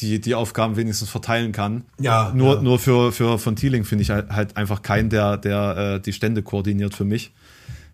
die, 0.00 0.20
die 0.20 0.34
Aufgaben 0.34 0.76
wenigstens 0.76 1.10
verteilen 1.10 1.52
kann. 1.52 1.84
Ja, 2.00 2.32
Nur, 2.34 2.56
ja. 2.56 2.62
nur 2.62 2.78
für, 2.78 3.12
für 3.12 3.38
von 3.38 3.56
Thieling 3.56 3.84
finde 3.84 4.02
ich 4.02 4.10
halt, 4.10 4.30
halt 4.30 4.56
einfach 4.56 4.82
keinen, 4.82 5.10
der, 5.10 5.36
der 5.36 5.76
äh, 5.96 6.00
die 6.00 6.12
Stände 6.12 6.42
koordiniert 6.42 6.94
für 6.94 7.04
mich. 7.04 7.32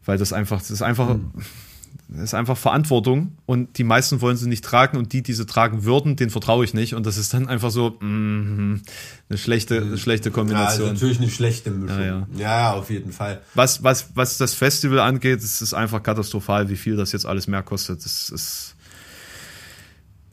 Weil 0.05 0.19
das 0.19 0.33
einfach, 0.33 0.59
das 0.59 0.71
ist 0.71 0.83
einfach, 0.83 1.17
das 2.09 2.25
ist 2.25 2.35
einfach 2.35 2.59
Verantwortung 2.59 3.33
und 3.47 3.79
die 3.79 3.85
meisten 3.85 4.21
wollen 4.21 4.37
sie 4.37 4.49
nicht 4.49 4.63
tragen 4.63 4.99
und 4.99 5.15
die, 5.15 5.23
die 5.23 5.33
sie 5.33 5.47
tragen 5.47 5.85
würden, 5.85 6.17
denen 6.17 6.31
vertraue 6.31 6.65
ich 6.65 6.75
nicht. 6.75 6.95
Und 6.95 7.07
das 7.07 7.17
ist 7.17 7.33
dann 7.33 7.49
einfach 7.49 7.71
so 7.71 7.97
mm, 8.01 8.83
eine 9.31 9.39
schlechte, 9.39 9.79
eine 9.81 9.97
schlechte 9.97 10.29
ja, 10.29 10.31
ist 10.31 10.35
Kombination. 10.35 10.93
natürlich 10.93 11.19
eine 11.19 11.31
schlechte 11.31 11.71
Mischung. 11.71 11.99
Ja, 11.99 12.05
Ja, 12.05 12.27
ja. 12.37 12.39
ja. 12.39 12.73
auf 12.75 12.91
jeden 12.91 13.13
Fall. 13.13 13.41
was, 13.55 13.83
was, 13.83 14.11
was 14.15 14.37
das 14.37 14.53
Festival 14.53 15.01
angeht, 15.01 15.39
ist 15.39 15.63
es 15.63 15.73
einfach 15.73 16.03
katastrophal, 16.03 16.69
wie 16.69 16.77
viel 16.77 16.97
das 16.97 17.13
jetzt 17.13 17.25
alles 17.25 17.47
mehr 17.47 17.63
kostet. 17.63 18.05
Das 18.05 18.29
ist 18.29 18.74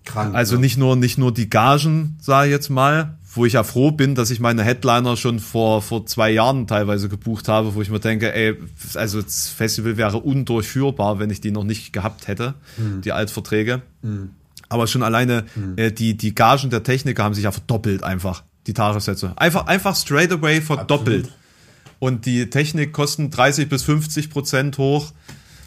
Krank. 0.05 0.35
also 0.35 0.55
ne? 0.55 0.61
nicht 0.61 0.77
nur, 0.77 0.95
nicht 0.95 1.17
nur 1.17 1.33
die 1.33 1.49
Gagen, 1.49 2.17
sage 2.21 2.47
ich 2.47 2.51
jetzt 2.51 2.69
mal, 2.69 3.17
wo 3.33 3.45
ich 3.45 3.53
ja 3.53 3.63
froh 3.63 3.91
bin, 3.91 4.15
dass 4.15 4.29
ich 4.29 4.39
meine 4.39 4.63
Headliner 4.63 5.15
schon 5.15 5.39
vor, 5.39 5.81
vor 5.81 6.05
zwei 6.05 6.31
Jahren 6.31 6.67
teilweise 6.67 7.07
gebucht 7.07 7.47
habe, 7.47 7.75
wo 7.75 7.81
ich 7.81 7.89
mir 7.89 7.99
denke, 7.99 8.33
ey, 8.33 8.55
also 8.95 9.21
das 9.21 9.47
Festival 9.47 9.95
wäre 9.97 10.17
undurchführbar, 10.17 11.19
wenn 11.19 11.29
ich 11.29 11.39
die 11.39 11.51
noch 11.51 11.63
nicht 11.63 11.93
gehabt 11.93 12.27
hätte, 12.27 12.55
die 13.03 13.11
Altverträge. 13.13 13.81
Aber 14.67 14.87
schon 14.87 15.03
alleine 15.03 15.45
äh, 15.77 15.91
die, 15.91 16.17
die 16.17 16.35
Gagen 16.35 16.69
der 16.69 16.83
Techniker 16.83 17.23
haben 17.23 17.33
sich 17.33 17.45
ja 17.45 17.51
verdoppelt 17.51 18.03
einfach, 18.03 18.43
die 18.67 18.73
Tagessätze. 18.73 19.33
Einfach, 19.37 19.67
einfach 19.67 19.95
straight 19.95 20.31
away 20.31 20.61
verdoppelt. 20.61 21.25
Absolut. 21.25 21.41
Und 21.99 22.25
die 22.25 22.49
Technik 22.49 22.93
kosten 22.93 23.29
30 23.29 23.69
bis 23.69 23.83
50 23.83 24.29
Prozent 24.29 24.77
hoch. 24.77 25.11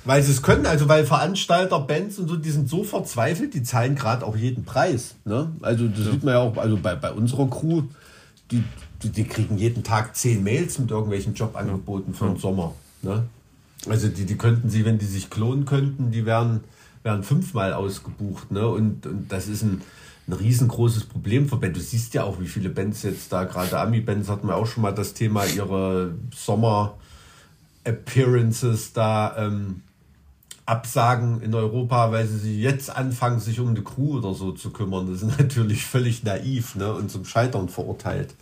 Weil 0.05 0.23
sie 0.23 0.33
es 0.33 0.43
können, 0.43 0.67
also 0.67 0.89
weil 0.89 1.07
Veranstalter, 1.07 1.81
Bands 1.81 2.19
und 2.19 2.29
so, 2.29 2.37
die 2.37 2.51
sind 2.51 2.69
so 2.69 2.85
verzweifelt, 2.85 3.55
die 3.55 3.63
zahlen 3.63 3.95
gerade 3.95 4.27
auch 4.27 4.37
jeden 4.37 4.65
Preis. 4.65 5.15
Ne? 5.25 5.51
Also 5.63 5.89
das 5.89 6.05
sieht 6.05 6.23
man 6.23 6.35
ja 6.35 6.41
auch, 6.41 6.55
also 6.59 6.77
bei, 6.77 6.95
bei 6.95 7.11
unserer 7.11 7.49
Crew, 7.49 7.85
die, 8.51 8.63
die, 9.03 9.09
die 9.09 9.25
kriegen 9.25 9.57
jeden 9.57 9.83
Tag 9.83 10.15
zehn 10.15 10.45
Mails 10.45 10.79
mit 10.79 10.91
irgendwelchen 10.91 11.33
Jobangeboten 11.35 12.13
für 12.13 12.27
den 12.27 12.37
Sommer. 12.37 12.75
Ne? 13.01 13.25
Also 13.89 14.09
die, 14.09 14.27
die 14.27 14.37
könnten 14.37 14.69
sie, 14.69 14.85
wenn 14.85 14.99
die 14.99 15.07
sich 15.07 15.31
klonen 15.31 15.65
könnten, 15.65 16.11
die 16.11 16.27
wären, 16.27 16.61
wären 17.03 17.23
fünfmal 17.23 17.73
ausgebucht. 17.73 18.51
Ne? 18.51 18.69
Und, 18.69 19.07
und 19.07 19.33
das 19.33 19.49
ist 19.49 19.63
ein, 19.63 19.81
ein 20.29 20.35
riesengroßes 20.35 21.05
Problem 21.05 21.49
für 21.49 21.57
Bands. 21.57 21.79
Du 21.79 21.85
siehst 21.85 22.13
ja 22.13 22.25
auch, 22.25 22.41
wie 22.41 22.47
viele 22.47 22.69
Bands 22.69 23.05
jetzt 23.05 23.33
da, 23.33 23.45
gerade 23.45 23.79
Ami-Bands 23.79 24.29
hatten 24.29 24.49
wir 24.49 24.57
auch 24.57 24.67
schon 24.67 24.83
mal 24.83 24.93
das 24.93 25.15
Thema, 25.15 25.47
ihre 25.47 26.13
Sommer-Appearances 26.35 28.93
da 28.93 29.35
ähm, 29.39 29.81
absagen 30.67 31.43
in 31.43 31.55
Europa, 31.55 32.11
weil 32.11 32.27
sie 32.27 32.39
sich 32.39 32.57
jetzt 32.57 32.95
anfangen, 32.95 33.39
sich 33.39 33.61
um 33.61 33.69
eine 33.69 33.83
Crew 33.83 34.17
oder 34.19 34.33
so 34.35 34.53
zu 34.53 34.71
kümmern. 34.71 35.11
Das 35.11 35.23
ist 35.23 35.39
natürlich 35.39 35.85
völlig 35.85 36.25
naiv 36.25 36.75
ne? 36.77 36.93
und 36.93 37.11
zum 37.11 37.25
Scheitern 37.25 37.69
verurteilt. 37.69 38.35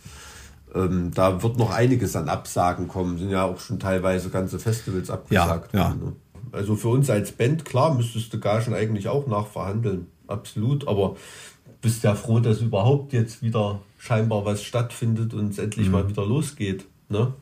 Ähm, 0.73 1.11
da 1.13 1.43
wird 1.43 1.57
noch 1.57 1.71
einiges 1.71 2.15
an 2.15 2.29
Absagen 2.29 2.87
kommen. 2.87 3.17
Sind 3.17 3.29
ja 3.29 3.43
auch 3.43 3.59
schon 3.59 3.79
teilweise 3.79 4.29
ganze 4.29 4.57
Festivals 4.59 5.09
abgesagt 5.09 5.73
Ja, 5.73 5.79
ja. 5.79 5.89
Ne? 5.89 6.13
Also 6.51 6.75
für 6.75 6.89
uns 6.89 7.09
als 7.09 7.31
Band, 7.31 7.65
klar, 7.65 7.93
müsstest 7.93 8.33
du 8.33 8.39
Gagen 8.39 8.73
eigentlich 8.73 9.07
auch 9.07 9.27
nachverhandeln. 9.27 10.07
Absolut. 10.27 10.87
Aber 10.87 11.15
bist 11.81 12.03
ja 12.03 12.15
froh, 12.15 12.39
dass 12.39 12.61
überhaupt 12.61 13.11
jetzt 13.13 13.41
wieder 13.41 13.79
scheinbar 13.97 14.45
was 14.45 14.63
stattfindet 14.63 15.33
und 15.33 15.51
es 15.51 15.57
endlich 15.57 15.87
Mhm. 15.87 15.91
mal 15.91 16.09
wieder 16.09 16.25
losgeht. 16.25 16.85
Ne? 17.09 17.33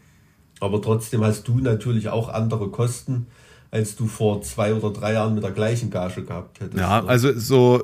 Aber 0.59 0.81
trotzdem 0.81 1.23
hast 1.23 1.47
du 1.47 1.59
natürlich 1.59 2.09
auch 2.09 2.29
andere 2.29 2.69
Kosten, 2.69 3.27
als 3.71 3.95
du 3.95 4.05
vor 4.07 4.41
zwei 4.41 4.73
oder 4.73 4.91
drei 4.91 5.13
Jahren 5.13 5.33
mit 5.33 5.43
der 5.43 5.51
gleichen 5.51 5.89
Gage 5.89 6.23
gehabt 6.23 6.59
hättest. 6.59 6.77
Ja, 6.77 7.01
ne? 7.01 7.07
also 7.09 7.37
so, 7.39 7.83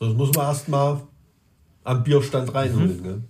Das 0.00 0.14
muss 0.14 0.34
man 0.34 0.46
erstmal 0.46 1.00
am 1.84 2.02
Bierstand 2.02 2.48
Mhm. 2.48 2.56
reinholen. 2.56 3.02
Ne? 3.02 3.22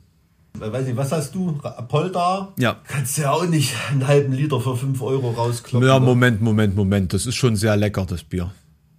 Weiß 0.73 0.87
nicht, 0.87 0.97
was 0.97 1.13
hast 1.13 1.35
du? 1.35 1.53
Polda? 1.89 2.53
Ja. 2.59 2.77
Kannst 2.87 3.17
du 3.17 3.23
ja 3.23 3.31
auch 3.33 3.47
nicht 3.47 3.75
einen 3.91 4.07
halben 4.07 4.33
Liter 4.33 4.61
für 4.61 4.77
5 4.77 5.01
Euro 5.03 5.31
rauskloppen. 5.31 5.87
ja, 5.89 5.99
ne? 6.01 6.05
Moment, 6.05 6.41
Moment, 6.41 6.75
Moment. 6.75 7.13
Das 7.13 7.27
ist 7.27 7.37
schon 7.37 7.55
sehr 7.57 7.77
lecker, 7.77 8.05
das 8.07 8.25
Bier. 8.25 8.51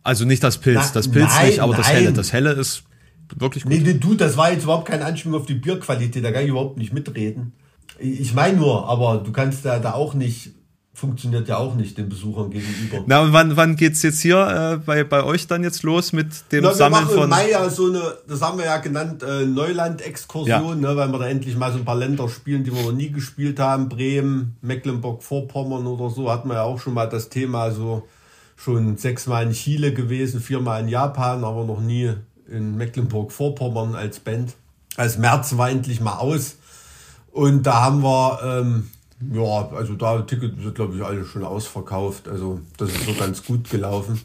Also 0.04 0.24
nicht 0.26 0.42
das 0.44 0.58
Pilz, 0.58 0.80
Na, 0.88 0.92
das 0.94 1.10
Pilz 1.12 1.34
nein, 1.36 1.48
nicht, 1.48 1.60
aber 1.60 1.76
das 1.76 1.88
nein. 1.88 1.96
Helle. 1.98 2.14
Das 2.14 2.32
Helle 2.34 2.52
ist 2.54 2.84
wirklich 3.36 3.64
gut. 3.64 3.74
Nee, 3.74 3.80
nee, 3.80 3.94
du, 3.96 4.14
das 4.16 4.38
war 4.38 4.52
jetzt 4.54 4.64
überhaupt 4.64 4.88
kein 4.88 5.02
Anspielung 5.02 5.40
auf 5.42 5.46
die 5.46 5.54
Bierqualität, 5.56 6.24
da 6.24 6.32
kann 6.32 6.44
ich 6.44 6.50
überhaupt 6.50 6.78
nicht 6.78 6.94
mitreden. 6.94 7.52
Ich 8.00 8.34
meine 8.34 8.58
nur, 8.58 8.88
aber 8.88 9.18
du 9.18 9.32
kannst 9.34 9.66
da, 9.66 9.80
da 9.80 9.94
auch 9.94 10.14
nicht, 10.14 10.52
funktioniert 11.00 11.48
ja 11.48 11.58
auch 11.58 11.76
nicht 11.76 11.98
den 11.98 12.10
Besuchern 12.10 12.52
gegenüber. 12.52 13.04
Na, 13.08 13.22
und 13.22 13.34
wann, 13.34 13.56
wann 13.56 13.76
geht's 13.76 14.04
jetzt 14.04 14.22
hier 14.22 14.38
äh, 14.38 14.78
bei, 14.78 15.04
bei 15.04 15.24
euch 15.24 15.48
dann 15.48 15.64
jetzt 15.64 15.84
los 15.84 16.14
mit 16.14 16.28
dem 16.52 16.64
Na, 16.64 16.70
wir 16.70 16.76
Sammeln 16.76 17.04
machen 17.04 17.14
im 17.14 17.20
von. 17.22 17.30
Mai 17.30 17.50
ja 17.50 17.70
so 17.70 17.88
eine, 17.88 18.02
das 18.28 18.42
haben 18.42 18.58
wir 18.58 18.66
ja 18.66 18.78
genannt, 18.78 19.24
äh, 19.24 19.46
Neuland-Exkursion, 19.46 20.82
ne, 20.82 20.96
weil 20.96 21.08
wir 21.12 21.20
da 21.20 21.28
endlich 21.28 21.58
mal 21.58 21.72
so 21.72 21.80
ein 21.80 21.86
paar 21.86 21.96
Länder 21.96 22.28
spielen, 22.30 22.64
die 22.64 22.76
wir 22.76 22.84
noch 22.84 22.92
nie 22.92 23.10
gespielt 23.10 23.60
haben. 23.60 23.90
Bremen, 23.90 24.58
Mecklenburg-Vorpommern 24.62 25.88
oder 25.88 26.14
so, 26.14 26.30
hatten 26.30 26.50
wir 26.50 26.56
ja 26.56 26.64
auch 26.64 26.80
schon 26.80 26.94
mal 26.94 27.08
das 27.08 27.30
Thema, 27.30 27.72
so 27.72 28.08
schon 28.58 28.98
sechsmal 28.98 29.46
in 29.46 29.54
Chile 29.54 29.94
gewesen, 29.94 30.42
viermal 30.42 30.82
in 30.82 30.90
Japan, 30.90 31.44
aber 31.46 31.64
noch 31.64 31.80
nie 31.80 32.12
in 32.52 32.76
Mecklenburg-Vorpommern 32.76 33.96
als 33.96 34.20
Band. 34.20 34.54
Als 34.98 35.18
März 35.18 35.56
war 35.56 35.70
endlich 35.70 36.02
mal 36.02 36.18
aus. 36.18 36.58
Und 37.32 37.64
da 37.64 37.84
haben 37.84 38.04
wir, 38.04 38.40
ähm, 38.44 38.90
ja, 39.34 39.70
also 39.72 39.96
da 39.96 40.22
Ticket 40.22 40.62
sind, 40.62 40.76
glaube 40.76 40.96
ich, 40.96 41.04
alle 41.04 41.26
schon 41.26 41.44
ausverkauft. 41.44 42.28
Also 42.30 42.62
das 42.78 42.90
ist 42.90 43.06
so 43.06 43.14
ganz 43.14 43.44
gut 43.44 43.70
gelaufen. 43.70 44.22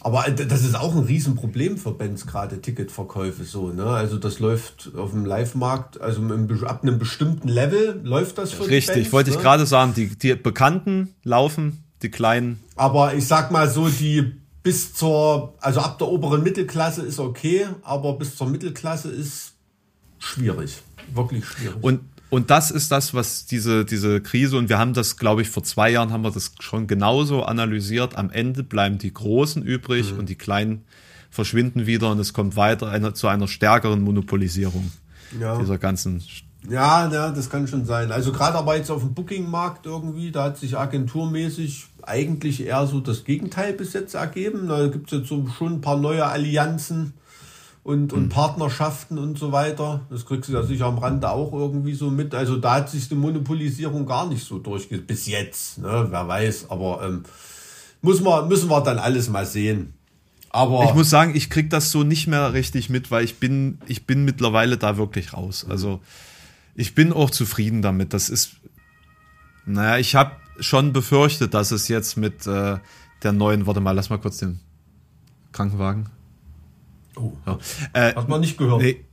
Aber 0.00 0.28
äh, 0.28 0.34
das 0.34 0.62
ist 0.62 0.76
auch 0.76 0.94
ein 0.94 1.02
Riesenproblem 1.02 1.78
für 1.78 1.90
Bands, 1.90 2.26
gerade 2.26 2.60
Ticketverkäufe 2.60 3.44
so. 3.44 3.72
Ne? 3.72 3.84
Also 3.84 4.18
das 4.18 4.38
läuft 4.38 4.92
auf 4.96 5.10
dem 5.10 5.24
Live-Markt, 5.24 6.00
also 6.00 6.20
im, 6.20 6.64
ab 6.64 6.82
einem 6.82 6.98
bestimmten 6.98 7.48
Level 7.48 8.00
läuft 8.04 8.38
das 8.38 8.52
für 8.52 8.68
Richtig, 8.68 8.94
Bands, 8.94 9.12
wollte 9.12 9.30
ich 9.30 9.36
ne? 9.36 9.42
gerade 9.42 9.66
sagen, 9.66 9.94
die, 9.94 10.16
die 10.16 10.34
Bekannten 10.36 11.14
laufen, 11.24 11.84
die 12.02 12.10
Kleinen. 12.10 12.60
Aber 12.76 13.14
ich 13.14 13.26
sag 13.26 13.50
mal 13.50 13.68
so, 13.68 13.88
die 13.88 14.32
bis 14.62 14.94
zur, 14.94 15.54
also 15.60 15.80
ab 15.80 15.98
der 15.98 16.08
oberen 16.08 16.42
Mittelklasse 16.42 17.02
ist 17.02 17.18
okay, 17.18 17.66
aber 17.82 18.12
bis 18.14 18.36
zur 18.36 18.48
Mittelklasse 18.48 19.10
ist 19.10 19.54
schwierig. 20.18 20.82
Wirklich 21.14 21.44
schwierig. 21.44 21.82
Und, 21.82 22.00
und 22.30 22.50
das 22.50 22.70
ist 22.70 22.90
das, 22.92 23.14
was 23.14 23.46
diese, 23.46 23.84
diese 23.84 24.20
Krise, 24.20 24.56
und 24.58 24.68
wir 24.68 24.78
haben 24.78 24.92
das, 24.94 25.16
glaube 25.16 25.42
ich, 25.42 25.48
vor 25.50 25.62
zwei 25.62 25.90
Jahren 25.90 26.12
haben 26.12 26.22
wir 26.22 26.30
das 26.30 26.52
schon 26.60 26.86
genauso 26.86 27.44
analysiert. 27.44 28.16
Am 28.16 28.30
Ende 28.30 28.62
bleiben 28.62 28.98
die 28.98 29.12
Großen 29.12 29.62
übrig 29.62 30.12
Mhm. 30.12 30.18
und 30.20 30.28
die 30.28 30.34
Kleinen 30.34 30.84
verschwinden 31.30 31.86
wieder 31.86 32.10
und 32.10 32.18
es 32.18 32.32
kommt 32.32 32.56
weiter 32.56 32.88
einer, 32.88 33.14
zu 33.14 33.28
einer 33.28 33.46
stärkeren 33.48 34.00
Monopolisierung 34.02 34.90
Ja. 35.40 35.58
dieser 35.58 35.78
ganzen. 35.78 36.22
Ja, 36.68 37.08
ja, 37.12 37.30
das 37.30 37.48
kann 37.48 37.68
schon 37.68 37.84
sein. 37.84 38.10
Also 38.10 38.32
gerade 38.32 38.56
aber 38.58 38.76
jetzt 38.76 38.90
auf 38.90 39.02
dem 39.02 39.14
Booking-Markt 39.14 39.86
irgendwie, 39.86 40.32
da 40.32 40.44
hat 40.44 40.56
sich 40.58 40.76
agenturmäßig 40.76 41.86
eigentlich 42.02 42.64
eher 42.66 42.86
so 42.88 43.00
das 43.00 43.24
Gegenteil 43.24 43.72
bis 43.72 43.92
jetzt 43.92 44.14
ergeben. 44.14 44.66
Da 44.68 44.88
gibt 44.88 45.12
es 45.12 45.18
jetzt 45.20 45.28
so 45.28 45.46
schon 45.58 45.74
ein 45.74 45.80
paar 45.80 45.96
neue 45.96 46.26
Allianzen 46.26 47.14
und, 47.86 48.12
und 48.12 48.30
Partnerschaften 48.30 49.16
und 49.16 49.38
so 49.38 49.52
weiter. 49.52 50.00
Das 50.10 50.26
kriegst 50.26 50.48
du 50.48 50.54
ja 50.54 50.64
sicher 50.64 50.86
am 50.86 50.98
Rande 50.98 51.30
auch 51.30 51.52
irgendwie 51.52 51.94
so 51.94 52.10
mit. 52.10 52.34
Also 52.34 52.56
da 52.56 52.74
hat 52.74 52.90
sich 52.90 53.08
die 53.08 53.14
Monopolisierung 53.14 54.06
gar 54.06 54.28
nicht 54.28 54.44
so 54.44 54.58
durchgesetzt. 54.58 55.06
Bis 55.06 55.26
jetzt, 55.26 55.78
ne? 55.78 56.08
wer 56.10 56.26
weiß. 56.26 56.68
Aber 56.68 57.06
ähm, 57.06 57.22
muss 58.02 58.20
man, 58.20 58.48
müssen 58.48 58.68
wir 58.68 58.80
dann 58.80 58.98
alles 58.98 59.28
mal 59.28 59.46
sehen. 59.46 59.94
Aber 60.50 60.82
Ich 60.86 60.94
muss 60.94 61.10
sagen, 61.10 61.36
ich 61.36 61.48
krieg 61.48 61.70
das 61.70 61.92
so 61.92 62.02
nicht 62.02 62.26
mehr 62.26 62.52
richtig 62.52 62.90
mit, 62.90 63.12
weil 63.12 63.24
ich 63.24 63.36
bin, 63.38 63.78
ich 63.86 64.04
bin 64.04 64.24
mittlerweile 64.24 64.78
da 64.78 64.96
wirklich 64.96 65.32
raus. 65.32 65.64
Also 65.68 66.00
ich 66.74 66.96
bin 66.96 67.12
auch 67.12 67.30
zufrieden 67.30 67.82
damit. 67.82 68.12
Das 68.12 68.28
ist, 68.30 68.56
naja, 69.64 69.96
ich 69.98 70.16
habe 70.16 70.32
schon 70.58 70.92
befürchtet, 70.92 71.54
dass 71.54 71.70
es 71.70 71.86
jetzt 71.86 72.16
mit 72.16 72.48
äh, 72.48 72.78
der 73.22 73.32
neuen, 73.32 73.68
warte 73.68 73.80
mal, 73.80 73.92
lass 73.92 74.10
mal 74.10 74.18
kurz 74.18 74.38
den 74.38 74.58
Krankenwagen. 75.52 76.15
Oh, 77.16 77.32
Ja. 77.46 77.58
Äh, 77.92 78.14
hat 78.14 78.28
man 78.28 78.40
nicht 78.40 78.56
gehört. 78.58 78.82
nee. 78.82 79.04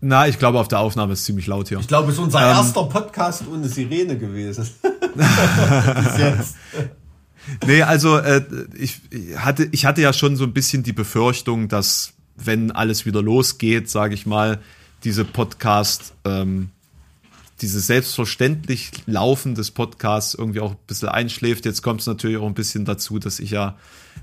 Na, 0.00 0.28
ich 0.28 0.38
glaube, 0.38 0.60
auf 0.60 0.68
der 0.68 0.78
Aufnahme 0.78 1.14
ist 1.14 1.24
ziemlich 1.24 1.48
laut 1.48 1.68
hier. 1.68 1.80
Ich 1.80 1.88
glaube, 1.88 2.08
es 2.08 2.14
ist 2.14 2.20
unser 2.22 2.38
Ähm, 2.38 2.56
erster 2.56 2.84
Podcast 2.84 3.42
ohne 3.52 3.66
Sirene 3.68 4.16
gewesen. 4.16 4.64
Bis 5.14 6.18
jetzt. 6.18 6.54
Nee, 7.66 7.82
also 7.82 8.18
äh, 8.18 8.44
ich, 8.78 9.00
hatte, 9.36 9.68
ich 9.72 9.86
hatte 9.86 10.00
ja 10.00 10.12
schon 10.12 10.36
so 10.36 10.44
ein 10.44 10.52
bisschen 10.52 10.84
die 10.84 10.92
Befürchtung, 10.92 11.66
dass 11.68 12.12
wenn 12.36 12.70
alles 12.70 13.06
wieder 13.06 13.22
losgeht, 13.22 13.88
sage 13.88 14.14
ich 14.14 14.24
mal, 14.26 14.60
diese 15.02 15.24
Podcast, 15.24 16.12
ähm, 16.24 16.70
diese 17.60 17.80
selbstverständlich 17.80 18.92
Laufen 19.06 19.56
des 19.56 19.72
Podcasts 19.72 20.34
irgendwie 20.34 20.60
auch 20.60 20.72
ein 20.72 20.78
bisschen 20.86 21.08
einschläft. 21.08 21.64
Jetzt 21.64 21.82
kommt 21.82 22.02
es 22.02 22.06
natürlich 22.06 22.36
auch 22.36 22.46
ein 22.46 22.54
bisschen 22.54 22.84
dazu, 22.84 23.18
dass 23.18 23.40
ich 23.40 23.50
ja 23.50 23.76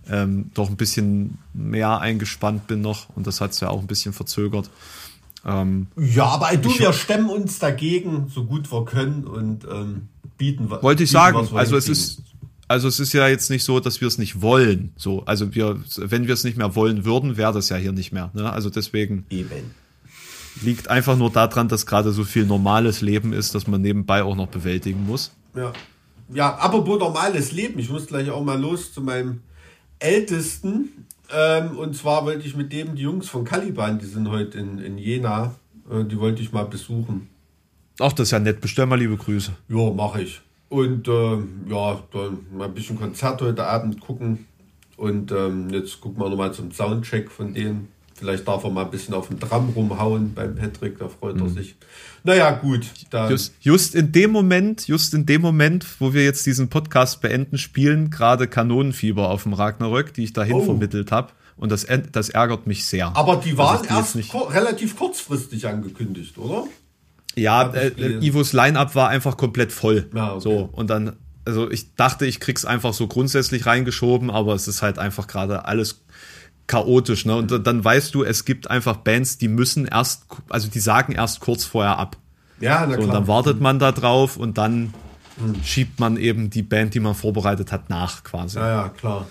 ähm, 0.09 0.51
doch 0.53 0.69
ein 0.69 0.75
bisschen 0.75 1.37
mehr 1.53 1.99
eingespannt 1.99 2.67
bin 2.67 2.81
noch 2.81 3.07
und 3.15 3.27
das 3.27 3.41
hat 3.41 3.51
es 3.51 3.59
ja 3.59 3.69
auch 3.69 3.79
ein 3.79 3.87
bisschen 3.87 4.13
verzögert. 4.13 4.69
Ähm, 5.45 5.87
ja, 5.97 6.25
aber 6.25 6.55
du, 6.57 6.69
wir 6.77 6.91
stemmen 6.93 7.29
uns 7.29 7.59
dagegen, 7.59 8.27
so 8.33 8.45
gut 8.45 8.71
wir 8.71 8.83
können 8.85 9.25
und 9.25 9.63
ähm, 9.65 10.09
bieten 10.37 10.69
was. 10.69 10.81
Wollte 10.81 11.03
ich 11.03 11.09
bieten, 11.11 11.21
sagen, 11.21 11.47
also 11.53 11.77
es 11.77 11.87
ist, 11.87 12.23
also 12.67 12.87
es 12.87 12.99
ist 12.99 13.13
ja 13.13 13.27
jetzt 13.27 13.49
nicht 13.49 13.63
so, 13.63 13.79
dass 13.79 14.01
wir 14.01 14.07
es 14.07 14.17
nicht 14.17 14.41
wollen. 14.41 14.91
So, 14.97 15.23
also 15.25 15.53
wir, 15.53 15.79
wenn 15.97 16.25
wir 16.25 16.33
es 16.33 16.43
nicht 16.43 16.57
mehr 16.57 16.75
wollen 16.75 17.05
würden, 17.05 17.37
wäre 17.37 17.53
das 17.53 17.69
ja 17.69 17.77
hier 17.77 17.91
nicht 17.91 18.11
mehr. 18.11 18.31
Ne? 18.33 18.51
Also 18.51 18.71
deswegen 18.71 19.25
Eben. 19.29 19.75
liegt 20.63 20.87
einfach 20.87 21.15
nur 21.15 21.29
daran, 21.29 21.67
dass 21.67 21.85
gerade 21.85 22.11
so 22.11 22.23
viel 22.23 22.45
normales 22.45 23.01
Leben 23.01 23.33
ist, 23.33 23.53
dass 23.53 23.67
man 23.67 23.81
nebenbei 23.81 24.23
auch 24.23 24.35
noch 24.35 24.47
bewältigen 24.47 25.05
muss. 25.05 25.31
Ja. 25.55 25.73
Ja, 26.33 26.55
apropos 26.55 26.97
normales 26.99 27.51
Leben, 27.51 27.77
ich 27.77 27.89
muss 27.89 28.07
gleich 28.07 28.31
auch 28.31 28.43
mal 28.43 28.59
los 28.59 28.91
zu 28.91 29.01
meinem 29.01 29.41
Ältesten. 29.99 31.05
Ähm, 31.33 31.77
und 31.77 31.95
zwar 31.95 32.25
wollte 32.25 32.47
ich 32.47 32.55
mit 32.55 32.71
dem, 32.71 32.95
die 32.95 33.03
Jungs 33.03 33.29
von 33.29 33.45
Caliban, 33.45 33.99
die 33.99 34.05
sind 34.05 34.29
heute 34.29 34.59
in, 34.59 34.79
in 34.79 34.97
Jena, 34.97 35.55
äh, 35.89 36.03
die 36.03 36.19
wollte 36.19 36.41
ich 36.41 36.51
mal 36.51 36.65
besuchen. 36.65 37.29
Ach, 37.99 38.13
das 38.13 38.27
ist 38.27 38.31
ja 38.31 38.39
nett. 38.39 38.61
Bestell 38.61 38.85
mal 38.85 38.99
liebe 38.99 39.17
Grüße. 39.17 39.53
Ja, 39.69 39.89
mache 39.91 40.21
ich. 40.21 40.41
Und 40.69 41.07
äh, 41.07 41.37
ja, 41.69 42.03
dann 42.11 42.45
mal 42.51 42.65
ein 42.65 42.73
bisschen 42.73 42.99
Konzert 42.99 43.41
heute 43.41 43.65
Abend 43.65 44.01
gucken. 44.01 44.45
Und 44.97 45.31
ähm, 45.31 45.69
jetzt 45.69 46.01
gucken 46.01 46.21
wir 46.21 46.29
nochmal 46.29 46.53
zum 46.53 46.71
Soundcheck 46.71 47.31
von 47.31 47.53
denen. 47.53 47.89
Vielleicht 48.17 48.47
darf 48.47 48.63
er 48.63 48.69
mal 48.69 48.85
ein 48.85 48.91
bisschen 48.91 49.13
auf 49.13 49.27
dem 49.27 49.39
Drum 49.39 49.73
rumhauen 49.75 50.33
beim 50.33 50.55
Patrick, 50.55 50.97
da 50.99 51.09
freut 51.09 51.35
er 51.35 51.43
mhm. 51.43 51.53
sich. 51.53 51.75
Naja, 52.23 52.51
gut. 52.51 52.85
Just, 53.29 53.53
just, 53.59 53.93
in 53.93 54.13
dem 54.13 54.31
Moment, 54.31 54.87
just 54.87 55.13
in 55.13 55.25
dem 55.25 55.41
Moment, 55.41 55.85
wo 55.99 56.13
wir 56.13 56.23
jetzt 56.23 56.45
diesen 56.45 56.69
Podcast 56.69 57.19
beenden, 57.19 57.57
spielen 57.57 58.09
gerade 58.09 58.47
Kanonenfieber 58.47 59.29
auf 59.29 59.43
dem 59.43 59.53
Ragnarök, 59.53 60.13
die 60.13 60.23
ich 60.23 60.31
dahin 60.31 60.55
oh. 60.55 60.63
vermittelt 60.63 61.11
habe. 61.11 61.33
Und 61.57 61.71
das, 61.73 61.85
das 62.11 62.29
ärgert 62.29 62.67
mich 62.67 62.85
sehr. 62.85 63.15
Aber 63.15 63.37
die 63.37 63.57
waren 63.57 63.81
die 63.83 63.89
erst 63.89 64.15
nicht 64.15 64.33
relativ 64.33 64.97
kurzfristig 64.97 65.67
angekündigt, 65.67 66.37
oder? 66.37 66.65
Ja, 67.35 67.69
äh, 67.73 68.25
Ivos 68.25 68.53
Line-Up 68.53 68.95
war 68.95 69.09
einfach 69.09 69.35
komplett 69.35 69.73
voll. 69.73 70.09
Ja, 70.15 70.33
okay. 70.33 70.41
So, 70.41 70.69
und 70.71 70.89
dann, 70.89 71.17
also 71.43 71.69
ich 71.69 71.95
dachte, 71.95 72.25
ich 72.25 72.39
krieg's 72.39 72.63
einfach 72.63 72.93
so 72.93 73.07
grundsätzlich 73.07 73.65
reingeschoben, 73.65 74.31
aber 74.31 74.53
es 74.53 74.69
ist 74.69 74.81
halt 74.81 74.99
einfach 74.99 75.27
gerade 75.27 75.65
alles 75.65 76.05
chaotisch, 76.67 77.25
ne? 77.25 77.35
Und 77.35 77.65
dann 77.65 77.83
weißt 77.83 78.13
du, 78.15 78.23
es 78.23 78.45
gibt 78.45 78.69
einfach 78.69 78.97
Bands, 78.97 79.37
die 79.37 79.47
müssen 79.47 79.85
erst, 79.85 80.25
also 80.49 80.69
die 80.69 80.79
sagen 80.79 81.13
erst 81.13 81.39
kurz 81.39 81.63
vorher 81.63 81.97
ab. 81.99 82.17
Ja, 82.59 82.85
na 82.85 82.91
so, 82.91 82.93
klar. 82.95 83.07
Und 83.07 83.13
dann 83.13 83.27
wartet 83.27 83.61
man 83.61 83.79
da 83.79 83.91
drauf 83.91 84.37
und 84.37 84.57
dann 84.57 84.93
mhm. 85.37 85.63
schiebt 85.63 85.99
man 85.99 86.17
eben 86.17 86.49
die 86.49 86.63
Band, 86.63 86.93
die 86.93 86.99
man 86.99 87.15
vorbereitet 87.15 87.71
hat, 87.71 87.89
nach 87.89 88.23
quasi. 88.23 88.57
Ja, 88.57 88.69
ja, 88.69 88.89
klar. 88.89 89.27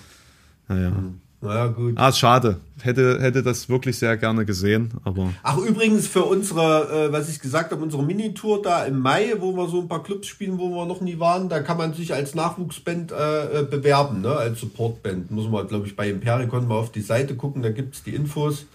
Naja. 0.67 0.91
Mhm. 0.91 1.21
Naja, 1.45 1.67
gut. 1.67 1.93
Ah, 1.95 2.09
ist 2.09 2.17
schade. 2.19 2.57
Hätte, 2.81 3.21
hätte 3.21 3.41
das 3.41 3.69
wirklich 3.69 3.97
sehr 3.97 4.17
gerne 4.17 4.45
gesehen, 4.45 4.93
aber. 5.03 5.29
Ach, 5.43 5.57
übrigens 5.57 6.07
für 6.07 6.23
unsere, 6.23 7.07
äh, 7.07 7.11
was 7.11 7.29
ich 7.29 7.39
gesagt 7.39 7.71
habe, 7.71 7.81
unsere 7.81 8.03
Minitour 8.03 8.61
da 8.61 8.83
im 8.83 8.99
Mai, 8.99 9.33
wo 9.39 9.53
wir 9.55 9.67
so 9.69 9.79
ein 9.79 9.87
paar 9.87 10.03
Clubs 10.03 10.27
spielen, 10.27 10.57
wo 10.57 10.69
wir 10.69 10.85
noch 10.85 11.01
nie 11.01 11.19
waren, 11.19 11.47
da 11.47 11.61
kann 11.61 11.77
man 11.77 11.93
sich 11.93 12.13
als 12.13 12.35
Nachwuchsband 12.35 13.11
äh, 13.11 13.61
äh 13.61 13.63
bewerben, 13.63 14.21
ne? 14.21 14.35
als 14.35 14.59
Supportband. 14.59 15.31
Muss 15.31 15.49
man, 15.49 15.67
glaube 15.67 15.87
ich, 15.87 15.95
bei 15.95 16.09
Impericon 16.09 16.67
mal 16.67 16.75
auf 16.75 16.91
die 16.91 17.01
Seite 17.01 17.35
gucken, 17.35 17.61
da 17.61 17.69
gibt 17.69 17.95
es 17.95 18.03
die 18.03 18.13
Infos. 18.13 18.65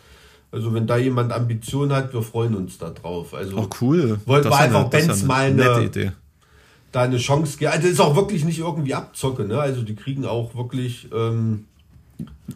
Also 0.53 0.75
wenn 0.75 0.87
da 0.87 0.97
jemand 0.97 1.33
Ambition 1.33 1.93
hat, 1.93 2.13
wir 2.13 2.23
freuen 2.23 2.55
uns 2.57 2.79
da 2.79 2.91
drauf. 2.91 3.35
Also 3.35 3.57
oh, 3.57 3.69
cool. 3.81 4.19
Wollten 4.27 4.49
wir 4.49 4.57
einfach 4.57 4.81
eine, 4.81 4.89
Bands 4.89 5.23
mal 5.23 5.47
eine, 5.47 5.85
Idee. 5.85 6.13
da 6.91 7.03
eine 7.03 7.19
Chance 7.19 7.59
geben. 7.59 7.73
Also 7.73 7.87
ist 7.87 8.01
auch 8.01 8.17
wirklich 8.17 8.45
nicht 8.45 8.59
irgendwie 8.59 8.95
Abzocke, 8.95 9.45
ne? 9.45 9.61
Also 9.61 9.83
die 9.83 9.95
kriegen 9.95 10.25
auch 10.25 10.55
wirklich. 10.57 11.09
Ähm, 11.15 11.67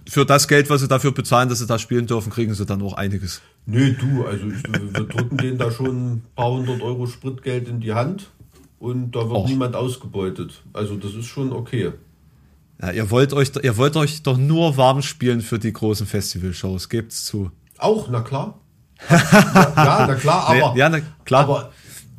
für 0.08 0.24
das 0.24 0.48
Geld, 0.48 0.70
was 0.70 0.80
sie 0.80 0.88
dafür 0.88 1.12
bezahlen, 1.12 1.48
dass 1.48 1.58
sie 1.58 1.66
da 1.66 1.78
spielen 1.78 2.06
dürfen, 2.06 2.30
kriegen 2.30 2.54
sie 2.54 2.66
dann 2.66 2.82
auch 2.82 2.94
einiges. 2.94 3.42
Nee, 3.66 3.96
du, 3.98 4.24
also 4.24 4.46
ich, 4.46 4.62
wir 4.64 5.04
drücken 5.04 5.36
denen 5.36 5.58
da 5.58 5.70
schon 5.70 6.14
ein 6.14 6.22
paar 6.34 6.50
hundert 6.50 6.82
Euro 6.82 7.06
Spritgeld 7.06 7.68
in 7.68 7.80
die 7.80 7.94
Hand 7.94 8.30
und 8.78 9.12
da 9.12 9.20
wird 9.20 9.38
Och. 9.38 9.48
niemand 9.48 9.76
ausgebeutet. 9.76 10.62
Also 10.72 10.96
das 10.96 11.14
ist 11.14 11.26
schon 11.26 11.52
okay. 11.52 11.92
Ja, 12.82 12.90
ihr 12.90 13.10
wollt 13.10 13.32
euch, 13.32 13.52
ihr 13.62 13.76
wollt 13.76 13.96
euch 13.96 14.22
doch 14.22 14.36
nur 14.36 14.76
warm 14.76 15.00
spielen 15.00 15.40
für 15.40 15.58
die 15.58 15.72
großen 15.72 16.06
Festivalshows, 16.06 16.88
gebt's 16.88 17.24
zu. 17.24 17.50
Auch, 17.78 18.08
na 18.10 18.20
klar. 18.20 18.58
ja, 19.10 20.06
na 20.06 20.14
klar, 20.14 20.48
aber, 20.48 20.76
ja, 20.76 20.88
na 20.88 21.00
klar. 21.24 21.44
aber 21.44 21.72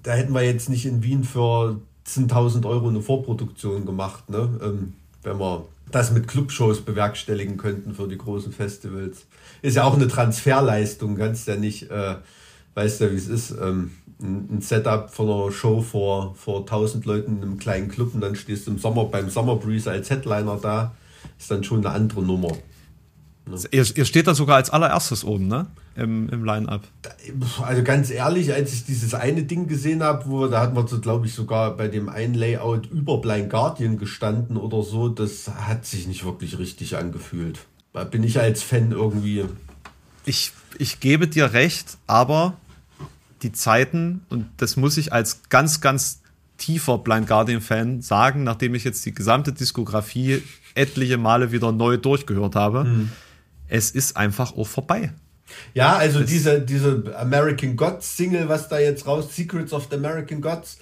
da 0.03 0.13
hätten 0.13 0.33
wir 0.33 0.43
jetzt 0.43 0.69
nicht 0.69 0.85
in 0.85 1.03
Wien 1.03 1.23
für 1.23 1.79
10.000 2.07 2.65
Euro 2.65 2.89
eine 2.89 3.01
Vorproduktion 3.01 3.85
gemacht, 3.85 4.29
ne? 4.29 4.59
Ähm, 4.61 4.93
wenn 5.23 5.39
wir 5.39 5.65
das 5.91 6.11
mit 6.11 6.27
Clubshows 6.27 6.81
bewerkstelligen 6.81 7.57
könnten 7.57 7.93
für 7.93 8.07
die 8.07 8.17
großen 8.17 8.51
Festivals. 8.51 9.25
Ist 9.61 9.75
ja 9.75 9.83
auch 9.83 9.95
eine 9.95 10.07
Transferleistung, 10.07 11.15
kannst 11.15 11.47
ja 11.47 11.55
nicht, 11.55 11.89
äh, 11.89 12.15
weißt 12.73 13.01
ja, 13.01 13.11
wie 13.11 13.15
es 13.15 13.27
ist, 13.27 13.51
ähm, 13.51 13.91
ein 14.19 14.61
Setup 14.61 15.09
von 15.09 15.29
einer 15.29 15.51
Show 15.51 15.81
vor, 15.81 16.35
vor 16.35 16.61
1000 16.61 17.05
Leuten 17.05 17.37
in 17.37 17.43
einem 17.43 17.57
kleinen 17.57 17.89
Club 17.89 18.13
und 18.13 18.21
dann 18.21 18.35
stehst 18.35 18.67
du 18.67 18.71
im 18.71 18.77
Sommer 18.77 19.05
beim 19.05 19.29
Summer 19.29 19.57
Breeze 19.57 19.91
als 19.91 20.09
Headliner 20.09 20.57
da, 20.61 20.95
ist 21.37 21.51
dann 21.51 21.63
schon 21.63 21.85
eine 21.85 21.93
andere 21.93 22.23
Nummer. 22.23 22.51
Ne? 23.47 23.57
Ihr, 23.71 24.05
steht 24.05 24.27
da 24.27 24.33
sogar 24.33 24.55
als 24.55 24.71
allererstes 24.71 25.23
oben, 25.23 25.47
ne? 25.47 25.67
Im, 25.95 26.27
im 26.29 26.43
Line-Up. 26.43 26.81
Also 27.61 27.83
ganz 27.83 28.09
ehrlich, 28.09 28.51
als 28.53 28.73
ich 28.73 28.85
dieses 28.85 29.13
eine 29.13 29.43
Ding 29.43 29.67
gesehen 29.67 30.03
habe, 30.03 30.25
wo 30.25 30.47
da 30.47 30.61
hat 30.61 30.73
man 30.73 30.87
so, 30.87 30.99
glaube 30.99 31.27
ich, 31.27 31.33
sogar 31.33 31.77
bei 31.77 31.87
dem 31.87 32.09
einen 32.09 32.33
Layout 32.33 32.87
über 32.87 33.21
Blind 33.21 33.49
Guardian 33.49 33.97
gestanden 33.97 34.57
oder 34.57 34.83
so, 34.83 35.09
das 35.09 35.47
hat 35.47 35.85
sich 35.85 36.07
nicht 36.07 36.25
wirklich 36.25 36.57
richtig 36.57 36.97
angefühlt. 36.97 37.59
Da 37.93 38.03
bin 38.03 38.23
ich 38.23 38.39
als 38.39 38.61
Fan 38.61 38.91
irgendwie. 38.91 39.45
Ich, 40.25 40.51
ich 40.79 40.99
gebe 40.99 41.27
dir 41.27 41.53
recht, 41.53 41.97
aber 42.07 42.57
die 43.41 43.53
Zeiten, 43.53 44.25
und 44.29 44.47
das 44.57 44.75
muss 44.75 44.97
ich 44.97 45.13
als 45.13 45.43
ganz, 45.49 45.79
ganz 45.79 46.21
tiefer 46.57 46.97
Blind 46.97 47.27
Guardian-Fan 47.27 48.01
sagen, 48.01 48.43
nachdem 48.43 48.75
ich 48.75 48.83
jetzt 48.83 49.05
die 49.05 49.13
gesamte 49.13 49.53
Diskografie 49.53 50.41
etliche 50.73 51.17
Male 51.17 51.53
wieder 51.53 51.71
neu 51.71 51.95
durchgehört 51.95 52.55
habe. 52.55 52.83
Mhm 52.85 53.11
es 53.67 53.91
ist 53.91 54.17
einfach 54.17 54.55
auch 54.55 54.67
vorbei. 54.67 55.11
Ja, 55.73 55.95
also 55.95 56.21
das 56.21 56.29
diese, 56.29 56.61
diese 56.61 57.13
American 57.17 57.75
Gods 57.75 58.17
Single, 58.17 58.49
was 58.49 58.67
da 58.67 58.79
jetzt 58.79 59.05
raus, 59.07 59.35
Secrets 59.35 59.73
of 59.73 59.87
the 59.89 59.95
American 59.95 60.41
Gods, 60.41 60.77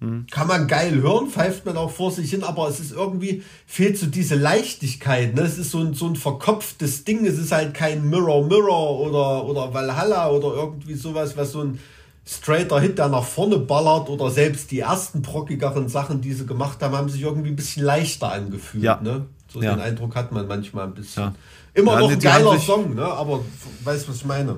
hm. 0.00 0.26
kann 0.30 0.46
man 0.46 0.66
geil 0.68 0.94
hören, 1.00 1.28
pfeift 1.28 1.64
man 1.64 1.76
auch 1.76 1.90
vor 1.90 2.10
sich 2.10 2.30
hin, 2.30 2.42
aber 2.42 2.68
es 2.68 2.80
ist 2.80 2.92
irgendwie, 2.92 3.42
fehlt 3.66 3.98
so 3.98 4.06
diese 4.06 4.34
Leichtigkeit, 4.34 5.34
ne? 5.34 5.42
Es 5.42 5.58
ist 5.58 5.70
so 5.70 5.80
ein, 5.80 5.94
so 5.94 6.06
ein 6.06 6.16
verkopftes 6.16 7.04
Ding, 7.04 7.24
es 7.26 7.38
ist 7.38 7.52
halt 7.52 7.74
kein 7.74 8.08
Mirror 8.08 8.46
Mirror 8.46 9.00
oder, 9.00 9.44
oder 9.44 9.72
Valhalla 9.72 10.28
oder 10.30 10.48
irgendwie 10.48 10.94
sowas, 10.94 11.36
was 11.36 11.52
so 11.52 11.62
ein 11.62 11.78
straighter 12.26 12.80
Hit, 12.80 12.98
der 12.98 13.08
nach 13.08 13.24
vorne 13.24 13.58
ballert 13.58 14.08
oder 14.10 14.30
selbst 14.30 14.70
die 14.70 14.80
ersten 14.80 15.22
brockigeren 15.22 15.88
Sachen, 15.88 16.20
die 16.20 16.32
sie 16.32 16.44
gemacht 16.44 16.82
haben, 16.82 16.94
haben 16.94 17.08
sich 17.08 17.22
irgendwie 17.22 17.50
ein 17.50 17.56
bisschen 17.56 17.84
leichter 17.84 18.32
angefühlt, 18.32 18.84
ja. 18.84 19.00
ne? 19.00 19.26
So 19.48 19.62
ja. 19.62 19.74
den 19.74 19.80
Eindruck 19.80 20.14
hat 20.16 20.32
man 20.32 20.46
manchmal 20.46 20.86
ein 20.86 20.94
bisschen. 20.94 21.22
Ja. 21.22 21.34
Immer 21.76 21.92
ja, 21.92 22.00
noch 22.00 22.10
ein 22.10 22.18
geiler 22.18 22.58
Song, 22.58 22.94
ne? 22.94 23.04
aber 23.04 23.44
weißt 23.84 24.06
du, 24.06 24.10
was 24.10 24.16
ich 24.16 24.24
meine? 24.24 24.56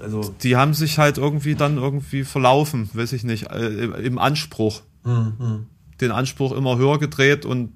Also 0.00 0.34
die 0.42 0.56
haben 0.56 0.74
sich 0.74 0.98
halt 0.98 1.16
irgendwie 1.16 1.54
dann 1.54 1.76
irgendwie 1.76 2.24
verlaufen, 2.24 2.90
weiß 2.92 3.12
ich 3.12 3.22
nicht, 3.22 3.50
äh, 3.52 3.84
im 3.84 4.18
Anspruch. 4.18 4.82
Mhm. 5.04 5.66
Den 6.00 6.10
Anspruch 6.10 6.50
immer 6.50 6.78
höher 6.78 6.98
gedreht 6.98 7.44
und 7.46 7.72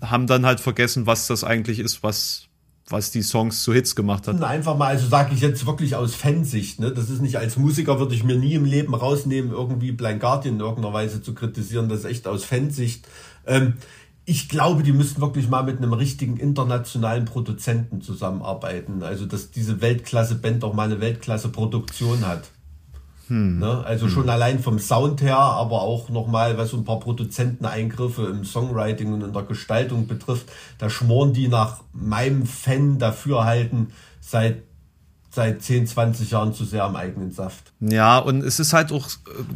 haben 0.00 0.28
dann 0.28 0.46
halt 0.46 0.60
vergessen, 0.60 1.06
was 1.06 1.26
das 1.26 1.42
eigentlich 1.42 1.80
ist, 1.80 2.04
was, 2.04 2.44
was 2.88 3.10
die 3.10 3.22
Songs 3.22 3.64
zu 3.64 3.72
Hits 3.72 3.96
gemacht 3.96 4.28
hat. 4.28 4.40
Einfach 4.44 4.76
mal, 4.76 4.88
also 4.88 5.08
sage 5.08 5.34
ich 5.34 5.40
jetzt 5.40 5.66
wirklich 5.66 5.96
aus 5.96 6.14
Fansicht, 6.14 6.78
ne? 6.78 6.92
Das 6.92 7.10
ist 7.10 7.20
nicht 7.20 7.38
als 7.38 7.56
Musiker 7.56 7.98
würde 7.98 8.14
ich 8.14 8.22
mir 8.22 8.36
nie 8.36 8.54
im 8.54 8.64
Leben 8.64 8.94
rausnehmen, 8.94 9.50
irgendwie 9.50 9.90
Blind 9.90 10.20
Guardian 10.20 10.54
in 10.54 10.60
irgendeiner 10.60 10.94
Weise 10.94 11.20
zu 11.20 11.34
kritisieren. 11.34 11.88
Das 11.88 12.00
ist 12.00 12.04
echt 12.04 12.28
aus 12.28 12.44
Fansicht. 12.44 13.08
Ähm, 13.44 13.74
ich 14.28 14.50
glaube, 14.50 14.82
die 14.82 14.92
müssten 14.92 15.22
wirklich 15.22 15.48
mal 15.48 15.62
mit 15.62 15.78
einem 15.78 15.94
richtigen 15.94 16.36
internationalen 16.36 17.24
Produzenten 17.24 18.02
zusammenarbeiten. 18.02 19.02
Also, 19.02 19.24
dass 19.24 19.50
diese 19.50 19.80
Weltklasse-Band 19.80 20.64
auch 20.64 20.74
mal 20.74 20.82
eine 20.82 21.00
Weltklasse-Produktion 21.00 22.26
hat. 22.26 22.50
Hm. 23.28 23.58
Ne? 23.58 23.82
Also 23.86 24.04
hm. 24.04 24.12
schon 24.12 24.28
allein 24.28 24.58
vom 24.58 24.78
Sound 24.78 25.22
her, 25.22 25.38
aber 25.38 25.80
auch 25.80 26.10
nochmal, 26.10 26.58
was 26.58 26.70
so 26.70 26.76
ein 26.76 26.84
paar 26.84 27.00
Produzenteneingriffe 27.00 28.26
im 28.26 28.44
Songwriting 28.44 29.14
und 29.14 29.22
in 29.22 29.32
der 29.32 29.44
Gestaltung 29.44 30.06
betrifft. 30.06 30.52
Da 30.76 30.90
schmoren 30.90 31.32
die 31.32 31.48
nach 31.48 31.80
meinem 31.94 32.44
Fan 32.44 32.98
dafür 32.98 33.46
halten 33.46 33.92
seit 34.20 34.62
seit 35.38 35.62
10, 35.62 35.86
20 35.86 36.32
Jahren 36.32 36.52
zu 36.52 36.64
sehr 36.64 36.82
am 36.82 36.96
eigenen 36.96 37.30
Saft. 37.30 37.72
Ja, 37.78 38.18
und 38.18 38.42
es 38.42 38.58
ist 38.58 38.72
halt 38.72 38.90
auch, 38.90 39.08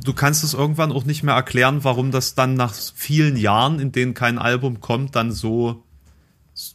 du 0.05 0.13
kannst 0.13 0.45
es 0.45 0.55
irgendwann 0.55 0.93
auch 0.93 1.05
nicht 1.05 1.25
mehr 1.25 1.35
erklären, 1.35 1.83
warum 1.83 2.13
das 2.13 2.37
dann 2.37 2.55
nach 2.55 2.73
vielen 2.73 3.37
Jahren, 3.37 3.81
in 3.81 3.91
denen 3.91 4.15
kein 4.15 4.39
Album 4.39 4.81
kommt, 4.81 5.17
dann 5.17 5.33
so, 5.33 5.83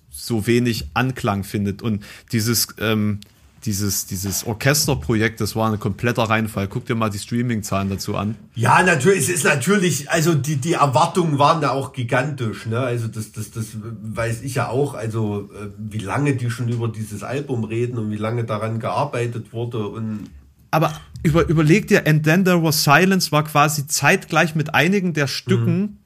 so 0.09 0.45
wenig 0.45 0.89
Anklang 0.93 1.45
findet. 1.45 1.81
Und 1.81 2.03
dieses, 2.33 2.67
ähm, 2.81 3.21
dieses, 3.65 4.05
dieses 4.05 4.45
Orchesterprojekt, 4.45 5.41
das 5.41 5.55
war 5.55 5.71
ein 5.71 5.79
kompletter 5.79 6.23
Reinfall. 6.23 6.67
Guck 6.67 6.85
dir 6.85 6.95
mal 6.95 7.09
die 7.09 7.19
Streaming-Zahlen 7.19 7.89
dazu 7.89 8.15
an. 8.15 8.35
Ja, 8.55 8.83
natürlich, 8.83 9.21
es 9.21 9.29
ist 9.29 9.43
natürlich, 9.43 10.09
also 10.09 10.33
die, 10.33 10.57
die 10.57 10.73
Erwartungen 10.73 11.39
waren 11.39 11.61
da 11.61 11.71
auch 11.71 11.93
gigantisch, 11.93 12.65
ne? 12.65 12.79
Also 12.79 13.07
das, 13.07 13.31
das, 13.31 13.51
das 13.51 13.65
weiß 14.03 14.41
ich 14.43 14.55
ja 14.55 14.69
auch, 14.69 14.93
also 14.93 15.49
äh, 15.53 15.67
wie 15.77 15.99
lange 15.99 16.35
die 16.35 16.49
schon 16.49 16.69
über 16.69 16.87
dieses 16.87 17.23
Album 17.23 17.63
reden 17.63 17.97
und 17.97 18.11
wie 18.11 18.17
lange 18.17 18.43
daran 18.43 18.79
gearbeitet 18.79 19.53
wurde 19.53 19.87
und 19.87 20.29
aber 20.69 20.93
über, 21.23 21.47
überleg 21.47 21.87
dir, 21.87 22.05
And 22.07 22.23
Then 22.23 22.45
There 22.45 22.61
Was 22.63 22.83
Silence 22.83 23.31
war 23.31 23.43
quasi 23.43 23.87
zeitgleich 23.87 24.53
mit 24.55 24.75
einigen 24.75 25.13
der 25.13 25.27
Stücken, 25.27 25.79
mhm. 25.79 25.97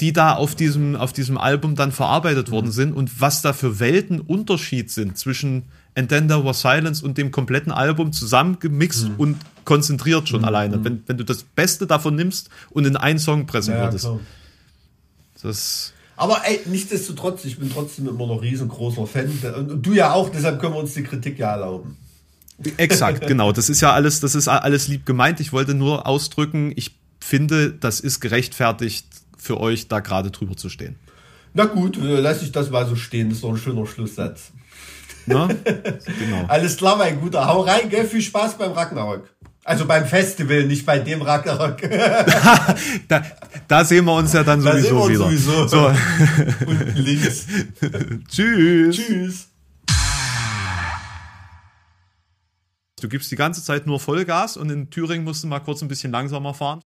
die 0.00 0.12
da 0.12 0.34
auf 0.34 0.54
diesem, 0.54 0.96
auf 0.96 1.12
diesem 1.12 1.38
Album 1.38 1.74
dann 1.74 1.92
verarbeitet 1.92 2.48
mhm. 2.48 2.52
worden 2.52 2.70
sind 2.72 2.92
und 2.92 3.20
was 3.20 3.42
da 3.42 3.52
für 3.52 3.80
Welten 3.80 4.20
Unterschied 4.20 4.90
sind 4.90 5.18
zwischen 5.18 5.64
And 5.96 6.10
Then 6.10 6.28
There 6.28 6.44
Was 6.44 6.60
Silence 6.60 7.04
und 7.04 7.18
dem 7.18 7.30
kompletten 7.30 7.72
Album 7.72 8.12
zusammengemixt 8.12 9.08
mhm. 9.08 9.14
und 9.16 9.36
konzentriert 9.64 10.28
schon 10.28 10.40
mhm. 10.40 10.46
alleine. 10.46 10.84
Wenn, 10.84 11.02
wenn 11.06 11.16
du 11.16 11.24
das 11.24 11.42
Beste 11.42 11.86
davon 11.86 12.14
nimmst 12.14 12.50
und 12.70 12.84
in 12.84 12.96
einen 12.96 13.18
Song 13.18 13.46
pressen 13.46 13.74
ja, 13.74 13.84
würdest. 13.84 14.04
Klar. 14.04 14.20
Das. 15.42 15.92
Aber 16.16 16.42
ey, 16.44 16.60
nichtsdestotrotz, 16.66 17.44
ich 17.44 17.58
bin 17.58 17.70
trotzdem 17.70 18.08
immer 18.08 18.26
noch 18.26 18.42
riesengroßer 18.42 19.06
Fan. 19.06 19.30
Und 19.56 19.82
du 19.84 19.92
ja 19.94 20.12
auch, 20.12 20.30
deshalb 20.30 20.60
können 20.60 20.74
wir 20.74 20.80
uns 20.80 20.94
die 20.94 21.02
Kritik 21.02 21.38
ja 21.38 21.52
erlauben. 21.52 21.96
Exakt, 22.76 23.26
genau. 23.26 23.52
Das 23.52 23.68
ist 23.68 23.80
ja 23.80 23.92
alles, 23.92 24.20
das 24.20 24.34
ist 24.34 24.48
alles 24.48 24.88
lieb 24.88 25.06
gemeint. 25.06 25.40
Ich 25.40 25.52
wollte 25.52 25.74
nur 25.74 26.06
ausdrücken, 26.06 26.72
ich 26.76 26.96
finde, 27.20 27.72
das 27.72 28.00
ist 28.00 28.20
gerechtfertigt 28.20 29.06
für 29.36 29.60
euch, 29.60 29.88
da 29.88 30.00
gerade 30.00 30.30
drüber 30.30 30.56
zu 30.56 30.68
stehen. 30.68 30.96
Na 31.54 31.64
gut, 31.64 31.96
äh, 31.96 32.20
lass 32.20 32.42
ich 32.42 32.52
das 32.52 32.70
mal 32.70 32.86
so 32.86 32.96
stehen. 32.96 33.28
Das 33.28 33.38
ist 33.38 33.44
doch 33.44 33.50
ein 33.50 33.56
schöner 33.56 33.86
Schlusssatz. 33.86 34.52
Na? 35.26 35.48
Genau. 36.18 36.44
Alles 36.48 36.76
klar, 36.76 36.96
mein 36.96 37.20
Guter. 37.20 37.46
Hau 37.46 37.62
rein, 37.62 37.88
gell? 37.88 38.06
Viel 38.06 38.22
Spaß 38.22 38.58
beim 38.58 38.72
Ragnarok. 38.72 39.28
Also 39.64 39.84
beim 39.84 40.06
Festival, 40.06 40.64
nicht 40.64 40.86
bei 40.86 41.00
dem 41.00 41.22
Ragnarok. 41.22 41.78
da, 43.08 43.22
da, 43.66 43.84
sehen 43.84 44.04
wir 44.04 44.14
uns 44.14 44.32
ja 44.32 44.44
dann 44.44 44.62
da 44.62 44.72
sowieso 44.72 45.08
wieder. 45.08 45.24
Sowieso. 45.24 45.66
So. 45.66 45.92
Unten 46.66 46.96
links. 46.96 47.46
Tschüss. 48.28 48.96
Tschüss. 48.96 49.48
Du 53.00 53.08
gibst 53.08 53.30
die 53.30 53.36
ganze 53.36 53.62
Zeit 53.62 53.86
nur 53.86 53.98
Vollgas 53.98 54.56
und 54.56 54.70
in 54.70 54.88
Thüringen 54.88 55.24
musst 55.24 55.42
du 55.42 55.48
mal 55.48 55.60
kurz 55.60 55.82
ein 55.82 55.88
bisschen 55.88 56.12
langsamer 56.12 56.54
fahren. 56.54 56.80